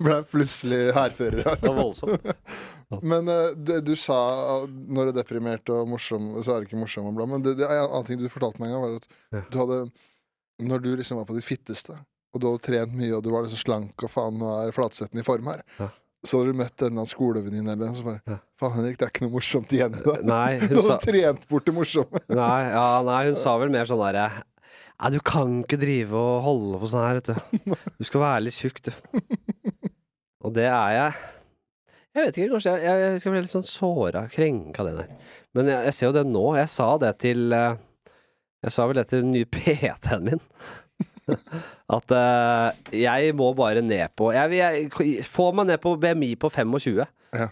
Ble 0.00 0.18
plutselig 0.30 0.80
hærfører 0.96 1.42
her. 1.46 1.56
Det 1.60 1.68
var 1.70 1.78
voldsomt. 1.78 2.28
Men 3.12 3.30
eh, 3.30 3.52
det 3.56 3.80
du 3.86 3.94
sa 3.98 4.18
når 4.66 5.10
du 5.10 5.12
er 5.12 5.18
deprimert 5.20 5.70
og 5.72 5.88
morsom, 5.90 6.32
så 6.44 6.54
er 6.56 6.62
det 6.64 6.70
ikke 6.70 6.80
morsom 6.82 7.08
og 7.10 7.16
bla. 7.18 7.26
Men 7.30 7.44
det, 7.46 7.56
det 7.60 7.68
en 7.68 7.86
annen 7.86 8.06
ting 8.08 8.20
du 8.20 8.28
fortalte 8.32 8.62
meg 8.62 8.70
en 8.72 8.76
gang, 8.76 8.84
var 8.86 9.00
at 9.00 9.50
du 9.54 9.60
hadde 9.62 9.80
Når 10.70 10.82
du 10.84 10.90
liksom 11.00 11.16
var 11.20 11.28
på 11.30 11.36
ditt 11.38 11.46
fitteste, 11.48 11.94
og 12.34 12.42
du 12.42 12.50
hadde 12.50 12.62
trent 12.66 12.92
mye, 12.94 13.14
og 13.16 13.24
du 13.24 13.30
var 13.32 13.46
liksom 13.46 13.62
slank 13.64 14.04
og 14.06 14.12
faen, 14.12 14.36
nå 14.42 14.50
er 14.66 14.74
flatsetten 14.76 15.22
i 15.22 15.26
form 15.26 15.48
her, 15.50 15.62
Ja. 15.80 15.88
så 16.26 16.42
hadde 16.42 16.52
du 16.52 16.58
møtt 16.60 16.84
annen 16.84 17.08
skolevenninne 17.08 17.72
eller 17.72 17.94
så 17.96 18.04
bare 18.06 18.20
Ja. 18.28 18.36
Faen, 18.60 18.74
Henrik, 18.76 18.98
det 19.00 19.06
er 19.06 19.12
ikke 19.14 19.24
noe 19.24 19.32
morsomt 19.38 19.72
igjen 19.72 19.96
da. 19.96 20.18
Nei, 20.28 20.58
Du 20.68 20.76
hadde 20.76 20.84
sa, 20.90 20.98
trent 21.00 21.46
bort 21.48 21.64
det 21.66 21.74
morsomme. 21.74 22.20
nei, 22.28 22.60
ja, 22.74 22.84
nei, 23.08 23.22
hun 23.30 23.38
sa 23.40 23.56
vel 23.62 23.72
mer 23.72 23.88
sånn 23.88 24.02
derre 24.04 24.26
Nei, 25.00 25.10
du 25.14 25.20
kan 25.24 25.62
ikke 25.62 25.78
drive 25.80 26.16
og 26.18 26.42
holde 26.44 26.78
på 26.82 26.88
sånn 26.90 27.06
her, 27.06 27.20
vet 27.20 27.30
du. 27.32 27.76
Du 28.00 28.04
skal 28.04 28.20
være 28.20 28.42
litt 28.44 28.56
tjukk, 28.56 28.82
du. 28.84 28.90
Og 30.44 30.52
det 30.56 30.66
er 30.68 30.96
jeg. 30.96 31.14
Jeg 32.10 32.26
vet 32.26 32.36
ikke, 32.36 32.50
kanskje 32.56 32.74
jeg, 32.82 33.00
jeg, 33.04 33.20
skal 33.22 33.32
bli 33.32 33.40
litt 33.44 33.52
sånn 33.54 33.68
såra, 33.68 34.24
krenka 34.32 34.84
det 34.84 34.96
der. 34.98 35.30
Men 35.56 35.70
jeg, 35.70 35.86
jeg 35.88 35.96
ser 35.96 36.08
jo 36.08 36.16
det 36.18 36.26
nå. 36.28 36.44
Jeg 36.58 36.72
sa 36.72 36.88
det 37.00 37.14
til 37.22 37.54
eh, 37.56 37.80
Jeg 38.66 38.74
sa 38.74 38.86
vel 38.90 39.00
det 39.00 39.06
til 39.12 39.24
den 39.24 39.32
nye 39.36 39.48
PT-en 39.54 40.26
min. 40.26 40.44
At 41.96 42.12
uh, 42.12 42.92
jeg 42.94 43.34
må 43.38 43.52
bare 43.54 43.84
ned 43.86 44.12
på 44.18 44.32
jeg, 44.34 44.56
jeg, 44.58 45.24
Få 45.26 45.50
meg 45.54 45.68
ned 45.70 45.80
på 45.82 45.94
BMI 46.02 46.34
på 46.42 46.50
25. 46.52 47.00
Ja. 47.38 47.48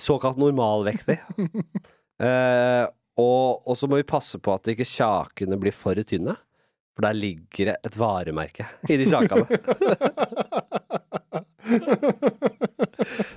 Såkalt 0.00 0.40
normalvektig. 0.40 1.20
uh, 1.38 2.88
og, 3.18 3.62
og 3.68 3.74
så 3.76 3.88
må 3.90 4.00
vi 4.00 4.08
passe 4.08 4.40
på 4.40 4.54
at 4.54 4.72
ikke 4.72 4.88
kjakene 4.88 5.60
blir 5.60 5.76
for 5.76 5.98
tynne. 6.08 6.38
For 6.98 7.06
der 7.06 7.14
ligger 7.14 7.68
det 7.70 7.76
et 7.86 7.94
varemerke 7.94 8.64
i 8.90 8.96
de 8.98 9.04
sjakene. 9.06 9.46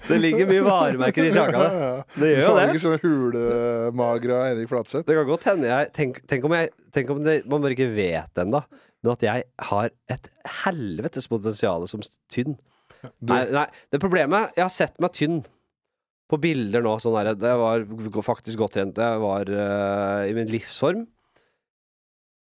det 0.08 0.18
ligger 0.18 0.50
mye 0.50 0.64
varemerker 0.66 1.28
i 1.28 1.34
sjakene. 1.36 1.68
Det 2.16 2.32
gjør 2.32 2.42
jo 2.42 2.56
det. 2.58 2.64
ikke 2.72 2.82
sånn 2.82 3.04
hulemagra 3.04 4.40
Henrik 4.48 4.72
Flatseth. 4.72 5.06
Det 5.06 5.14
kan 5.20 5.30
godt 5.30 5.46
hende 5.52 5.70
jeg 5.70 5.92
Tenk, 5.94 6.18
tenk 6.26 6.50
om, 6.50 6.56
jeg, 6.58 6.74
tenk 6.90 7.14
om 7.14 7.22
det, 7.22 7.36
man 7.46 7.62
bare 7.62 7.78
ikke 7.78 7.92
vet 7.94 8.34
det 8.34 8.48
ennå, 8.48 8.64
men 9.04 9.14
at 9.14 9.28
jeg 9.28 9.46
har 9.70 9.94
et 10.18 10.34
helvetes 10.64 11.30
potensial 11.30 11.86
som 11.92 12.02
tynn. 12.34 12.58
Du, 13.22 13.30
Nei, 13.30 13.44
nei, 13.50 13.64
det 13.90 13.98
problemet 14.02 14.58
Jeg 14.58 14.62
har 14.62 14.74
sett 14.74 14.98
meg 15.02 15.14
tynn 15.18 15.44
på 16.34 16.42
bilder 16.42 16.82
nå. 16.82 16.98
Sånn 17.04 17.14
der, 17.20 17.36
det 17.38 17.54
var 17.62 17.86
faktisk 18.26 18.58
godt 18.62 18.74
trent. 18.80 18.98
Jeg 18.98 19.22
var 19.22 19.54
uh, 19.54 20.26
i 20.26 20.34
min 20.34 20.50
livsform. 20.50 21.06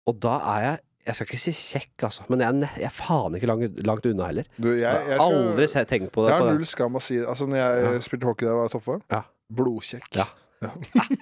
Og 0.10 0.20
da 0.22 0.36
er 0.58 0.68
jeg 0.68 0.85
Jeg 1.06 1.16
skal 1.16 1.28
ikke 1.28 1.38
si 1.38 1.52
kjekk, 1.54 2.04
altså, 2.08 2.24
men 2.30 2.40
jeg 2.42 2.70
jeg 2.80 2.86
er 2.90 2.94
faen 2.96 3.36
ikke 3.38 3.46
langt, 3.48 3.82
langt 3.86 4.06
unna 4.10 4.26
heller. 4.32 4.44
du 4.60 4.72
jeg, 4.72 4.82
Jeg 4.82 5.08
jeg, 5.08 5.18
har 5.20 5.28
aldri 5.28 5.68
tenkt 5.86 6.12
på 6.12 6.24
det. 6.26 6.32
jeg 6.34 6.42
har 6.42 6.54
null 6.54 6.66
skam 6.66 6.96
å 6.98 7.02
si 7.02 7.18
det. 7.20 7.28
Altså, 7.28 7.46
når 7.46 7.56
jeg 7.62 7.84
Ja. 7.94 8.00
spilte 8.00 8.26
hockey 8.26 8.46
da 8.48 8.52
jeg 8.52 8.58
var 8.58 8.68
toppform, 8.74 9.02
Ja. 9.12 9.22
blodkjekk. 9.54 10.10
Ja. 10.16 10.26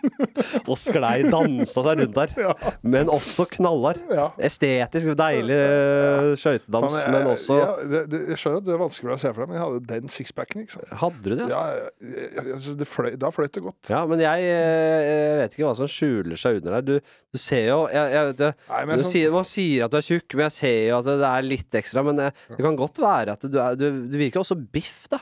og 0.70 0.78
sklei, 0.80 1.16
dansa 1.28 1.84
seg 1.86 2.02
rundt 2.02 2.18
der. 2.18 2.34
Ja. 2.40 2.54
Men 2.86 3.12
også 3.12 3.46
knallhard. 3.54 4.02
Ja. 4.14 4.30
Estetisk, 4.50 5.14
deilig 5.20 5.58
ja. 5.58 6.34
skøytedans, 6.40 6.98
men 7.14 7.30
også 7.32 7.60
det, 7.90 8.04
det, 8.12 8.22
Jeg 8.34 8.42
skjønner 8.42 8.62
at 8.62 8.68
det 8.68 8.76
er 8.76 8.82
vanskelig 8.82 9.16
å 9.16 9.20
se 9.22 9.32
for 9.34 9.44
deg, 9.44 9.52
men 9.52 9.60
jeg 9.60 9.66
hadde 9.66 9.82
den 9.92 10.14
sixpacken. 10.14 10.68
Hadde 11.04 11.24
du 11.24 11.38
det? 11.40 11.50
Altså? 11.50 12.76
Det 12.80 12.88
fløy, 12.90 13.14
da 13.20 13.32
fløyt 13.34 13.54
det 13.58 13.66
godt. 13.66 13.92
Ja, 13.92 14.04
men 14.10 14.22
jeg, 14.24 14.48
eh, 14.48 15.04
jeg 15.10 15.42
vet 15.42 15.58
ikke 15.58 15.68
hva 15.68 15.76
som 15.80 15.92
skjuler 15.92 16.40
seg 16.40 16.62
under 16.62 16.78
der. 16.78 16.88
Du, 16.88 17.20
du 17.34 17.42
ser 17.42 17.68
jo 17.70 17.80
jeg, 17.92 18.14
jeg, 18.14 18.30
vet 18.30 18.40
du, 18.40 18.48
Nei, 18.70 18.84
du 18.86 19.04
sånn- 19.04 19.12
sier, 19.12 19.34
Man 19.34 19.50
sier 19.50 19.86
at 19.86 19.94
du 19.94 20.00
er 20.00 20.08
tjukk, 20.08 20.38
men 20.38 20.48
jeg 20.48 20.58
ser 20.60 20.80
jo 20.88 20.98
at 21.00 21.10
det, 21.10 21.20
det 21.22 21.30
er 21.30 21.50
litt 21.50 21.80
ekstra. 21.84 22.06
Men 22.08 22.24
eh, 22.24 22.42
det 22.54 22.64
kan 22.66 22.80
godt 22.80 23.04
være 23.04 23.38
at 23.38 23.46
du, 23.48 23.60
er, 23.60 23.78
du, 23.80 23.88
virker 24.20 24.44
også 24.44 24.58
biff, 24.60 25.06
da. 25.12 25.22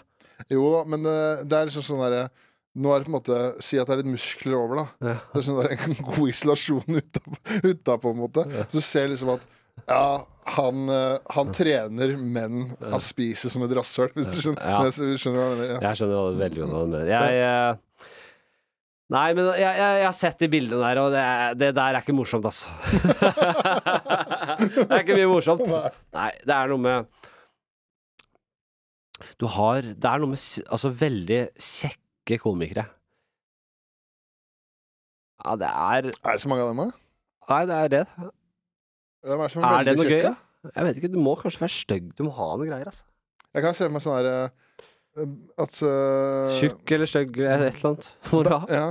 Jo 0.51 0.71
da, 0.73 0.85
men 0.89 1.05
eh, 1.05 1.43
det 1.45 1.57
er 1.57 1.69
liksom 1.69 1.85
sånn 1.85 2.01
derre 2.05 2.25
Nå 2.79 2.87
er 2.95 3.01
det 3.01 3.07
på 3.07 3.11
en 3.11 3.17
måte 3.17 3.37
Si 3.65 3.75
at 3.81 3.87
det 3.89 3.93
er 3.97 4.01
litt 4.03 4.13
muskler 4.13 4.53
over, 4.55 4.75
da. 4.79 4.85
Ja. 5.11 5.15
Det 5.33 5.37
er 5.41 5.45
sånn 5.47 5.59
der, 5.59 5.73
en 5.75 5.95
god 6.07 6.27
isolasjon 6.31 6.99
utapå, 7.01 7.97
på 8.05 8.09
en 8.13 8.21
måte. 8.21 8.41
Så 8.71 8.75
du 8.79 8.83
ser 8.85 9.05
liksom 9.11 9.29
at 9.35 9.43
ja, 9.89 10.21
han, 10.55 10.75
eh, 10.91 11.17
han 11.35 11.47
trener, 11.55 12.09
men 12.19 12.51
han 12.83 12.99
spiser 13.01 13.49
som 13.51 13.63
et 13.65 13.71
rasshøl, 13.75 14.09
hvis 14.15 14.31
du 14.35 14.39
skjønner, 14.43 14.61
Ja. 14.61 14.65
skjønner 14.91 15.39
hva 15.39 15.45
jeg 15.47 15.57
mener. 15.61 15.73
Ja. 15.73 15.79
Jeg 15.89 15.95
skjønner 15.99 16.17
hva- 16.19 16.39
veldig 16.41 16.59
godt 16.61 16.71
hva 16.75 16.81
du 16.85 16.89
mener. 16.91 17.07
Jeg 17.11 17.31
jeg 17.41 17.55
Nei, 19.11 19.33
men 19.35 19.43
jeg, 19.59 19.63
jeg, 19.75 19.75
jeg 19.99 20.05
har 20.07 20.13
sett 20.15 20.37
de 20.39 20.47
bildene 20.47 20.87
der, 20.87 20.95
og 21.01 21.09
det, 21.11 21.23
det 21.59 21.69
der 21.75 21.97
er 21.97 21.99
ikke 21.99 22.13
morsomt, 22.15 22.45
altså. 22.47 22.71
det 24.77 24.87
er 24.87 25.01
ikke 25.03 25.17
mye 25.17 25.27
morsomt. 25.33 25.67
Nei, 26.15 26.29
det 26.47 26.55
er 26.55 26.71
noe 26.71 26.79
med 26.85 27.03
Du 29.41 29.45
har 29.51 29.81
Det 29.83 30.07
er 30.07 30.17
noe 30.23 30.31
med 30.31 30.39
altså 30.71 30.93
veldig 30.95 31.41
kjekke 32.21 32.41
komikere. 32.43 32.85
Ja, 35.41 35.55
det 35.57 35.67
er 35.67 36.11
Er 36.11 36.31
det 36.35 36.41
så 36.41 36.49
mange 36.49 36.63
av 36.63 36.69
dem, 36.69 36.77
da? 36.77 36.91
Nei, 37.49 37.61
det 37.65 37.75
er 37.75 37.87
det. 37.89 38.01
Hvem 39.25 39.39
er 39.39 39.47
det 39.47 39.51
som 39.51 39.63
er, 39.63 39.79
Er 39.79 39.83
det 39.83 39.95
noe 39.97 40.05
gøy, 40.05 40.11
kjekke? 40.21 40.33
da? 40.61 40.71
Jeg 40.75 40.85
vet 40.85 40.97
ikke, 40.97 41.11
du 41.15 41.19
må 41.19 41.35
kanskje 41.39 41.61
være 41.63 41.73
stygg. 41.73 42.11
Du 42.17 42.23
må 42.27 42.31
ha 42.37 42.49
noe 42.55 42.67
greier, 42.69 42.85
altså. 42.91 43.03
Jeg 43.51 43.63
kan 43.65 43.73
se 43.73 43.83
for 43.87 43.95
meg 43.95 44.03
sånn 44.03 44.17
her 44.19 44.27
eh, 44.31 45.23
At 45.59 45.79
uh, 45.83 46.53
Tjukk 46.61 46.93
eller 46.95 47.09
stygg 47.09 47.39
eller 47.41 47.65
et 47.67 47.79
eller 47.79 47.89
annet. 47.89 48.11
Må 48.31 48.43
du 48.45 48.51
ha. 48.53 48.61
Ja. 48.69 48.85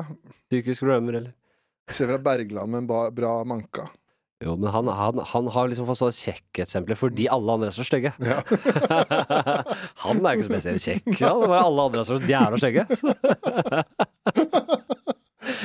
Psykisk 0.50 0.84
rømmer, 0.88 1.20
eller 1.20 1.36
Se 1.90 2.04
for 2.04 2.12
deg 2.12 2.26
Bergland 2.26 2.70
med 2.70 2.82
en 2.84 3.14
bra 3.14 3.32
manka. 3.48 3.86
Jo, 4.40 4.54
men 4.56 4.70
han, 4.72 4.86
han, 4.88 5.18
han 5.34 5.48
har 5.52 5.68
liksom 5.68 5.84
fått 5.84 5.98
sånne 6.00 6.16
kjekkeksempler 6.16 6.96
fordi 6.96 7.26
alle 7.28 7.52
andre 7.58 7.68
er 7.68 7.76
så 7.76 7.84
stygge. 7.84 8.12
Ja. 8.24 8.38
han 10.06 10.22
er 10.24 10.38
ikke 10.38 10.46
spesielt 10.48 10.80
kjekk. 10.80 11.10
Det 11.18 11.32
var 11.52 11.60
alle 11.66 11.84
andre 11.90 12.00
er 12.00 12.08
så 12.08 12.16
jævla 12.24 12.60
stygge. 12.62 12.86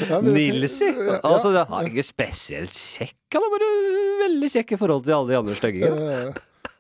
Ja, 0.10 0.18
Nilsi! 0.24 0.88
Ja, 0.88 1.18
Altså, 1.28 1.52
han 1.52 1.74
er 1.86 1.90
ikke 1.90 2.04
spesielt 2.06 2.76
kjekk. 2.76 3.16
Han 3.36 3.44
er 3.46 3.52
bare 3.54 3.70
veldig 4.24 4.50
kjekk 4.54 4.72
i 4.76 4.80
forhold 4.80 5.04
til 5.06 5.16
alle 5.18 5.32
de 5.34 5.38
andre 5.40 5.56
styggingene. 5.58 6.34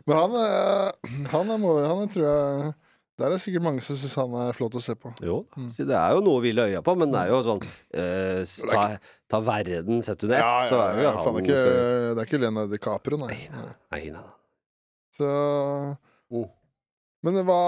Men 0.07 0.15
han, 0.19 0.35
eh, 0.39 1.11
han, 1.33 1.51
er, 1.55 1.59
må- 1.61 1.75
han 1.81 2.03
er, 2.05 2.09
tror 2.13 2.25
jeg 2.27 2.73
Der 3.19 3.25
er 3.29 3.31
det 3.35 3.41
sikkert 3.43 3.63
mange 3.63 3.81
som 3.83 3.95
syns 3.99 4.15
han 4.19 4.33
er 4.43 4.55
flott 4.57 4.75
å 4.75 4.81
se 4.83 4.95
på. 4.99 5.11
Jo, 5.23 5.37
Mm. 5.55 5.69
det 5.77 5.95
er 5.95 6.15
jo 6.17 6.23
noe 6.25 6.41
hvile 6.43 6.65
øya 6.67 6.81
på, 6.83 6.95
men 6.99 7.11
det 7.13 7.19
er 7.21 7.29
jo 7.31 7.37
sånn 7.47 7.61
eh, 7.95 8.41
ta, 8.71 8.81
ta 9.31 9.39
verden 9.41 10.03
sett 10.05 10.23
under 10.23 10.37
ett, 10.37 10.69
så 10.69 10.79
er 10.83 10.99
jo 11.01 11.09
han 11.09 11.21
det, 11.23 11.31
er 11.31 11.45
ikke, 11.45 11.61
det 12.13 12.19
er 12.21 12.27
ikke 12.27 12.41
Leonardo 12.43 12.71
DiCaprio, 12.75 13.19
nei. 13.21 13.37
Nei, 13.51 13.71
nei, 13.93 14.01
nei. 14.13 14.25
Så 15.15 15.29
oh. 16.35 16.49
Men 17.25 17.39
hva, 17.47 17.61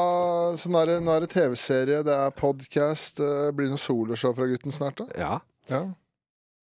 så 0.60 0.70
nå 0.70 0.84
er 0.84 0.92
det, 0.92 0.98
det 1.24 1.32
TV-serie, 1.34 2.04
det 2.06 2.14
er 2.14 2.36
podkast. 2.38 3.18
Blir 3.58 3.66
det 3.66 3.74
noe 3.74 3.82
soloshow 3.82 4.36
fra 4.38 4.46
gutten 4.52 4.76
snart, 4.76 5.02
da? 5.02 5.08
Ja, 5.18 5.40
Ja. 5.72 5.80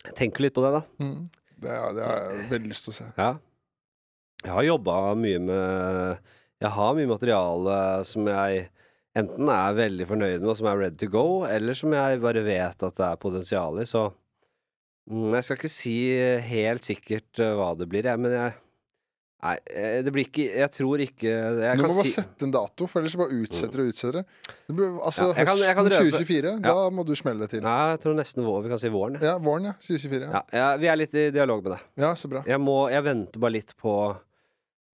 jeg 0.05 0.14
tenker 0.20 0.45
litt 0.45 0.55
på 0.55 0.62
det, 0.62 0.70
da. 0.76 0.84
Mm. 1.03 1.24
Det, 1.59 1.74
det 1.97 2.05
har 2.07 2.20
jeg 2.20 2.47
veldig 2.53 2.70
lyst 2.70 2.86
til 2.86 2.95
å 2.95 2.97
se. 3.01 3.09
Ja. 3.18 3.32
Jeg 4.45 4.53
har 4.53 4.66
jobba 4.68 4.95
mye 5.16 5.40
med 5.40 6.18
Jeg 6.61 6.70
har 6.76 6.97
mye 6.97 7.09
materiale 7.09 7.76
som 8.07 8.28
jeg 8.28 8.68
enten 9.18 9.51
er 9.51 9.76
veldig 9.78 10.07
fornøyd 10.11 10.38
med, 10.40 10.49
og 10.51 10.59
som 10.59 10.68
er 10.70 10.78
ready 10.78 10.99
to 11.01 11.09
go, 11.11 11.24
eller 11.49 11.76
som 11.78 11.92
jeg 11.95 12.22
bare 12.22 12.42
vet 12.47 12.82
at 12.86 12.97
det 12.99 13.07
er 13.09 13.20
potensial 13.22 13.78
i, 13.82 13.86
så 13.88 14.09
Jeg 15.11 15.44
skal 15.44 15.57
ikke 15.59 15.68
si 15.70 15.94
helt 16.48 16.82
sikkert 16.86 17.40
eh, 17.44 17.55
hva 17.59 17.72
det 17.76 17.88
blir, 17.92 18.05
jeg, 18.09 18.18
men 18.20 18.32
jeg 18.32 18.55
Nei, 19.44 19.59
eh, 19.76 19.98
det 20.00 20.09
blir 20.14 20.24
ikke 20.24 20.44
Jeg 20.57 20.70
tror 20.72 21.02
ikke 21.05 21.28
jeg 21.28 21.76
Du 21.76 21.82
må 21.84 21.88
bare 21.98 22.05
si, 22.07 22.12
sette 22.16 22.46
en 22.46 22.52
dato, 22.55 22.86
for 22.88 23.02
ellers 23.02 23.16
bare 23.20 23.34
utsetter 23.42 23.82
og 23.82 23.90
utsetter 23.92 24.16
det. 24.22 24.55
blir, 24.72 24.94
altså 25.05 25.26
Ja, 25.26 25.34
jeg 25.36 25.46
kan- 25.50 25.59
jeg 25.61 25.74
kan 25.76 25.84
høsten 25.84 26.07
røpe- 26.07 26.24
2024, 26.24 26.62
da 26.64 26.76
må 26.96 27.05
du 27.05 27.12
smelle 27.14 27.40
det 27.44 27.50
til. 27.50 27.61
Nei, 27.61 27.90
jeg 27.92 28.00
tror 28.00 28.14
nesten 28.16 28.42
vår, 28.46 28.62
vi 28.64 28.68
kan 28.72 28.78
si 28.80 28.88
våren. 28.88 29.18
Ja. 29.20 29.34
Ja, 29.34 29.38
våren, 29.38 29.64
ja. 29.68 29.72
2024. 29.84 30.20
Ja, 30.24 30.32
Ja, 30.32 30.42
ja, 30.70 30.76
vi 30.80 30.86
er 30.88 30.96
litt 30.96 31.14
i 31.14 31.30
dialog 31.30 31.62
med 31.62 31.72
deg. 31.76 31.80
ja 31.98 32.14
så 32.14 32.30
bra. 32.32 32.42
Jeg 32.46 32.59
må 32.61 32.88
Jeg 32.90 33.05
venter 33.05 33.38
bare 33.38 33.52
litt 33.52 33.74
på 33.76 34.16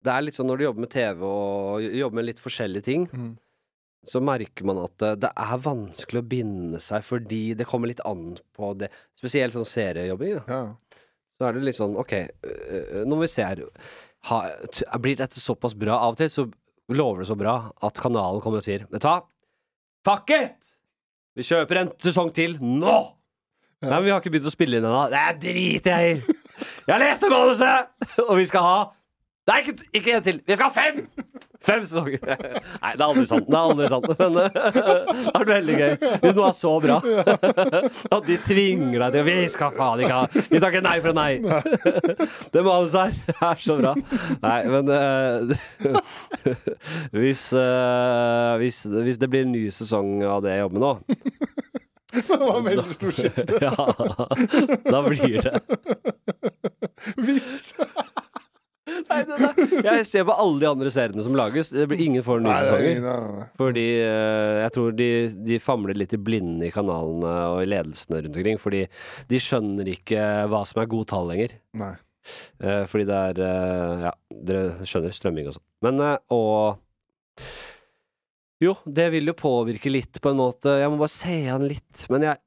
Det 0.02 0.11
er 0.11 0.22
litt 0.22 0.34
sånn 0.34 0.46
når 0.50 0.58
du 0.58 0.64
jobber 0.64 0.80
med 0.80 0.90
TV 0.90 1.22
og 1.22 1.82
jobber 1.82 2.14
med 2.18 2.24
litt 2.24 2.40
forskjellige 2.40 2.82
ting, 2.82 3.06
Mm. 3.06 3.36
Så 4.09 4.20
merker 4.24 4.64
man 4.64 4.78
at 4.80 4.94
det, 5.03 5.11
det 5.26 5.30
er 5.36 5.64
vanskelig 5.64 6.22
å 6.22 6.28
binde 6.30 6.80
seg 6.82 7.05
fordi 7.05 7.42
det 7.59 7.66
kommer 7.68 7.90
litt 7.90 8.01
an 8.09 8.38
på 8.57 8.72
det. 8.80 8.88
Spesielt 9.18 9.57
sånn 9.57 9.68
seriejobbing. 9.68 10.38
Ja. 10.38 10.44
Ja. 10.48 11.01
Så 11.40 11.48
er 11.48 11.57
det 11.57 11.64
litt 11.64 11.78
sånn 11.78 11.96
OK, 12.01 12.14
øh, 12.20 13.03
nå 13.09 13.16
må 13.16 13.24
vi 13.24 13.30
se 13.32 13.44
her. 13.44 13.62
Ha, 14.28 14.40
blir 15.01 15.16
dette 15.20 15.40
såpass 15.40 15.76
bra? 15.78 15.96
Av 15.96 16.14
og 16.14 16.20
til 16.20 16.28
så 16.32 16.46
lover 16.92 17.22
det 17.22 17.30
så 17.30 17.36
bra 17.38 17.55
at 17.86 18.01
kanalen 18.03 18.42
kommer 18.44 18.61
og 18.61 18.66
sier 18.66 18.82
Vet 18.90 19.05
du 19.05 19.09
hva? 19.09 19.20
Fuck 20.05 20.32
it! 20.36 20.57
Vi 21.38 21.46
kjøper 21.46 21.80
en 21.80 21.92
sesong 22.03 22.32
til 22.36 22.57
nå! 22.61 22.98
Nei, 23.80 23.94
men 23.94 24.05
vi 24.05 24.12
har 24.12 24.20
ikke 24.20 24.32
begynt 24.34 24.48
å 24.51 24.53
spille 24.53 24.76
inn 24.76 24.84
ennå. 24.84 25.07
Det 25.12 25.24
driter 25.44 26.03
jeg 26.03 26.18
i! 26.18 26.38
Jeg 26.84 26.92
har 26.92 27.01
lest 27.01 27.24
det 27.24 27.30
manuset! 27.32 27.92
Og 28.28 28.34
vi 28.40 28.48
skal 28.51 28.66
ha 28.66 28.78
Nei, 29.49 29.62
ikke, 29.64 29.86
ikke 29.97 30.16
en 30.16 30.24
til! 30.24 30.41
Vi 30.47 30.57
skal 30.57 30.68
ha 30.68 30.74
fem! 30.74 31.07
Fem 31.61 31.82
sesonger. 31.84 32.20
Nei, 32.82 32.93
det 32.97 33.03
er 33.03 33.07
aldri 33.07 33.24
sant. 33.28 33.49
Det 33.49 33.57
er 33.57 33.61
aldri 33.61 33.88
sant. 33.91 34.07
Men 34.18 34.36
det 34.36 34.45
det 34.57 35.32
vært 35.34 35.51
veldig 35.51 35.76
gøy. 35.80 35.95
Hvis 36.22 36.36
noe 36.38 36.47
er 36.49 36.57
så 36.57 36.72
bra 36.80 36.97
at 38.16 38.28
de 38.28 38.36
tvinger 38.47 39.05
deg 39.05 39.16
til 39.16 39.26
Vi 39.28 39.34
skal 39.53 39.74
faen 39.76 40.05
ikke 40.05 40.20
ha 40.22 40.45
Vi 40.53 40.61
tar 40.61 40.72
ikke 40.72 40.84
nei 40.86 40.95
fra 41.05 41.12
nei. 41.16 41.32
Det 42.55 42.64
manuset 42.64 43.20
her 43.41 43.51
er 43.51 43.61
så 43.64 43.76
bra. 43.80 43.93
Nei, 44.45 44.61
men 44.72 44.88
uh, 44.88 45.53
hvis, 47.16 47.45
uh, 47.53 48.57
hvis, 48.62 48.82
hvis 48.88 49.20
det 49.20 49.28
blir 49.32 49.45
en 49.45 49.53
ny 49.57 49.66
sesong 49.74 50.20
av 50.24 50.41
det 50.45 50.57
jeg 50.57 50.64
jobber 50.64 50.78
med 50.78 50.86
nå, 50.86 50.93
Det 52.11 52.41
var 52.41 52.64
veldig 52.66 52.97
stor 52.97 53.12
skifte. 53.14 53.61
ja, 53.62 53.74
da 54.88 55.03
blir 55.07 55.45
det 55.45 55.61
Hvis 57.20 57.51
Nei, 59.09 59.20
det, 59.28 59.36
det. 59.40 59.80
Jeg 59.86 60.07
ser 60.09 60.26
på 60.28 60.34
alle 60.42 60.61
de 60.62 60.68
andre 60.68 60.90
seriene 60.92 61.24
som 61.24 61.36
lages. 61.38 61.70
Det 61.74 61.86
blir 61.90 62.03
ingen 62.05 62.24
for 62.26 62.42
nye 62.42 62.55
er 62.55 62.68
sesonger. 62.68 63.46
Fordi 63.61 63.86
uh, 64.03 64.59
jeg 64.64 64.74
tror 64.76 64.94
de, 64.98 65.09
de 65.51 65.59
famler 65.62 65.98
litt 65.98 66.14
i 66.16 66.20
blinde 66.20 66.68
i 66.68 66.72
kanalene 66.74 67.32
og 67.55 67.62
i 67.62 67.70
ledelsene 67.70 68.22
rundt 68.24 68.38
omkring. 68.40 68.61
Fordi 68.62 68.84
de 69.30 69.40
skjønner 69.42 69.90
ikke 69.94 70.26
hva 70.53 70.62
som 70.68 70.82
er 70.82 70.90
gode 70.92 71.11
tall 71.12 71.30
lenger. 71.32 71.57
nei. 71.80 71.94
Uh, 72.61 72.84
fordi 72.86 73.07
det 73.09 73.16
er 73.16 73.38
uh, 73.42 74.03
Ja, 74.05 74.11
dere 74.46 74.86
skjønner 74.86 75.14
strømming 75.16 75.48
og 75.51 75.57
sånn. 75.57 75.66
Men 75.86 76.03
og 76.30 77.40
Jo, 78.61 78.74
det 78.84 79.09
vil 79.16 79.32
jo 79.32 79.34
påvirke 79.38 79.90
litt, 79.90 80.20
på 80.20 80.30
en 80.30 80.38
måte. 80.42 80.76
Jeg 80.82 80.92
må 80.92 81.01
bare 81.01 81.14
se 81.14 81.40
an 81.51 81.64
litt. 81.66 82.07
Men 82.12 82.28
jeg 82.28 82.42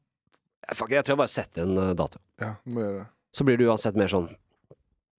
Fuck, 0.77 0.93
jeg 0.93 1.03
tror 1.03 1.17
jeg 1.17 1.19
bare 1.19 1.27
setter 1.33 1.65
en 1.65 1.97
dato. 1.99 2.21
Ja, 2.39 2.53
må 2.63 2.85
gjøre 2.85 3.01
det. 3.01 3.07
Så 3.35 3.43
blir 3.43 3.57
det 3.59 3.65
uansett 3.67 3.97
mer 3.99 4.07
sånn 4.07 4.29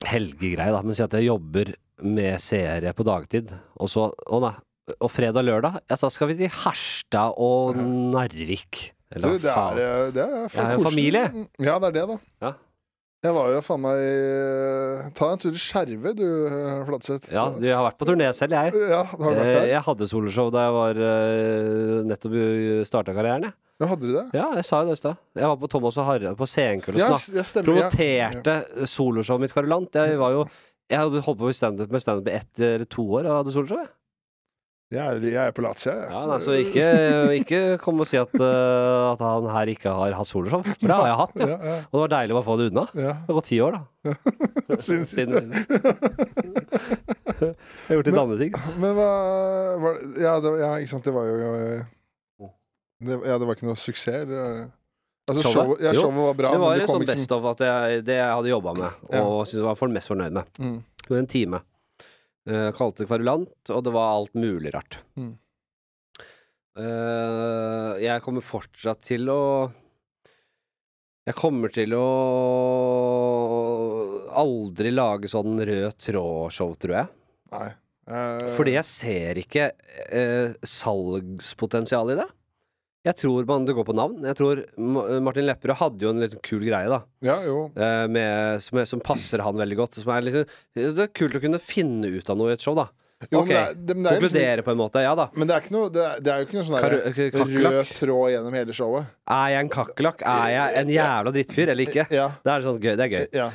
helgegreie, 0.08 0.72
da. 0.74 0.82
Men 0.84 0.96
si 0.96 1.02
at 1.04 1.14
jeg 1.18 1.28
jobber 1.30 1.74
med 2.04 2.40
seere 2.42 2.92
på 2.96 3.04
dagtid, 3.06 3.52
og 3.80 3.90
så 3.90 4.08
Å 4.12 4.40
nei. 4.42 4.54
Og 5.00 5.08
fredag-lørdag, 5.08 5.78
ja, 5.88 5.96
så 5.96 6.10
skal 6.12 6.28
vi 6.28 6.34
til 6.42 6.50
Harstad 6.52 7.38
og 7.40 7.78
Narvik. 7.78 8.90
Du, 9.14 9.30
det 9.40 9.48
er, 9.48 9.78
eh, 9.80 10.10
det 10.12 10.20
er 10.26 10.34
Jeg 10.50 10.60
er 10.60 10.72
jo 10.74 10.82
koselig. 10.82 10.90
familie. 10.90 11.22
Ja, 11.62 11.78
det 11.80 11.88
er 11.88 11.94
det, 11.96 12.02
da. 12.10 12.16
Ja. 12.44 12.50
Jeg 13.24 13.32
var 13.32 13.46
jo 13.54 13.60
faen 13.64 13.80
meg 13.80 15.12
Ta 15.16 15.30
en 15.32 15.40
tur 15.40 15.54
i 15.56 15.60
Skjervøy, 15.60 16.10
du, 16.18 16.24
Fladseth. 16.88 17.30
Ja, 17.32 17.46
du, 17.54 17.62
jeg 17.64 17.72
har 17.78 17.86
vært 17.86 17.96
på 18.02 18.08
turné 18.10 18.26
selv, 18.36 18.52
jeg. 18.58 18.74
Ja, 18.90 18.98
har 19.08 19.16
du 19.16 19.24
vært 19.30 19.40
Eh, 19.48 19.54
der? 19.62 19.68
Jeg 19.72 19.82
hadde 19.86 20.08
soloshow 20.10 20.50
da 20.52 20.66
jeg 20.66 20.74
var 20.76 21.00
uh, 21.00 22.02
nettopp 22.10 22.36
starta 22.90 23.14
karrieren. 23.16 23.48
Jeg. 23.48 23.56
Ja, 23.80 23.88
hadde 23.90 24.06
du 24.06 24.12
det? 24.14 24.26
Ja, 24.36 24.50
jeg 24.58 24.66
sa 24.68 24.82
jo 24.84 24.90
det 24.92 24.98
i 24.98 25.00
stad. 25.00 25.16
Jeg 25.40 25.48
var 25.50 25.56
på 25.64 25.70
Thomas 25.72 25.96
og 25.98 26.06
Harre 26.06 26.34
på 26.38 26.46
Senkveld 26.46 27.00
og 27.00 27.24
Ja, 27.34 27.46
Promoterte 27.64 28.54
ja. 28.60 28.86
soloshowet 28.92 29.42
mitt 29.46 29.56
Karolant. 29.56 29.96
Jeg 29.98 30.20
var 30.20 30.36
jo 30.36 30.44
Jeg 30.92 31.00
hadde 31.00 31.24
holdt 31.24 31.40
på 31.40 31.48
med 31.48 31.56
standup 31.56 31.96
stand 32.04 32.28
i 32.28 32.36
ett 32.36 32.60
eller 32.60 32.84
to 32.86 33.02
år 33.08 33.24
og 33.26 33.38
hadde 33.40 33.54
soloshow. 33.56 33.80
Jeg. 33.82 33.90
Jeg 34.94 35.02
er, 35.02 35.24
jeg 35.26 35.40
er 35.50 35.54
på 35.56 35.62
latsida, 35.64 35.94
jeg. 36.04 36.10
Ja, 36.14 36.20
nei, 36.30 36.36
så 36.44 36.54
ikke, 36.60 36.84
ikke 37.40 37.60
kom 37.82 37.98
og 38.04 38.06
si 38.06 38.16
at, 38.20 38.30
uh, 38.38 39.12
at 39.12 39.22
han 39.24 39.48
her 39.50 39.72
ikke 39.72 39.90
har 39.90 40.14
hatt 40.14 40.28
soloshow. 40.30 40.62
For 40.68 40.86
det 40.86 40.94
har 40.94 41.08
jeg 41.10 41.18
hatt, 41.20 41.34
ja. 41.42 41.48
Ja, 41.50 41.56
ja, 41.72 41.76
Og 41.88 41.96
det 41.98 42.02
var 42.04 42.12
deilig 42.14 42.34
å 42.34 42.38
bare 42.38 42.46
få 42.46 42.56
det 42.60 42.68
unna. 42.70 42.84
ja. 42.94 43.14
Det 43.24 43.32
har 43.32 43.38
gått 43.40 43.50
ti 43.50 43.58
år, 43.64 43.74
da. 43.74 43.82
Siden 44.86 45.04
sist. 45.08 45.34
Jeg 47.34 47.54
har 47.88 47.98
gjort 47.98 48.08
litt 48.08 48.20
andre 48.22 48.38
ting. 48.40 48.54
Men 48.80 48.94
hva 48.96 49.10
var, 49.82 49.98
ja, 50.20 50.32
det, 50.44 50.54
ja, 50.62 50.70
ikke 50.80 50.92
sant, 50.94 51.04
det 51.08 51.14
var 51.16 51.28
jo 51.28 51.36
det, 53.04 53.18
Ja, 53.26 53.36
det 53.40 53.44
var 53.48 53.54
ikke 53.58 53.68
noe 53.68 53.76
suksess, 53.80 54.24
eller? 54.24 54.64
Altså, 55.24 55.40
Showet? 55.48 55.80
ja, 55.80 55.92
showet 55.96 56.18
var 56.20 56.34
bra, 56.36 56.48
det 56.52 56.60
var 56.60 56.74
men 56.74 56.82
en 56.84 56.90
sånn 56.90 57.06
best 57.08 57.30
of 57.32 57.46
at 57.54 57.62
jeg, 57.64 58.02
det 58.04 58.18
jeg 58.18 58.28
hadde 58.28 58.50
jobba 58.50 58.74
med, 58.76 58.90
Ja. 59.08 59.22
og 59.24 59.46
syntes 59.48 59.56
jeg 59.62 59.64
var 59.64 59.78
for 59.80 59.88
mest 59.94 60.10
fornøyd 60.10 60.34
med. 60.36 60.50
Mm. 60.60 60.74
Det 61.00 61.08
var 61.14 61.18
en 61.22 61.30
time. 61.32 61.60
Eh, 62.44 62.70
kalte 62.76 63.02
det 63.02 63.08
kvarulant, 63.08 63.54
og 63.72 63.84
det 63.86 63.92
var 63.94 64.10
alt 64.18 64.34
mulig 64.36 64.74
rart. 64.74 64.98
Mm. 65.16 65.32
Uh, 66.74 67.94
jeg 68.02 68.22
kommer 68.24 68.42
fortsatt 68.42 68.98
til 69.06 69.28
å 69.30 69.70
Jeg 71.22 71.36
kommer 71.38 71.70
til 71.70 71.94
å 71.94 72.06
aldri 74.34 74.90
lage 74.90 75.30
sånn 75.30 75.62
rød 75.62 75.94
tråd-show, 76.02 76.74
tror 76.82 76.96
jeg. 76.98 77.12
Nei. 77.54 77.68
Uh... 78.10 78.50
Fordi 78.58 78.74
jeg 78.74 78.88
ser 78.90 79.40
ikke 79.40 79.70
uh, 80.10 80.50
salgspotensial 80.66 82.12
i 82.12 82.18
det. 82.18 82.26
Jeg 83.04 83.18
tror 83.20 83.44
man 83.48 83.66
det 83.68 83.74
går 83.76 83.84
på 83.84 83.94
navn. 83.96 84.22
Jeg 84.24 84.36
tror 84.38 84.62
Martin 85.20 85.44
Lepperød 85.44 85.76
hadde 85.76 86.06
jo 86.06 86.12
en 86.14 86.22
litt 86.24 86.36
kul 86.46 86.62
greie, 86.64 86.88
da. 86.88 87.02
Ja, 87.26 87.38
jo. 87.44 87.66
eh, 87.76 88.04
med, 88.08 88.62
som, 88.64 88.80
som 88.88 89.02
passer 89.04 89.42
han 89.44 89.58
veldig 89.60 89.76
godt. 89.82 89.98
Som 90.00 90.12
er 90.14 90.24
liksom, 90.24 90.46
det 90.74 90.86
er 91.04 91.10
kult 91.12 91.36
å 91.36 91.42
kunne 91.42 91.60
finne 91.60 92.08
ut 92.14 92.30
av 92.32 92.38
noe 92.40 92.54
i 92.54 92.56
et 92.56 92.64
show, 92.64 92.76
da. 92.78 92.86
jo 93.28 93.42
Ok, 93.42 93.50
liksom, 93.52 94.06
Konkludere 94.08 94.64
på 94.64 94.72
en 94.72 94.80
måte. 94.80 95.02
Ja 95.04 95.12
da. 95.18 95.28
Men 95.36 95.50
det 95.50 95.56
er, 95.56 95.66
ikke 95.66 95.76
noe, 95.76 95.90
det 95.92 96.06
er, 96.06 96.24
det 96.24 96.32
er 96.32 96.40
jo 96.40 96.48
ikke 96.48 96.58
noe 96.58 96.66
sånn 96.70 96.80
kakerlakk. 96.80 97.74
rød 97.76 97.92
tråd 98.00 98.32
gjennom 98.34 98.56
hele 98.58 98.76
showet. 98.80 99.12
Er 99.36 99.52
jeg 99.52 99.66
en 99.66 99.72
kakerlakk? 99.76 100.24
Er 100.32 100.48
jeg 100.54 100.80
en 100.80 100.94
jævla 100.96 101.34
drittfyr 101.36 101.74
eller 101.74 101.88
ikke? 101.92 102.06
Ja. 102.12 102.30
Det 102.40 102.54
er 102.56 102.66
sånn 102.70 102.80
gøy. 102.80 102.94
Det 102.96 103.06
er 103.06 103.14
gøy. 103.18 103.28
ja. 103.36 103.50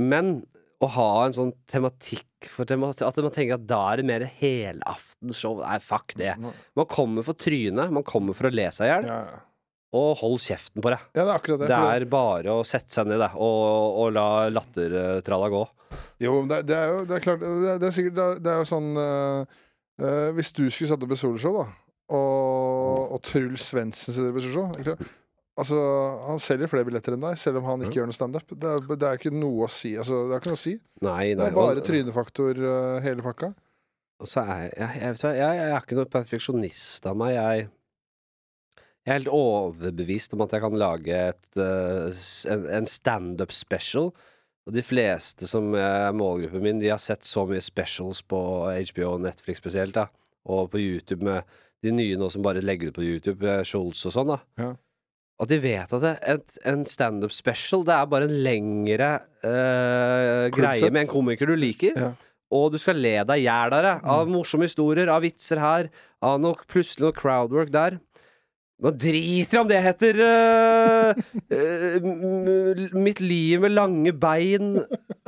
Men 0.00 0.38
å 0.80 0.88
ha 0.96 1.08
en 1.26 1.34
sånn 1.36 1.52
tematikk 1.68 2.24
for 2.48 2.64
At 2.64 3.20
man 3.20 3.34
tenker 3.34 3.58
at 3.58 3.66
da 3.68 3.80
er 3.92 4.00
det 4.00 4.06
mer 4.08 4.24
helaftenshow. 4.40 5.60
Nei, 5.60 5.78
fuck 5.84 6.14
det. 6.18 6.34
Man 6.40 6.88
kommer 6.90 7.26
for 7.26 7.36
trynet. 7.36 7.92
Man 7.92 8.06
kommer 8.06 8.36
for 8.36 8.48
å 8.48 8.54
le 8.54 8.68
seg 8.72 8.88
i 8.88 8.92
hjel. 8.94 9.08
Ja, 9.10 9.20
ja. 9.28 9.40
Og 9.98 10.12
hold 10.20 10.38
kjeften 10.38 10.78
på 10.84 10.92
det. 10.92 11.00
ja, 11.16 11.24
det 11.24 11.26
er 11.26 11.34
akkurat 11.34 11.62
det. 11.64 11.68
Det 11.72 11.78
er 11.96 12.04
bare 12.06 12.52
å 12.54 12.66
sette 12.66 12.94
seg 12.94 13.08
ned 13.10 13.18
det, 13.18 13.32
og, 13.34 13.96
og 14.04 14.12
la 14.14 14.26
lattertralla 14.54 15.48
gå. 15.50 15.64
Jo, 16.22 16.36
det, 16.46 16.60
det 16.68 16.76
er 16.78 16.92
jo 16.92 17.00
det 17.10 17.16
er 17.16 17.24
klart 17.24 17.40
Det 17.42 17.72
er, 17.72 17.82
er 17.88 17.94
sikkert 17.96 18.18
det 18.44 18.52
er, 18.52 18.60
jo 18.60 18.66
sånn 18.68 18.90
eh, 19.02 19.56
eh, 19.98 20.28
Hvis 20.36 20.52
du 20.54 20.60
skulle 20.68 20.92
satt 20.92 21.02
opp 21.02 21.14
et 21.16 21.18
soloshow, 21.18 21.56
da, 21.58 21.64
og, 22.14 23.16
og 23.16 23.22
Truls 23.26 23.64
Svendsen 23.72 24.14
sitter 24.14 24.36
på 24.36 24.44
soloshow? 24.44 24.94
Altså, 25.60 25.78
Han 26.28 26.38
selger 26.42 26.70
flere 26.72 26.86
billetter 26.88 27.14
enn 27.16 27.24
deg, 27.26 27.36
selv 27.38 27.60
om 27.60 27.64
han 27.68 27.82
ikke 27.84 27.98
gjør 28.00 28.08
noe 28.10 28.16
standup. 28.16 28.48
Det, 28.54 28.70
er- 28.74 28.96
det 28.96 29.08
er 29.10 29.18
ikke 29.20 29.32
noe 29.34 29.66
å 29.66 29.70
si. 29.72 29.94
Altså, 30.00 30.22
det 30.28 30.36
er 30.36 30.40
ikke 30.42 30.52
noe 30.54 30.60
å 30.60 30.64
si. 30.64 30.74
Nei, 31.04 31.24
Det 31.34 31.38
nei. 31.42 31.46
er 31.50 31.58
bare 31.58 31.80
og- 31.82 31.86
trynefaktor, 31.88 32.62
eh, 32.70 33.00
hele 33.04 33.22
pakka. 33.26 33.52
Og 34.20 34.28
så 34.28 34.42
er 34.44 34.64
jeg, 34.68 34.72
jeg, 35.00 35.12
vet 35.14 35.22
hva, 35.24 35.34
jeg, 35.36 35.56
jeg 35.60 35.70
er 35.74 35.80
ikke 35.84 35.96
noen 35.96 36.10
perfeksjonist 36.12 37.06
av 37.08 37.16
meg. 37.16 37.34
Jeg, 37.34 37.68
jeg 39.06 39.14
er 39.14 39.14
helt 39.16 39.30
overbevist 39.32 40.34
om 40.36 40.42
at 40.44 40.50
jeg 40.52 40.60
kan 40.60 40.76
lage 40.76 41.08
et, 41.30 41.46
eh, 41.56 42.10
s- 42.12 42.44
en, 42.48 42.66
en 42.68 42.86
standup 42.86 43.52
special. 43.52 44.10
Og 44.68 44.74
de 44.76 44.82
fleste 44.84 45.48
som 45.48 45.72
er 45.74 46.12
målgruppen 46.12 46.62
min, 46.62 46.78
de 46.82 46.90
har 46.92 46.98
sett 47.00 47.24
så 47.24 47.46
mye 47.48 47.62
specials 47.64 48.20
på 48.22 48.40
HBO 48.92 49.14
og 49.14 49.20
Netflix 49.24 49.58
spesielt, 49.62 49.94
da. 49.96 50.06
Og 50.46 50.68
på 50.70 50.78
YouTube 50.78 51.22
med 51.24 51.44
de 51.82 51.90
nye 51.96 52.16
nå 52.20 52.28
som 52.30 52.42
bare 52.44 52.60
legger 52.60 52.88
ut 52.92 52.98
på 53.00 53.02
YouTube, 53.06 53.42
eh, 53.48 53.62
Schultz 53.64 54.04
og 54.06 54.12
sånn, 54.12 54.28
da. 54.34 54.38
Ja. 54.60 54.74
At 55.40 55.48
de 55.48 55.56
vet 55.62 55.92
at 55.96 56.02
det, 56.04 56.16
et, 56.28 56.58
en 56.68 56.82
standup 56.84 57.32
special, 57.32 57.84
det 57.88 57.94
er 57.96 58.08
bare 58.12 58.26
en 58.28 58.40
lengre 58.44 59.12
eh, 59.46 60.50
greie 60.52 60.90
med 60.92 61.06
en 61.06 61.12
komiker 61.14 61.48
du 61.48 61.56
liker. 61.56 61.96
Ja. 61.96 62.10
Og 62.52 62.74
du 62.74 62.78
skal 62.82 62.98
le 63.00 63.14
deg 63.22 63.40
i 63.40 63.46
hjel 63.46 63.72
av 63.72 63.84
det. 63.86 63.96
Av 64.10 64.28
morsomme 64.28 64.66
historier, 64.66 65.08
av 65.08 65.22
vitser 65.24 65.60
her, 65.62 65.88
av 66.20 66.40
nok, 66.42 66.66
plutselig 66.68 67.06
noe 67.06 67.16
crowdwork 67.16 67.72
der. 67.72 67.96
Nå 68.80 68.92
driter 68.96 69.58
jeg 69.58 69.60
om 69.60 69.68
det 69.68 69.80
heter 69.84 70.20
uh, 70.24 71.10
uh, 71.52 72.84
Mitt 72.96 73.20
liv 73.20 73.60
med 73.60 73.74
lange 73.74 74.14
bein 74.16 74.70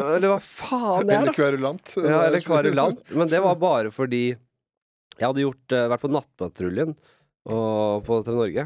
Eller 0.00 0.24
hva 0.30 0.38
faen 0.40 1.10
det 1.10 1.12
er, 1.12 1.18
Eller 1.18 1.28
da. 1.28 1.34
kverulant. 1.36 1.92
Ja, 1.98 2.22
eller 2.30 2.44
kvarulant. 2.48 3.02
Men 3.12 3.28
det 3.28 3.42
var 3.44 3.60
bare 3.60 3.92
fordi 3.92 4.30
jeg 4.32 5.26
hadde 5.26 5.44
gjort, 5.44 5.66
uh, 5.76 5.90
vært 5.92 6.06
på 6.06 6.12
Nattpatruljen 6.16 6.96
på 7.42 8.16
TV 8.22 8.36
Norge. 8.38 8.64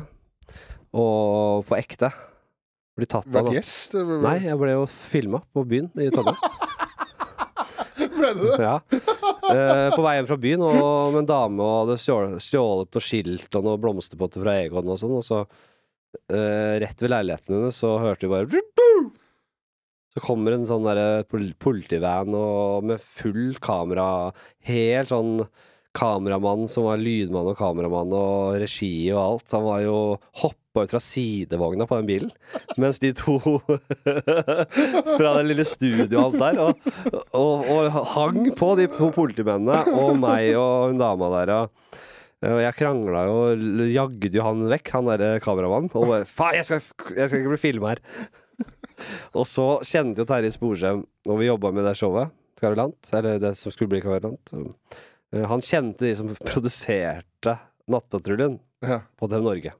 Og 0.96 1.66
på 1.68 1.76
ekte. 1.76 2.10
Bli 2.96 3.04
tatt 3.10 3.28
av 3.36 3.44
Vært 3.50 3.58
gjest? 3.58 3.94
eller- 3.98 4.22
Nei, 4.24 4.38
jeg 4.46 4.56
ble 4.60 4.72
jo 4.72 4.86
filma 4.88 5.42
på 5.52 5.66
byen 5.68 5.90
i 6.00 6.08
Trondheim. 6.14 6.38
Ble 8.16 8.30
du 8.36 8.44
det? 8.48 8.56
Ja. 8.64 8.78
Eh, 9.52 9.90
på 9.92 10.02
vei 10.04 10.14
hjem 10.16 10.28
fra 10.30 10.38
byen 10.40 10.62
og 10.64 11.12
med 11.12 11.20
en 11.22 11.28
dame 11.28 11.60
og 11.64 11.74
hadde 11.84 11.98
stjålet, 12.00 12.40
stjålet 12.44 12.96
noe 12.96 13.04
skilt 13.04 13.58
og 13.58 13.66
noen 13.66 13.82
blomsterpotter 13.82 14.42
fra 14.44 14.54
Egon 14.62 14.88
og 14.88 14.98
sånn, 15.00 15.14
og 15.18 15.24
så 15.26 15.42
eh, 16.32 16.78
rett 16.82 17.04
ved 17.04 17.12
leiligheten 17.12 17.56
hennes 17.58 17.76
så 17.82 17.92
hørte 18.02 18.24
vi 18.26 18.32
bare 18.32 18.64
Så 20.16 20.22
kommer 20.24 20.56
en 20.56 20.64
sånn 20.68 20.86
derre 20.88 21.24
pol 21.28 21.50
politivan 21.60 22.32
og 22.36 22.88
med 22.88 23.00
full 23.04 23.54
kamera, 23.60 24.32
helt 24.64 25.12
sånn 25.12 25.44
kameramann 25.96 26.66
som 26.68 26.88
var 26.88 27.00
lydmann 27.00 27.52
og 27.52 27.56
kameramann 27.60 28.12
og 28.16 28.56
regi 28.60 29.10
og 29.14 29.20
alt. 29.22 29.52
Han 29.56 29.64
var 29.68 29.84
jo 29.84 29.98
hoppa 30.76 30.84
ut 30.84 30.92
fra 30.92 31.00
sidevogna 31.00 31.86
på 31.88 31.96
den 31.96 32.06
bilen, 32.10 32.30
mens 32.76 33.00
de 33.00 33.12
to 33.16 33.38
fra 35.16 35.32
det 35.38 35.44
lille 35.48 35.64
studioet 35.66 36.12
hans 36.20 36.36
der 36.40 36.58
og, 36.60 36.88
og, 37.32 37.70
og 37.72 37.98
hang 38.14 38.50
på 38.58 38.72
de 38.78 38.86
to 38.92 39.08
politimennene 39.16 39.78
og 39.96 40.18
meg 40.20 40.52
og 40.60 40.90
hun 40.92 41.00
dama 41.00 41.30
der. 41.38 41.52
Og, 41.56 42.00
og 42.46 42.58
jeg 42.60 42.76
krangla 42.76 43.22
jo, 43.30 43.36
jagde 43.88 44.32
jo 44.36 44.44
han 44.44 44.66
vekk, 44.70 44.92
han 44.98 45.08
derre 45.08 45.38
kameramannen. 45.44 45.88
Og 45.96 46.10
bare 46.12 46.28
Faen, 46.28 46.58
jeg 46.60 46.82
jeg 47.16 47.30
skal 47.30 47.40
ikke 47.40 47.54
bli 47.54 47.62
filma 47.62 47.94
her! 47.94 48.02
og 49.38 49.46
så 49.48 49.68
kjente 49.84 50.22
jo 50.22 50.28
Terje 50.28 50.52
Sporsem, 50.54 51.02
når 51.28 51.40
vi 51.40 51.48
jobba 51.50 51.72
med 51.76 51.88
det 51.88 51.96
showet, 51.98 52.32
Karolant, 52.60 53.10
eller 53.16 53.40
det 53.42 53.54
som 53.58 53.72
skulle 53.74 53.92
bli 53.92 54.00
Karolant. 54.04 54.52
Eh, 54.56 55.42
Han 55.50 55.60
kjente 55.64 56.06
de 56.06 56.14
som 56.16 56.30
produserte 56.40 57.56
Nattpatruljen 57.92 58.60
Ja. 58.84 59.00
på 59.18 59.28
TV 59.28 59.42
Norge. 59.44 59.72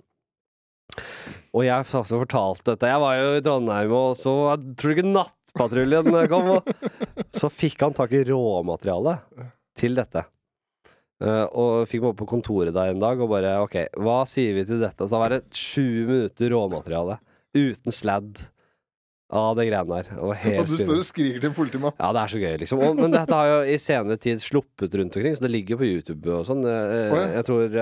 Og 1.56 1.64
jeg 1.66 1.88
fortalte 1.88 2.74
dette. 2.74 2.90
Jeg 2.92 3.02
var 3.02 3.18
jo 3.20 3.34
i 3.36 3.42
Trondheim, 3.44 3.92
og 3.96 4.16
så 4.18 4.32
tror 4.76 4.92
du 4.92 4.96
ikke 4.96 5.10
Nattpatruljen 5.10 6.10
kom? 6.32 6.50
Og 6.58 7.36
så 7.36 7.50
fikk 7.52 7.86
han 7.86 7.96
tak 7.96 8.12
i 8.16 8.24
råmateriale 8.28 9.18
til 9.78 9.96
dette. 9.96 10.26
Eh, 11.24 11.46
og 11.56 11.86
fikk 11.88 12.02
meg 12.02 12.10
opp 12.12 12.18
på 12.20 12.28
kontoret 12.28 12.74
der 12.76 12.92
en 12.92 13.00
dag 13.00 13.20
og 13.24 13.30
bare 13.30 13.54
OK, 13.64 13.78
hva 14.04 14.18
sier 14.28 14.52
vi 14.58 14.66
til 14.68 14.82
dette? 14.82 15.06
Så 15.08 15.16
var 15.20 15.32
det 15.32 15.46
sju 15.56 16.04
minutter 16.04 16.52
råmateriale. 16.52 17.16
Uten 17.56 17.94
sladd 17.94 18.42
av 19.32 19.56
det 19.58 19.64
greiene 19.70 19.96
der. 19.96 20.10
Og, 20.22 20.34
helt 20.38 20.60
Og 20.66 20.74
du 20.74 20.76
står 20.84 21.00
og 21.00 21.06
skriker 21.08 21.40
til 21.42 21.50
en 21.50 21.56
politimann. 21.56 21.96
Ja, 21.98 22.12
det 22.14 22.20
er 22.20 22.32
så 22.34 22.42
gøy, 22.42 22.52
liksom. 22.62 22.82
Og, 22.84 23.00
men 23.00 23.16
dette 23.16 23.34
har 23.40 23.48
jo 23.50 23.56
i 23.72 23.78
senere 23.82 24.20
tid 24.22 24.44
sluppet 24.44 24.94
rundt 25.00 25.16
omkring, 25.18 25.34
så 25.38 25.46
det 25.46 25.50
ligger 25.54 25.74
jo 25.74 25.80
på 25.80 25.88
YouTube 25.88 26.36
og 26.36 26.44
sånn. 26.46 26.62
Eh, 26.68 27.08
Å, 27.10 27.16
ja. 27.16 27.26
Jeg 27.40 27.48
tror 27.48 27.78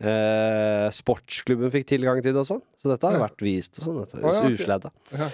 eh, 0.00 0.08
eh, 0.08 0.90
sportsklubben 0.96 1.70
fikk 1.74 1.86
tilgang 1.92 2.20
til 2.22 2.32
det 2.34 2.40
og 2.42 2.48
sånn, 2.48 2.62
så 2.80 2.92
dette 2.92 3.06
har 3.06 3.18
Ja. 3.18 3.24
vært 3.26 3.40
vist 3.44 3.78
og 3.78 3.84
sånn. 3.86 3.98
Dette, 4.04 4.22
Å, 4.24 4.32
ja. 4.32 4.48
Usledda. 4.50 4.90
Okay. 5.12 5.30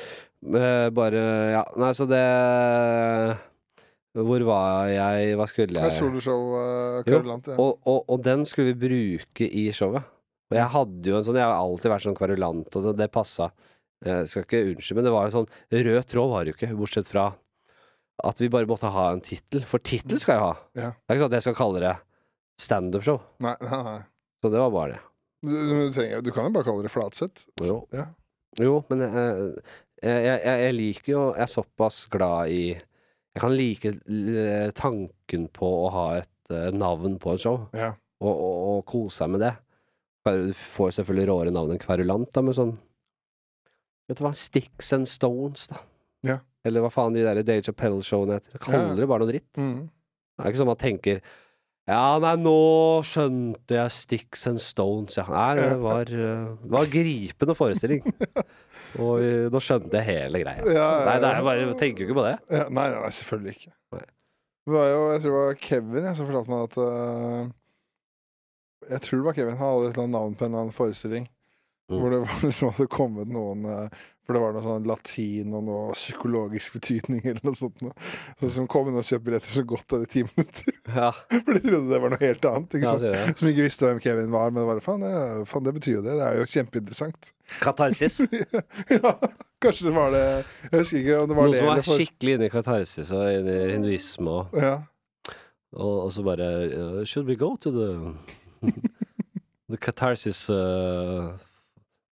Eh, 0.46 0.88
bare 0.90 1.22
Ja, 1.52 1.64
nei, 1.76 1.92
så 1.96 2.06
det 2.06 3.38
Hvor 4.16 4.40
var 4.48 4.88
jeg? 4.88 5.36
Hva 5.36 5.46
skulle 5.48 5.74
jeg? 5.76 5.92
soloshow, 5.92 6.54
uh. 6.56 7.02
Ja. 7.06 7.18
Og, 7.58 7.78
og, 7.84 8.04
og 8.08 8.22
den 8.24 8.44
skulle 8.48 8.72
vi 8.74 8.88
bruke 8.88 9.44
i 9.48 9.66
showet. 9.72 10.04
Og 10.50 10.56
jeg 10.56 10.68
hadde 10.72 11.10
jo 11.10 11.16
en 11.18 11.24
sånn 11.26 11.36
Jeg 11.36 11.44
har 11.44 11.58
alltid 11.58 11.90
vært 11.92 12.06
sånn 12.06 12.16
kverulant, 12.16 12.70
og 12.78 12.82
så 12.84 12.94
det 12.96 13.10
passa. 13.12 13.50
Jeg 14.04 14.28
skal 14.28 14.44
ikke 14.44 14.62
unnskylde, 14.74 14.96
men 15.00 15.04
det 15.08 15.12
var 15.12 15.28
jo 15.28 15.34
sånn 15.42 15.50
Rød 15.72 16.06
tråd 16.08 16.30
var 16.30 16.44
det 16.44 16.52
jo 16.54 16.58
ikke, 16.60 16.76
bortsett 16.78 17.08
fra 17.12 17.34
at 18.24 18.38
vi 18.40 18.48
bare 18.48 18.64
måtte 18.68 18.88
ha 18.88 19.10
en 19.12 19.20
tittel. 19.20 19.60
For 19.68 19.78
tittel 19.84 20.16
skal 20.18 20.36
jeg 20.38 20.40
ha. 20.40 20.52
Ja. 20.74 20.90
Det 20.96 21.12
er 21.12 21.16
ikke 21.18 21.24
sånn 21.26 21.32
at 21.32 21.36
jeg 21.36 21.44
skal 21.44 21.58
kalle 21.58 21.82
det 21.82 21.96
standup-show. 22.64 23.18
Nei, 23.44 23.52
nei, 23.60 23.80
nei. 23.84 23.98
Så 24.42 24.50
det 24.52 24.60
var 24.60 24.70
bare 24.74 24.94
det. 24.96 25.02
Du, 25.46 25.52
du, 25.52 25.92
trenger, 25.94 26.22
du 26.24 26.30
kan 26.34 26.48
jo 26.48 26.54
bare 26.56 26.66
kalle 26.66 26.84
det 26.86 26.92
Flatseth. 26.92 27.46
Jo, 27.62 27.80
Ja. 27.94 28.06
jo 28.60 28.78
men 28.90 29.02
jeg, 29.04 29.52
jeg, 30.02 30.22
jeg, 30.26 30.60
jeg 30.64 30.74
liker 30.76 31.10
jo 31.12 31.20
Jeg 31.36 31.42
er 31.44 31.50
såpass 31.52 31.98
glad 32.12 32.48
i 32.54 32.62
Jeg 32.72 33.42
kan 33.42 33.52
like 33.56 33.92
eh, 33.92 34.70
tanken 34.76 35.46
på 35.52 35.68
å 35.84 35.90
ha 35.92 36.06
et 36.22 36.52
eh, 36.56 36.70
navn 36.76 37.18
på 37.22 37.34
et 37.36 37.44
show. 37.44 37.66
Ja. 37.76 37.92
og, 38.24 38.32
og, 38.32 38.58
og 38.72 38.84
kose 38.88 39.20
seg 39.22 39.32
med 39.34 39.44
det. 39.44 39.54
Du 40.26 40.52
får 40.56 40.96
selvfølgelig 40.96 41.28
råere 41.30 41.52
navn 41.54 41.74
enn 41.76 41.78
kverulant, 41.82 42.30
da, 42.34 42.42
men 42.42 42.56
sånn 42.56 42.74
Vet 44.08 44.18
du 44.20 44.24
hva? 44.24 44.32
Sticks 44.38 44.92
and 44.94 45.06
Stones, 45.10 45.66
da. 45.70 45.80
Ja. 46.26 46.36
Eller 46.66 46.82
hva 46.82 46.90
faen 46.94 47.14
de 47.14 47.22
der 47.26 47.40
Dage 47.46 47.64
Chappelle-showene 47.66 48.36
heter. 48.38 48.58
Kaller 48.62 48.98
det 48.98 49.06
bare 49.10 49.22
noe 49.24 49.30
dritt. 49.32 49.50
Mm. 49.58 49.80
Det 49.86 50.44
er 50.44 50.52
ikke 50.52 50.60
sånn 50.60 50.70
man 50.70 50.78
tenker 50.80 51.20
Ja, 51.86 52.16
nei, 52.18 52.32
nå 52.42 52.56
skjønte 53.06 53.76
jeg 53.76 53.94
Sticks 53.94 54.42
and 54.50 54.58
Stones, 54.62 55.14
ja. 55.20 55.26
Nei, 55.30 55.52
det 55.60 55.76
var, 55.84 56.10
eh, 56.10 56.48
det 56.64 56.72
var 56.74 56.88
gripende 56.90 57.54
forestilling. 57.54 58.02
Og 59.02 59.22
nå 59.52 59.60
skjønte 59.62 60.00
jeg 60.00 60.08
hele 60.08 60.40
greia. 60.42 60.64
Ja, 60.66 60.72
ja, 60.74 61.04
Nei, 61.06 61.16
nei, 61.22 61.30
ja. 61.30 61.38
er 61.38 61.46
bare 61.46 61.78
tenker 61.78 62.02
jo 62.02 62.08
ikke 62.08 62.18
på 62.18 62.26
det. 62.26 62.34
Ja, 62.50 62.64
nei, 62.74 62.88
nei, 62.90 63.12
selvfølgelig 63.14 63.54
ikke. 63.58 63.74
Det 64.66 64.74
var 64.74 64.88
jo, 64.90 65.02
jeg 65.12 65.22
tror 65.22 65.30
det 65.30 65.44
var 65.44 65.58
Kevin 65.62 66.06
jeg, 66.08 66.16
som 66.18 66.26
fortalte 66.26 66.50
meg 66.50 66.62
at 66.64 66.76
uh, 66.82 67.50
Jeg 68.90 69.02
tror 69.04 69.20
det 69.20 69.26
var 69.28 69.36
Kevin. 69.36 69.58
Han 69.60 69.68
hadde 69.70 69.84
et 69.84 69.92
eller 69.92 70.02
annet 70.02 70.16
navn 70.16 70.34
på 70.34 70.44
en 70.44 70.50
eller 70.50 70.64
annen 70.64 70.74
forestilling. 70.74 71.28
Mm. 71.86 71.98
Hvor 72.00 72.10
det 72.10 72.20
var 72.24 72.40
liksom 72.42 72.72
hadde 72.74 72.88
kommet 72.90 73.30
noen 73.30 73.62
eh, 73.70 74.00
For 74.26 74.34
det 74.34 74.40
var 74.42 74.56
noe 74.56 74.64
sånn 74.64 74.86
latin 74.90 75.52
og 75.54 75.60
noe 75.68 75.92
psykologisk 75.94 76.74
betydning 76.80 77.20
eller 77.22 77.44
noe 77.46 77.58
sånt. 77.58 77.78
Noe. 77.84 77.94
Så 78.40 78.50
som 78.56 78.66
kom 78.70 78.90
inn 78.90 78.98
og 78.98 79.06
kjøpte 79.06 79.26
billetter 79.28 79.54
så 79.54 79.62
godt 79.70 79.94
av 79.94 80.02
de 80.02 80.08
ti 80.10 80.24
minutter. 80.26 80.74
Ja, 80.90 81.12
For 81.46 81.52
de 81.54 81.62
trodde 81.62 81.92
det 81.92 82.00
var 82.02 82.14
noe 82.14 82.22
helt 82.24 82.48
annet. 82.50 82.74
Ikke 82.74 82.88
ja 82.90 82.96
det. 83.04 83.12
Som 83.38 83.50
ikke 83.52 83.68
visste 83.68 83.86
hvem 83.86 84.02
Kevin 84.02 84.34
var. 84.34 84.50
Men 84.50 84.66
var 84.66 84.82
faen, 84.82 85.06
det, 85.06 85.14
faen, 85.46 85.66
det 85.68 85.76
betyr 85.78 85.98
jo 86.00 86.02
det. 86.08 86.18
Det 86.18 86.26
er 86.26 86.40
jo 86.40 86.48
kjempeinteressant. 86.56 87.30
Katarsis. 87.62 88.18
ja, 88.96 89.14
kanskje 89.62 89.86
det 89.86 89.94
var 89.94 90.10
det 90.10 90.24
Jeg 90.26 90.80
husker 90.80 90.98
ikke 91.04 91.20
om 91.20 91.30
det 91.30 91.36
var 91.38 91.46
Noen 91.46 91.54
det 91.54 91.60
som 91.60 91.70
eller 91.70 91.84
er 91.84 91.86
for 91.86 92.02
skikkelig 92.02 92.34
inne 92.34 92.48
i 92.48 92.50
katarsis 92.50 93.12
og 93.14 93.28
inne 93.30 93.54
i 93.54 93.68
hinduisme 93.76 94.32
og, 94.32 94.56
ja. 94.58 94.72
og, 95.78 95.92
og 96.08 96.10
så 96.10 96.26
bare 96.26 96.48
uh, 96.66 96.98
Should 97.06 97.30
we 97.30 97.38
go 97.38 97.54
to 97.62 97.70
the 97.70 97.88
The 99.70 99.78
Katarsis 99.78 100.48
uh, 100.50 101.34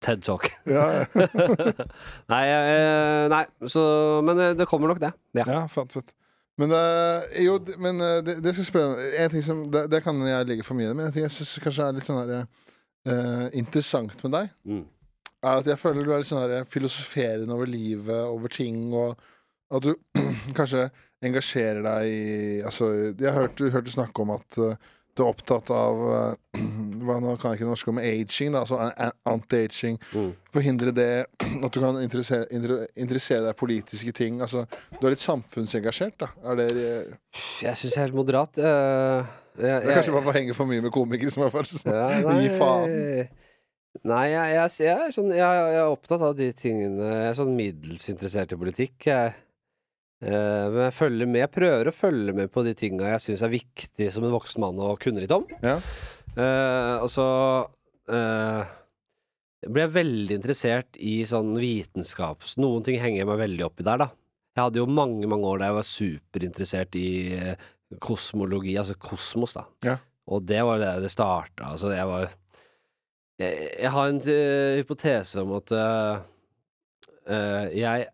TED 0.02 0.24
Talk. 0.26 0.48
Ja, 0.68 0.86
ja. 0.98 1.26
nei, 2.32 2.42
eh, 2.48 3.28
nei, 3.32 3.44
så 3.70 3.84
Men 4.26 4.40
eh, 4.42 4.56
det 4.58 4.66
kommer 4.70 4.92
nok, 4.92 5.00
det. 5.02 5.12
Ja. 5.38 5.46
ja 5.46 5.62
fett, 5.70 5.94
fett. 5.94 6.12
Men, 6.60 6.74
uh, 6.76 7.24
jo, 7.40 7.56
men 7.80 8.00
uh, 8.02 8.18
det, 8.24 8.36
det 8.44 8.52
skal 8.52 8.66
spille 8.68 9.06
En 9.16 9.30
ting 9.32 9.40
som 9.42 9.62
Det, 9.72 9.86
det 9.88 10.02
kan 10.04 10.18
jeg 10.26 10.48
ligge 10.50 10.66
for 10.66 10.76
mye 10.76 10.90
i, 10.90 10.94
men 10.94 11.08
en 11.08 11.14
ting 11.14 11.24
jeg 11.24 11.32
syns 11.32 11.54
kanskje 11.64 11.86
er 11.86 11.96
litt 11.96 12.10
sånn 12.10 12.20
her, 12.20 12.42
uh, 13.08 13.46
interessant 13.56 14.18
med 14.26 14.36
deg, 14.36 14.50
Mm. 14.68 14.82
er 15.42 15.62
at 15.62 15.70
jeg 15.72 15.80
føler 15.80 16.04
du 16.04 16.12
er 16.12 16.20
litt 16.20 16.28
sånn 16.28 16.44
her 16.44 16.68
filosoferende 16.68 17.56
over 17.56 17.70
livet, 17.70 18.20
over 18.28 18.52
ting, 18.52 18.84
og 18.92 19.16
at 19.72 19.86
du 19.86 19.94
kanskje 20.58 20.90
engasjerer 21.24 21.82
deg 21.86 22.10
i 22.10 22.60
Altså, 22.66 22.90
jeg 23.10 23.30
har 23.30 23.46
hørt, 23.46 23.62
hørt 23.72 23.88
du 23.88 23.94
snakke 23.94 24.24
om 24.24 24.34
at 24.36 24.58
eh, 24.60 24.76
du 25.12 25.22
er 25.24 25.28
opptatt 25.28 25.68
av 25.74 25.98
eh, 26.16 26.60
hva 27.04 27.18
Nå 27.22 27.34
kan 27.40 27.52
jeg 27.52 27.60
ikke 27.60 27.68
norsk 27.68 27.90
om 27.92 28.00
aging, 28.00 28.54
da, 28.54 28.62
altså 28.62 28.78
anti-aging. 29.28 29.98
Mm. 30.14 30.30
Forhindre 30.54 30.94
det 30.96 31.10
at 31.66 31.68
du 31.74 31.78
kan 31.82 32.00
interessere, 32.00 32.48
inter- 32.54 32.86
interessere 32.96 33.44
deg 33.46 33.56
i 33.56 33.60
politiske 33.62 34.14
ting. 34.16 34.40
Altså, 34.44 34.64
du 34.96 35.04
er 35.04 35.14
litt 35.14 35.24
samfunnsengasjert, 35.24 36.18
da. 36.22 36.32
Er 36.48 36.60
det, 36.60 36.68
det 36.78 36.88
Jeg 37.64 37.78
syns 37.80 37.92
jeg 37.92 38.00
er 38.00 38.06
helt 38.06 38.18
moderat. 38.18 38.56
Uh, 38.56 39.28
jeg, 39.60 39.68
er 39.68 39.92
kanskje 39.92 40.16
bare 40.16 40.24
for 40.24 40.32
å 40.32 40.38
henge 40.38 40.56
for 40.56 40.70
mye 40.70 40.84
med 40.84 40.94
komikere 40.94 41.32
som 41.34 41.44
er 41.44 41.52
bare 41.52 41.68
sånn 41.68 41.92
Ja, 41.92 42.08
Gi 42.40 42.52
faen. 42.56 43.40
Nei, 44.08 44.24
jeg, 44.32 44.52
jeg, 44.56 44.76
jeg, 44.86 44.92
er 44.96 45.12
sånn, 45.12 45.32
jeg, 45.36 45.44
jeg 45.44 45.80
er 45.82 45.92
opptatt 45.92 46.22
av 46.24 46.32
de 46.38 46.46
tingene 46.56 47.04
Jeg 47.04 47.26
er 47.28 47.36
sånn 47.36 47.52
middels 47.58 48.08
interessert 48.08 48.54
i 48.54 48.58
politikk. 48.58 48.96
Jeg, 49.04 49.34
eh, 49.34 49.40
men 50.22 50.84
jeg 50.86 50.94
følger 50.94 51.26
med, 51.26 51.40
jeg 51.42 51.50
prøver 51.56 51.88
å 51.90 51.94
følge 51.94 52.32
med 52.36 52.50
på 52.54 52.62
de 52.62 52.76
tinga 52.78 53.08
jeg 53.16 53.22
syns 53.24 53.40
er 53.42 53.50
viktig 53.50 54.06
som 54.14 54.22
en 54.22 54.34
voksen 54.34 54.62
mann 54.62 54.78
å 54.78 54.92
kunne 55.00 55.24
litt 55.24 55.34
om. 55.34 55.42
Ja. 55.66 55.80
Eh, 56.32 56.94
og 57.02 57.10
så 57.12 57.26
eh, 58.08 58.70
ble 59.68 59.84
jeg 59.84 59.94
veldig 59.96 60.38
interessert 60.38 60.98
i 61.00 61.20
sånn 61.28 61.52
vitenskap. 61.60 62.46
Så 62.46 62.62
Noen 62.62 62.86
ting 62.86 63.00
henger 63.02 63.22
jeg 63.22 63.30
meg 63.30 63.42
veldig 63.42 63.66
opp 63.68 63.82
i 63.82 63.86
der, 63.88 64.04
da. 64.06 64.08
Jeg 64.52 64.66
hadde 64.66 64.82
jo 64.82 64.88
mange, 64.88 65.28
mange 65.30 65.48
år 65.48 65.60
der 65.60 65.70
jeg 65.70 65.78
var 65.78 65.88
superinteressert 65.88 66.98
i 67.00 67.10
eh, 67.36 67.68
kosmologi, 68.02 68.76
altså 68.80 68.96
kosmos, 69.00 69.56
da. 69.58 69.66
Ja. 69.84 69.98
Og 70.32 70.44
det 70.48 70.62
var 70.64 70.80
det 70.80 70.94
det 71.04 71.12
starta. 71.12 71.72
Altså, 71.74 71.92
jeg 71.92 72.08
var 72.08 72.28
jeg, 73.40 73.70
jeg 73.80 73.90
har 73.90 74.10
en 74.10 74.20
uh, 74.22 74.76
hypotese 74.78 75.42
om 75.42 75.54
at 75.56 75.72
uh, 75.74 76.20
uh, 77.26 77.64
jeg 77.74 78.04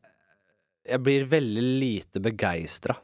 Jeg 0.88 1.04
blir 1.04 1.26
veldig 1.28 1.64
lite 1.82 2.22
begeistra. 2.24 2.96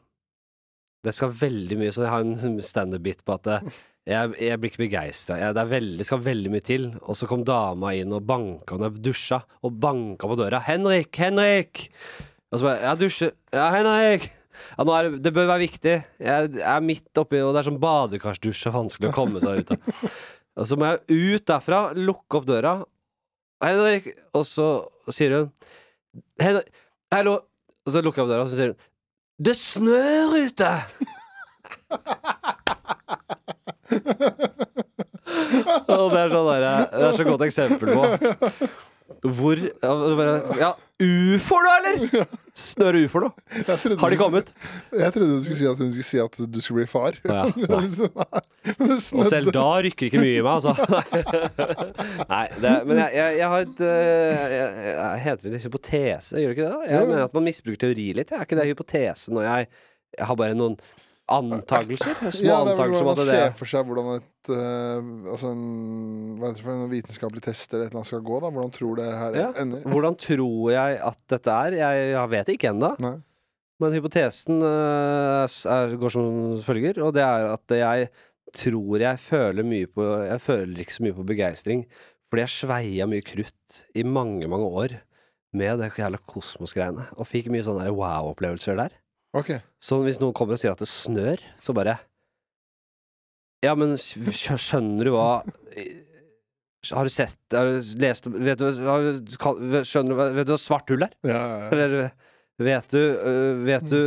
Det 1.05 1.13
skal 1.13 1.35
veldig 1.37 1.77
mye 1.77 1.93
Så 1.93 2.05
jeg 2.07 2.13
har 2.15 2.23
en 2.25 2.61
standup-bit 2.73 3.25
på 3.27 3.37
at 3.37 3.51
eh, 3.53 3.75
jeg, 4.09 4.35
jeg 4.41 4.61
blir 4.61 4.73
ikke 4.73 4.85
begeistra. 4.85 5.39
Det 5.57 5.67
veldig, 5.71 6.05
skal 6.05 6.23
veldig 6.25 6.53
mye 6.53 6.65
til. 6.65 6.87
Og 7.03 7.17
så 7.19 7.29
kom 7.29 7.45
dama 7.47 7.95
inn 7.97 8.13
og 8.13 8.25
banka 8.29 8.77
når 8.77 8.91
jeg 8.91 9.05
dusja, 9.11 9.41
og 9.65 9.77
banka 9.81 10.29
på 10.29 10.39
døra. 10.41 10.61
'Henrik! 10.65 11.13
Henrik!' 11.17 11.89
Og 12.53 12.61
så 12.61 12.67
bare 12.69 12.81
'Jeg 12.85 13.01
dusjer.' 13.01 13.37
'Ja, 13.53 13.69
Henrik!' 13.73 14.31
Ja, 14.79 14.85
nå 14.87 14.95
er 14.95 15.09
det, 15.09 15.23
det 15.25 15.33
bør 15.35 15.49
være 15.51 15.65
viktig. 15.65 15.95
Jeg 16.21 16.61
er 16.63 16.85
midt 16.85 17.21
oppi, 17.21 17.41
og 17.43 17.55
det 17.55 17.63
er 17.63 17.69
sånn 17.69 17.81
badekarsdusj 17.83 18.69
er 18.69 18.77
vanskelig 18.77 19.11
å 19.11 19.17
komme 19.17 19.43
seg 19.43 19.65
ut 19.65 19.73
av. 19.75 19.89
Og 20.63 20.69
så 20.71 20.77
må 20.79 20.87
jeg 20.87 21.19
ut 21.35 21.47
derfra, 21.51 21.81
lukke 21.99 22.39
opp 22.39 22.47
døra. 22.47 22.77
Henrik! 23.65 24.13
Og 24.37 24.47
så 24.47 24.69
sier 25.11 25.35
hun 25.35 25.51
Henrik, 26.39 26.71
hallo! 27.11 27.41
Og 27.85 27.93
så 27.93 27.99
lukker 28.05 28.19
jeg 28.23 28.27
opp 28.27 28.33
døra, 28.33 28.45
og 28.45 28.51
så 28.53 28.57
sier 28.59 28.71
hun 28.73 28.81
Det 29.45 29.55
snør 29.59 30.29
ute! 30.47 30.73
og 35.95 36.07
det 36.13 36.21
er 36.21 36.29
sånn 36.33 36.49
der, 36.49 36.65
Det 36.93 37.05
er 37.09 37.15
så 37.19 37.25
godt 37.29 37.45
eksempel 37.49 37.89
på 37.93 38.01
hvor 39.25 39.57
ja, 39.57 40.73
ufoer, 41.01 41.65
da, 41.65 41.73
eller? 41.79 42.27
Snør 42.59 42.93
det 42.93 43.05
ufoer 43.07 43.25
da. 43.25 43.77
Har 44.03 44.13
de 44.13 44.19
kommet? 44.21 44.51
Jeg 44.93 45.15
trodde 45.15 45.39
du 45.39 45.47
skulle 45.47 45.57
si 45.57 45.69
at 45.71 45.81
hun 45.81 45.93
skulle 45.95 46.09
si 46.11 46.21
at 46.21 46.37
du 46.45 46.59
skulle 46.61 46.83
bli 46.83 46.91
far. 46.91 47.17
Ja, 47.25 47.47
liksom, 47.85 48.13
Og 49.19 49.31
selv 49.31 49.49
da 49.57 49.65
rykker 49.87 50.11
ikke 50.11 50.21
mye 50.21 50.43
i 50.43 50.45
meg, 50.45 50.59
altså. 50.59 50.75
Nei, 52.35 52.45
det, 52.61 52.75
men 52.85 53.01
jeg, 53.01 53.17
jeg, 53.17 53.39
jeg 53.41 53.49
har 53.55 53.65
et 53.65 53.81
øh, 53.89 54.45
jeg, 54.59 54.77
jeg 54.91 55.25
Heter 55.25 55.57
det 55.57 55.63
hypotese? 55.65 56.37
Gjør 56.37 56.53
det 56.53 56.59
ikke 56.59 56.69
det? 56.69 56.75
da? 56.75 56.93
Jeg 56.93 57.09
mener 57.09 57.25
at 57.31 57.39
man 57.41 57.49
misbruker 57.49 57.81
teori 57.87 58.11
litt. 58.21 58.35
Er 58.35 58.45
ikke 58.45 58.61
det 58.61 58.69
hypotese 58.75 59.33
når 59.33 59.49
jeg, 59.49 59.73
jeg 60.19 60.29
har 60.29 60.41
bare 60.41 60.59
noen 60.59 60.77
antagelser? 61.33 62.15
Små 62.21 62.45
Ja, 62.45 62.59
det 62.67 62.75
er 62.75 62.79
vel 62.79 62.93
hvordan 62.93 63.07
man 63.09 63.21
ser 63.21 63.53
for 63.57 63.71
seg 63.71 63.87
hvordan 63.89 64.09
et 64.19 64.51
uh, 64.53 65.31
Altså 65.33 65.53
en, 65.55 65.65
en 66.75 66.91
vitenskapelig 66.93 67.45
test 67.47 67.73
eller 67.73 67.87
et 67.87 67.93
eller 67.93 68.03
annet 68.03 68.11
skal 68.11 68.25
gå. 68.27 68.41
da 68.45 68.51
Hvordan 68.53 68.75
tror 68.75 68.99
det 69.01 69.07
her 69.09 69.39
Ja. 69.39 69.47
ender. 69.63 69.87
Hvordan 69.89 70.19
tror 70.21 70.71
jeg 70.75 70.99
at 71.01 71.23
dette 71.33 71.55
er? 71.65 71.79
Jeg, 71.81 72.11
jeg 72.13 72.31
vet 72.35 72.53
ikke 72.55 72.73
ennå. 72.75 72.93
Men 73.83 73.97
hypotesen 73.97 74.63
uh, 74.63 75.45
er, 75.49 75.97
går 75.99 76.13
som 76.15 76.29
følger, 76.63 77.01
og 77.03 77.15
det 77.17 77.25
er 77.27 77.49
at 77.55 77.75
jeg 77.75 78.11
tror 78.55 79.03
jeg 79.03 79.19
føler 79.19 79.67
mye 79.67 79.89
på 79.91 80.05
Jeg 80.29 80.41
føler 80.41 80.85
ikke 80.85 80.95
så 80.95 81.03
mye 81.03 81.17
på 81.17 81.27
begeistring, 81.27 81.83
fordi 82.31 82.45
jeg 82.45 82.53
sveia 82.55 83.09
mye 83.11 83.25
krutt 83.27 83.81
i 83.99 84.05
mange, 84.07 84.47
mange 84.47 84.69
år 84.69 84.95
med 85.55 85.79
det 85.79 85.91
jævla 85.99 86.19
kosmosgreiene, 86.27 87.09
og 87.19 87.27
fikk 87.31 87.51
mye 87.51 87.63
sånne 87.67 87.91
wow-opplevelser 87.95 88.79
der. 88.79 88.95
Ok. 89.35 89.51
Så 89.83 89.99
hvis 90.05 90.21
noen 90.23 90.35
kommer 90.37 90.55
og 90.57 90.61
sier 90.63 90.75
at 90.75 90.83
det 90.83 90.89
snør, 90.91 91.41
så 91.63 91.75
bare 91.77 91.97
Ja, 93.65 93.73
men 93.79 93.95
skjønner 93.99 95.09
du 95.09 95.15
hva 95.15 95.29
Har 96.93 97.09
du 97.09 97.13
sett 97.13 97.39
Har 97.57 97.71
du 97.71 97.95
lest 98.03 98.27
Vet 98.29 98.61
du, 98.61 98.67
har, 98.85 99.07
du- 99.19 99.79
skjønner 99.89 100.35
vet 100.37 100.47
du 100.49 100.53
hva 100.55 100.61
svart 100.61 100.91
hull 100.93 101.07
er? 101.07 101.15
Ja, 101.25 101.39
ja, 101.41 101.57
ja. 101.65 101.71
Eller 101.73 102.11
vet 102.65 102.93
du, 102.95 103.01
øh, 103.03 103.65
vet 103.67 103.89
du 103.91 104.01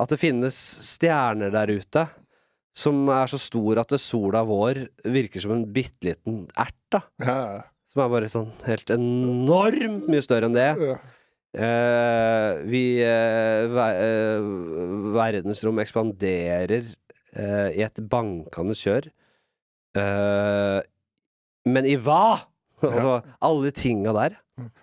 at 0.00 0.12
det 0.12 0.16
finnes 0.20 0.56
stjerner 0.84 1.50
der 1.52 1.68
ute 1.76 2.06
som 2.76 3.02
er 3.12 3.28
så 3.28 3.38
stor 3.40 3.78
at 3.80 3.92
sola 4.00 4.42
vår 4.48 4.82
virker 5.08 5.40
som 5.44 5.52
en 5.54 5.62
bitte 5.72 6.10
liten 6.10 6.42
ert, 6.60 6.76
da? 6.92 7.00
ja, 7.24 7.36
ja. 7.56 7.62
Som 7.92 8.02
er 8.04 8.10
bare 8.12 8.28
sånn 8.32 8.50
helt 8.66 8.92
enormt 8.92 10.08
mye 10.12 10.24
større 10.24 10.48
enn 10.50 10.56
det. 10.56 10.66
ja. 10.76 10.96
Eh, 11.56 12.50
vi 12.68 12.82
uh, 13.00 13.64
ver 13.72 14.00
uh, 14.02 14.48
Verdensrom 15.16 15.78
ekspanderer 15.80 16.84
eh, 17.36 17.70
i 17.78 17.84
et 17.86 18.02
bankende 18.10 18.76
kjør. 18.76 19.08
Eh, 19.96 20.80
men 21.72 21.88
i 21.88 21.96
hva?! 22.00 22.44
altså, 22.84 23.22
alle 23.40 23.70
tinga 23.72 24.12
der. 24.12 24.34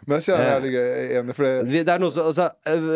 Men 0.09 0.21
jeg 0.21 0.34
er 0.34 0.63
litt 0.63 0.78
enig, 1.19 1.36
for 1.38 1.45
det, 1.45 1.84
Det 1.86 1.93
er 1.93 2.01
noe 2.01 2.13
som, 2.13 2.32
altså, 2.32 2.49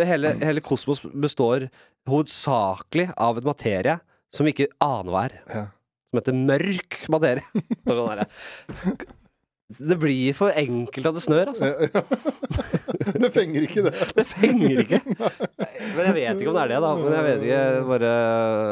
hele, 0.10 0.34
hele 0.42 0.64
kosmos 0.66 1.04
består 1.14 1.68
hovedsakelig 2.10 3.12
av 3.14 3.38
en 3.38 3.46
materie 3.46 3.98
som 4.34 4.48
vi 4.48 4.56
ikke 4.56 4.72
aner 4.82 5.14
hva 5.14 5.26
er. 5.30 5.42
ja. 5.54 5.66
Som 6.08 6.22
heter 6.22 6.38
mørk 6.40 6.98
materie. 7.12 7.44
Det. 9.68 9.98
blir 10.00 10.36
for 10.38 10.56
enkelt 10.56 11.10
at 11.10 11.18
det 11.18 11.24
snør, 11.26 11.50
altså. 11.52 11.74
Det 13.18 13.30
fenger 13.34 13.64
ikke, 13.66 13.82
det. 13.88 13.92
Det 14.16 14.24
fenger 14.30 14.82
ikke. 14.84 15.00
Men 15.96 16.02
jeg 16.06 16.14
vet 16.18 16.42
ikke 16.42 16.52
om 16.52 16.58
det 16.58 16.64
er 16.64 16.72
det, 16.72 16.80
da. 16.84 16.92
Men 17.00 17.16
jeg 17.16 17.26
vet 17.26 17.44
ikke, 17.46 17.60
jeg 17.60 17.86
bare 17.90 18.12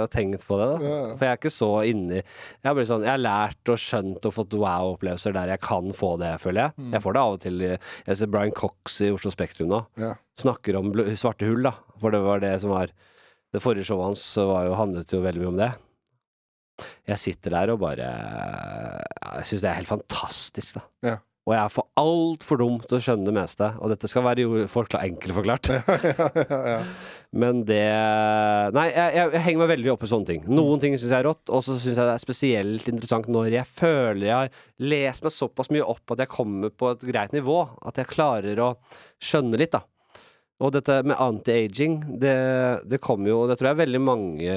har 0.02 0.12
tenkt 0.14 0.46
på 0.48 0.60
det, 0.60 0.68
da. 0.72 0.92
For 1.16 1.26
jeg 1.26 1.32
er 1.32 1.40
ikke 1.40 1.52
så 1.54 1.70
inni 1.90 2.20
Jeg 2.20 2.68
har, 2.68 2.82
sånn, 2.90 3.06
jeg 3.08 3.14
har 3.14 3.22
lært 3.24 3.72
og 3.74 3.82
skjønt 3.82 4.28
og 4.30 4.36
fått 4.36 4.58
wow-opplevelser 4.60 5.36
der 5.36 5.54
jeg 5.56 5.64
kan 5.66 5.90
få 5.98 6.14
det, 6.22 6.34
føler 6.44 6.68
jeg. 6.68 6.88
Jeg 6.98 7.04
får 7.06 7.18
det 7.18 7.24
av 7.24 7.38
og 7.38 7.42
til. 7.46 7.66
Jeg 7.66 8.20
ser 8.22 8.32
Brian 8.36 8.56
Cox 8.56 9.00
i 9.06 9.12
Oslo 9.16 9.34
Spektrum 9.34 9.72
nå. 9.72 9.82
Snakker 10.42 10.80
om 10.80 10.94
svarte 11.16 11.48
hull, 11.50 11.64
da. 11.66 11.76
For 12.04 12.16
det 12.16 12.24
var 12.26 12.44
det 12.44 12.56
som 12.64 12.76
var 12.76 12.92
Det 13.56 13.62
forrige 13.64 13.88
showet 13.88 14.10
hans 14.10 14.22
var 14.36 14.66
jo, 14.68 14.76
handlet 14.76 15.12
jo 15.16 15.22
veldig 15.24 15.44
mye 15.44 15.52
om 15.54 15.60
det. 15.62 15.72
Jeg 17.08 17.22
sitter 17.22 17.54
der 17.56 17.72
og 17.74 17.80
bare 17.84 18.10
Jeg 18.10 19.48
syns 19.50 19.64
det 19.64 19.70
er 19.72 19.80
helt 19.80 19.92
fantastisk, 19.92 20.80
da. 20.80 20.86
Ja. 21.06 21.16
Og 21.46 21.54
jeg 21.54 21.62
er 21.62 21.70
for 21.70 21.86
altfor 22.02 22.58
dum 22.58 22.80
til 22.82 22.98
å 22.98 23.02
skjønne 23.06 23.28
det 23.28 23.36
meste. 23.36 23.68
Og 23.78 23.92
dette 23.92 24.10
skal 24.10 24.24
være 24.26 24.48
jo 24.48 24.64
enkelt 24.66 25.36
forklart. 25.36 25.70
Men 27.42 27.62
det 27.68 27.84
Nei, 28.74 28.88
jeg, 28.90 29.12
jeg, 29.14 29.32
jeg 29.36 29.44
henger 29.46 29.62
meg 29.62 29.72
veldig 29.76 29.92
opp 29.94 30.06
i 30.08 30.10
sånne 30.10 30.30
ting. 30.32 30.46
Noen 30.50 30.82
ting 30.82 30.96
syns 30.98 31.12
jeg 31.12 31.20
er 31.20 31.28
rått, 31.30 31.46
og 31.54 31.62
så 31.62 31.76
syns 31.78 32.00
jeg 32.00 32.02
det 32.02 32.16
er 32.16 32.24
spesielt 32.24 32.90
interessant 32.90 33.30
når 33.30 33.52
jeg 33.60 33.70
føler 33.70 34.26
jeg 34.26 34.36
har 34.40 34.64
lest 34.90 35.26
meg 35.26 35.36
såpass 35.36 35.70
mye 35.76 35.86
opp 35.86 36.16
at 36.16 36.24
jeg 36.26 36.34
kommer 36.34 36.74
på 36.74 36.96
et 36.96 37.06
greit 37.12 37.36
nivå. 37.38 37.60
At 37.86 38.02
jeg 38.02 38.10
klarer 38.10 38.64
å 38.66 38.72
skjønne 39.22 39.62
litt, 39.62 39.76
da. 39.78 39.86
Og 40.64 40.72
dette 40.72 41.02
med 41.04 41.18
anti-aging, 41.20 41.98
det, 42.22 42.36
det 42.88 43.02
kom 43.04 43.26
jo 43.28 43.42
Det 43.50 43.58
tror 43.60 43.74
jeg 43.74 43.80
veldig 43.82 44.00
mange 44.00 44.54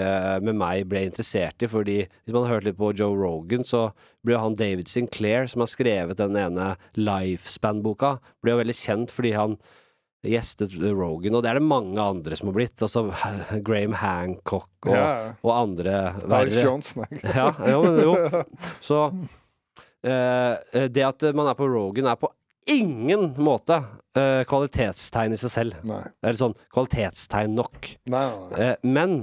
med 0.47 0.55
meg 0.55 0.85
ble 0.87 1.01
interessert 1.09 1.59
i, 1.67 1.71
fordi 1.73 1.97
hvis 2.07 2.35
man 2.37 2.45
har 2.47 2.55
hørt 2.55 2.69
litt 2.69 2.79
på 2.79 2.93
Joe 2.95 3.17
Rogan, 3.19 3.65
så 3.67 3.89
ble 4.23 4.37
jo 4.37 4.43
han 4.45 4.55
David 4.55 4.87
Sinclair, 4.87 5.49
som 5.51 5.65
har 5.65 5.73
skrevet 5.73 6.21
den 6.21 6.39
ene 6.39 6.77
Lifespan-boka, 6.95 8.13
ble 8.45 8.55
jo 8.55 8.61
veldig 8.63 8.79
kjent 8.79 9.11
fordi 9.15 9.35
han 9.35 9.59
gjestet 10.29 10.73
Rogan, 10.83 11.35
og 11.39 11.43
det 11.45 11.51
er 11.53 11.59
det 11.61 11.67
mange 11.67 11.99
andre 12.03 12.39
som 12.39 12.51
har 12.51 12.57
blitt. 12.61 12.79
Altså 12.83 13.05
Graham 13.67 13.99
Hancock 13.99 14.71
og, 14.87 14.95
Ja, 14.95 15.03
ja. 15.03 15.35
og 15.43 15.53
andre 15.55 15.99
Alex 16.27 16.63
Johnson. 16.63 17.07
ja, 17.23 17.51
jo, 17.75 17.83
men 17.87 18.01
jo. 18.07 18.17
Så 18.89 19.03
eh, 20.07 20.87
det 20.91 21.07
at 21.07 21.29
man 21.35 21.51
er 21.51 21.59
på 21.59 21.69
Rogan, 21.71 22.11
er 22.11 22.19
på 22.21 22.31
ingen 22.71 23.33
måte 23.43 23.81
uh, 24.19 24.45
kvalitetstegn 24.49 25.35
i 25.35 25.41
seg 25.41 25.53
selv. 25.53 25.81
Nei. 25.89 26.03
Eller 26.23 26.39
sånn 26.41 26.57
kvalitetstegn 26.75 27.57
nok. 27.59 27.91
Nei, 28.13 28.25
nei. 28.53 28.63
Eh, 28.63 28.77
men 28.87 29.19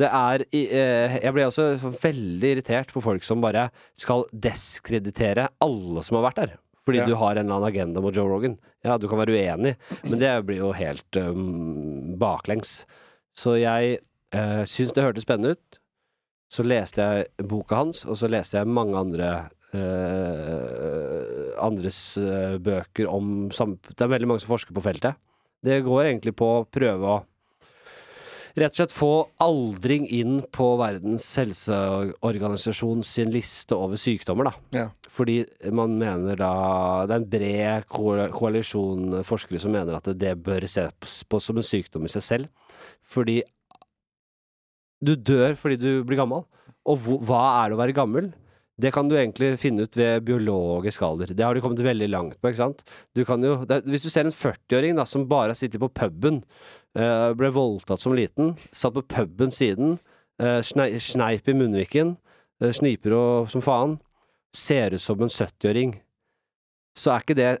det 0.00 0.08
er 0.10 0.42
eh, 0.50 1.18
Jeg 1.22 1.34
ble 1.36 1.44
også 1.46 1.68
veldig 2.02 2.48
irritert 2.56 2.90
på 2.94 3.02
folk 3.04 3.22
som 3.26 3.42
bare 3.44 3.68
skal 4.00 4.24
deskreditere 4.32 5.48
alle 5.62 6.02
som 6.02 6.18
har 6.18 6.28
vært 6.30 6.40
der. 6.42 6.56
Fordi 6.84 6.98
Ja. 7.00 7.06
du 7.06 7.14
har 7.16 7.36
en 7.36 7.46
eller 7.46 7.56
annen 7.56 7.68
agenda 7.70 8.00
mot 8.04 8.14
Joe 8.14 8.28
Rogan. 8.28 8.58
Ja, 8.84 8.98
du 8.98 9.06
kan 9.08 9.18
være 9.18 9.32
uenig, 9.38 9.76
men 10.02 10.18
det 10.20 10.32
blir 10.44 10.58
jo 10.60 10.72
helt 10.76 11.16
um, 11.16 12.18
baklengs. 12.20 12.82
Så 13.32 13.54
jeg 13.56 14.00
uh, 14.34 14.64
syns 14.68 14.92
det 14.92 15.06
hørtes 15.06 15.24
spennende 15.24 15.54
ut. 15.56 15.78
Så 16.52 16.66
leste 16.66 17.00
jeg 17.00 17.48
boka 17.48 17.78
hans, 17.80 18.04
og 18.04 18.18
så 18.20 18.28
leste 18.28 18.58
jeg 18.58 18.68
mange 18.68 18.98
andre 19.00 19.30
eh, 19.76 21.52
andres 21.64 21.98
uh, 22.20 22.56
bøker 22.62 23.08
om 23.10 23.50
sam 23.54 23.76
Det 23.88 24.04
er 24.04 24.12
veldig 24.12 24.28
mange 24.30 24.44
som 24.44 24.52
forsker 24.54 24.76
på 24.76 24.84
feltet. 24.84 25.20
Det 25.64 25.82
går 25.84 26.10
egentlig 26.10 26.34
på 26.36 26.50
å 26.60 26.66
prøve 26.68 27.14
å 27.18 27.22
Rett 28.54 28.70
og 28.70 28.78
slett 28.78 28.92
få 28.94 29.14
aldring 29.42 30.04
inn 30.14 30.36
på 30.54 30.66
Verdens 30.78 31.24
helseorganisasjon 31.40 33.00
sin 33.02 33.32
liste 33.34 33.74
over 33.74 33.98
sykdommer, 33.98 34.46
da. 34.46 34.52
Ja. 34.76 34.84
Fordi 35.10 35.40
man 35.74 35.96
mener 35.98 36.38
da 36.38 36.52
Det 37.06 37.16
er 37.16 37.18
en 37.18 37.26
bred 37.32 37.88
koalisjon 37.90 39.24
forskere 39.26 39.58
som 39.58 39.74
mener 39.74 39.98
at 39.98 40.06
det 40.14 40.36
bør 40.46 40.68
ses 40.70 41.24
på 41.26 41.42
som 41.42 41.58
en 41.58 41.66
sykdom 41.66 42.06
i 42.06 42.12
seg 42.14 42.26
selv. 42.28 42.70
Fordi 43.02 43.40
du 45.02 45.16
dør 45.18 45.58
fordi 45.58 45.80
du 45.80 45.90
blir 46.06 46.22
gammel. 46.22 46.46
Og 46.86 47.10
hva 47.26 47.42
er 47.58 47.70
det 47.70 47.76
å 47.76 47.82
være 47.82 47.96
gammel? 47.96 48.30
Det 48.80 48.90
kan 48.90 49.06
du 49.08 49.14
egentlig 49.14 49.52
finne 49.62 49.86
ut 49.86 49.96
ved 49.96 50.24
biologisk 50.26 51.02
alder. 51.06 51.30
Det 51.30 51.44
har 51.46 51.54
de 51.54 51.62
kommet 51.62 51.82
veldig 51.84 52.08
langt 52.10 52.40
på, 52.40 52.50
ikke 52.50 52.62
sant. 52.62 52.82
Du 53.14 53.22
jo, 53.22 53.52
er- 53.68 53.86
hvis 53.86 54.02
du 54.02 54.10
ser 54.10 54.26
en 54.26 54.34
40-åring 54.34 54.98
som 55.06 55.28
bare 55.28 55.52
har 55.52 55.54
sittet 55.54 55.80
på 55.80 55.92
puben, 55.94 56.42
uh, 56.98 57.32
ble 57.34 57.50
voldtatt 57.54 58.00
som 58.00 58.14
liten, 58.14 58.56
satt 58.72 58.94
på 58.94 59.06
puben 59.06 59.50
siden, 59.54 59.98
uh, 60.42 60.60
snei, 60.60 60.98
sneip 60.98 61.48
i 61.48 61.54
munnviken, 61.54 62.16
uh, 62.62 62.72
sniper 62.72 63.14
og 63.14 63.50
som 63.50 63.62
faen, 63.62 64.00
ser 64.54 64.94
ut 64.94 65.02
som 65.02 65.22
en 65.22 65.30
70-åring, 65.30 66.00
så 66.98 67.14
er 67.14 67.22
ikke 67.22 67.38
det 67.38 67.52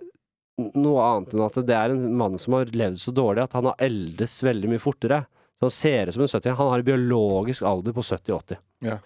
noe 0.78 1.02
annet 1.02 1.32
enn 1.34 1.46
at 1.46 1.56
det 1.66 1.74
er 1.74 1.94
en 1.94 2.04
mann 2.14 2.38
som 2.38 2.54
har 2.54 2.70
levd 2.70 3.00
så 3.02 3.14
dårlig 3.14 3.42
at 3.42 3.56
han 3.58 3.66
har 3.70 3.80
eldes 3.82 4.36
veldig 4.46 4.70
mye 4.70 4.82
fortere. 4.82 5.24
Så 5.58 5.66
han 5.66 5.74
ser 5.74 6.10
ut 6.10 6.14
som 6.14 6.22
en 6.22 6.30
70-åring. 6.30 6.58
Han 6.58 6.70
har 6.70 6.82
en 6.82 6.86
biologisk 6.90 7.66
alder 7.66 7.94
på 7.96 8.02
70-80. 8.02 8.60
Ja. 8.86 8.98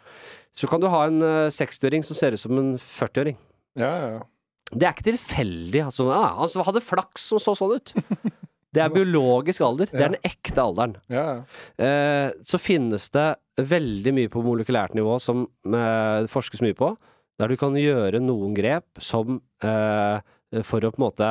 Så 0.59 0.66
kan 0.70 0.82
du 0.82 0.89
ha 0.90 1.05
en 1.06 1.22
eh, 1.22 1.52
60-åring 1.55 2.02
som 2.06 2.18
ser 2.18 2.35
ut 2.35 2.43
som 2.43 2.59
en 2.59 2.74
40-åring. 2.82 3.39
Ja, 3.78 3.93
ja, 3.94 4.10
ja. 4.16 4.26
Det 4.68 4.85
er 4.85 4.93
ikke 4.93 5.06
tilfeldig. 5.06 5.80
Altså, 5.86 6.09
ah, 6.12 6.35
han 6.43 6.66
hadde 6.66 6.85
flaks 6.85 7.30
som 7.30 7.40
så 7.40 7.55
sånn 7.56 7.78
ut. 7.78 7.94
Det 8.68 8.82
er 8.85 8.93
biologisk 8.93 9.62
alder. 9.64 9.89
Det 9.89 10.02
er 10.05 10.10
den 10.12 10.28
ekte 10.28 10.60
alderen. 10.60 10.98
ja, 11.09 11.22
ja. 11.24 11.36
Eh, 11.80 12.35
så 12.44 12.59
finnes 12.60 13.06
det 13.14 13.28
veldig 13.64 14.12
mye 14.14 14.30
på 14.30 14.43
molekylært 14.44 14.93
nivå 14.94 15.16
som 15.24 15.47
eh, 15.64 16.26
det 16.26 16.30
forskes 16.30 16.60
mye 16.62 16.76
på, 16.76 16.90
der 17.40 17.48
du 17.48 17.56
kan 17.59 17.78
gjøre 17.80 18.20
noen 18.20 18.52
grep 18.55 19.01
som 19.02 19.40
eh, 19.64 20.20
for 20.68 20.85
å 20.85 20.93
på 20.93 21.01
en 21.01 21.06
måte 21.06 21.30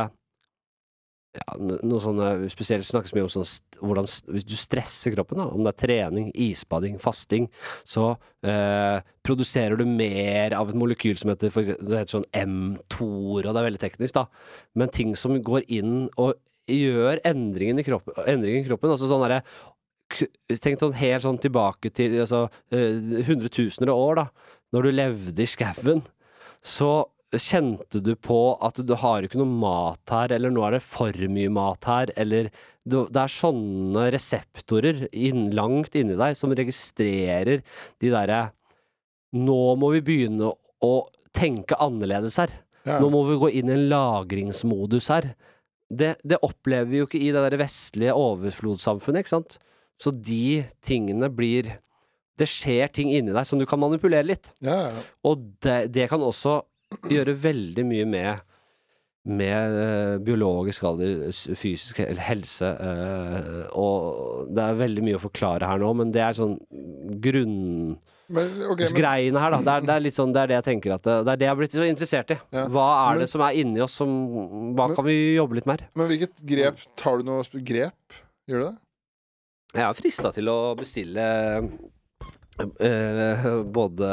ja, 1.35 1.57
noe 1.59 1.99
sånn 2.01 2.21
eh, 2.23 2.45
Spesielt 2.51 2.87
snakkes 2.87 3.13
mye 3.15 3.25
om 3.27 3.31
sånn 3.31 3.45
hvordan 3.81 4.07
Hvis 4.33 4.47
du 4.47 4.55
stresser 4.57 5.13
kroppen, 5.13 5.41
da, 5.41 5.47
om 5.51 5.65
det 5.65 5.73
er 5.73 5.81
trening, 5.83 6.31
isbading, 6.33 6.97
fasting, 7.01 7.45
så 7.85 8.09
eh, 8.47 9.03
produserer 9.27 9.77
du 9.77 9.85
mer 9.85 10.55
av 10.57 10.71
et 10.71 10.79
molekyl 10.79 11.19
som 11.19 11.29
heter, 11.29 11.51
eksempel, 11.51 11.91
det 11.91 12.01
heter 12.01 12.15
sånn 12.15 12.29
mTOR, 12.33 13.43
og 13.43 13.51
det 13.51 13.61
er 13.61 13.67
veldig 13.67 13.83
teknisk, 13.83 14.17
da. 14.17 14.25
Men 14.79 14.93
ting 14.93 15.13
som 15.19 15.37
går 15.45 15.67
inn 15.77 16.07
og 16.15 16.39
gjør 16.67 17.21
endringen 17.27 17.79
i 17.79 17.85
kroppen, 17.85 18.17
endringen 18.25 18.65
i 18.65 18.67
kroppen 18.67 18.95
altså 18.95 19.09
sånn 19.09 19.25
derre 19.27 19.43
Tenk 20.07 20.79
sånn 20.79 20.93
helt 20.95 21.25
sånn 21.25 21.37
tilbake 21.43 21.89
til 21.91 22.13
altså, 22.23 22.45
eh, 22.71 22.95
hundretusener 23.27 23.91
av 23.91 23.99
år, 23.99 24.21
da. 24.21 24.53
Når 24.71 24.87
du 24.87 24.91
levde 24.93 25.43
i 25.43 25.49
skauen, 25.51 25.99
så 26.63 26.91
kjente 27.35 27.99
du 27.99 28.13
på 28.15 28.37
at 28.63 28.79
du 28.87 28.93
har 29.01 29.25
ikke 29.27 29.39
noe 29.41 29.51
mat 29.59 30.13
her, 30.13 30.31
eller 30.31 30.53
nå 30.53 30.63
er 30.63 30.77
det 30.77 30.83
for 30.85 31.11
mye 31.27 31.51
mat 31.51 31.83
her, 31.89 32.11
eller 32.15 32.47
det 32.87 33.19
er 33.19 33.33
sånne 33.33 34.05
reseptorer 34.15 35.01
inn, 35.11 35.49
langt 35.51 35.97
inni 35.99 36.15
deg 36.15 36.37
som 36.39 36.53
registrerer 36.55 37.59
de 37.99 38.13
derre 38.13 38.45
Nå 39.35 39.75
må 39.75 39.89
vi 39.91 39.99
begynne 40.07 40.53
å 40.81 40.91
tenke 41.35 41.75
annerledes 41.83 42.37
her. 42.39 42.53
ja. 42.87 42.95
Nå 43.03 43.09
må 43.11 43.25
vi 43.27 43.35
gå 43.41 43.49
inn 43.59 43.67
i 43.67 43.73
en 43.75 43.89
lagringsmodus 43.91 45.09
her. 45.11 45.33
Det, 45.91 46.13
det 46.23 46.39
opplever 46.47 46.87
vi 46.87 47.01
jo 47.01 47.07
ikke 47.09 47.19
i 47.19 47.33
det 47.35 47.43
der 47.43 47.57
vestlige 47.59 48.15
overflodssamfunnet, 48.15 49.25
ikke 49.25 49.33
sant? 49.35 49.57
Så 49.99 50.13
de 50.15 50.63
tingene 50.85 51.27
blir 51.33 51.73
Det 52.37 52.45
skjer 52.47 52.87
ting 52.93 53.09
inni 53.11 53.33
deg 53.33 53.47
som 53.49 53.57
du 53.59 53.65
kan 53.65 53.79
manipulere 53.81 54.23
litt. 54.29 54.51
ja, 54.61 54.79
ja. 54.93 55.03
Og 55.25 55.43
det, 55.65 55.91
det 55.91 56.07
kan 56.11 56.21
også 56.23 56.61
gjøre 57.11 57.35
veldig 57.47 57.85
mye 57.87 58.05
med 58.09 58.45
med 59.27 59.73
eh, 59.81 60.17
biologisk 60.23 60.85
alder, 60.87 61.25
fysisk 61.59 61.97
helse, 61.99 62.67
eh, 62.79 63.65
og 63.75 64.47
det 64.55 64.63
er 64.63 64.77
veldig 64.79 65.03
mye 65.03 65.17
å 65.17 65.23
forklare 65.25 65.67
her 65.67 65.81
nå, 65.81 65.89
men 65.99 66.13
det 66.15 66.21
er 66.23 66.37
sånn 66.37 66.55
grunn... 67.23 67.97
Men, 68.31 68.53
okay, 68.71 68.85
men, 68.85 68.95
greiene 68.95 69.39
her, 69.39 69.53
da. 69.55 69.59
Det 69.63 69.73
er, 69.73 69.83
det 69.87 69.93
er 69.93 70.01
litt 70.03 70.17
sånn, 70.17 70.31
det 70.35 70.41
er 70.41 70.51
det 70.51 70.57
jeg 70.57 70.65
tenker 70.65 70.95
at 70.97 71.03
det, 71.07 71.17
det 71.27 71.33
er 71.33 71.41
det 71.41 71.47
jeg 71.47 71.51
har 71.53 71.59
blitt 71.59 71.75
så 71.77 71.85
interessert 71.87 72.33
i. 72.35 72.39
Ja. 72.55 72.65
Hva 72.71 72.87
er 72.93 73.11
Men- 73.13 73.21
det 73.23 73.29
som 73.31 73.43
er 73.45 73.59
inni 73.59 73.83
oss 73.83 73.95
som 73.99 74.15
Hva 74.75 74.87
Men- 74.87 74.95
kan 74.95 75.07
vi 75.07 75.17
jobbe 75.35 75.59
litt 75.59 75.69
mer? 75.69 75.85
men 75.95 76.09
hvilket 76.11 76.41
grep 76.47 76.81
Tar 76.99 77.19
du 77.19 77.27
noe 77.27 77.63
grep? 77.71 78.17
Gjør 78.47 78.63
du 78.63 78.65
det? 78.69 78.75
Jeg 79.75 79.83
er 79.87 79.99
frista 79.99 80.31
til 80.35 80.51
å 80.51 80.57
bestille 80.79 81.23
eh, 81.23 81.69
både 82.57 84.09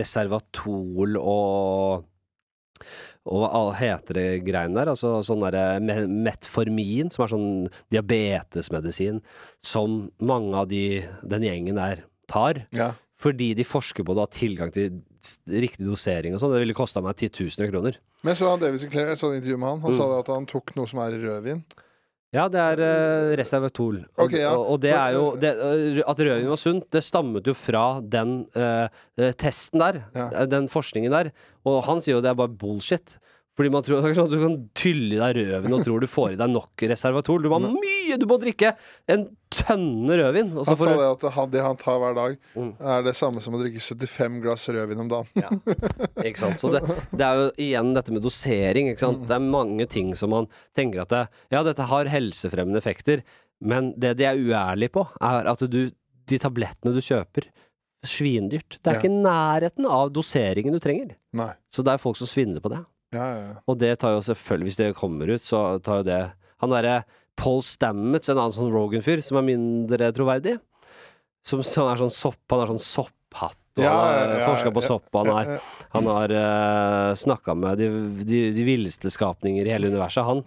Reservatol 0.00 1.18
og 1.20 2.06
og 3.30 3.42
hva 3.44 3.74
heter 3.76 4.16
det 4.16 4.22
greiene 4.46 4.78
der? 4.78 4.88
Altså 4.94 5.18
sånn 5.22 5.42
derre 5.44 5.76
Metformin, 6.08 7.10
som 7.12 7.26
er 7.26 7.28
sånn 7.28 7.50
diabetesmedisin, 7.92 9.18
som 9.62 10.06
mange 10.24 10.56
av 10.56 10.70
de, 10.70 11.02
den 11.28 11.44
gjengen 11.44 11.76
der 11.76 12.00
tar. 12.32 12.62
Ja. 12.72 12.94
Fordi 13.20 13.50
de 13.58 13.66
forsker 13.68 14.06
på 14.08 14.16
det 14.16 14.22
og 14.24 14.30
har 14.30 14.38
tilgang 14.38 14.72
til 14.72 15.02
riktig 15.52 15.84
dosering 15.84 16.32
og 16.34 16.40
sånn. 16.40 16.54
Det 16.56 16.62
ville 16.64 16.74
kosta 16.78 17.04
meg 17.04 17.20
titusener 17.20 17.68
av 17.68 17.74
kroner. 17.76 18.00
Men 18.24 18.34
så 18.40 18.48
han 18.54 18.64
David 18.64 18.80
Sinclair, 18.86 19.12
jeg 19.12 19.20
så 19.20 19.30
et 19.34 19.42
intervju 19.42 19.60
med 19.60 19.68
han. 19.68 19.80
Han 19.84 19.92
Mm. 19.92 19.98
sa 20.00 20.08
det 20.14 20.18
at 20.24 20.32
han 20.34 20.46
tok 20.48 20.74
noe 20.80 20.88
som 20.88 20.98
er 21.04 21.20
rødvin. 21.20 21.62
Ja, 22.30 22.44
det 22.46 22.60
er 22.62 22.78
uh, 22.78 23.32
Reservatol. 23.40 23.96
Og, 24.14 24.28
okay, 24.28 24.44
ja. 24.44 24.52
og, 24.54 24.68
og 24.70 24.82
det 24.82 24.92
er 24.94 25.16
jo 25.16 25.24
det, 25.34 25.50
øh, 25.50 26.02
At 26.06 26.20
rødvin 26.22 26.50
var 26.52 26.60
sunt, 26.60 26.86
det 26.94 27.02
stammet 27.02 27.46
jo 27.50 27.54
fra 27.58 27.98
den 28.06 28.44
øh, 28.54 29.32
testen 29.34 29.82
der. 29.82 29.98
Ja. 30.14 30.46
Den 30.46 30.68
forskningen 30.70 31.10
der. 31.10 31.32
Og 31.66 31.82
han 31.88 31.98
sier 31.98 32.20
jo 32.20 32.22
det 32.22 32.30
er 32.30 32.38
bare 32.38 32.54
bullshit. 32.54 33.18
Fordi 33.60 33.70
man 33.74 33.82
tror 33.84 34.00
sånn 34.16 34.24
at 34.24 34.32
Du 34.32 34.38
kan 34.40 34.54
tylle 34.78 35.18
i 35.18 35.20
deg 35.20 35.34
rødvin 35.36 35.74
og 35.76 35.82
tror 35.84 36.00
du 36.00 36.06
får 36.08 36.32
i 36.32 36.36
deg 36.40 36.48
nok 36.48 36.84
reservator. 36.88 37.42
Du 37.44 37.48
må 37.52 37.58
ha 37.60 37.68
mye! 37.74 38.16
Du 38.16 38.24
må 38.30 38.38
drikke 38.40 38.70
en 39.12 39.26
tønne 39.52 40.16
rødvin. 40.16 40.48
Han 40.56 40.64
sa 40.64 40.76
det 40.88 40.94
at 41.10 41.26
han, 41.34 41.50
det 41.52 41.60
han 41.66 41.76
tar 41.76 41.98
hver 42.00 42.16
dag, 42.16 42.38
Mm. 42.56 42.70
er 42.80 43.02
det 43.04 43.12
samme 43.18 43.42
som 43.44 43.52
å 43.54 43.60
drikke 43.60 43.82
75 43.84 44.40
glass 44.40 44.64
rødvin 44.72 45.02
om 45.04 45.10
dagen. 45.12 45.60
Ikke 46.24 46.40
sant? 46.40 46.56
Så 46.62 46.72
det, 46.72 46.80
det 47.12 47.26
er 47.28 47.42
jo 47.42 47.50
igjen 47.66 47.92
dette 47.98 48.16
med 48.16 48.22
dosering. 48.24 48.88
Ikke 48.94 49.04
Mm. 49.04 49.06
sant? 49.18 49.28
Det 49.28 49.36
er 49.36 49.44
mange 49.52 49.86
ting 49.92 50.14
som 50.16 50.30
man 50.32 50.48
tenker 50.74 51.02
at 51.04 51.12
det, 51.12 51.22
ja, 51.52 51.62
dette 51.62 51.84
har 51.92 52.08
helsefremmende 52.16 52.80
effekter, 52.80 53.20
men 53.60 53.92
det 54.00 54.16
de 54.16 54.24
er 54.24 54.40
uærlige 54.40 54.94
på, 54.96 55.04
er 55.20 55.44
at 55.52 55.58
du, 55.68 55.90
de 56.26 56.38
tablettene 56.40 56.94
du 56.96 57.02
kjøper, 57.04 57.50
svindyrt. 58.06 58.78
Det 58.80 58.86
er 58.88 58.94
Ja. 58.96 59.00
ikke 59.02 59.12
nærheten 59.20 59.84
av 59.84 60.08
doseringen 60.12 60.72
du 60.72 60.80
trenger. 60.80 61.10
Nei. 61.36 61.52
Så 61.70 61.84
det 61.84 61.92
er 61.92 61.98
folk 62.00 62.16
som 62.16 62.26
svindler 62.26 62.62
på 62.64 62.70
det. 62.72 62.80
Ja, 63.14 63.26
ja. 63.34 63.54
Og 63.66 63.78
det 63.80 63.96
tar 64.02 64.14
jo 64.14 64.22
selvfølgelig, 64.22 64.70
hvis 64.70 64.78
det 64.78 64.90
kommer 64.98 65.30
ut, 65.32 65.42
så 65.42 65.80
tar 65.82 66.02
jo 66.02 66.06
det 66.06 66.20
Han 66.62 66.74
derre 66.74 67.00
Paul 67.40 67.62
Stamets, 67.64 68.28
en 68.28 68.36
annen 68.36 68.54
sånn 68.54 68.72
Rogan-fyr, 68.72 69.22
som 69.24 69.38
er 69.40 69.46
mindre 69.46 70.10
troverdig. 70.12 70.58
Som, 71.40 71.62
som 71.64 71.88
er 71.88 72.00
sånn 72.02 72.12
sopp, 72.12 72.42
han 72.52 72.60
har 72.60 72.72
sånn 72.74 72.82
sopphatt, 72.84 73.56
og 73.78 73.84
Ja, 73.86 73.94
han 73.96 74.34
har 74.34 74.42
forska 74.44 74.72
på 74.76 74.82
sopp, 74.84 75.08
og 75.14 75.24
han 75.24 75.30
har, 75.38 75.70
han 75.94 76.10
har 76.10 76.34
uh, 76.36 77.12
snakka 77.16 77.54
med 77.56 77.80
de, 77.80 77.88
de, 78.28 78.42
de 78.52 78.66
villeste 78.66 79.12
skapninger 79.12 79.64
i 79.64 79.72
hele 79.72 79.88
universet, 79.88 80.26
han. 80.26 80.44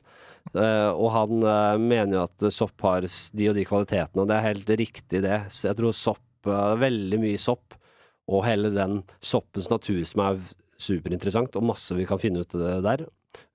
Uh, 0.54 0.92
og 0.92 1.10
han 1.16 1.46
uh, 1.48 1.82
mener 1.82 2.20
jo 2.20 2.26
at 2.28 2.48
sopp 2.54 2.86
har 2.86 3.08
de 3.08 3.50
og 3.50 3.58
de 3.58 3.66
kvalitetene, 3.66 4.22
og 4.22 4.30
det 4.30 4.38
er 4.38 4.50
helt 4.52 4.74
riktig, 4.84 5.24
det. 5.26 5.40
Så 5.50 5.72
jeg 5.72 5.80
tror 5.80 5.98
sopp 5.98 6.52
uh, 6.52 6.76
Veldig 6.78 7.24
mye 7.26 7.42
sopp, 7.42 7.74
og 8.30 8.46
hele 8.46 8.70
den 8.76 9.02
soppens 9.24 9.72
natur 9.72 10.04
som 10.08 10.28
er 10.28 10.44
superinteressant, 10.84 11.56
og 11.60 11.68
masse 11.72 11.96
vi 11.98 12.08
kan 12.10 12.22
finne 12.22 12.44
ut 12.44 12.56
eh, 12.60 12.82
der. 12.86 13.06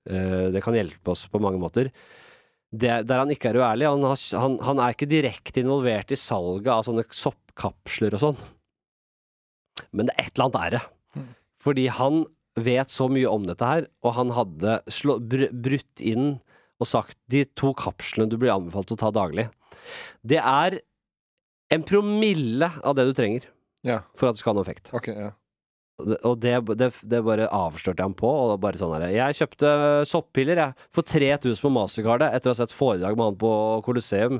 Eh, 0.09 0.47
det 0.53 0.63
kan 0.65 0.77
hjelpe 0.77 1.13
oss 1.13 1.27
på 1.31 1.41
mange 1.43 1.61
måter. 1.61 1.91
Det, 2.69 2.91
der 3.09 3.21
han 3.23 3.31
ikke 3.33 3.49
er 3.51 3.61
uærlig, 3.63 3.87
han, 3.89 4.03
har, 4.05 4.19
han, 4.43 4.57
han 4.65 4.81
er 4.83 4.93
ikke 4.93 5.09
direkte 5.09 5.63
involvert 5.63 6.11
i 6.13 6.19
salget 6.19 6.69
av 6.73 6.83
sånne 6.85 7.05
soppkapsler 7.17 8.17
og 8.17 8.23
sånn. 8.25 8.43
Men 9.95 10.09
det 10.09 10.17
er 10.17 10.27
et 10.27 10.35
eller 10.35 10.49
annet 10.49 10.59
er 10.59 10.75
det. 10.75 10.83
Mm. 11.15 11.31
Fordi 11.65 11.87
han 11.95 12.19
vet 12.59 12.91
så 12.91 13.07
mye 13.11 13.31
om 13.31 13.47
dette 13.47 13.65
her, 13.65 13.87
og 14.03 14.15
han 14.17 14.33
hadde 14.35 14.77
slå, 14.91 15.17
br 15.21 15.47
brutt 15.53 16.03
inn 16.03 16.37
og 16.79 16.87
sagt 16.87 17.17
de 17.31 17.43
to 17.59 17.73
kapslene 17.77 18.29
du 18.31 18.37
blir 18.39 18.53
anbefalt 18.53 18.93
å 18.95 18.99
ta 18.99 19.09
daglig. 19.15 19.49
Det 20.23 20.39
er 20.39 20.79
en 21.73 21.85
promille 21.85 22.69
av 22.83 22.95
det 22.97 23.05
du 23.09 23.13
trenger 23.17 23.45
Ja, 23.85 24.01
for 24.17 24.29
at 24.29 24.37
det 24.37 24.41
skal 24.41 24.53
ha 24.53 24.59
noen 24.59 24.67
effekt. 24.67 24.91
ok, 24.95 25.09
ja. 25.13 25.31
Og 25.99 26.35
det, 26.39 26.53
det, 26.79 26.87
det 27.11 27.19
bare 27.27 27.47
avslørte 27.51 27.99
jeg 27.99 28.07
ham 28.07 28.13
på. 28.17 28.29
Og 28.29 28.59
bare 28.63 28.79
sånn 28.79 28.93
her, 28.95 29.07
Jeg 29.11 29.35
kjøpte 29.41 29.71
soppiller 30.07 30.61
jeg, 30.63 30.85
for 30.95 31.03
3000 31.07 31.59
på 31.65 31.71
Mastercardet 31.75 32.29
etter 32.37 32.51
å 32.51 32.55
ha 32.55 32.59
sett 32.61 32.75
foredrag 32.75 33.17
med 33.19 33.31
han 33.33 33.39
på 33.41 33.51
Colosseum. 33.87 34.39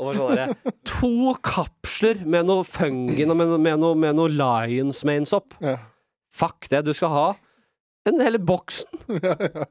Og 0.00 0.14
sånn 0.16 0.38
her, 0.38 0.54
To 0.94 1.34
kapsler 1.44 2.22
med 2.24 2.46
noe 2.48 2.64
fungin 2.64 3.30
og 3.32 3.36
med, 3.36 3.50
noe- 3.52 3.60
med 3.66 3.82
noe, 3.82 3.98
med 4.06 4.16
noe 4.16 4.32
Lions 4.32 5.02
Mane-sopp. 5.04 5.56
Ja. 5.60 5.76
Fuck 6.32 6.70
det, 6.72 6.84
du 6.86 6.94
skal 6.96 7.12
ha 7.12 7.26
en 8.08 8.20
hele 8.24 8.40
boksen. 8.40 8.88
ja, 9.20 9.34
ja. 9.36 9.66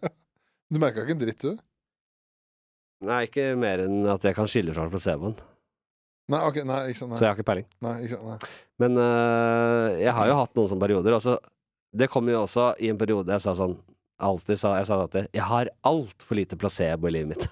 Du 0.69 0.77
merka 0.77 1.01
ikke 1.01 1.15
en 1.17 1.23
dritt, 1.23 1.41
du? 1.41 1.57
Nei, 3.09 3.23
ikke 3.25 3.53
mer 3.57 3.81
enn 3.87 4.03
at 4.11 4.25
jeg 4.27 4.35
kan 4.37 4.45
skille 4.51 4.73
fra 4.75 4.85
placeboen. 4.91 5.33
Nei, 6.29 6.39
ok, 6.45 6.57
nei, 6.69 6.79
ikke 6.91 7.01
sant. 7.01 7.15
Så 7.17 7.25
jeg 7.25 7.31
har 7.31 7.37
ikke 7.39 7.47
peiling. 7.49 7.67
nei, 7.85 7.93
ikke 8.05 8.17
sant, 8.17 8.27
nei. 8.29 8.55
Men 8.79 8.97
øh, 9.03 9.85
jeg 9.99 10.13
har 10.15 10.29
jo 10.29 10.35
hatt 10.39 10.57
noen 10.57 10.69
sånne 10.71 10.83
perioder. 10.85 11.15
Altså, 11.17 11.37
det 11.91 12.09
kom 12.13 12.29
jo 12.29 12.43
også 12.45 12.71
i 12.79 12.91
en 12.93 12.99
periode 13.01 13.33
jeg 13.33 13.41
sa 13.47 13.55
sånn 13.57 13.79
Alltid 14.19 14.59
sa 14.59 14.73
jeg 14.75 14.87
sa 14.89 14.97
at 15.05 15.13
jeg 15.31 15.43
har 15.47 15.69
altfor 15.87 16.35
lite 16.35 16.57
placebo 16.59 17.07
i 17.07 17.13
livet 17.15 17.29
mitt. 17.31 17.45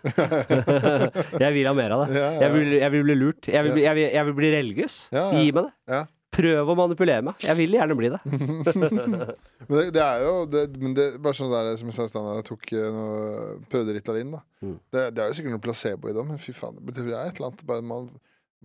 jeg 1.45 1.53
vil 1.55 1.69
ha 1.69 1.71
mer 1.77 1.93
av 1.95 2.01
det. 2.03 2.17
Ja, 2.19 2.25
ja, 2.25 2.41
Jeg 2.43 2.53
vil, 2.57 2.73
jeg 2.81 2.91
vil 2.91 3.05
bli 3.07 3.15
lurt. 3.15 3.47
Jeg 3.47 3.63
vil, 3.63 3.71
bli- 3.77 3.85
jeg 3.85 3.95
vil, 3.95 4.07
jeg 4.17 4.27
vil 4.27 4.35
bli 4.35 4.49
religiøs. 4.51 4.97
Ja. 5.15 5.23
Gi 5.31 5.53
meg 5.55 5.69
det. 5.69 5.71
Ja. 5.95 6.01
Prøv 6.37 6.73
å 6.73 6.75
manipulere 6.75 7.23
meg. 7.23 7.39
Jeg 7.39 7.55
vil 7.61 7.77
gjerne 7.77 7.95
bli 7.97 8.09
det. 8.11 8.19
Men 9.07 9.71
det, 9.71 9.85
det 9.95 10.03
er 10.03 10.25
jo 10.25 10.33
det, 10.51 10.65
men 10.75 10.93
det, 10.95 11.05
Bare 11.23 11.35
sånn 11.39 11.49
der 11.51 11.71
som 11.79 11.87
jeg 11.89 11.95
sa 11.95 12.05
i 12.07 12.11
stad, 12.11 12.27
jeg 12.37 12.45
tok 12.51 12.67
eh, 12.75 12.89
noe, 12.93 13.55
prøvde 13.71 13.95
Ritalin, 13.95 14.35
da. 14.35 14.43
Mm. 14.63 14.75
Det, 14.93 15.05
er 15.07 15.31
jo 15.31 15.37
sikkert 15.39 15.55
noe 15.55 15.63
placebo 15.63 16.11
i 16.11 16.15
det, 16.15 16.27
men 16.27 16.39
fy 16.43 16.53
faen, 16.55 16.77
det 16.83 16.99
er 17.03 17.31
et 17.31 17.39
eller 17.39 17.49
annet 17.49 17.63
bare 17.67 17.83
man 17.95 18.11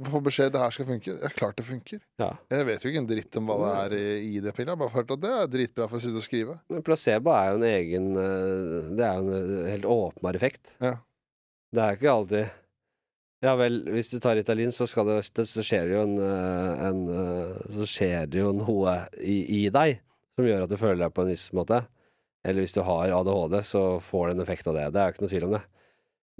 får 0.01 0.23
beskjed 0.25 0.53
det 0.55 0.63
her 0.63 0.73
skal 0.73 0.89
funke. 0.89 1.15
Ja, 1.21 1.31
klart 1.37 1.59
det 1.59 1.67
funker. 1.67 2.01
Ja. 2.21 2.31
Jeg 2.53 2.69
vet 2.69 2.85
jo 2.85 2.93
ikke 2.93 3.03
en 3.03 3.09
dritt 3.11 3.37
om 3.39 3.51
hva 3.51 3.59
det 3.61 3.73
er 3.73 3.97
i, 3.99 4.07
i 4.39 4.41
det 4.45 4.55
pilla. 4.57 4.77
Bare 4.79 4.95
hørt 4.95 5.13
at 5.13 5.23
det 5.23 5.33
er 5.37 5.51
dritbra 5.53 5.89
for 5.91 5.99
å 5.99 6.03
sitte 6.03 6.21
og 6.21 6.25
skrive. 6.25 6.57
Men 6.73 6.85
placebo 6.87 7.35
er 7.37 7.51
jo 7.51 7.59
en 7.61 7.69
egen 7.69 8.09
øh, 8.17 8.91
Det 8.97 9.05
er 9.05 9.19
jo 9.19 9.27
en 9.27 9.33
øh, 9.37 9.69
helt 9.69 9.89
åpenbar 9.97 10.39
effekt. 10.39 10.73
Ja. 10.81 10.97
Det 11.73 11.85
er 11.85 11.99
ikke 11.99 12.17
alltid 12.17 12.59
Ja 13.43 13.57
vel, 13.59 13.81
hvis 13.91 14.13
du 14.13 14.21
tar 14.23 14.37
Ritalin, 14.39 14.71
så, 14.71 14.87
det, 14.87 15.47
så 15.51 15.65
skjer 15.67 15.89
det 15.89 15.97
jo 15.97 16.03
en, 16.07 16.19
øh, 16.23 16.85
en 16.89 17.01
Så 17.75 17.89
skjer 17.91 18.31
det 18.31 18.39
jo 18.39 18.53
noe 18.55 18.97
i, 19.19 19.65
i 19.65 19.69
deg 19.75 19.99
som 20.33 20.47
gjør 20.47 20.65
at 20.65 20.73
du 20.73 20.79
føler 20.81 21.03
deg 21.05 21.13
på 21.13 21.27
en 21.27 21.33
viss 21.33 21.51
måte. 21.53 21.83
Eller 22.47 22.65
hvis 22.65 22.75
du 22.75 22.81
har 22.87 23.13
ADHD, 23.13 23.59
så 23.67 23.83
får 24.03 24.31
det 24.31 24.37
en 24.37 24.45
effekt 24.47 24.71
av 24.71 24.79
det. 24.79 24.87
Det 24.95 25.01
er 25.03 25.11
jo 25.11 25.15
ikke 25.15 25.25
noe 25.27 25.33
tvil 25.35 25.47
om 25.49 25.57
det. 25.59 25.63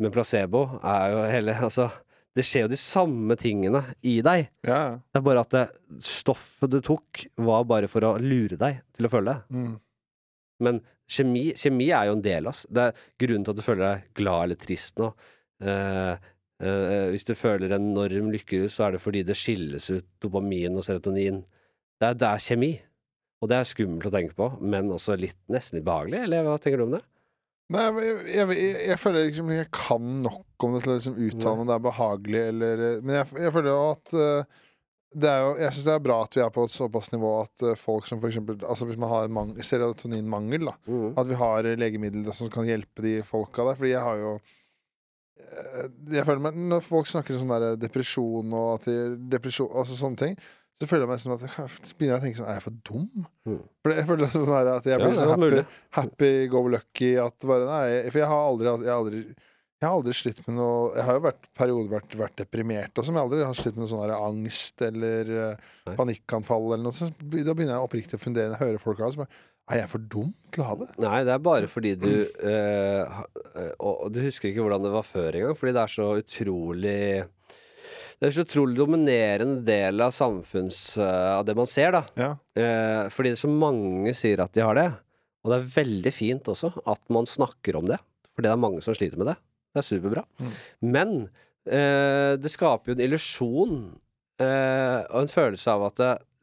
Men 0.01 0.15
placebo 0.15 0.63
er 0.81 1.13
jo 1.13 1.21
hele 1.29 1.57
Altså, 1.69 1.91
det 2.37 2.45
skjer 2.47 2.65
jo 2.65 2.73
de 2.73 2.79
samme 2.81 3.37
tingene 3.41 3.83
i 4.09 4.17
deg. 4.25 4.47
Ja. 4.65 4.99
Det 5.13 5.21
er 5.21 5.25
bare 5.27 5.45
at 5.45 5.53
det, 5.53 5.65
stoffet 6.07 6.73
du 6.73 6.79
tok, 6.85 7.27
var 7.37 7.67
bare 7.69 7.91
for 7.93 8.05
å 8.09 8.15
lure 8.23 8.57
deg 8.61 8.81
til 8.97 9.09
å 9.09 9.13
føle 9.13 9.35
det. 9.35 9.59
Mm. 9.59 9.75
Men 10.63 10.79
kjemi, 11.11 11.45
kjemi 11.59 11.91
er 11.93 12.09
jo 12.09 12.17
en 12.17 12.25
del 12.25 12.47
av 12.49 12.55
oss. 12.55 12.63
Det 12.73 12.87
er 12.89 13.03
grunnen 13.21 13.45
til 13.45 13.55
at 13.55 13.61
du 13.61 13.67
føler 13.67 13.85
deg 13.85 14.07
glad 14.21 14.47
eller 14.47 14.61
trist 14.63 15.03
nå. 15.03 15.11
Uh, 15.63 16.15
uh, 16.65 17.09
hvis 17.13 17.29
du 17.29 17.35
føler 17.39 17.77
enorm 17.77 18.33
lykkerus, 18.33 18.79
så 18.79 18.87
er 18.87 18.97
det 18.97 19.03
fordi 19.05 19.25
det 19.29 19.37
skilles 19.39 19.91
ut 19.93 20.09
dopamin 20.25 20.79
og 20.79 20.87
serotonin. 20.89 21.43
Det 22.01 22.09
er, 22.09 22.19
det 22.19 22.31
er 22.31 22.47
kjemi. 22.49 22.73
Og 23.43 23.51
det 23.51 23.59
er 23.59 23.67
skummelt 23.67 24.07
å 24.07 24.15
tenke 24.15 24.37
på, 24.39 24.49
men 24.63 24.91
også 24.95 25.19
litt, 25.19 25.41
nesten 25.51 25.81
litt 25.81 25.87
behagelig, 25.89 26.21
eller 26.29 26.47
hva 26.47 26.61
tenker 26.63 26.79
du 26.79 26.87
om 26.87 26.95
det? 26.95 27.03
Nei, 27.73 27.85
jeg, 28.05 28.17
jeg, 28.29 28.73
jeg, 28.89 28.99
føler 29.01 29.29
liksom 29.29 29.53
jeg 29.55 29.69
kan 29.73 30.11
nok 30.25 30.67
om 30.67 30.75
det 30.75 30.83
til 30.85 30.93
å 30.93 30.97
liksom 30.99 31.21
uttale 31.27 31.63
om 31.63 31.71
det 31.71 31.77
er 31.77 31.87
behagelig 31.87 32.43
eller 32.51 32.85
eh, 32.89 32.99
Men 33.01 33.19
jeg, 33.21 33.29
jeg 33.47 33.55
føler 33.55 33.71
jo 33.73 33.81
at 33.93 34.15
uh, 34.17 34.61
det 35.13 35.29
er 35.29 35.43
jo, 35.45 35.53
jeg 35.61 35.75
syns 35.75 35.87
det 35.89 35.95
er 35.95 36.05
bra 36.07 36.17
at 36.25 36.37
vi 36.37 36.43
er 36.45 36.53
på 36.53 36.65
et 36.65 36.73
såpass 36.73 37.11
nivå 37.13 37.31
at 37.43 37.65
uh, 37.67 37.75
folk 37.79 38.09
som 38.09 38.23
eksempel 38.29 38.63
Altså 38.65 38.89
hvis 38.89 39.01
man 39.01 39.13
har 39.13 39.29
en 39.29 39.55
serotoninmangel, 39.65 40.69
da. 40.71 40.75
At 41.21 41.29
vi 41.29 41.39
har 41.41 41.69
legemidler 41.81 42.37
som 42.37 42.51
kan 42.53 42.69
hjelpe 42.69 43.05
de 43.05 43.19
folka 43.27 43.67
der. 43.69 43.79
Fordi 43.81 43.95
jeg 43.95 44.05
har 44.09 44.21
jo 44.21 44.33
Jeg 46.13 46.25
føler 46.29 46.45
meg 46.47 46.59
Når 46.71 46.85
folk 46.87 47.09
snakker 47.11 47.37
om 47.37 47.45
sånn 47.45 47.55
der 47.57 47.81
depresjon 47.81 48.57
og 48.57 48.69
at 48.77 48.89
de, 48.89 48.99
depresjon, 49.33 49.73
altså 49.73 49.99
sånne 49.99 50.21
ting, 50.21 50.37
så 50.83 50.89
føler 50.91 51.05
jeg 51.07 51.11
meg 51.13 51.21
sånn 51.23 51.37
at 51.37 51.45
jeg 51.47 51.95
begynner 51.95 52.17
jeg 52.17 52.19
å 52.19 52.25
tenke 52.25 52.41
sånn 52.41 52.51
Er 52.51 52.57
jeg 52.59 52.65
for 52.65 52.79
dum? 52.89 53.07
Mm. 53.47 53.61
For 53.85 53.95
jeg 53.95 54.09
føler 54.09 54.33
sånn 54.33 54.49
at 54.73 54.89
jeg 54.91 54.99
blir 54.99 55.13
ja, 55.13 55.15
så 55.15 55.23
er 55.23 55.31
happy, 55.31 55.63
happy 56.01 56.31
go 56.51 56.63
lucky 56.73 57.11
at 57.23 57.47
bare 57.47 57.69
Nei, 57.69 58.11
for 58.11 58.23
jeg 58.25 58.31
har 58.33 58.47
aldri 58.49 58.73
Jeg 58.73 58.91
har 58.91 58.99
aldri, 58.99 59.21
jeg 59.83 59.87
har 59.87 59.95
aldri 60.01 60.17
slitt 60.19 60.43
med 60.49 60.59
noe 60.59 60.91
Jeg 60.97 61.07
har 61.07 61.19
jo 61.21 61.25
vært 61.29 61.47
perioder 61.59 61.93
vært, 61.95 62.17
vært 62.19 62.43
deprimert 62.43 62.99
også, 62.99 63.15
men 63.15 63.21
jeg 63.21 63.29
aldri 63.29 63.47
har 63.47 63.61
slitt 63.61 63.79
med 63.79 63.85
noe 63.85 63.93
sånn 63.93 64.15
angst 64.17 64.85
eller 64.89 65.33
eh, 65.47 65.71
Nei. 65.87 65.97
panikkanfall 66.01 66.69
eller 66.73 66.85
noe 66.89 66.97
sånt. 66.99 67.23
Da 67.23 67.55
begynner 67.55 67.77
jeg 67.77 67.89
oppriktig 67.89 68.19
å 68.19 68.23
fundere 68.23 68.51
når 68.51 68.59
jeg 68.59 68.67
hører 68.67 68.83
folk 68.83 69.03
ha 69.03 69.11
det. 69.23 69.29
Er 69.73 69.85
jeg 69.85 69.91
for 69.93 70.11
dum 70.11 70.33
til 70.55 70.65
å 70.65 70.69
ha 70.69 70.77
det? 70.81 70.89
Nei, 71.03 71.21
det 71.27 71.35
er 71.35 71.43
bare 71.47 71.71
fordi 71.71 71.95
du 72.03 72.11
Og 73.79 73.93
og 74.07 74.09
du 74.15 74.19
husker 74.25 74.51
ikke 74.51 74.65
hvordan 74.67 74.87
det 74.87 74.95
var 74.95 75.07
før 75.07 75.39
engang, 75.39 75.59
fordi 75.59 75.75
det 75.77 75.83
er 75.83 75.95
så 75.95 76.09
utrolig 76.19 77.03
Det 78.23 78.29
er 78.29 78.35
så 78.37 78.43
utrolig 78.47 78.77
dominerende 78.79 79.65
del 79.67 79.99
av 80.05 80.13
samfunns... 80.15 80.77
Uh, 80.95 81.41
av 81.41 81.47
det 81.49 81.57
man 81.59 81.67
ser, 81.67 81.91
da. 81.91 82.03
Ja. 82.15 82.29
Uh, 82.55 83.09
fordi 83.11 83.33
så 83.35 83.51
mange 83.51 84.13
sier 84.15 84.45
at 84.45 84.53
de 84.55 84.63
har 84.63 84.79
det. 84.79 84.85
Og 85.43 85.51
det 85.51 85.57
er 85.59 85.73
veldig 85.73 86.13
fint 86.15 86.51
også 86.53 86.71
at 86.87 87.03
man 87.11 87.27
snakker 87.27 87.81
om 87.81 87.89
det. 87.91 87.99
Fordi 88.31 88.47
det 88.47 88.53
er 88.53 88.63
mange 88.63 88.85
som 88.85 88.95
sliter 88.95 89.19
med 89.19 89.33
det. 89.33 89.35
Det 89.75 89.83
er 89.83 89.89
superbra. 89.89 90.23
Mm. 90.39 90.55
Men 90.95 91.17
uh, 91.67 92.39
det 92.39 92.55
skaper 92.55 92.93
jo 92.93 92.99
en 92.99 93.05
illusjon 93.09 93.77
og 94.43 95.19
en 95.21 95.29
følelse 95.31 95.71
av 95.71 95.85
at 95.87 96.01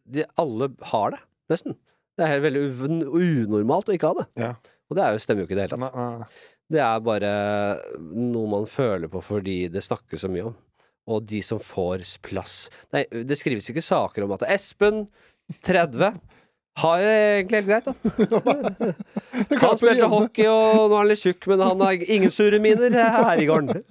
de 0.08 0.24
alle 0.40 0.70
har 0.88 1.10
det, 1.12 1.18
nesten. 1.52 1.74
Det 2.16 2.24
er 2.24 2.30
helt 2.32 2.46
veldig 2.46 2.62
unormalt 3.12 3.90
å 3.92 3.96
ikke 3.98 4.12
ha 4.14 4.16
det. 4.22 4.26
Ja. 4.40 4.52
Og 4.88 4.96
det 4.96 5.04
er 5.04 5.16
jo, 5.18 5.24
stemmer 5.26 5.44
jo 5.44 5.50
ikke 5.50 5.58
i 5.58 5.60
det 5.60 5.66
hele 5.66 5.90
tatt. 5.90 6.38
Det 6.72 6.80
er 6.86 7.04
bare 7.04 7.32
noe 8.00 8.54
man 8.54 8.70
føler 8.72 9.12
på 9.12 9.20
fordi 9.26 9.58
det 9.74 9.84
snakkes 9.84 10.24
så 10.24 10.32
mye 10.32 10.48
om. 10.48 10.56
Og 11.10 11.24
de 11.26 11.40
som 11.46 11.62
får 11.62 12.06
plass 12.26 12.68
Nei, 12.94 13.06
det 13.10 13.40
skrives 13.40 13.70
ikke 13.72 13.84
saker 13.84 14.28
om 14.28 14.36
at 14.36 14.46
Espen, 14.50 15.08
30, 15.66 16.20
har 16.80 17.00
det 17.04 17.16
egentlig 17.40 17.60
helt 17.60 17.70
greit, 17.70 17.86
da. 17.86 17.94
Han 19.64 19.80
spilte 19.80 20.10
hockey, 20.12 20.46
og 20.48 20.86
nå 20.86 20.94
er 20.94 21.02
han 21.02 21.10
litt 21.12 21.24
tjukk, 21.24 21.50
men 21.52 21.64
han 21.64 21.84
har 21.84 22.06
ingen 22.06 22.32
sure 22.34 22.60
miner 22.64 22.94
her 22.94 23.42
i 23.42 23.48
gården. 23.50 23.84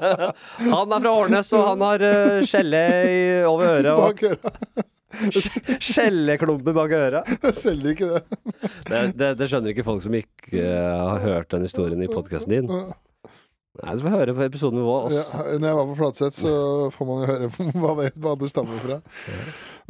Han 0.74 0.96
er 0.96 1.04
fra 1.04 1.12
Årnes, 1.12 1.52
og 1.54 1.68
han 1.68 1.84
har 1.84 2.04
uh, 2.04 2.40
skjelle 2.48 2.82
over 3.48 3.78
øret. 3.78 3.94
Og 3.94 5.38
skjelleklumper 5.84 6.74
bak 6.74 6.94
øret. 6.98 7.32
Jeg 7.44 7.56
selger 7.60 7.92
ikke 7.92 8.10
det. 8.10 8.22
Det, 8.88 9.02
det, 9.14 9.32
det 9.38 9.50
skjønner 9.50 9.74
ikke 9.74 9.86
folk 9.86 10.02
som 10.02 10.16
ikke 10.18 10.58
eh, 10.58 10.90
har 10.90 11.22
hørt 11.22 11.52
den 11.54 11.66
historien 11.68 12.02
i 12.02 12.10
podkasten 12.10 12.56
din. 12.56 12.72
Nei, 13.82 13.94
Du 13.98 14.04
får 14.04 14.12
høre 14.14 14.34
på 14.36 14.44
episoden 14.46 14.78
med 14.78 14.86
Vås. 14.86 15.14
Ja, 15.16 15.24
når 15.58 15.66
jeg 15.68 15.78
var 15.80 15.88
på 15.88 15.96
Flatseth, 15.98 16.36
så 16.44 16.90
får 16.94 17.08
man 17.08 17.22
jo 17.24 17.30
høre 17.32 17.48
hva, 17.82 17.94
det, 18.02 18.12
hva 18.22 18.34
det 18.38 18.50
stammer 18.52 18.78
fra. 18.84 19.00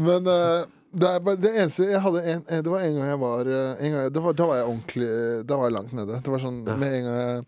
Men 0.00 0.30
uh, 0.30 0.64
det, 0.94 1.10
bare, 1.26 1.36
det 1.42 1.50
eneste 1.58 1.88
jeg 1.90 2.00
hadde 2.00 2.22
en, 2.32 2.40
eh, 2.48 2.62
Det 2.64 2.70
var 2.72 2.80
en 2.86 2.96
gang 2.96 3.08
jeg 3.10 3.20
var, 3.20 3.50
eh, 3.50 3.82
en 3.84 3.92
gang, 3.96 4.08
det 4.14 4.22
var, 4.24 4.36
Da 4.38 4.46
var 4.46 4.60
jeg 4.60 4.68
ordentlig 4.70 5.08
Da 5.48 5.56
var 5.58 5.68
jeg 5.68 5.74
langt 5.76 5.92
nede. 5.98 6.20
Det 6.22 6.32
var 6.32 6.42
sånn 6.44 6.60
Ja. 6.68 6.76
med 6.78 6.94
en 7.00 7.08
gang 7.08 7.18
jeg 7.18 7.34
Jeg, 7.34 7.46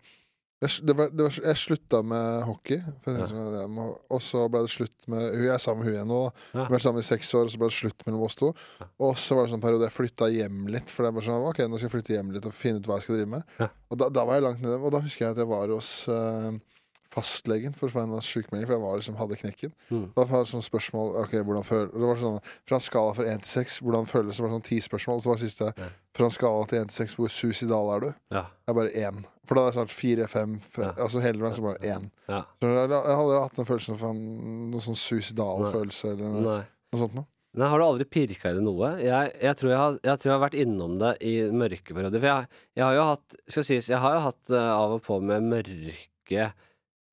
det 0.57 0.93
var, 0.97 1.11
det 1.13 1.21
var, 1.21 1.35
jeg 1.37 1.59
slutta 1.61 1.99
med 2.01 2.45
hockey, 2.47 2.79
jeg 3.05 3.67
må, 3.69 3.83
og 4.09 4.21
så 4.25 4.47
ble 4.49 4.63
det 4.65 4.71
slutt 4.73 5.05
med. 5.11 5.27
Jeg 5.37 5.51
er 5.53 5.61
sammen 5.61 5.83
med 5.83 5.91
hun 5.91 5.93
igjen 5.93 6.09
nå. 6.09 6.21
Ja. 6.55 6.63
Vært 6.73 6.85
sammen 6.87 7.03
i 7.03 7.05
seks 7.05 7.29
år, 7.37 7.45
og 7.45 7.53
så 7.53 7.59
ble 7.61 7.69
det 7.69 7.75
slutt 7.75 8.05
mellom 8.07 8.23
oss 8.25 8.39
to. 8.39 8.49
Og 8.97 9.11
så 9.21 9.37
var 9.37 9.45
det 9.45 9.53
sånn 9.53 9.61
periode 9.61 9.85
jeg 9.85 9.93
flytta 9.93 10.31
hjem 10.33 10.63
litt. 10.73 10.89
For 10.89 11.05
det 11.05 11.11
var 11.13 11.27
sånn, 11.27 11.45
ok, 11.51 11.61
nå 11.69 11.77
skal 11.77 11.89
jeg 11.91 11.93
flytte 11.93 12.15
hjem 12.15 12.33
litt 12.33 12.49
og 12.49 12.55
finne 12.57 12.81
ut 12.81 12.89
hva 12.89 12.97
jeg 12.97 13.05
skal 13.05 13.19
drive 13.19 13.31
med. 13.35 13.53
Ja. 13.61 13.69
Og 13.93 14.01
da, 14.01 14.09
da 14.17 14.25
var 14.25 14.39
jeg 14.39 14.47
langt 14.47 14.65
nede. 14.65 14.79
Og 14.81 14.95
da 14.97 15.03
husker 15.05 15.27
jeg 15.27 15.37
at 15.37 15.43
jeg 15.43 15.51
var 15.53 15.75
hos 15.75 15.91
eh, 16.09 16.49
fastlegen 17.13 17.73
for 17.75 17.87
å 17.87 17.91
få 17.93 18.01
en 18.03 18.15
sykemelding, 18.21 18.67
for 18.67 18.75
jeg 18.75 18.81
var 18.83 18.97
liksom, 18.99 19.15
hadde 19.19 19.37
knekken. 19.39 19.71
Mm. 19.89 20.03
Da 20.15 20.25
var 20.27 20.43
det 20.43 20.49
sånn 20.51 20.65
spørsmål 20.65 21.15
ok, 21.23 21.35
hvordan 21.47 21.63
føler, 21.67 21.91
Det 21.93 22.07
var 22.09 22.19
sånn 22.21 22.39
Fra 22.67 22.75
en 22.79 22.85
skala 22.87 23.13
fra 23.17 23.25
én 23.31 23.41
til 23.41 23.49
seks, 23.53 23.79
hvordan 23.81 24.05
føles 24.09 24.35
det? 24.37 24.43
Var 24.45 24.53
sånn 24.57 24.65
ti 24.67 24.79
spørsmål. 24.83 25.21
Så 25.23 25.29
var 25.31 25.35
det 25.39 25.49
siste 25.49 25.73
Ja. 25.77 25.87
fra 26.17 26.25
en 26.25 26.35
skala 26.35 26.65
til 26.67 26.79
én 26.81 26.87
til 26.91 26.97
seks, 27.05 27.15
hvor 27.15 27.29
suicidal 27.29 27.93
er 27.95 27.99
du? 27.99 28.09
Ja. 28.31 28.43
Jeg 28.67 28.69
er 28.69 28.73
bare 28.73 28.91
én. 28.91 29.25
For 29.47 29.55
da 29.55 29.61
er 29.61 29.71
det 29.71 29.75
snart 29.79 29.95
fire, 29.95 30.27
fem, 30.27 30.59
fe- 30.59 30.83
Ja. 30.83 30.91
altså 30.97 31.21
hele 31.21 31.39
veien 31.39 31.55
så 31.55 31.61
bare 31.63 31.79
én. 31.79 32.11
Ja. 32.27 32.43
Så 32.61 32.67
jeg, 32.67 32.89
jeg 32.89 33.15
hadde 33.21 33.41
hatt 33.41 33.55
den 33.55 33.65
følelsen 33.65 33.93
av 33.95 34.03
en, 34.09 34.71
sånn 34.81 34.95
suicidal 34.95 35.63
Nei. 35.63 35.71
følelse 35.71 36.05
eller 36.11 36.23
noe, 36.27 36.41
Nei. 36.41 36.65
noe 36.93 36.99
sånt 37.07 37.15
noe. 37.15 37.25
Nei, 37.57 37.67
har 37.69 37.79
du 37.79 37.85
aldri 37.85 38.05
pirka 38.05 38.51
i 38.51 38.53
det 38.53 38.61
noe? 38.61 38.99
Jeg, 39.01 39.31
jeg, 39.41 39.55
tror 39.57 39.71
har, 39.75 39.93
jeg 40.03 40.19
tror 40.19 40.29
jeg 40.29 40.39
har 40.39 40.49
vært 40.49 40.59
innom 40.61 40.99
det 40.99 41.13
i 41.25 41.31
mørke 41.49 41.95
perioder. 41.95 42.19
For 42.19 42.45
jeg 42.75 42.83
har 42.83 42.93
jo 42.93 43.03
hatt 43.07 43.35
Skal 43.49 43.63
sies, 43.63 43.87
jeg 43.89 43.97
har 43.97 44.13
jo 44.13 44.19
hatt 44.27 44.51
uh, 44.51 44.75
av 44.77 44.91
og 44.91 45.01
på 45.01 45.17
med 45.23 45.41
mørke 45.41 46.51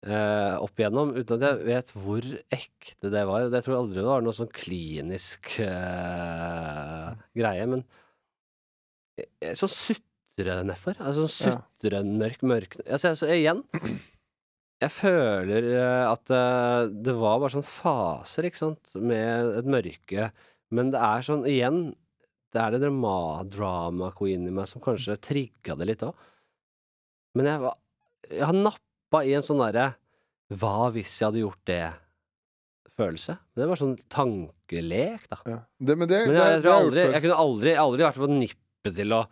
eh, 0.05 0.55
opp 0.61 0.77
igjennom, 0.81 1.15
uten 1.17 1.37
at 1.41 1.45
jeg 1.49 1.67
vet 1.69 1.93
hvor 1.97 2.27
ekte 2.53 3.11
det 3.13 3.25
var. 3.29 3.47
Jeg 3.51 3.65
tror 3.67 3.79
aldri 3.81 4.01
det 4.03 4.09
var 4.09 4.25
noe 4.25 4.37
sånn 4.37 4.53
klinisk 4.53 5.55
eh, 5.65 7.15
greie, 7.37 7.67
men 7.71 7.85
jeg- 9.19 9.29
jeg- 9.41 9.57
sånn 9.57 9.73
sutre-nedfor. 9.75 10.97
Altså 11.01 11.27
sånn 11.29 11.53
Ja. 11.53 11.61
sutre-mørk 11.83 12.43
mørk 12.43 12.77
altså, 12.87 13.09
altså, 13.15 13.27
Igjen, 13.31 13.65
jeg 14.83 14.91
føler 14.91 15.63
eh, 15.73 16.13
at 16.13 16.31
eh, 16.31 16.89
det 16.91 17.15
var 17.15 17.39
bare 17.41 17.55
sånn 17.55 17.65
faser, 17.67 18.45
ikke 18.51 18.57
sant, 18.61 18.95
med 18.97 19.59
et 19.59 19.65
mørke. 19.65 20.33
Men 20.71 20.91
det 20.91 21.01
er 21.01 21.23
sånn, 21.23 21.45
igjen, 21.47 21.95
det 22.53 22.61
er 22.61 22.71
det 22.73 22.81
drama, 22.83 23.45
drama 23.49 24.11
queen 24.13 24.47
i 24.47 24.51
meg 24.51 24.67
som 24.69 24.81
kanskje 24.83 25.17
trigga 25.21 25.77
det 25.79 25.87
litt 25.87 26.03
òg. 26.03 26.15
Men 27.37 27.47
jeg, 27.47 27.73
jeg 28.31 28.45
har 28.47 28.53
stoppa 29.15 29.25
i 29.25 29.35
en 29.37 29.45
sånn 29.45 29.63
derre 29.63 29.95
Hva 30.55 30.91
hvis 30.95 31.13
jeg 31.19 31.29
hadde 31.29 31.43
gjort 31.43 31.63
det-følelse? 31.71 33.37
Det 33.57 33.67
var 33.69 33.81
sånn 33.81 33.97
tankelek, 34.13 35.27
da. 35.31 35.39
Ja. 35.47 35.59
Det, 35.79 35.97
men, 35.97 36.09
det, 36.09 36.21
men 36.29 36.37
jeg, 36.37 36.61
det, 36.63 36.69
jeg, 36.69 36.75
aldri, 36.75 37.05
jeg, 37.07 37.23
kunne 37.25 37.43
aldri, 37.45 37.75
aldri 37.81 38.05
vært 38.05 38.21
på 38.21 38.31
nippet 38.31 38.97
til 38.99 39.15
å, 39.15 39.23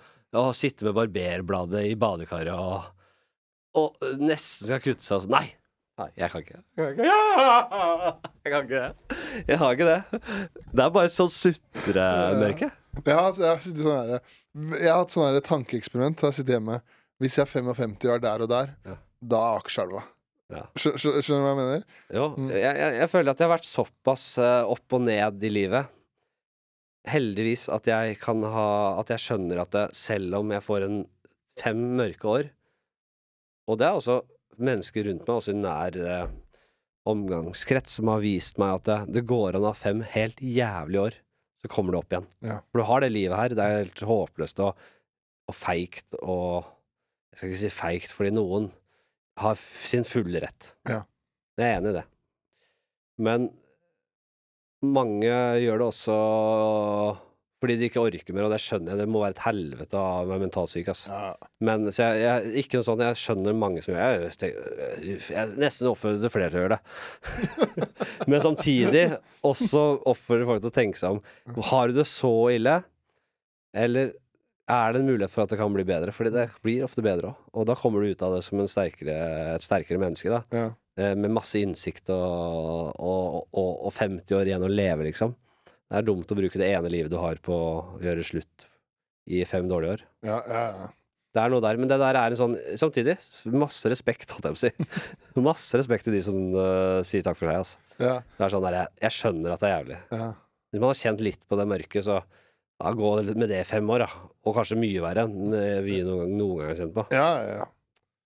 å 0.40 0.44
sitte 0.56 0.86
med 0.86 0.96
barberbladet 0.96 1.84
i 1.90 1.96
badekaret 1.98 2.54
og, 2.56 2.88
og, 3.76 4.06
nesten 4.22 4.70
skal 4.70 4.82
kutte 4.82 5.04
seg. 5.04 5.18
Altså. 5.18 5.32
Nei, 5.32 5.46
Nei, 6.00 6.08
jeg 6.16 6.32
kan 6.32 6.40
ikke. 6.40 6.58
Jeg 6.80 6.94
kan 8.48 8.62
ikke, 8.64 8.78
det. 8.80 9.18
Jeg 9.50 9.58
har 9.60 9.74
ikke 9.76 9.90
det. 9.90 10.20
Det 10.72 10.86
er 10.86 10.94
bare 10.96 11.10
sånn 11.12 11.30
sutremørke. 11.30 12.70
Jeg 12.96 13.12
har, 13.12 13.26
altså, 13.28 13.44
jeg 13.44 13.50
har 13.50 13.60
sittet 13.64 13.84
sånn 13.84 13.98
her 14.00 14.10
Jeg 14.80 14.88
har 14.88 14.98
hatt 15.02 15.12
sånn 15.12 15.38
tankeeksperiment. 15.44 16.16
Jeg 16.24 16.30
har 16.30 16.34
sittet 16.36 16.56
hjemme 16.56 16.80
Hvis 17.20 17.36
jeg 17.36 17.44
er 17.44 17.52
55 17.52 17.94
og 18.08 18.14
er 18.16 18.24
der 18.24 18.44
og 18.46 18.50
der, 18.52 18.72
ja 18.88 18.96
da 19.22 19.38
er 19.52 19.60
Akerselva. 19.60 20.02
Ja. 20.52 20.62
Skjø- 20.76 20.96
skjø- 21.00 21.22
Skjønner 21.24 21.40
du 21.40 21.46
hva 21.46 21.52
jeg 21.52 21.60
mener? 21.62 21.84
Jo, 22.12 22.24
Mm. 22.36 22.48
jeg, 22.52 22.76
jeg, 22.82 22.94
jeg 23.00 23.08
føler 23.12 23.30
at 23.32 23.38
jeg 23.40 23.48
har 23.48 23.54
vært 23.56 23.68
såpass 23.70 24.24
eh, 24.42 24.64
opp 24.74 24.96
og 24.98 25.00
ned 25.06 25.44
i 25.48 25.50
livet. 25.52 25.86
Heldigvis 27.08 27.64
at 27.74 27.88
jeg 27.90 28.18
kan 28.22 28.42
ha 28.46 28.66
At 29.00 29.08
jeg 29.10 29.18
skjønner 29.24 29.58
at 29.64 29.72
det, 29.74 29.88
selv 29.98 30.36
om 30.38 30.52
jeg 30.54 30.62
får 30.62 30.84
en 30.86 31.00
fem 31.58 31.80
mørke 31.98 32.28
år 32.30 32.44
Og 33.66 33.78
det 33.80 33.88
er 33.88 33.96
også 33.98 34.20
mennesker 34.62 35.08
rundt 35.08 35.24
meg, 35.26 35.32
også 35.34 35.50
i 35.54 35.58
nær 35.58 35.96
eh, 35.98 36.28
omgangskrets, 37.08 37.96
som 37.98 38.10
har 38.12 38.20
vist 38.22 38.60
meg 38.62 38.76
at 38.76 38.84
det, 38.86 38.98
det 39.16 39.22
går 39.26 39.56
an 39.58 39.64
å 39.64 39.72
ha 39.72 39.74
fem 39.74 40.02
helt 40.12 40.38
jævlige 40.38 41.02
år, 41.08 41.16
så 41.64 41.70
kommer 41.72 41.94
det 41.96 41.98
opp 42.02 42.12
igjen. 42.14 42.26
Ja. 42.46 42.58
For 42.70 42.78
du 42.82 42.86
har 42.86 43.02
det 43.02 43.08
livet 43.10 43.34
her. 43.40 43.54
Det 43.56 43.64
er 43.64 43.78
helt 43.80 44.02
håpløst 44.06 44.60
og, 44.62 44.76
og 45.50 45.56
feigt 45.56 46.14
og 46.20 46.68
Jeg 47.32 47.38
skal 47.40 47.48
ikke 47.50 47.60
si 47.64 47.72
feigt, 47.74 48.12
fordi 48.14 48.30
noen 48.36 48.68
har 49.40 49.58
sin 49.88 50.04
fulle 50.04 50.42
rett. 50.44 50.72
Ja. 50.88 51.02
Jeg 51.58 51.68
er 51.68 51.80
enig 51.80 51.92
i 51.92 51.98
det. 52.00 52.06
Men 53.22 53.50
mange 54.82 55.34
gjør 55.62 55.82
det 55.82 55.90
også 55.92 56.16
fordi 57.62 57.76
de 57.78 57.86
ikke 57.86 58.02
orker 58.02 58.34
mer, 58.34 58.48
og 58.48 58.50
det 58.50 58.58
skjønner 58.58 58.90
jeg. 58.90 58.98
Det 58.98 59.10
må 59.14 59.20
være 59.22 59.36
et 59.36 59.42
helvete 59.44 59.94
å 59.94 60.24
være 60.26 60.42
mentalsyk, 60.42 60.88
altså. 60.90 61.12
Ja. 61.14 61.50
Men 61.62 61.84
så 61.94 62.08
jeg, 62.08 62.22
jeg, 62.24 62.64
ikke 62.64 62.80
noe 62.80 62.86
sånt, 62.88 63.04
jeg 63.06 63.18
skjønner 63.20 63.54
mange 63.54 63.84
som 63.84 63.94
gjør 63.94 64.24
det. 64.24 64.48
Jeg, 64.50 65.20
jeg 65.30 65.52
nesten 65.62 65.90
oppfordrer 65.92 66.32
flere 66.34 66.50
til 66.50 66.58
å 66.58 66.64
gjøre 66.64 66.78
det. 66.80 66.80
Men 68.32 68.42
samtidig 68.42 69.04
også 69.46 69.84
oppfordrer 70.10 70.50
folk 70.50 70.64
til 70.64 70.72
å 70.72 70.74
tenke 70.74 70.98
seg 70.98 71.14
om. 71.14 71.22
Har 71.68 71.92
du 71.92 72.00
det 72.00 72.08
så 72.10 72.32
ille, 72.50 72.80
eller 73.84 74.10
er 74.70 74.92
det 74.94 75.00
en 75.02 75.08
mulighet 75.08 75.32
for 75.32 75.42
at 75.44 75.50
det 75.52 75.58
kan 75.60 75.72
bli 75.74 75.84
bedre? 75.88 76.12
Fordi 76.14 76.30
det 76.34 76.46
blir 76.64 76.84
ofte 76.86 77.02
bedre 77.04 77.32
òg. 77.32 77.40
Og 77.58 77.66
da 77.68 77.74
kommer 77.78 78.02
du 78.04 78.12
ut 78.12 78.22
av 78.22 78.36
det 78.36 78.44
som 78.46 78.60
en 78.62 78.70
sterkere, 78.70 79.16
et 79.56 79.64
sterkere 79.64 79.98
menneske, 80.00 80.30
da. 80.30 80.42
Ja. 80.54 80.68
Eh, 81.00 81.14
Med 81.18 81.32
masse 81.34 81.58
innsikt 81.60 82.10
og, 82.12 82.92
og, 83.00 83.38
og, 83.52 83.70
og 83.88 83.92
50 83.96 84.36
år 84.38 84.50
igjen 84.50 84.66
å 84.66 84.70
leve, 84.70 85.08
liksom. 85.08 85.34
Det 85.66 85.98
er 86.00 86.06
dumt 86.08 86.30
å 86.32 86.36
bruke 86.38 86.60
det 86.60 86.70
ene 86.72 86.88
livet 86.92 87.12
du 87.12 87.18
har 87.20 87.36
på 87.44 87.52
å 87.52 87.70
gjøre 88.00 88.24
slutt 88.24 88.66
i 89.28 89.42
fem 89.48 89.68
dårlige 89.70 89.98
år. 89.98 90.04
Ja, 90.26 90.38
ja, 90.48 90.64
ja. 90.82 90.90
Det 91.32 91.40
er 91.40 91.48
noe 91.52 91.62
der, 91.64 91.78
men 91.80 91.88
det 91.88 91.96
der 91.96 92.16
er 92.20 92.34
en 92.34 92.36
sånn 92.36 92.54
Samtidig, 92.76 93.14
masse 93.56 93.88
respekt, 93.88 94.28
holdt 94.34 94.50
jeg 94.50 94.52
på 94.52 94.58
å 94.58 94.62
si. 94.66 94.98
masse 95.48 95.78
respekt 95.80 96.04
til 96.04 96.12
de 96.16 96.20
som 96.24 96.36
uh, 96.52 96.98
sier 97.08 97.24
takk 97.24 97.38
for 97.38 97.48
seg, 97.48 97.62
altså. 97.62 97.78
ja, 98.04 98.18
Det 98.36 98.44
er 98.44 98.52
sånn 98.52 98.66
der, 98.66 98.76
jeg, 98.82 98.90
jeg 99.06 99.14
skjønner 99.16 99.54
at 99.54 99.62
det 99.64 99.68
er 99.70 99.76
jævlig. 99.78 100.00
ja. 100.12 100.26
Hvis 100.72 100.80
man 100.80 100.88
har 100.92 100.96
kjent 100.96 101.20
litt 101.24 101.40
på 101.48 101.56
det 101.60 101.64
mørket, 101.68 102.04
så 102.06 102.18
ja, 102.82 102.92
gå 102.98 103.10
med 103.38 103.48
det 103.48 103.60
i 103.62 103.68
fem 103.68 103.90
år, 103.94 104.04
da. 104.06 104.30
Og 104.42 104.56
kanskje 104.56 104.78
mye 104.80 105.02
verre 105.04 105.26
enn 105.28 105.54
øh, 105.54 105.78
vi 105.86 106.00
noen 106.02 106.24
gang, 106.24 106.32
noen 106.40 106.58
gang 106.58 106.72
har 106.72 106.80
kjent 106.82 106.96
på. 106.96 107.06
ja, 107.14 107.28
ja. 107.60 107.68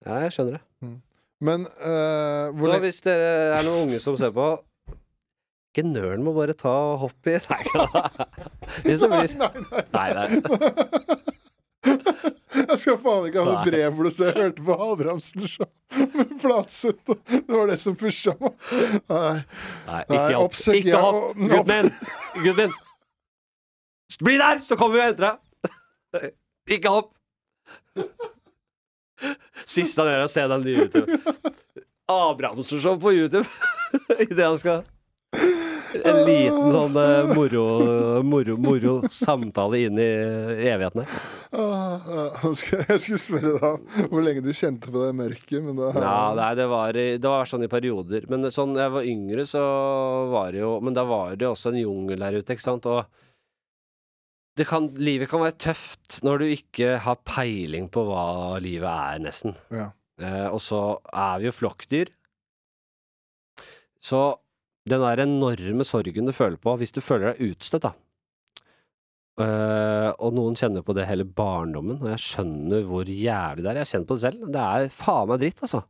Ja, 0.07 0.21
jeg 0.23 0.33
skjønner 0.37 0.59
det. 0.59 0.91
Men 1.43 1.65
uh, 1.83 2.53
hvor 2.57 2.71
Så 2.73 2.77
hvis 2.85 3.01
det 3.05 3.15
er 3.17 3.65
noen 3.67 3.89
unge 3.89 3.99
som 4.01 4.15
ser 4.17 4.31
på 4.33 4.45
Ikke 5.73 5.83
nølen 5.85 6.23
må 6.25 6.33
bare 6.37 6.55
ta 6.57 6.73
hopp 7.01 7.29
i 7.29 7.35
Nei, 7.51 7.59
hvis 8.87 9.03
det 9.03 9.11
blir 9.11 9.35
Nei, 9.43 9.51
nei, 9.67 9.83
Nei, 9.93 10.09
nei. 10.15 10.29
Jeg 12.57 12.79
skal 12.81 12.97
faen 13.03 13.27
ikke 13.29 13.43
ha 13.43 13.51
noe 13.51 13.67
brev 13.67 13.93
hvor 13.99 14.09
du 14.09 14.13
så 14.15 14.31
'Jeg 14.31 14.39
hørte 14.39 14.65
på 14.65 14.79
Abrahamsen 14.87 15.45
show 15.51 15.69
med 16.17 16.33
Flatseth'. 16.41 17.19
Det 17.29 17.53
var 17.53 17.69
det 17.69 17.77
som 17.83 17.97
pusha 18.01 18.33
meg. 18.41 18.57
Nei. 19.13 19.37
Nei, 19.91 20.01
ikke 20.09 20.41
hopp. 20.41 20.57
Ikke 20.73 21.03
hopp, 21.05 21.37
gutten 21.37 21.69
min! 21.75 21.93
Gutten 22.41 22.57
min! 22.63 22.75
Bli 24.23 24.37
der, 24.41 24.61
så 24.65 24.77
kommer 24.79 24.97
vi 24.97 25.03
og 25.03 25.09
henter 25.11 25.27
deg! 26.17 26.33
Ikke 26.77 26.93
hopp! 26.95 27.13
Siste 29.67 30.03
han 30.03 30.11
gjør, 30.13 30.21
er 30.23 30.27
å 30.27 30.31
se 30.31 30.45
den 30.51 30.65
nye 30.67 30.85
YouTube. 30.85 31.17
Abrahamsen-show 32.13 32.99
på 33.03 33.13
YouTube 33.17 33.49
idet 34.29 34.45
han 34.47 34.59
skal 34.61 34.85
En 35.97 36.19
liten 36.27 36.69
sånn 36.75 36.97
eh, 37.01 37.31
moro, 37.35 37.63
moro, 38.27 38.55
moro 38.61 38.93
samtale 39.11 39.81
inn 39.87 39.99
i 40.03 40.07
evigheten 40.69 41.03
her. 41.03 41.11
Nå 41.57 42.51
skal- 42.61 42.85
Jeg 42.91 43.01
skulle 43.03 43.21
spørre 43.23 43.53
deg 43.63 44.09
hvor 44.13 44.23
lenge 44.27 44.43
du 44.45 44.51
kjente 44.55 44.93
på 44.93 45.03
det 45.07 45.15
mørket, 45.19 45.59
men 45.65 45.79
da 45.81 45.91
Ja, 45.97 46.17
nei, 46.37 46.51
det 46.59 46.67
var, 46.71 46.99
i- 47.01 47.17
det 47.17 47.31
var 47.33 47.49
sånn 47.49 47.65
i 47.65 47.71
perioder. 47.73 48.27
Men 48.31 48.45
sånn 48.55 48.77
jeg 48.77 48.93
var 48.93 49.09
yngre, 49.09 49.47
så 49.49 49.63
var 50.35 50.53
det 50.53 50.61
jo 50.63 50.75
Men 50.85 50.95
da 50.99 51.07
var 51.09 51.35
det 51.35 51.47
jo 51.49 51.55
også 51.57 51.73
en 51.73 51.81
jungel 51.81 52.21
der 52.27 52.39
ute, 52.43 52.55
ikke 52.59 52.67
sant. 52.69 52.87
Og 52.87 53.07
kan, 54.65 54.89
livet 54.97 55.29
kan 55.29 55.43
være 55.43 55.59
tøft 55.61 56.23
når 56.25 56.41
du 56.41 56.47
ikke 56.55 56.95
har 57.05 57.19
peiling 57.29 57.91
på 57.93 58.07
hva 58.09 58.57
livet 58.65 58.89
er, 58.89 59.21
nesten. 59.27 59.57
Ja. 59.69 59.91
Eh, 60.17 60.49
og 60.49 60.63
så 60.65 60.81
er 61.13 61.43
vi 61.43 61.51
jo 61.51 61.53
flokkdyr. 61.53 62.13
Så 64.01 64.23
den 64.89 65.03
der 65.03 65.25
enorme 65.27 65.85
sorgen 65.85 66.31
du 66.31 66.33
føler 66.37 66.57
på 66.63 66.77
hvis 66.81 66.95
du 66.95 67.03
føler 67.05 67.35
deg 67.35 67.51
utstøtt, 67.51 67.89
da. 67.89 67.93
Eh, 69.37 70.11
og 70.25 70.33
noen 70.33 70.57
kjenner 70.57 70.85
på 70.87 70.95
det 70.97 71.05
hele 71.11 71.27
barndommen, 71.29 71.99
og 72.01 72.09
jeg 72.15 72.23
skjønner 72.23 72.87
hvor 72.89 73.11
jævlig 73.11 73.67
det 73.67 73.73
er. 73.75 73.83
Jeg 73.83 73.91
kjenner 73.93 74.09
på 74.09 74.17
det 74.17 74.25
selv. 74.25 74.49
Det 74.55 74.63
er 74.65 74.95
faen 74.95 75.29
meg 75.33 75.43
dritt, 75.43 75.61
altså. 75.67 75.83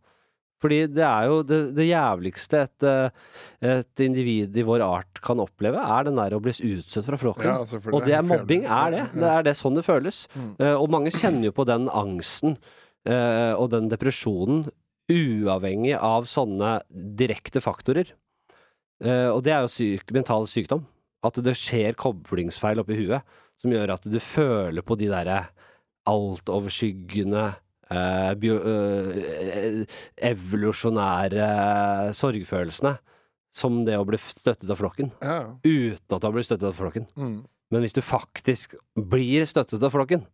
Fordi 0.62 0.78
det 0.88 1.04
er 1.04 1.26
jo 1.28 1.40
det, 1.44 1.58
det 1.76 1.88
jævligste 1.90 2.62
et, 2.64 2.86
eh, 2.88 3.74
et 3.74 4.02
individ 4.06 4.56
i 4.56 4.64
vår 4.64 4.84
art 4.86 5.20
kan 5.24 5.42
oppleve, 5.42 5.82
er 5.82 6.08
den 6.08 6.16
der 6.16 6.36
å 6.36 6.40
bli 6.42 6.54
utstøtt 6.54 7.08
fra 7.10 7.20
flokken. 7.20 7.50
Ja, 7.50 7.58
altså 7.60 7.80
Og 7.92 8.06
det 8.06 8.16
er 8.16 8.24
mobbing, 8.24 8.64
er 8.64 8.94
det. 8.94 9.04
Det 9.12 9.30
er 9.34 9.46
det 9.46 9.56
sånn 9.58 9.76
det 9.76 9.84
føles. 9.86 10.24
Mm. 10.32 10.50
Uh, 10.62 10.74
og 10.80 10.90
mange 10.94 11.12
kjenner 11.12 11.50
jo 11.50 11.56
på 11.56 11.66
den 11.68 11.90
angsten 11.92 12.56
uh, 12.56 13.52
og 13.58 13.68
den 13.74 13.90
depresjonen 13.92 14.64
uavhengig 15.12 15.94
av 16.00 16.24
sånne 16.30 16.78
direkte 16.88 17.60
faktorer. 17.62 18.14
Uh, 19.04 19.34
og 19.34 19.44
det 19.44 19.52
er 19.52 19.66
jo 19.66 19.74
syk, 19.74 20.08
mental 20.16 20.48
sykdom. 20.50 20.86
At 21.26 21.36
det 21.42 21.56
skjer 21.58 21.98
koblingsfeil 22.00 22.80
oppi 22.80 22.96
huet 22.96 23.36
som 23.60 23.72
gjør 23.72 23.94
at 23.96 24.08
du 24.08 24.18
føler 24.22 24.84
på 24.84 24.96
de 25.00 25.08
derre 25.10 25.44
altoverskyggende 26.06 27.48
eh, 27.90 28.34
bio, 28.40 28.56
eh, 28.60 29.82
evolusjonære 30.30 31.48
sorgfølelsene 32.16 32.96
som 33.56 33.82
det 33.86 33.96
å 33.96 34.04
bli 34.04 34.18
støttet 34.20 34.68
av 34.70 34.76
flokken, 34.80 35.12
Ja. 35.22 35.54
uten 35.64 36.12
at 36.16 36.20
du 36.20 36.26
har 36.26 36.32
blitt 36.32 36.44
støttet 36.48 36.68
av 36.68 36.74
flokken. 36.76 37.06
Mm. 37.16 37.44
Men 37.70 37.82
hvis 37.82 37.94
du 37.96 38.00
faktisk 38.02 38.74
blir 38.96 39.42
støttet 39.48 39.82
av 39.82 39.90
flokken 39.92 40.26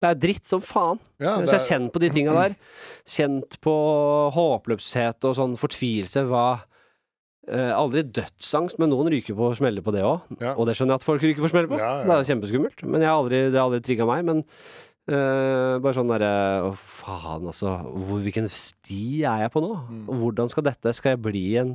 Det 0.00 0.08
er 0.10 0.14
dritt 0.14 0.46
som 0.46 0.60
faen. 0.60 0.98
ja 1.18 1.36
Hvis 1.40 1.50
jeg 1.50 1.60
er, 1.60 1.68
kjent 1.78 1.92
på 1.92 1.98
de 2.00 2.08
tinga 2.10 2.32
der, 2.32 2.56
kjent 3.04 3.60
på 3.60 4.30
håpløshet 4.32 5.24
og 5.26 5.34
sånn 5.34 5.56
fortvilelse, 5.58 6.22
hva 6.28 6.60
eh, 7.48 7.72
Aldri 7.74 8.04
dødsangst, 8.04 8.78
men 8.78 8.90
noen 8.90 9.10
ryker 9.10 9.34
på 9.34 9.50
smeller 9.58 9.82
på 9.82 9.90
det 9.92 10.02
òg. 10.06 10.20
Ja. 10.40 10.54
Og 10.54 10.66
det 10.66 10.76
skjønner 10.76 10.94
jeg 10.94 11.00
at 11.02 11.06
folk 11.08 11.22
ryker 11.22 11.42
på 11.42 11.50
smeller 11.50 11.66
på. 11.72 11.78
Ja, 11.80 12.02
ja. 12.02 12.04
Det 12.06 12.14
er 12.14 12.34
kjempeskummelt. 12.34 12.84
Men 12.86 13.00
jeg 13.02 13.08
har 13.10 13.18
aldri, 13.18 13.50
det 13.50 13.58
har 13.58 13.66
aldri 13.66 13.80
trigga 13.82 14.06
meg. 14.06 14.24
Men 14.24 14.44
eh, 15.08 15.78
bare 15.82 15.96
sånn 15.96 16.10
derre 16.12 16.32
Å, 16.68 16.74
faen, 16.76 17.46
altså. 17.48 17.78
Hvor, 17.88 18.20
hvilken 18.24 18.48
sti 18.52 19.24
er 19.28 19.44
jeg 19.46 19.54
på 19.54 19.62
nå? 19.64 19.72
Mm. 19.88 20.04
Hvordan 20.20 20.52
skal 20.52 20.66
dette 20.68 20.92
Skal 20.96 21.16
jeg 21.16 21.24
bli 21.24 21.46
en 21.62 21.74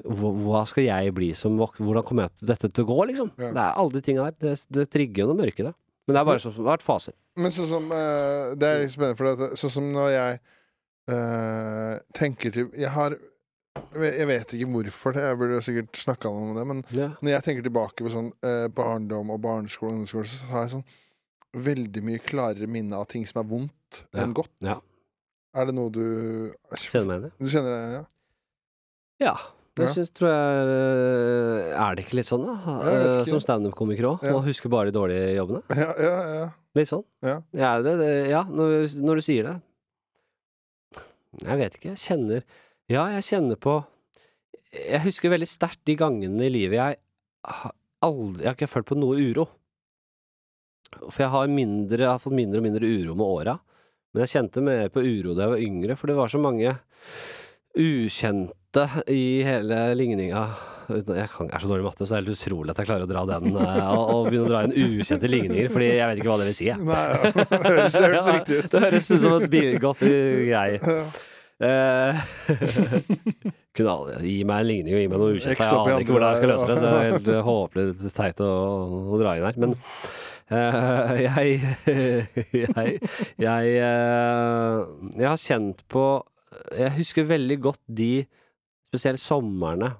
hva 0.00 0.30
hva 0.32 0.62
skal 0.68 0.86
jeg 0.86 1.12
bli 1.12 1.30
som 1.36 1.58
Hvordan 1.60 2.04
kommer 2.06 2.28
jeg 2.28 2.40
til 2.40 2.50
dette 2.52 2.70
til 2.72 2.86
å 2.86 2.88
gå, 2.88 2.98
liksom? 3.10 3.32
Ja. 3.36 3.50
Det 3.52 3.64
er 3.64 3.80
alle 3.82 3.96
de 3.96 4.02
tinga 4.06 4.28
der. 4.30 4.36
Det, 4.40 4.52
det 4.72 4.86
trigger 4.92 5.28
noe 5.28 5.40
mørke 5.42 5.66
det. 5.66 5.74
Men 6.06 6.16
det 6.16 6.20
er 6.22 6.28
bare 6.30 6.42
sånn 6.42 6.54
det 6.56 6.62
har 6.64 6.70
vært 6.72 6.86
faser. 6.86 7.16
Men 7.38 7.52
sånn 7.54 7.68
som 7.70 7.90
uh, 7.92 8.54
Det 8.58 8.68
er 8.68 8.80
litt 8.82 8.94
spennende, 8.94 9.18
for 9.18 9.28
det, 9.28 9.50
sånn 9.60 9.74
som 9.76 9.90
når 9.94 10.08
jeg 10.14 10.38
uh, 11.12 11.98
tenker 12.16 12.54
til 12.56 12.72
Jeg 12.80 12.94
har 12.96 13.18
Jeg 13.94 14.26
vet 14.30 14.56
ikke 14.56 14.70
hvorfor 14.72 15.14
det, 15.14 15.26
jeg 15.28 15.38
burde 15.38 15.60
sikkert 15.64 16.00
snakka 16.00 16.32
om 16.32 16.56
det, 16.56 16.64
men 16.66 16.82
Ja. 16.96 17.12
når 17.20 17.36
jeg 17.36 17.46
tenker 17.46 17.68
tilbake 17.68 18.02
på 18.02 18.10
sånn 18.12 18.32
barndom 18.74 19.30
og 19.30 19.38
barneskole 19.44 19.92
og 19.92 20.00
ungdomsskole, 20.00 20.26
så 20.26 20.48
har 20.50 20.64
jeg 20.64 20.72
sånn 20.74 20.88
veldig 21.56 22.02
mye 22.06 22.20
klarere 22.22 22.66
minne 22.70 22.94
av 22.98 23.06
ting 23.10 23.24
som 23.26 23.40
er 23.42 23.48
vondt, 23.50 24.04
Ja. 24.14 24.22
enn 24.22 24.34
godt. 24.34 24.50
Ja. 24.62 24.78
Er 25.54 25.66
det 25.66 25.74
noe 25.74 25.90
du 25.90 26.52
Kjenner 26.78 27.06
meg 27.06 27.16
igjen 27.16 27.18
i 27.18 27.22
det. 27.26 27.32
Du 27.40 27.48
kjenner 27.50 27.72
det, 27.74 27.92
ja? 27.96 28.04
Ja. 29.26 29.34
Det 29.76 29.86
Ja. 29.86 29.92
syns, 29.94 30.10
tror 30.12 30.28
jeg 30.28 31.72
Er 31.80 31.94
det 31.96 32.04
ikke 32.04 32.16
litt 32.18 32.26
sånn, 32.26 32.44
da? 32.44 32.54
Ikke. 32.86 33.26
Som 33.28 33.40
standup-komiker 33.40 34.04
òg. 34.04 34.22
Man 34.32 34.44
husker 34.44 34.68
bare 34.68 34.90
de 34.90 34.98
dårlige 34.98 35.34
jobbene. 35.36 35.62
Ja, 35.74 35.94
ja, 35.98 36.34
ja. 36.34 36.50
Litt 36.74 36.88
sånn. 36.88 37.04
Ja. 37.22 37.40
Ja, 37.52 37.80
det, 37.82 37.96
det, 37.98 38.30
når, 38.50 38.86
når 39.02 39.14
du 39.16 39.22
sier 39.26 39.42
det. 39.48 39.56
Jeg 41.46 41.58
vet 41.58 41.74
ikke. 41.78 41.94
Jeg 41.94 42.02
kjenner 42.04 42.42
Ja, 42.90 43.06
jeg 43.14 43.22
kjenner 43.26 43.56
på 43.56 43.84
Jeg 44.72 45.00
husker 45.02 45.30
veldig 45.30 45.48
sterkt 45.50 45.82
de 45.86 45.96
gangene 45.96 46.46
i 46.46 46.50
livet 46.50 46.78
jeg 46.78 46.98
aldri 48.02 48.42
Jeg 48.44 48.50
har 48.50 48.54
ikke 48.58 48.68
følt 48.70 48.86
på 48.90 48.96
noe 48.98 49.18
uro. 49.18 49.48
For 50.98 51.22
jeg 51.22 51.32
har, 51.32 51.50
mindre, 51.50 52.02
jeg 52.02 52.10
har 52.10 52.22
fått 52.22 52.36
mindre 52.36 52.60
og 52.60 52.66
mindre 52.66 52.88
uro 52.88 53.14
med 53.18 53.26
åra. 53.26 53.58
Men 54.10 54.24
jeg 54.24 54.32
kjente 54.34 54.64
mer 54.64 54.88
på 54.90 55.04
uro 55.04 55.36
da 55.36 55.46
jeg 55.46 55.54
var 55.54 55.62
yngre, 55.68 55.96
for 55.98 56.10
det 56.10 56.18
var 56.18 56.32
så 56.32 56.40
mange 56.42 56.74
ukjente 57.78 58.86
i 59.10 59.24
hele 59.46 59.78
ligninga. 59.98 60.42
Jeg, 60.90 61.04
er 61.14 61.30
så 61.30 61.68
dårlig 61.70 61.84
i 61.84 61.86
matte, 61.86 62.02
så 62.02 62.16
det 62.16 62.16
er 62.16 62.24
helt 62.24 62.34
utrolig 62.34 62.72
at 62.72 62.80
jeg 62.82 62.88
klarer 62.88 63.06
å 63.06 63.10
dra 63.10 63.22
den 63.28 63.52
eh, 63.54 63.90
og, 63.94 64.08
og 64.10 64.24
begynne 64.26 64.48
å 64.48 64.50
dra 64.50 64.62
inn 64.66 64.74
ukjente 64.98 65.30
ligninger, 65.30 65.68
fordi 65.70 65.90
jeg 65.92 66.10
vet 66.10 66.22
ikke 66.22 66.32
hva 66.32 66.38
det 66.40 66.48
vil 66.48 66.56
si. 66.58 66.66
Jeg. 66.66 66.82
Nei, 66.82 67.02
ja. 67.06 67.30
Det 67.50 67.60
høres, 67.62 67.94
det 67.94 68.02
høres 68.02 68.30
riktig 68.34 68.58
ut. 68.58 68.70
Det 68.74 68.82
høres 68.86 69.10
ut 69.10 69.22
som 69.22 69.36
et 69.38 69.58
godt 69.84 70.02
greie. 70.02 70.80
Ja. 70.82 71.02
Eh, 71.60 72.20
kunne 73.76 73.92
aldri 73.92 74.30
Gi 74.32 74.36
meg 74.48 74.62
en 74.62 74.68
ligning 74.70 74.94
og 74.96 75.02
gi 75.02 75.08
meg 75.12 75.20
noe 75.20 75.34
ukjent. 75.36 75.60
Jeg 75.60 75.76
aner 75.76 76.02
ikke 76.02 76.14
hvordan 76.16 76.30
jeg 76.32 76.40
skal 76.40 76.52
løse 76.54 76.68
det. 76.70 76.76
Så 76.78 76.82
det 76.82 76.90
er 76.90 77.10
helt 77.10 77.30
eh, 77.30 77.42
håpløst 77.50 78.16
teit 78.16 78.42
å, 78.44 78.50
å 79.12 79.20
dra 79.20 79.36
inn 79.36 79.46
her. 79.46 79.60
Men 79.60 79.76
eh, 80.50 81.20
jeg 81.26 81.48
Jeg 82.52 83.00
Jeg, 83.38 83.72
uh, 83.86 84.84
jeg 85.16 85.28
har 85.28 85.40
kjent 85.40 85.82
på 85.90 86.04
Jeg 86.78 86.94
husker 86.98 87.28
veldig 87.30 87.58
godt 87.70 87.82
de 87.86 88.12
spesielt 88.90 89.22
somrene 89.22 89.92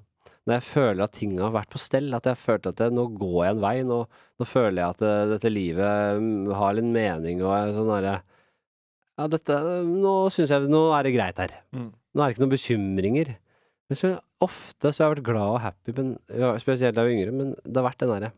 når 0.48 0.56
jeg 0.56 0.66
føler 0.66 1.04
at 1.04 1.12
ting 1.14 1.34
har 1.38 1.52
vært 1.54 1.70
på 1.70 1.78
stell. 1.78 2.08
At 2.16 2.26
jeg 2.26 2.38
følte 2.40 2.72
at 2.72 2.80
jeg, 2.82 2.94
nå 2.96 3.04
går 3.14 3.36
jeg 3.44 3.54
en 3.54 3.60
vei. 3.62 3.74
Nå, 3.86 3.98
nå 4.40 4.46
føler 4.48 4.80
jeg 4.80 4.94
at 4.96 5.02
det, 5.04 5.12
dette 5.34 5.52
livet 5.52 6.22
mm, 6.24 6.48
har 6.58 6.80
en 6.80 6.90
mening 6.96 7.44
og 7.44 7.74
sånn 7.76 7.92
derre 7.92 8.16
Ja, 9.20 9.28
dette 9.30 9.58
Nå 9.84 10.14
syns 10.32 10.50
jeg 10.50 10.72
Nå 10.72 10.80
er 10.96 11.06
det 11.06 11.14
greit 11.14 11.38
her. 11.44 11.54
Mm. 11.76 11.90
Nå 11.92 12.22
er 12.22 12.24
det 12.24 12.34
ikke 12.34 12.44
noen 12.46 12.56
bekymringer. 12.56 13.34
Men 13.90 14.00
så 14.00 14.14
ofte 14.42 14.90
så 14.90 15.04
har 15.04 15.10
jeg 15.10 15.18
vært 15.18 15.28
glad 15.28 15.54
og 15.54 15.62
happy, 15.62 15.94
men, 15.98 16.14
spesielt 16.62 16.96
da 16.96 17.04
jeg 17.04 17.10
var 17.10 17.16
yngre, 17.18 17.36
men 17.36 17.54
det 17.60 17.76
har 17.76 17.86
vært 17.90 18.02
den 18.02 18.12
derre 18.14 18.30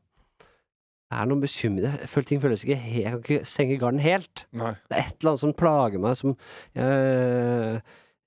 er 1.14 1.26
noen 1.30 1.40
bekymringer 1.42 1.98
Jeg 2.02 2.08
føler 2.12 2.26
ting 2.28 2.40
føles 2.42 2.62
ikke 2.64 2.76
helt, 2.82 3.02
Jeg 3.04 3.12
kan 3.12 3.20
ikke 3.22 3.48
stenge 3.48 3.78
garden 3.80 4.00
helt. 4.04 4.44
Nei. 4.52 4.72
Det 4.88 4.96
er 4.98 5.02
et 5.08 5.16
eller 5.20 5.32
annet 5.32 5.42
som 5.44 5.52
plager 5.58 6.02
meg, 6.02 6.16
som 6.20 6.36
eh, 6.78 7.80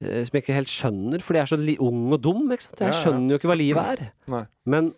som 0.05 0.35
jeg 0.35 0.43
ikke 0.43 0.53
helt 0.57 0.69
skjønner, 0.69 1.21
fordi 1.23 1.39
jeg 1.39 1.45
er 1.47 1.51
så 1.53 1.83
ung 1.87 2.01
og 2.13 2.19
dum. 2.21 2.41
Jeg 2.51 2.65
Ja, 2.81 2.89
ja. 2.91 2.97
skjønner 2.99 3.31
jo 3.31 3.37
ikke 3.39 3.47
hva 3.49 3.55
livet 3.57 3.91
er. 3.95 4.09
Nei. 4.33 4.41
Men 4.67 4.89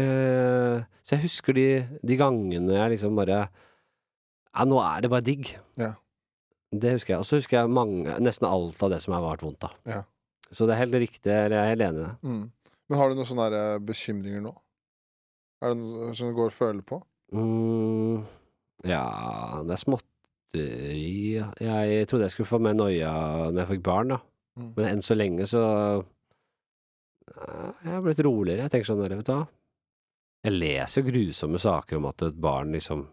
øh, 0.00 0.80
Så 1.04 1.16
jeg 1.16 1.24
husker 1.26 1.52
de, 1.56 1.66
de 2.06 2.16
gangene 2.16 2.72
jeg 2.78 2.94
liksom 2.96 3.16
bare 3.18 3.42
Ja, 4.50 4.64
nå 4.66 4.78
er 4.82 5.04
det 5.04 5.10
bare 5.12 5.22
digg. 5.26 5.52
Ja. 5.78 5.92
Det 6.72 6.92
husker 6.96 7.14
jeg. 7.14 7.18
Og 7.22 7.26
så 7.28 7.36
husker 7.38 7.60
jeg 7.60 7.70
mange, 7.70 8.16
nesten 8.22 8.46
alt 8.48 8.80
av 8.82 8.90
det 8.90 9.00
som 9.04 9.14
har 9.14 9.22
vært 9.22 9.42
vondt, 9.46 9.60
da. 9.62 9.70
Ja. 9.86 10.00
Så 10.50 10.66
det 10.66 10.74
er 10.74 10.80
helt 10.84 10.96
riktig, 10.98 11.30
eller 11.30 11.54
jeg 11.56 11.62
er 11.62 11.70
helt 11.74 11.84
enig 11.86 12.00
i 12.00 12.06
det. 12.08 12.14
Mm. 12.26 12.40
Men 12.90 12.98
har 12.98 13.08
du 13.12 13.14
noen 13.20 13.28
sånne 13.28 13.62
bekymringer 13.86 14.42
nå? 14.42 14.52
Er 15.60 15.74
det 15.74 15.80
noe 15.80 16.14
som 16.16 16.32
går 16.36 16.50
og 16.50 16.56
føler 16.56 16.84
på? 16.86 17.00
Mm, 17.36 18.24
ja, 18.88 19.04
det 19.66 19.76
er 19.76 19.82
småtteri. 19.82 21.36
Jeg 21.60 22.08
trodde 22.10 22.26
jeg 22.26 22.34
skulle 22.34 22.50
få 22.50 22.60
mer 22.64 22.74
noia 22.78 23.12
når 23.50 23.62
jeg 23.62 23.70
fikk 23.74 23.86
barn, 23.86 24.14
da. 24.16 24.20
Mm. 24.58 24.72
Men 24.76 24.88
enn 24.88 25.04
så 25.04 25.14
lenge 25.14 25.46
så 25.46 25.62
Jeg 27.30 27.92
har 27.92 28.02
blitt 28.04 28.22
roligere. 28.26 28.66
Jeg 28.66 28.72
tenker 28.72 28.88
sånn 28.88 29.04
vet 29.04 29.24
du 29.28 29.34
hva. 29.34 29.44
Jeg 30.40 30.56
leser 30.56 31.02
jo 31.02 31.12
grusomme 31.12 31.60
saker 31.60 32.00
om 32.00 32.08
at 32.08 32.24
et 32.24 32.38
barn 32.40 32.72
liksom 32.72 33.04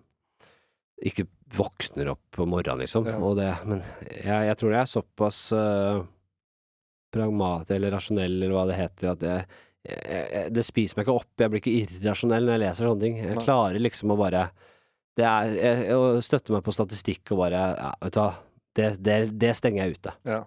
ikke 0.97 1.27
våkner 1.53 2.09
opp 2.13 2.23
på 2.33 2.45
morgenen, 2.49 2.81
liksom. 2.81 3.05
Ja. 3.05 3.17
Det, 3.37 3.49
men 3.69 3.83
jeg, 4.07 4.47
jeg 4.47 4.57
tror 4.57 4.73
jeg 4.73 4.81
er 4.81 4.89
såpass 4.89 5.39
uh, 5.53 5.99
pragmat 7.13 7.69
eller 7.75 7.93
rasjonell, 7.93 8.39
eller 8.39 8.55
hva 8.55 8.65
det 8.69 8.79
heter, 8.79 9.11
at 9.13 9.25
jeg, 9.27 9.59
jeg, 9.87 10.47
det 10.55 10.65
spiser 10.67 10.97
meg 10.97 11.07
ikke 11.07 11.19
opp. 11.21 11.31
Jeg 11.39 11.53
blir 11.53 11.63
ikke 11.63 11.75
irrasjonell 11.83 12.47
når 12.47 12.57
jeg 12.57 12.63
leser 12.65 12.89
sånne 12.89 13.05
ting. 13.05 13.21
Jeg 13.23 13.45
klarer 13.45 13.79
liksom 13.83 14.13
å 14.13 14.19
bare 14.19 14.49
det 15.17 15.25
er, 15.25 15.53
jeg, 15.57 15.95
Å 15.97 16.19
støtte 16.21 16.53
meg 16.53 16.65
på 16.65 16.73
statistikk 16.75 17.33
og 17.33 17.39
bare 17.41 17.61
ja, 17.73 17.93
Vet 18.03 18.13
du 18.13 18.19
hva, 18.21 18.31
det, 18.77 18.89
det, 19.01 19.15
det 19.41 19.55
stenger 19.57 19.83
jeg 19.83 19.97
ute. 19.97 20.13
Ja. 20.27 20.43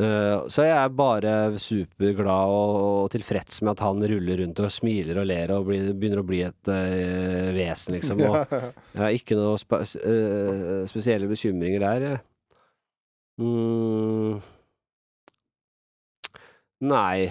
Uh, 0.00 0.46
så 0.48 0.64
jeg 0.64 0.72
er 0.72 0.94
bare 0.96 1.32
superglad 1.60 2.52
og, 2.54 2.76
og 3.04 3.10
tilfreds 3.12 3.60
med 3.60 3.74
at 3.74 3.82
han 3.84 4.00
ruller 4.00 4.40
rundt 4.40 4.62
og 4.64 4.72
smiler 4.72 5.20
og 5.20 5.28
ler 5.28 5.52
og 5.52 5.68
blir, 5.68 5.90
begynner 5.92 6.22
å 6.22 6.26
bli 6.26 6.40
et 6.46 6.70
uh, 6.72 7.50
vesen, 7.52 7.98
liksom. 7.98 8.22
Og 8.24 8.38
jeg 8.40 9.02
har 9.02 9.18
ikke 9.18 9.36
noen 9.36 9.60
spe, 9.60 9.82
uh, 9.84 10.80
spesielle 10.88 11.28
bekymringer 11.28 11.84
der. 11.84 12.16
Mm. 13.36 14.40
Nei. 16.88 17.28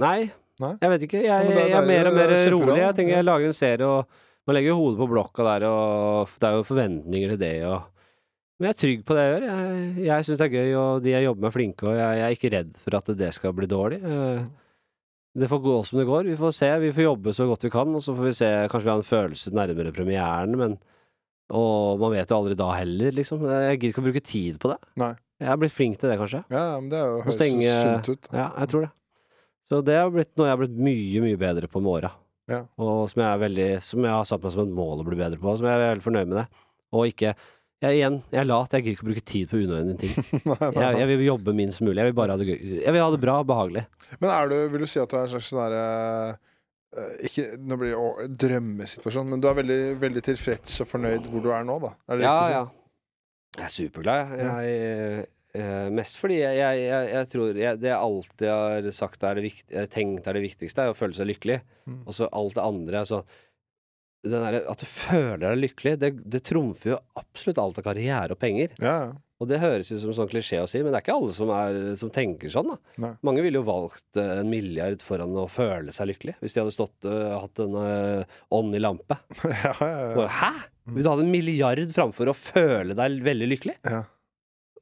Nei. 0.00 0.30
Nei? 0.60 0.72
Jeg 0.82 0.90
vet 0.92 1.06
ikke. 1.06 1.20
Jeg, 1.24 1.28
Ja, 1.30 1.38
er 1.40 1.70
jeg 1.70 1.78
er 1.78 1.86
mer 1.88 2.10
og 2.10 2.14
mer 2.18 2.34
er 2.36 2.50
rolig. 2.52 2.76
Jeg 2.80 2.96
tenker 2.98 3.16
jeg 3.16 3.26
lager 3.26 3.46
en 3.50 3.56
serie, 3.56 3.86
og 3.86 4.06
man 4.46 4.56
legger 4.56 4.72
jo 4.74 4.78
hodet 4.80 4.98
på 5.00 5.08
blokka 5.10 5.46
der, 5.46 5.66
og 5.70 6.28
det 6.40 6.48
er 6.50 6.58
jo 6.58 6.66
forventninger 6.68 7.34
til 7.34 7.40
det, 7.40 7.54
og 7.70 7.80
Men 8.60 8.66
jeg 8.68 8.74
er 8.74 8.80
trygg 8.80 9.04
på 9.08 9.14
det 9.16 9.22
jeg 9.24 9.32
gjør. 9.32 9.44
Jeg, 9.48 10.04
jeg 10.04 10.24
syns 10.26 10.38
det 10.40 10.46
er 10.46 10.52
gøy, 10.52 10.72
og 10.76 11.02
de 11.04 11.12
jeg 11.14 11.24
jobber 11.24 11.40
med, 11.40 11.48
er 11.48 11.54
flinke, 11.56 11.86
og 11.88 11.94
jeg, 11.96 12.18
jeg 12.18 12.24
er 12.26 12.34
ikke 12.36 12.50
redd 12.58 12.74
for 12.84 12.96
at 12.98 13.06
det 13.16 13.30
skal 13.32 13.54
bli 13.56 13.66
dårlig. 13.70 14.00
Eh, 14.04 14.42
Det 15.40 15.46
får 15.48 15.60
gå 15.64 15.74
som 15.86 15.98
det 16.00 16.06
går. 16.10 16.24
Vi 16.26 16.36
får 16.36 16.52
se. 16.52 16.68
Vi 16.82 16.90
får 16.92 17.04
jobbe 17.06 17.32
så 17.32 17.46
godt 17.46 17.64
vi 17.64 17.70
kan, 17.70 17.94
og 17.94 18.02
så 18.02 18.12
får 18.18 18.26
vi 18.26 18.32
se. 18.36 18.48
Kanskje 18.68 18.84
vi 18.84 18.90
har 18.90 18.98
en 19.00 19.06
følelse 19.14 19.52
nærmere 19.54 19.92
premieren, 19.96 20.56
men 20.58 20.78
Og 21.50 21.98
man 21.98 22.12
vet 22.12 22.28
jo 22.30 22.36
aldri 22.36 22.54
da 22.54 22.68
heller, 22.76 23.10
liksom. 23.16 23.40
Jeg 23.48 23.78
gidder 23.80 23.90
ikke 23.94 24.02
å 24.02 24.06
bruke 24.06 24.20
tid 24.22 24.58
på 24.62 24.68
det. 24.70 24.76
Nei. 25.00 25.14
Jeg 25.40 25.48
er 25.50 25.56
blitt 25.58 25.72
flink 25.74 25.96
til 25.98 26.10
det, 26.12 26.18
kanskje. 26.20 26.44
Ja, 26.52 26.78
men 26.78 26.90
det 26.92 26.98
er 27.00 27.24
høres 27.24 27.38
sunt 27.40 28.10
ut. 28.12 28.28
Ja, 28.30 28.50
jeg 28.60 28.68
tror 28.70 28.84
det. 28.84 28.90
Så 29.70 29.78
det 29.86 29.94
har 30.00 30.10
blitt 30.10 30.32
noe 30.36 30.48
jeg 30.48 30.56
har 30.56 30.60
blitt 30.64 30.76
mye, 30.82 31.22
mye 31.22 31.38
bedre 31.38 31.68
på 31.70 31.80
med 31.82 31.92
åra. 32.00 32.10
Ja. 32.50 32.64
Og 32.82 33.04
som 33.12 33.20
jeg 33.22 33.38
veldig 33.44 33.66
Som 33.86 34.02
jeg 34.02 34.10
har 34.10 34.24
satt 34.26 34.42
meg 34.42 34.50
som 34.56 34.64
et 34.66 34.74
mål 34.74 35.04
å 35.04 35.06
bli 35.06 35.18
bedre 35.20 35.38
på. 35.38 35.52
Som 35.60 35.68
jeg 35.70 35.76
er 35.78 35.92
veldig 35.92 36.06
fornøyd 36.08 36.30
med 36.32 36.40
det. 36.40 36.46
Og 36.98 37.06
ikke 37.12 37.30
jeg, 37.80 37.94
Igjen, 37.96 38.18
jeg 38.28 38.40
er 38.42 38.48
lat. 38.50 38.74
Jeg 38.76 38.82
gidder 38.84 38.96
ikke 38.98 39.04
å 39.06 39.08
bruke 39.08 39.22
tid 39.30 39.48
på 39.48 39.60
unødvendige 39.62 40.00
ting. 40.02 40.12
Nei, 40.50 40.56
nei, 40.58 40.68
Jeg, 40.68 40.74
nei. 40.82 41.00
jeg 41.00 41.08
vil 41.12 41.22
jobbe 41.30 41.54
minst 41.56 41.80
mulig. 41.80 41.96
Jeg 42.02 42.10
vil 42.10 42.16
bare 42.18 42.34
ha 42.34 42.40
det 42.42 42.48
gøy. 42.50 42.58
Jeg 42.82 42.92
vil 42.96 43.00
ha 43.04 43.08
det 43.14 43.20
bra 43.22 43.36
og 43.40 43.46
behagelig. 43.48 43.84
Men 44.18 44.32
er 44.34 44.50
du, 44.50 44.56
vil 44.74 44.84
du 44.84 44.88
si 44.90 45.00
at 45.00 45.08
du 45.08 45.16
er 45.16 45.22
en 45.24 45.30
slags 45.32 45.48
sånn 45.48 45.62
derre 45.62 45.84
eh, 46.98 47.14
ikke, 47.30 47.46
Nå 47.70 47.78
blir 47.80 47.94
det 47.94 48.28
drømmesituasjon, 48.42 49.30
men 49.32 49.40
du 49.40 49.48
er 49.48 49.56
veldig, 49.62 49.80
veldig 50.02 50.24
tilfreds 50.28 50.76
og 50.84 50.90
fornøyd 50.90 51.30
hvor 51.30 51.46
du 51.46 51.48
er 51.54 51.64
nå, 51.70 51.78
da? 51.86 51.94
Er 52.10 52.20
det 52.20 52.26
Ja, 52.26 52.34
riktig 52.36 52.58
ja. 52.58 52.64
Jeg 53.60 53.66
er 53.66 53.72
superglad, 53.78 54.34
jeg. 54.34 54.50
Jeg 54.50 55.28
eh, 55.58 55.86
mest 55.94 56.18
fordi 56.20 56.40
jeg, 56.40 56.58
jeg, 56.60 56.80
jeg, 56.84 57.06
jeg 57.14 57.28
tror 57.32 57.54
Det 57.54 57.88
jeg 57.90 57.96
alltid 57.96 58.50
har 58.52 58.90
sagt 58.96 59.24
er 59.26 59.38
det 59.38 59.46
vikt, 59.46 59.64
tenkt 59.92 60.28
er 60.28 60.38
det 60.38 60.44
viktigste, 60.44 60.84
er 60.84 60.94
å 60.94 60.98
føle 60.98 61.16
seg 61.16 61.30
lykkelig. 61.30 61.60
Mm. 61.86 62.02
Og 62.04 62.16
så 62.16 62.28
alt 62.28 62.58
det 62.58 62.66
andre 62.66 63.04
altså, 63.04 63.22
den 64.26 64.44
der, 64.44 64.60
at 64.68 64.82
du 64.82 64.86
føler 64.88 65.42
deg 65.46 65.62
lykkelig, 65.62 65.96
det, 66.00 66.12
det 66.28 66.42
trumfer 66.44 66.94
jo 66.94 67.00
absolutt 67.18 67.60
alt 67.62 67.80
av 67.80 67.86
karriere 67.86 68.36
og 68.36 68.40
penger. 68.40 68.74
Ja. 68.82 68.98
Og 69.40 69.48
det 69.48 69.62
høres 69.62 69.88
ut 69.88 70.02
som 70.02 70.12
sånn 70.12 70.28
klisjé 70.28 70.58
å 70.60 70.66
si, 70.68 70.82
men 70.84 70.92
det 70.92 70.98
er 70.98 71.04
ikke 71.06 71.14
alle 71.16 71.32
som, 71.32 71.50
er, 71.56 71.78
som 71.96 72.10
tenker 72.12 72.52
sånn. 72.52 72.74
da. 72.74 72.94
Nei. 73.00 73.12
Mange 73.24 73.44
ville 73.44 73.62
jo 73.62 73.64
valgt 73.64 74.20
uh, 74.20 74.42
en 74.42 74.50
milliard 74.52 75.00
foran 75.04 75.32
å 75.40 75.46
føle 75.48 75.94
seg 75.96 76.10
lykkelig, 76.10 76.36
hvis 76.42 76.56
de 76.56 76.60
hadde 76.60 76.74
stått, 76.76 77.08
uh, 77.08 77.38
hatt 77.40 77.62
en 77.64 77.78
uh, 77.80 78.40
ånd 78.52 78.76
i 78.76 78.82
lampe. 78.82 79.16
ja, 79.48 79.72
ja, 79.72 79.88
ja. 79.88 80.12
Bare, 80.18 80.28
Hæ? 80.36 80.52
Vil 80.90 81.06
du 81.06 81.08
ha 81.08 81.16
en 81.22 81.32
milliard 81.32 81.94
framfor 81.94 82.28
å 82.28 82.36
føle 82.36 82.96
deg 82.98 83.20
veldig 83.24 83.48
lykkelig? 83.54 83.78
Ja. 83.88 84.04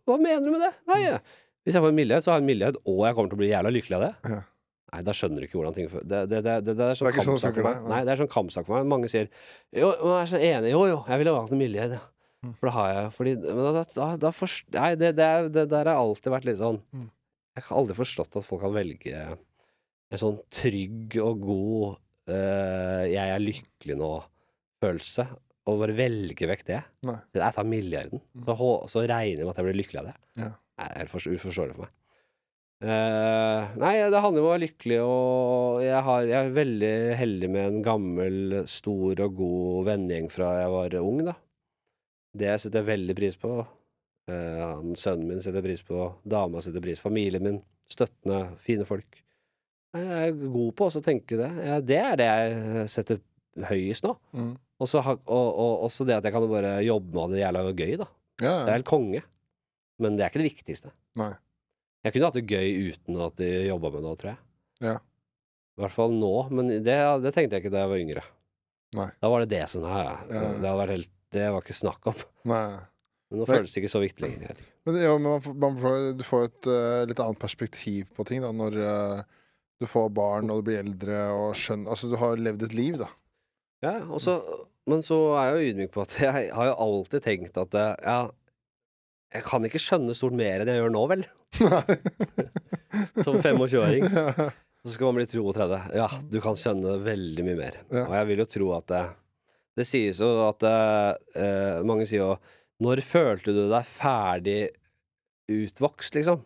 Hva 0.09 0.17
mener 0.21 0.45
du 0.47 0.53
med 0.55 0.63
det? 0.65 0.71
Nei, 0.89 1.01
eh, 1.13 1.19
hvis 1.67 1.77
jeg 1.77 1.85
får 1.85 1.93
en 1.93 1.99
milliard, 1.99 2.25
så 2.25 2.33
har 2.33 2.39
jeg 2.41 2.47
en 2.47 2.51
milliard, 2.53 2.79
og 2.89 3.03
jeg 3.05 3.17
kommer 3.19 3.33
til 3.33 3.39
å 3.39 3.43
bli 3.43 3.51
jævla 3.53 3.73
lykkelig 3.75 3.97
av 3.99 4.05
det. 4.07 4.13
Ja. 4.33 4.41
Nei, 4.89 5.01
da 5.05 5.13
skjønner 5.13 5.43
du 5.43 5.45
ikke 5.45 5.59
hvordan 5.59 5.75
ting 5.77 5.89
Det, 5.93 6.21
det, 6.31 6.39
det, 6.47 6.53
det, 6.65 6.77
er 6.81 6.97
sånn 6.97 7.03
sånn 7.03 7.11
det 7.13 7.19
kampsak 7.21 7.59
for 7.59 7.67
meg. 7.67 7.83
nei. 7.93 7.99
Det 8.09 8.13
er 8.15 8.21
sånn 8.23 8.31
kampsak 8.33 8.65
for 8.65 8.79
meg. 8.79 8.87
Mange 8.89 9.11
sier 9.13 9.27
jo, 9.77 9.91
jeg 9.93 10.15
er 10.23 10.31
så 10.31 10.39
enig. 10.41 10.71
Jo, 10.73 10.87
jo, 10.89 11.03
jeg 11.11 11.21
ville 11.21 11.35
valgt 11.37 11.53
en 11.53 11.61
milliard, 11.61 11.93
ja. 11.99 12.01
Mm. 12.47 12.55
For 12.57 12.71
det 12.71 12.73
har 12.79 12.89
jeg. 12.95 13.11
Fordi, 13.19 13.35
men 13.43 13.69
da, 13.77 13.83
da, 13.99 14.09
da 14.23 14.31
forst- 14.33 14.71
Nei, 14.73 14.95
det, 14.97 15.11
det, 15.19 15.29
det 15.53 15.67
der 15.75 15.91
har 15.91 16.01
alltid 16.01 16.33
vært 16.33 16.49
litt 16.49 16.61
sånn 16.63 16.81
Mm. 16.95 17.09
Jeg 17.59 17.65
har 17.67 17.77
aldri 17.81 17.95
forstått 17.99 18.37
at 18.39 18.47
folk 18.47 18.61
kan 18.63 18.71
velge 18.71 19.13
en 19.19 20.21
sånn 20.21 20.37
trygg 20.55 21.17
og 21.21 21.41
god 21.43 21.97
uh, 22.31 23.03
'jeg 23.11 23.33
er 23.35 23.43
lykkelig 23.43 23.97
nå'-følelse, 23.99 25.25
og 25.69 25.83
bare 25.83 25.97
velge 25.99 26.49
vekk 26.49 26.65
det. 26.69 26.81
Nei. 27.09 27.19
Jeg 27.37 27.55
tar 27.57 27.69
milliarden, 27.69 28.23
så, 28.47 28.57
så 28.89 29.05
regner 29.05 29.43
jeg 29.43 29.47
med 29.47 29.53
at 29.53 29.61
jeg 29.61 29.69
blir 29.69 29.81
lykkelig 29.83 30.03
av 30.03 30.11
det. 30.11 30.19
Ja. 30.41 30.51
Nei, 30.79 30.87
det 30.89 30.95
er 30.95 31.03
helt 31.03 31.41
uforståelig 31.41 31.77
for 31.77 31.85
meg. 31.85 31.95
Uh, 32.79 33.73
nei, 33.83 33.97
det 34.07 34.21
handler 34.23 34.45
om 34.45 34.47
å 34.47 34.53
være 34.53 34.63
lykkelig, 34.69 34.99
og 35.03 35.81
jeg, 35.83 36.03
har, 36.07 36.27
jeg 36.31 36.39
er 36.39 36.53
veldig 36.55 36.93
heldig 37.19 37.49
med 37.51 37.65
en 37.73 37.81
gammel, 37.83 38.37
stor 38.71 39.25
og 39.25 39.41
god 39.41 39.89
vennegjeng 39.89 40.29
fra 40.31 40.53
jeg 40.61 40.75
var 40.77 40.99
ung, 41.01 41.25
da. 41.27 41.35
Det 42.39 42.55
setter 42.63 42.85
jeg 42.85 42.91
veldig 42.93 43.17
pris 43.19 43.39
på. 43.41 43.57
Uh, 44.29 44.95
sønnen 45.01 45.27
min 45.33 45.43
setter 45.43 45.65
pris 45.65 45.83
på, 45.83 46.05
dama 46.23 46.63
setter 46.63 46.85
pris 46.85 47.01
på, 47.01 47.09
familien 47.09 47.43
min, 47.43 47.59
støttende, 47.91 48.45
fine 48.63 48.87
folk. 48.87 49.25
Jeg 49.97 50.07
er 50.29 50.39
god 50.39 50.73
på 50.77 50.87
også 50.87 51.03
å 51.03 51.07
tenke 51.09 51.39
det. 51.41 51.51
Ja, 51.65 51.81
det 51.83 51.99
er 52.05 52.19
det 52.21 52.27
jeg 52.29 52.89
setter 52.93 53.21
høyest 53.73 54.07
nå. 54.07 54.15
Mm. 54.37 54.55
Og 54.79 54.87
så 54.91 55.03
og, 55.03 55.19
og 55.27 55.85
også 55.89 56.07
det 56.07 56.17
at 56.21 56.27
jeg 56.29 56.35
kan 56.35 56.47
bare 56.51 56.77
jobbe 56.87 57.11
med 57.17 57.35
det 57.35 57.43
jævla 57.43 57.65
gøy, 57.75 57.97
da. 57.99 58.07
ja, 58.39 58.55
Det 58.63 58.71
er 58.71 58.77
helt 58.79 58.89
konge. 58.89 59.23
Men 59.99 60.17
det 60.17 60.25
er 60.25 60.31
ikke 60.31 60.43
det 60.45 60.51
viktigste. 60.53 60.93
Nei. 61.19 61.33
Jeg 62.07 62.15
kunne 62.15 62.29
hatt 62.31 62.37
det 62.39 62.47
gøy 62.47 62.93
uten 62.93 63.19
at 63.27 63.39
de 63.41 63.49
jobba 63.67 63.91
med 63.97 64.05
det, 64.07 64.13
tror 64.21 64.31
jeg. 64.31 64.39
Ja. 64.87 64.97
I 65.79 65.83
hvert 65.83 65.95
fall 65.95 66.15
nå, 66.15 66.33
men 66.55 66.71
det, 66.87 66.95
det 67.25 67.33
tenkte 67.35 67.59
jeg 67.59 67.65
ikke 67.65 67.75
da 67.75 67.83
jeg 67.85 67.91
var 67.93 68.03
yngre. 68.05 68.23
Nei. 68.99 69.09
Da 69.21 69.31
var 69.33 69.43
det 69.45 69.51
det 69.53 69.65
som 69.71 69.83
ja. 69.85 70.15
Ja. 70.31 70.45
Det, 70.63 70.75
helt, 70.93 71.11
det 71.35 71.49
var 71.55 71.65
ikke 71.67 71.77
snakk 71.77 72.07
om. 72.11 72.23
Nei. 72.49 72.63
Men 73.29 73.43
nå 73.43 73.45
Nei. 73.45 73.59
føles 73.59 73.75
det 73.75 73.83
ikke 73.83 73.93
så 73.93 74.01
viktig 74.03 74.25
lenger. 74.25 74.63
Men, 74.87 74.95
det- 74.97 75.03
ja, 75.05 75.17
men 75.21 75.59
man 75.61 75.77
får, 75.83 75.99
du 76.17 76.25
får 76.25 76.47
et 76.49 76.69
uh, 76.71 77.03
litt 77.11 77.21
annet 77.21 77.43
perspektiv 77.43 78.07
på 78.17 78.25
ting 78.29 78.41
da, 78.47 78.55
når 78.57 78.79
uh, 78.81 79.23
du 79.83 79.87
får 79.91 80.09
barn 80.17 80.49
og 80.51 80.63
du 80.63 80.71
blir 80.71 80.81
eldre 80.81 81.27
og 81.35 81.53
skjønner 81.59 81.93
Altså, 81.93 82.09
du 82.11 82.17
har 82.23 82.41
levd 82.41 82.65
et 82.71 82.79
liv, 82.79 82.97
da. 83.03 83.11
Ja, 83.85 83.95
også, 84.11 84.41
men 84.91 85.05
så 85.07 85.17
er 85.39 85.51
jeg 85.51 85.55
jo 85.55 85.73
ydmyk 85.73 85.93
på 85.95 86.03
at 86.05 86.15
jeg 86.25 86.53
har 86.55 86.71
jo 86.71 86.77
alltid 86.87 87.25
tenkt 87.25 87.61
at 87.61 87.77
eh, 87.79 87.95
ja, 88.03 88.21
jeg 89.37 89.45
kan 89.45 89.67
ikke 89.69 89.83
skjønne 89.83 90.17
stort 90.17 90.37
mer 90.37 90.63
enn 90.65 90.71
jeg 90.73 90.81
gjør 90.81 90.95
nå, 90.95 91.05
vel? 91.11 91.27
Som 93.25 93.37
25-åring. 93.39 94.09
Så 94.85 94.95
skal 94.95 95.11
man 95.11 95.19
bli 95.19 95.27
32. 95.29 95.79
Ja, 95.99 96.07
du 96.31 96.39
kan 96.41 96.57
skjønne 96.57 96.95
veldig 97.05 97.45
mye 97.45 97.59
mer. 97.59 97.81
Ja. 97.93 98.05
Og 98.07 98.15
jeg 98.17 98.29
vil 98.31 98.43
jo 98.43 98.47
tro 98.49 98.69
at 98.77 98.87
det, 98.93 99.03
det 99.81 99.87
sies 99.89 100.21
jo 100.23 100.29
at 100.47 100.65
eh, 100.65 101.11
eh, 101.43 101.81
Mange 101.87 102.07
sier 102.09 102.23
jo 102.23 102.31
Når 102.83 103.03
følte 103.05 103.55
du 103.55 103.65
deg 103.69 103.91
ferdig 103.91 104.61
utvokst, 105.51 106.15
liksom? 106.17 106.41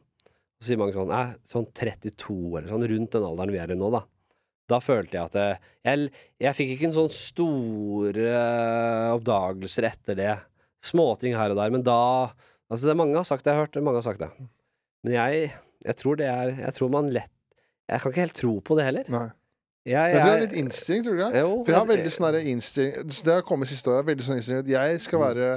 Så 0.58 0.70
sier 0.70 0.80
mange 0.80 0.96
sånn 0.96 1.12
eh, 1.14 1.36
Sånn 1.48 1.68
32, 1.70 2.38
eller 2.56 2.68
sånn, 2.72 2.88
rundt 2.94 3.14
den 3.14 3.28
alderen 3.28 3.54
vi 3.54 3.62
er 3.62 3.74
i 3.74 3.78
nå, 3.78 3.92
da. 3.94 4.02
Da 4.72 4.78
følte 4.82 5.18
jeg 5.18 5.28
at 5.28 5.36
jeg, 5.84 6.08
jeg 6.46 6.56
fikk 6.58 6.72
ikke 6.76 6.88
en 6.88 6.96
sånn 6.96 7.12
store 7.14 8.24
eh, 8.32 9.10
oppdagelser 9.18 9.86
etter 9.92 10.18
det. 10.18 10.32
Småting 10.88 11.36
her 11.38 11.52
og 11.54 11.60
der. 11.60 11.70
Men 11.76 11.84
da 11.86 11.98
Altså, 12.72 12.86
det 12.88 12.92
er 12.94 12.96
mange 13.02 13.18
har 13.20 13.26
sagt 13.28 13.44
det, 13.44 13.52
jeg 13.52 13.58
har 13.58 13.66
hørt 13.66 13.74
det, 13.76 13.82
mange 13.84 14.00
har 14.00 14.04
sagt 14.06 14.22
det. 14.22 14.30
Men 15.04 15.12
jeg, 15.18 15.50
jeg 15.84 15.96
tror 16.00 16.16
det 16.16 16.28
er 16.32 16.52
Jeg 16.62 16.72
tror 16.78 16.88
man 16.94 17.10
lett 17.12 17.30
Jeg 17.90 18.00
kan 18.00 18.12
ikke 18.14 18.22
helt 18.24 18.38
tro 18.38 18.52
på 18.64 18.76
det 18.78 18.86
heller. 18.88 19.10
Nei. 19.12 19.26
Jeg, 19.84 20.14
Jeg 20.14 20.22
tror 20.22 20.30
det 20.30 20.38
er 20.38 20.44
litt 20.46 20.56
innstilling, 20.62 21.04
tror 21.04 21.16
du 21.18 21.20
ikke? 21.24 21.40
Jo, 21.42 21.52
For 21.66 21.72
jeg 21.74 21.80
har 21.82 21.88
veldig 21.90 22.12
sånn 22.14 22.36
innstilling 22.54 23.08
Det 23.26 23.32
har 23.34 23.42
kommet 23.48 23.68
siste 23.68 23.90
året. 23.92 24.06
Veldig 24.08 24.24
sånn 24.28 24.38
innstilling 24.38 24.62
at 24.64 24.70
jeg 24.72 25.00
skal 25.04 25.18
Mm. 25.20 25.24
være 25.26 25.48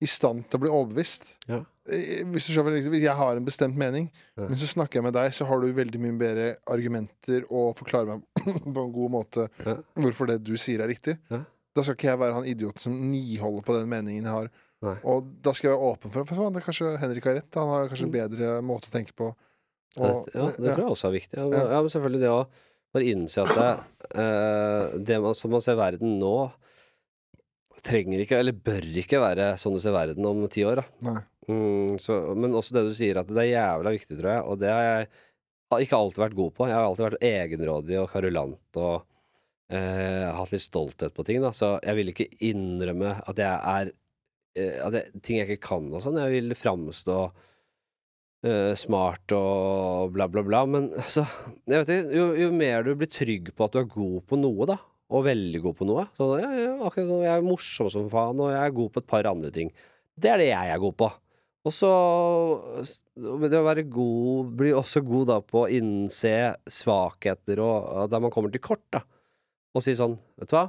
i 0.00 0.08
stand 0.10 0.42
til 0.50 0.58
å 0.58 0.62
bli 0.64 0.70
overbevist. 0.72 1.28
Ja. 1.48 1.60
Eh, 1.88 2.24
Hvis 2.32 2.46
du 2.48 2.52
skjønner 2.54 2.74
riktig, 2.74 3.00
jeg 3.02 3.14
har 3.14 3.36
en 3.36 3.44
bestemt 3.46 3.76
mening, 3.76 4.10
Ja. 4.36 4.48
men 4.48 4.56
så 4.58 4.66
snakker 4.66 4.98
jeg 4.98 5.04
med 5.04 5.14
deg, 5.14 5.30
så 5.32 5.46
har 5.46 5.60
du 5.60 5.72
veldig 5.72 6.00
mye 6.02 6.18
bedre 6.18 6.56
argumenter 6.66 7.44
og 7.50 7.76
forklarer 7.78 8.06
meg 8.06 8.22
på 8.74 8.84
en 8.86 8.92
god 8.92 9.10
måte 9.10 9.48
Ja. 9.64 9.76
hvorfor 9.94 10.26
det 10.26 10.42
du 10.44 10.56
sier, 10.56 10.80
er 10.82 10.88
riktig. 10.88 11.18
Ja. 11.30 11.44
Da 11.76 11.82
skal 11.82 11.94
ikke 11.94 12.08
jeg 12.10 12.18
være 12.18 12.34
han 12.34 12.44
idioten 12.48 12.78
som 12.80 12.92
niholder 13.12 13.62
på 13.66 13.74
den 13.78 13.88
meningen 13.88 14.24
jeg 14.24 14.32
har. 14.32 14.50
Nei. 14.82 14.96
Og 15.04 15.24
da 15.42 15.52
skal 15.52 15.70
jeg 15.70 15.76
være 15.78 15.90
åpen 15.92 16.10
for 16.12 16.24
For 16.28 16.50
det 16.50 16.62
kanskje 16.64 16.98
Henrik 17.00 17.24
har 17.24 17.34
rett. 17.38 17.54
Han 17.54 17.68
har 17.68 17.88
kanskje 17.88 18.06
en 18.06 18.12
Mm. 18.12 18.16
bedre 18.18 18.62
måte 18.62 18.88
å 18.88 18.92
tenke 18.92 19.12
på. 19.16 19.34
Ja, 19.96 20.02
Og, 20.10 20.26
det- 20.26 20.34
ja, 20.34 20.46
det 20.50 20.74
tror 20.76 20.84
jeg 20.84 20.92
også 20.92 21.08
er 21.08 21.18
viktig. 21.20 21.36
Ja, 21.38 21.80
men 21.82 21.88
selvfølgelig 21.90 22.20
det 22.20 22.28
å 22.32 22.46
bare 22.92 23.04
innse 23.12 23.38
at 23.44 23.54
det, 23.56 24.18
eh, 24.20 24.98
det 24.98 25.20
man, 25.22 25.34
som 25.34 25.50
man 25.50 25.60
ser 25.60 25.76
verden 25.76 26.18
nå, 26.18 26.50
trenger 27.86 28.20
ikke, 28.24 28.38
eller 28.40 28.52
bør 28.52 28.82
ikke 29.02 29.20
være 29.22 29.52
sånn 29.60 29.76
du 29.76 29.80
ser 29.80 29.92
verden 29.94 30.24
om 30.26 30.46
ti 30.48 30.64
år. 30.66 30.76
Da. 30.82 30.84
Nei. 31.12 31.20
Mm, 31.46 31.98
så, 32.02 32.18
men 32.34 32.54
også 32.58 32.74
det 32.74 32.86
du 32.88 32.94
sier, 32.96 33.20
at 33.20 33.30
det 33.30 33.44
er 33.44 33.52
jævla 33.52 33.92
viktig, 33.94 34.18
tror 34.18 34.32
jeg, 34.32 34.44
og 34.50 34.60
det 34.62 34.72
har 34.72 34.86
jeg 34.86 35.08
ikke 35.86 35.98
alltid 35.98 36.22
vært 36.22 36.38
god 36.38 36.54
på. 36.56 36.66
Jeg 36.66 36.76
har 36.76 36.86
alltid 36.86 37.06
vært 37.06 37.26
egenrådig 37.26 38.00
og 38.00 38.10
karulant 38.10 38.80
og 38.82 38.94
eh, 39.72 40.26
hatt 40.36 40.54
litt 40.54 40.64
stolthet 40.64 41.14
på 41.14 41.26
ting, 41.26 41.42
da, 41.44 41.52
så 41.54 41.76
jeg 41.82 41.98
vil 41.98 42.12
ikke 42.12 42.28
innrømme 42.48 43.16
at 43.26 43.42
jeg 43.42 43.72
er 43.74 43.92
eh, 44.58 44.78
at 44.82 44.98
jeg, 44.98 45.22
ting 45.22 45.40
jeg 45.40 45.50
ikke 45.50 45.68
kan 45.68 45.90
og 45.92 46.02
sånn. 46.04 46.18
Jeg 46.22 46.34
vil 46.34 46.56
framstå 46.58 47.18
eh, 48.46 48.72
smart 48.78 49.34
og 49.36 50.14
bla, 50.16 50.28
bla, 50.30 50.44
bla. 50.46 50.64
Men 50.70 50.90
altså, 50.98 51.26
jeg 51.66 51.82
vet 51.82 51.94
ikke, 51.94 52.16
jo, 52.18 52.28
jo 52.42 52.52
mer 52.54 52.86
du 52.86 52.94
blir 52.98 53.10
trygg 53.10 53.52
på 53.54 53.66
at 53.66 53.74
du 53.74 53.82
er 53.82 53.90
god 53.90 54.22
på 54.30 54.38
noe, 54.40 54.70
da, 54.70 54.80
og 55.14 55.28
veldig 55.28 55.60
god 55.62 55.78
på 55.78 55.86
noe 55.86 56.08
sånn, 56.18 56.40
ja, 56.42 56.48
ja, 56.58 56.72
akkurat 56.82 57.22
Jeg 57.22 57.30
er 57.36 57.46
morsom 57.46 57.90
som 57.92 58.10
faen, 58.10 58.42
og 58.42 58.50
jeg 58.50 58.62
er 58.64 58.74
god 58.74 58.90
på 58.94 59.02
et 59.02 59.12
par 59.14 59.30
andre 59.30 59.52
ting. 59.54 59.70
Det 60.16 60.32
er 60.32 60.40
det 60.40 60.50
jeg 60.50 60.72
er 60.72 60.82
god 60.82 60.96
på. 60.98 61.10
Og 61.66 61.74
så 61.74 61.90
det 63.16 63.58
å 63.58 63.66
være 63.66 63.86
god 63.90 64.54
blir 64.60 64.76
også 64.78 65.02
god 65.06 65.30
da 65.32 65.40
på 65.42 65.64
å 65.64 65.70
innse 65.72 66.32
svakheter 66.70 67.62
og, 67.64 67.76
og 68.04 68.10
der 68.12 68.22
man 68.22 68.34
kommer 68.34 68.52
til 68.54 68.62
kort, 68.62 68.84
da. 68.94 69.02
Og 69.76 69.84
si 69.84 69.96
sånn, 69.98 70.14
vet 70.38 70.52
du 70.52 70.56
hva 70.56 70.68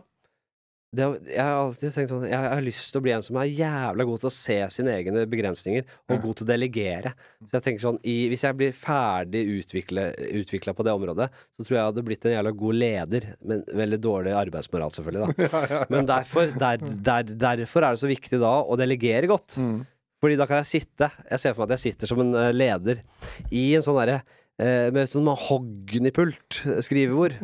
det, 0.96 1.04
Jeg 1.34 1.44
har 1.44 1.58
alltid 1.60 1.92
tenkt 1.92 2.12
sånn 2.14 2.26
Jeg 2.30 2.38
har 2.40 2.62
lyst 2.64 2.94
til 2.94 3.02
å 3.02 3.04
bli 3.04 3.12
en 3.12 3.24
som 3.26 3.36
er 3.42 3.50
jævla 3.52 4.06
god 4.08 4.22
til 4.24 4.30
å 4.30 4.32
se 4.34 4.56
sine 4.72 4.94
egne 4.96 5.26
begrensninger, 5.30 5.84
og 6.08 6.16
Ja. 6.16 6.22
god 6.24 6.38
til 6.40 6.46
å 6.46 6.48
delegere. 6.48 7.12
Så 7.44 7.58
jeg 7.58 7.66
tenker 7.66 7.84
sånn 7.84 8.00
i, 8.08 8.16
Hvis 8.32 8.46
jeg 8.48 8.58
blir 8.58 8.72
ferdig 8.72 9.44
utvikla 9.60 10.74
på 10.74 10.86
det 10.88 10.96
området, 10.96 11.28
så 11.60 11.66
tror 11.66 11.76
jeg 11.76 11.82
jeg 11.82 11.90
hadde 11.92 12.06
blitt 12.08 12.26
en 12.26 12.36
jævla 12.38 12.56
god 12.64 12.80
leder, 12.80 13.36
men 13.44 13.66
veldig 13.68 14.00
dårlig 14.00 14.34
arbeidsmoral, 14.40 14.96
selvfølgelig, 14.96 15.28
da. 15.28 15.44
ja, 15.52 15.62
ja. 15.76 15.86
Men 15.92 16.08
derfor, 16.08 16.56
der, 16.56 16.78
der, 16.80 17.24
derfor 17.36 17.84
er 17.84 17.92
det 17.92 18.04
så 18.06 18.08
viktig 18.10 18.40
da 18.40 18.56
å 18.64 18.80
delegere 18.80 19.28
godt. 19.28 19.60
Mm. 19.60 19.84
Fordi 20.22 20.38
da 20.40 20.48
kan 20.50 20.62
jeg 20.64 20.70
sitte 20.72 21.10
Jeg 21.30 21.42
ser 21.42 21.54
for 21.54 21.64
meg 21.64 21.72
at 21.72 21.78
jeg 21.78 21.94
sitter 21.94 22.10
som 22.10 22.22
en 22.24 22.34
eh, 22.38 22.54
leder 22.56 23.02
i 23.54 23.70
en 23.78 23.86
sånn 23.86 24.00
derre 24.00 24.22
eh, 24.58 24.90
Med 24.94 25.10
sånn 25.10 25.28
mahognypult, 25.28 26.62
eh, 26.66 27.42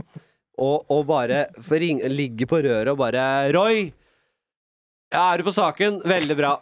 og, 0.54 0.86
og 0.94 1.04
bare 1.10 1.46
ligger 1.70 2.14
ligge 2.14 2.48
på 2.50 2.62
røret 2.62 2.94
og 2.94 3.00
bare 3.02 3.26
Roy! 3.56 3.92
Ja, 5.14 5.28
er 5.30 5.42
du 5.42 5.46
på 5.46 5.52
saken? 5.54 6.00
Veldig 6.10 6.36
bra. 6.40 6.56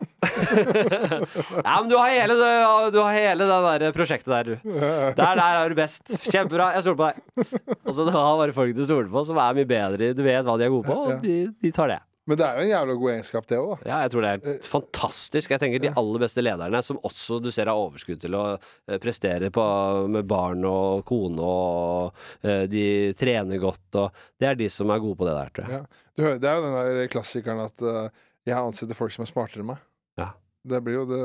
ja, 1.68 1.76
men 1.78 1.88
du 1.88 1.96
har 1.96 2.10
hele 2.12 2.36
det, 2.36 2.50
du 2.92 2.98
har 3.00 3.14
hele 3.16 3.48
det 3.48 3.60
der 3.64 3.96
prosjektet 3.96 4.28
der, 4.28 4.50
du. 4.50 4.74
Der, 5.16 5.40
der 5.40 5.60
er 5.62 5.72
du 5.72 5.78
best. 5.78 6.04
Kjempebra. 6.26 6.74
Jeg 6.76 6.84
stoler 6.84 7.00
på 7.00 7.08
deg. 7.08 7.72
Og 7.86 7.96
så 7.96 8.10
var 8.10 8.42
bare 8.42 8.56
folk 8.58 8.76
du 8.76 8.84
stoler 8.84 9.08
på, 9.14 9.24
som 9.30 9.40
er 9.40 9.56
mye 9.56 9.70
bedre. 9.70 10.12
Du 10.18 10.24
vet 10.28 10.44
hva 10.44 10.58
de 10.60 10.68
er 10.68 10.74
gode 10.74 10.84
på, 10.90 10.98
og 11.00 11.24
de, 11.24 11.38
de 11.64 11.72
tar 11.72 11.94
det. 11.94 12.02
Men 12.30 12.38
det 12.38 12.46
er 12.46 12.58
jo 12.58 12.66
en 12.66 12.70
jævla 12.70 12.96
god 13.02 13.12
egenskap, 13.16 13.48
det 13.50 13.58
òg, 13.58 13.72
da. 13.72 13.90
Ja, 13.90 14.00
jeg 14.06 14.12
tror 14.14 14.26
det 14.26 14.32
er 14.32 14.58
fantastisk. 14.70 15.54
Jeg 15.56 15.62
tenker 15.64 15.82
De 15.82 15.94
aller 15.98 16.22
beste 16.22 16.44
lederne, 16.44 16.82
som 16.86 17.00
også 17.08 17.40
du 17.42 17.50
ser 17.54 17.72
har 17.72 17.82
overskudd 17.82 18.22
til 18.22 18.38
å 18.38 18.44
eh, 18.54 19.00
prestere 19.02 19.50
på, 19.54 19.66
med 20.14 20.28
barn 20.30 20.62
og 20.70 21.02
kone, 21.10 21.42
og 21.42 22.46
eh, 22.46 22.68
de 22.70 22.86
trener 23.18 23.62
godt, 23.62 23.88
og 23.98 24.22
Det 24.38 24.52
er 24.52 24.60
de 24.60 24.70
som 24.70 24.94
er 24.94 25.02
gode 25.02 25.18
på 25.18 25.28
det 25.28 25.38
der, 25.40 25.54
tror 25.56 25.66
jeg. 25.66 25.82
Ja. 25.82 26.08
Du 26.12 26.28
det 26.28 26.50
er 26.50 26.60
jo 26.60 26.66
den 26.68 26.78
der 26.78 27.10
klassikeren 27.10 27.64
at 27.64 27.82
uh, 27.82 28.26
jeg 28.46 28.58
ansetter 28.58 28.98
folk 28.98 29.14
som 29.16 29.24
er 29.26 29.32
smartere 29.32 29.64
enn 29.64 29.72
meg. 29.72 29.82
Ja. 30.20 30.32
Det 30.68 30.82
blir 30.86 31.02
jo 31.02 31.08
det 31.10 31.22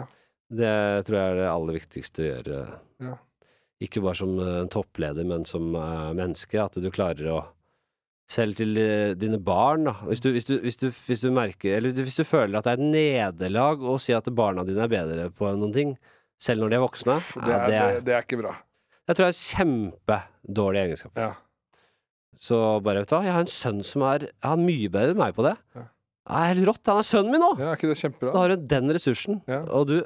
Ja. 0.00 0.06
Det 0.50 0.70
tror 1.06 1.14
jeg 1.14 1.30
er 1.30 1.36
det 1.38 1.46
aller 1.46 1.76
viktigste 1.76 2.22
å 2.24 2.26
gjøre. 2.26 2.60
Ja. 3.06 3.12
Ikke 3.86 4.02
bare 4.02 4.18
som 4.18 4.32
eh, 4.42 4.56
en 4.64 4.70
toppleder, 4.72 5.24
men 5.24 5.46
som 5.46 5.68
uh, 5.76 6.10
menneske. 6.16 6.58
At 6.58 6.74
du 6.82 6.88
klarer 6.90 7.28
å 7.30 7.36
selv 8.30 8.54
til 8.58 8.76
eh, 8.78 9.12
dine 9.18 9.40
barn, 9.42 9.88
da. 9.88 9.96
Hvis 10.06 10.20
du, 10.22 10.28
hvis 10.34 10.46
du, 10.46 10.54
hvis 10.62 10.78
du, 10.78 10.86
hvis 10.92 11.22
du 11.24 11.28
merker 11.34 11.76
Eller 11.80 11.90
hvis 11.96 12.14
du 12.14 12.22
føler 12.22 12.60
at 12.60 12.68
det 12.68 12.76
er 12.76 12.78
et 12.78 12.92
nederlag 12.94 13.82
å 13.82 13.96
si 13.98 14.14
at 14.14 14.28
barna 14.38 14.62
dine 14.68 14.84
er 14.86 14.92
bedre 14.92 15.28
på 15.34 15.50
noen 15.58 15.72
ting, 15.74 15.96
selv 16.40 16.62
når 16.62 16.70
de 16.70 16.76
er 16.78 16.84
voksne, 16.84 17.16
Det 17.34 17.42
er, 17.42 17.50
ja, 17.50 17.66
det, 17.66 17.78
er, 17.80 18.00
det 18.06 18.14
er 18.14 18.22
ikke 18.26 18.38
bra. 18.44 18.52
jeg 19.10 19.16
tror 19.18 19.26
det 19.26 19.32
er 19.34 19.40
kjempedårlig 19.58 20.82
egenskap. 20.86 21.18
Ja. 21.18 21.32
Så 22.40 22.56
bare, 22.86 23.02
vet 23.02 23.10
du 23.10 23.16
hva, 23.18 23.24
jeg 23.26 23.34
har 23.34 23.42
en 23.44 23.50
sønn 23.52 23.82
som 23.84 24.06
er, 24.08 24.28
er 24.46 24.60
mye 24.62 24.88
bedre 24.94 25.12
enn 25.12 25.20
meg 25.20 25.34
på 25.36 25.44
det. 25.44 25.56
Ja. 25.76 25.82
Det 26.30 26.38
er 26.38 26.48
helt 26.54 26.68
rått. 26.70 26.86
Han 26.86 27.00
er 27.02 27.06
sønnen 27.10 27.34
min 27.34 27.42
nå! 27.42 27.50
ja, 27.58 27.72
er 27.72 27.76
ikke 27.80 27.90
det 27.90 27.96
Da 27.98 28.02
kjempebra? 28.04 28.32
har 28.38 28.52
du 28.54 28.66
den 28.70 28.94
ressursen, 28.94 29.40
Ja. 29.50 29.64
og 29.74 29.90
du 29.90 29.98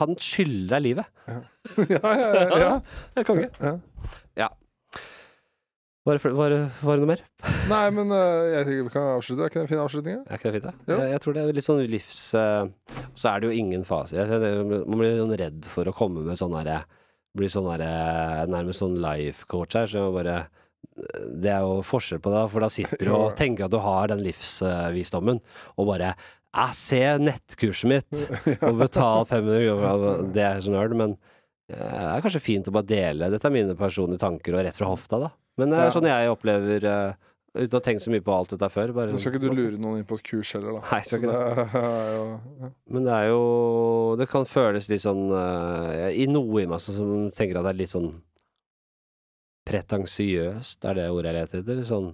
han 0.00 0.16
skylder 0.18 0.72
deg 0.72 0.82
livet. 0.88 1.10
ja, 1.28 1.36
ja, 1.92 2.14
ja, 2.16 2.56
ja. 2.64 2.70
Det 3.14 3.20
er 3.22 3.26
konge. 3.28 3.50
Ja. 4.34 4.48
Var 6.08 6.16
det, 6.16 6.30
var, 6.32 6.52
var 6.80 6.96
det 6.96 7.02
noe 7.02 7.08
mer? 7.10 7.22
Nei, 7.68 7.86
men 7.92 8.12
øh, 8.16 8.46
jeg 8.48 8.64
tenker 8.64 8.84
vi 8.86 8.92
kan 8.94 9.08
avslutte. 9.12 9.44
Er 9.44 9.50
ikke 9.50 9.58
det 9.58 9.64
en 9.66 9.68
fin 9.68 9.80
avslutning? 9.82 10.20
Er 10.24 10.38
ikke 10.38 10.48
det 10.48 10.52
fint, 10.54 10.68
da? 10.68 10.94
Jeg, 10.94 11.08
jeg 11.12 11.20
tror 11.20 11.34
det 11.36 11.40
er 11.42 11.56
litt 11.58 11.66
sånn 11.66 11.80
livs... 11.84 12.20
uh, 12.32 13.02
så 13.12 13.26
er 13.28 13.42
det 13.42 13.50
jo 13.50 13.56
ingen 13.60 13.82
fase. 13.84 14.16
Jeg, 14.16 14.62
man 14.88 15.02
blir 15.02 15.18
sånn 15.18 15.34
redd 15.36 15.66
for 15.68 15.90
å 15.90 15.92
komme 15.92 16.22
med 16.24 16.38
sånn 16.40 16.54
herre 16.56 16.78
Bli 17.36 17.50
sånn 17.52 17.68
herre 17.68 17.90
Nærmest 18.48 18.80
sånn 18.80 18.96
life 19.02 19.44
coach 19.52 19.76
her, 19.76 19.90
så 19.90 20.06
jeg 20.06 20.14
bare 20.14 20.38
Det 21.44 21.50
er 21.52 21.66
jo 21.66 21.82
forskjell 21.84 22.22
på 22.24 22.32
det, 22.32 22.44
for 22.54 22.64
da 22.64 22.70
sitter 22.72 23.02
du 23.04 23.12
og 23.18 23.34
tenker 23.36 23.66
at 23.66 23.74
du 23.74 23.76
har 23.84 24.08
den 24.08 24.22
livsvisdommen, 24.24 25.42
og 25.76 25.90
bare 25.90 26.14
Jeg 26.56 26.78
ser 26.78 27.20
nettkurset 27.20 27.92
mitt, 27.92 28.22
og 28.64 28.80
betal 28.80 29.28
500 29.28 29.68
kroner. 29.68 30.24
Det 30.32 30.46
er 30.46 30.64
så 30.64 30.72
nerd, 30.72 30.96
men 30.96 31.12
eh, 31.68 31.76
det 31.76 32.14
er 32.14 32.24
kanskje 32.24 32.42
fint 32.46 32.72
å 32.72 32.74
bare 32.78 32.88
dele. 32.88 33.28
Dette 33.34 33.52
er 33.52 33.54
mine 33.58 33.76
personlige 33.76 34.24
tanker, 34.24 34.56
og 34.56 34.64
rett 34.64 34.80
fra 34.80 34.88
hofta, 34.88 35.20
da. 35.26 35.30
Men 35.58 35.72
det 35.74 35.78
er 35.82 35.90
sånn 35.94 36.06
jeg 36.06 36.30
opplever 36.30 36.84
uh, 36.86 37.24
Uten 37.58 37.72
å 37.74 37.78
ha 37.80 37.82
tenkt 37.82 38.02
så 38.04 38.10
mye 38.12 38.22
på 38.22 38.30
alt 38.30 38.50
dette 38.52 38.68
før. 38.70 38.92
Bare, 38.94 39.16
skal 39.18 39.32
ikke 39.34 39.40
du 39.48 39.54
lure 39.56 39.78
noen 39.80 39.98
inn 39.98 40.06
på 40.06 40.14
et 40.18 40.22
kurs 40.28 40.52
heller, 40.54 40.76
da. 40.76 40.82
Nei, 40.92 41.00
skal 41.02 41.18
ikke 41.18 41.32
det 41.32 41.64
jo 42.14 42.26
ja. 42.62 42.68
Men 42.94 43.06
det 43.08 43.14
er 43.16 43.26
jo 43.32 43.40
Det 44.20 44.28
kan 44.30 44.44
føles 44.46 44.86
litt 44.92 45.02
sånn 45.02 45.24
eh, 45.34 46.12
I 46.22 46.26
noe 46.30 46.62
i 46.62 46.66
meg 46.70 46.78
som- 46.84 46.94
som 46.94 47.10
tenker 47.34 47.58
at 47.58 47.66
det 47.66 47.72
er 47.72 47.80
litt 47.80 47.90
sånn 47.94 48.10
pretensiøst, 49.68 50.78
er 50.88 50.94
det 50.96 51.08
ordet 51.12 51.32
jeg 51.32 51.36
leter 51.42 51.60
etter? 51.64 51.80
Sånn 51.88 52.06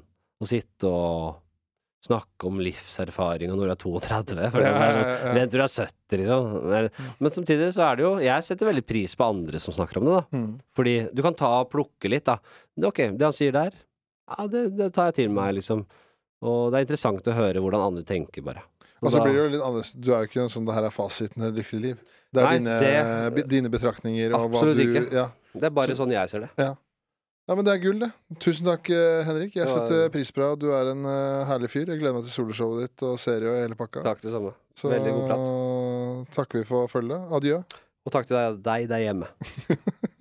å 0.43 0.49
sitte 0.49 0.89
og 0.91 1.37
snakke 2.05 2.49
om 2.49 2.59
livserfaring 2.61 3.49
når 3.51 3.61
du 3.63 3.73
er 3.73 3.81
32, 3.81 4.51
for 4.53 4.61
det 4.61 4.69
er 4.71 4.99
sånn. 4.99 5.39
Vent 5.39 5.53
til 5.55 5.61
du 5.61 5.65
er 5.65 5.73
70, 5.73 6.19
liksom. 6.21 6.49
Men, 6.75 6.89
men 7.25 7.35
samtidig 7.37 7.71
så 7.77 7.87
er 7.87 7.97
det 7.97 8.05
jo 8.05 8.13
Jeg 8.25 8.45
setter 8.45 8.69
veldig 8.71 8.85
pris 8.87 9.15
på 9.17 9.29
andre 9.29 9.61
som 9.63 9.77
snakker 9.77 10.01
om 10.03 10.09
det, 10.11 10.19
da. 10.19 10.39
Mm. 10.39 10.51
Fordi 10.77 10.95
du 11.17 11.23
kan 11.25 11.39
ta 11.41 11.51
og 11.63 11.71
plukke 11.73 12.11
litt, 12.13 12.27
da. 12.29 12.37
Ok, 12.91 13.03
det 13.17 13.25
han 13.29 13.37
sier 13.37 13.55
der, 13.57 13.73
ja, 14.31 14.47
det, 14.53 14.67
det 14.79 14.91
tar 14.97 15.11
jeg 15.11 15.19
til 15.23 15.33
meg, 15.35 15.55
liksom. 15.59 15.85
Og 16.45 16.71
det 16.73 16.79
er 16.79 16.87
interessant 16.87 17.29
å 17.33 17.37
høre 17.37 17.61
hvordan 17.65 17.87
andre 17.89 18.05
tenker, 18.09 18.45
bare. 18.45 18.63
Og 19.05 19.13
så 19.13 19.21
blir 19.21 19.35
det 19.35 19.41
jo 19.41 19.49
litt 19.53 19.65
annerledes. 19.65 19.93
Du 20.01 20.13
er 20.15 20.23
jo 20.25 20.29
ikke 20.31 20.43
en 20.45 20.53
sånn 20.53 20.65
'det 20.65 20.75
her 20.77 20.87
er 20.89 20.93
fasiten 20.95 21.43
til 21.43 21.49
et 21.51 21.59
lykkelig 21.61 21.81
liv'. 21.83 21.99
Det 22.35 22.41
er 22.41 22.47
Nei, 22.47 22.59
dine, 22.59 23.31
det- 23.37 23.49
dine 23.49 23.69
betraktninger 23.71 24.33
og 24.35 24.51
hva 24.51 24.61
Absolutt 24.63 24.81
ikke. 24.81 25.03
Ja. 25.13 25.27
Det 25.55 25.69
er 25.69 25.71
bare 25.71 25.95
sånn 25.95 26.11
jeg 26.11 26.29
ser 26.31 26.41
det. 26.41 26.51
ja, 26.59 26.75
men 27.53 27.67
det 27.67 27.75
er 27.75 27.81
gull, 27.83 27.99
det. 28.01 28.09
Tusen 28.41 28.65
takk, 28.71 28.89
eh, 28.95 29.21
Henrik. 29.29 29.57
Jeg 29.59 29.69
setter 29.69 30.07
pris 30.15 30.31
på 30.33 30.41
deg. 30.41 30.63
Du 30.65 30.71
er 30.73 30.93
en 30.95 31.05
eh, 31.05 31.43
herlig 31.51 31.69
fyr. 31.75 31.91
Jeg 31.93 32.01
gleder 32.01 32.17
meg 32.17 32.25
til 32.25 32.33
soloshowet 32.33 32.87
ditt 32.87 33.05
og 33.05 33.19
serie 33.21 33.51
og 33.53 33.59
hele 33.61 33.77
pakka. 33.77 34.01
Takk 34.07 34.23
det 34.25 34.33
samme. 34.33 34.55
Så 34.81 34.89
Veldig 34.89 35.13
god 35.13 35.27
prat. 35.29 36.33
takker 36.39 36.63
vi 36.63 36.65
for 36.71 36.89
følget. 36.89 37.29
Adjø. 37.37 37.61
Og 38.05 38.13
takk 38.13 38.27
til 38.29 38.37
deg, 38.39 38.63
deg 38.65 38.89
der 38.89 39.05
hjemme. 39.05 39.29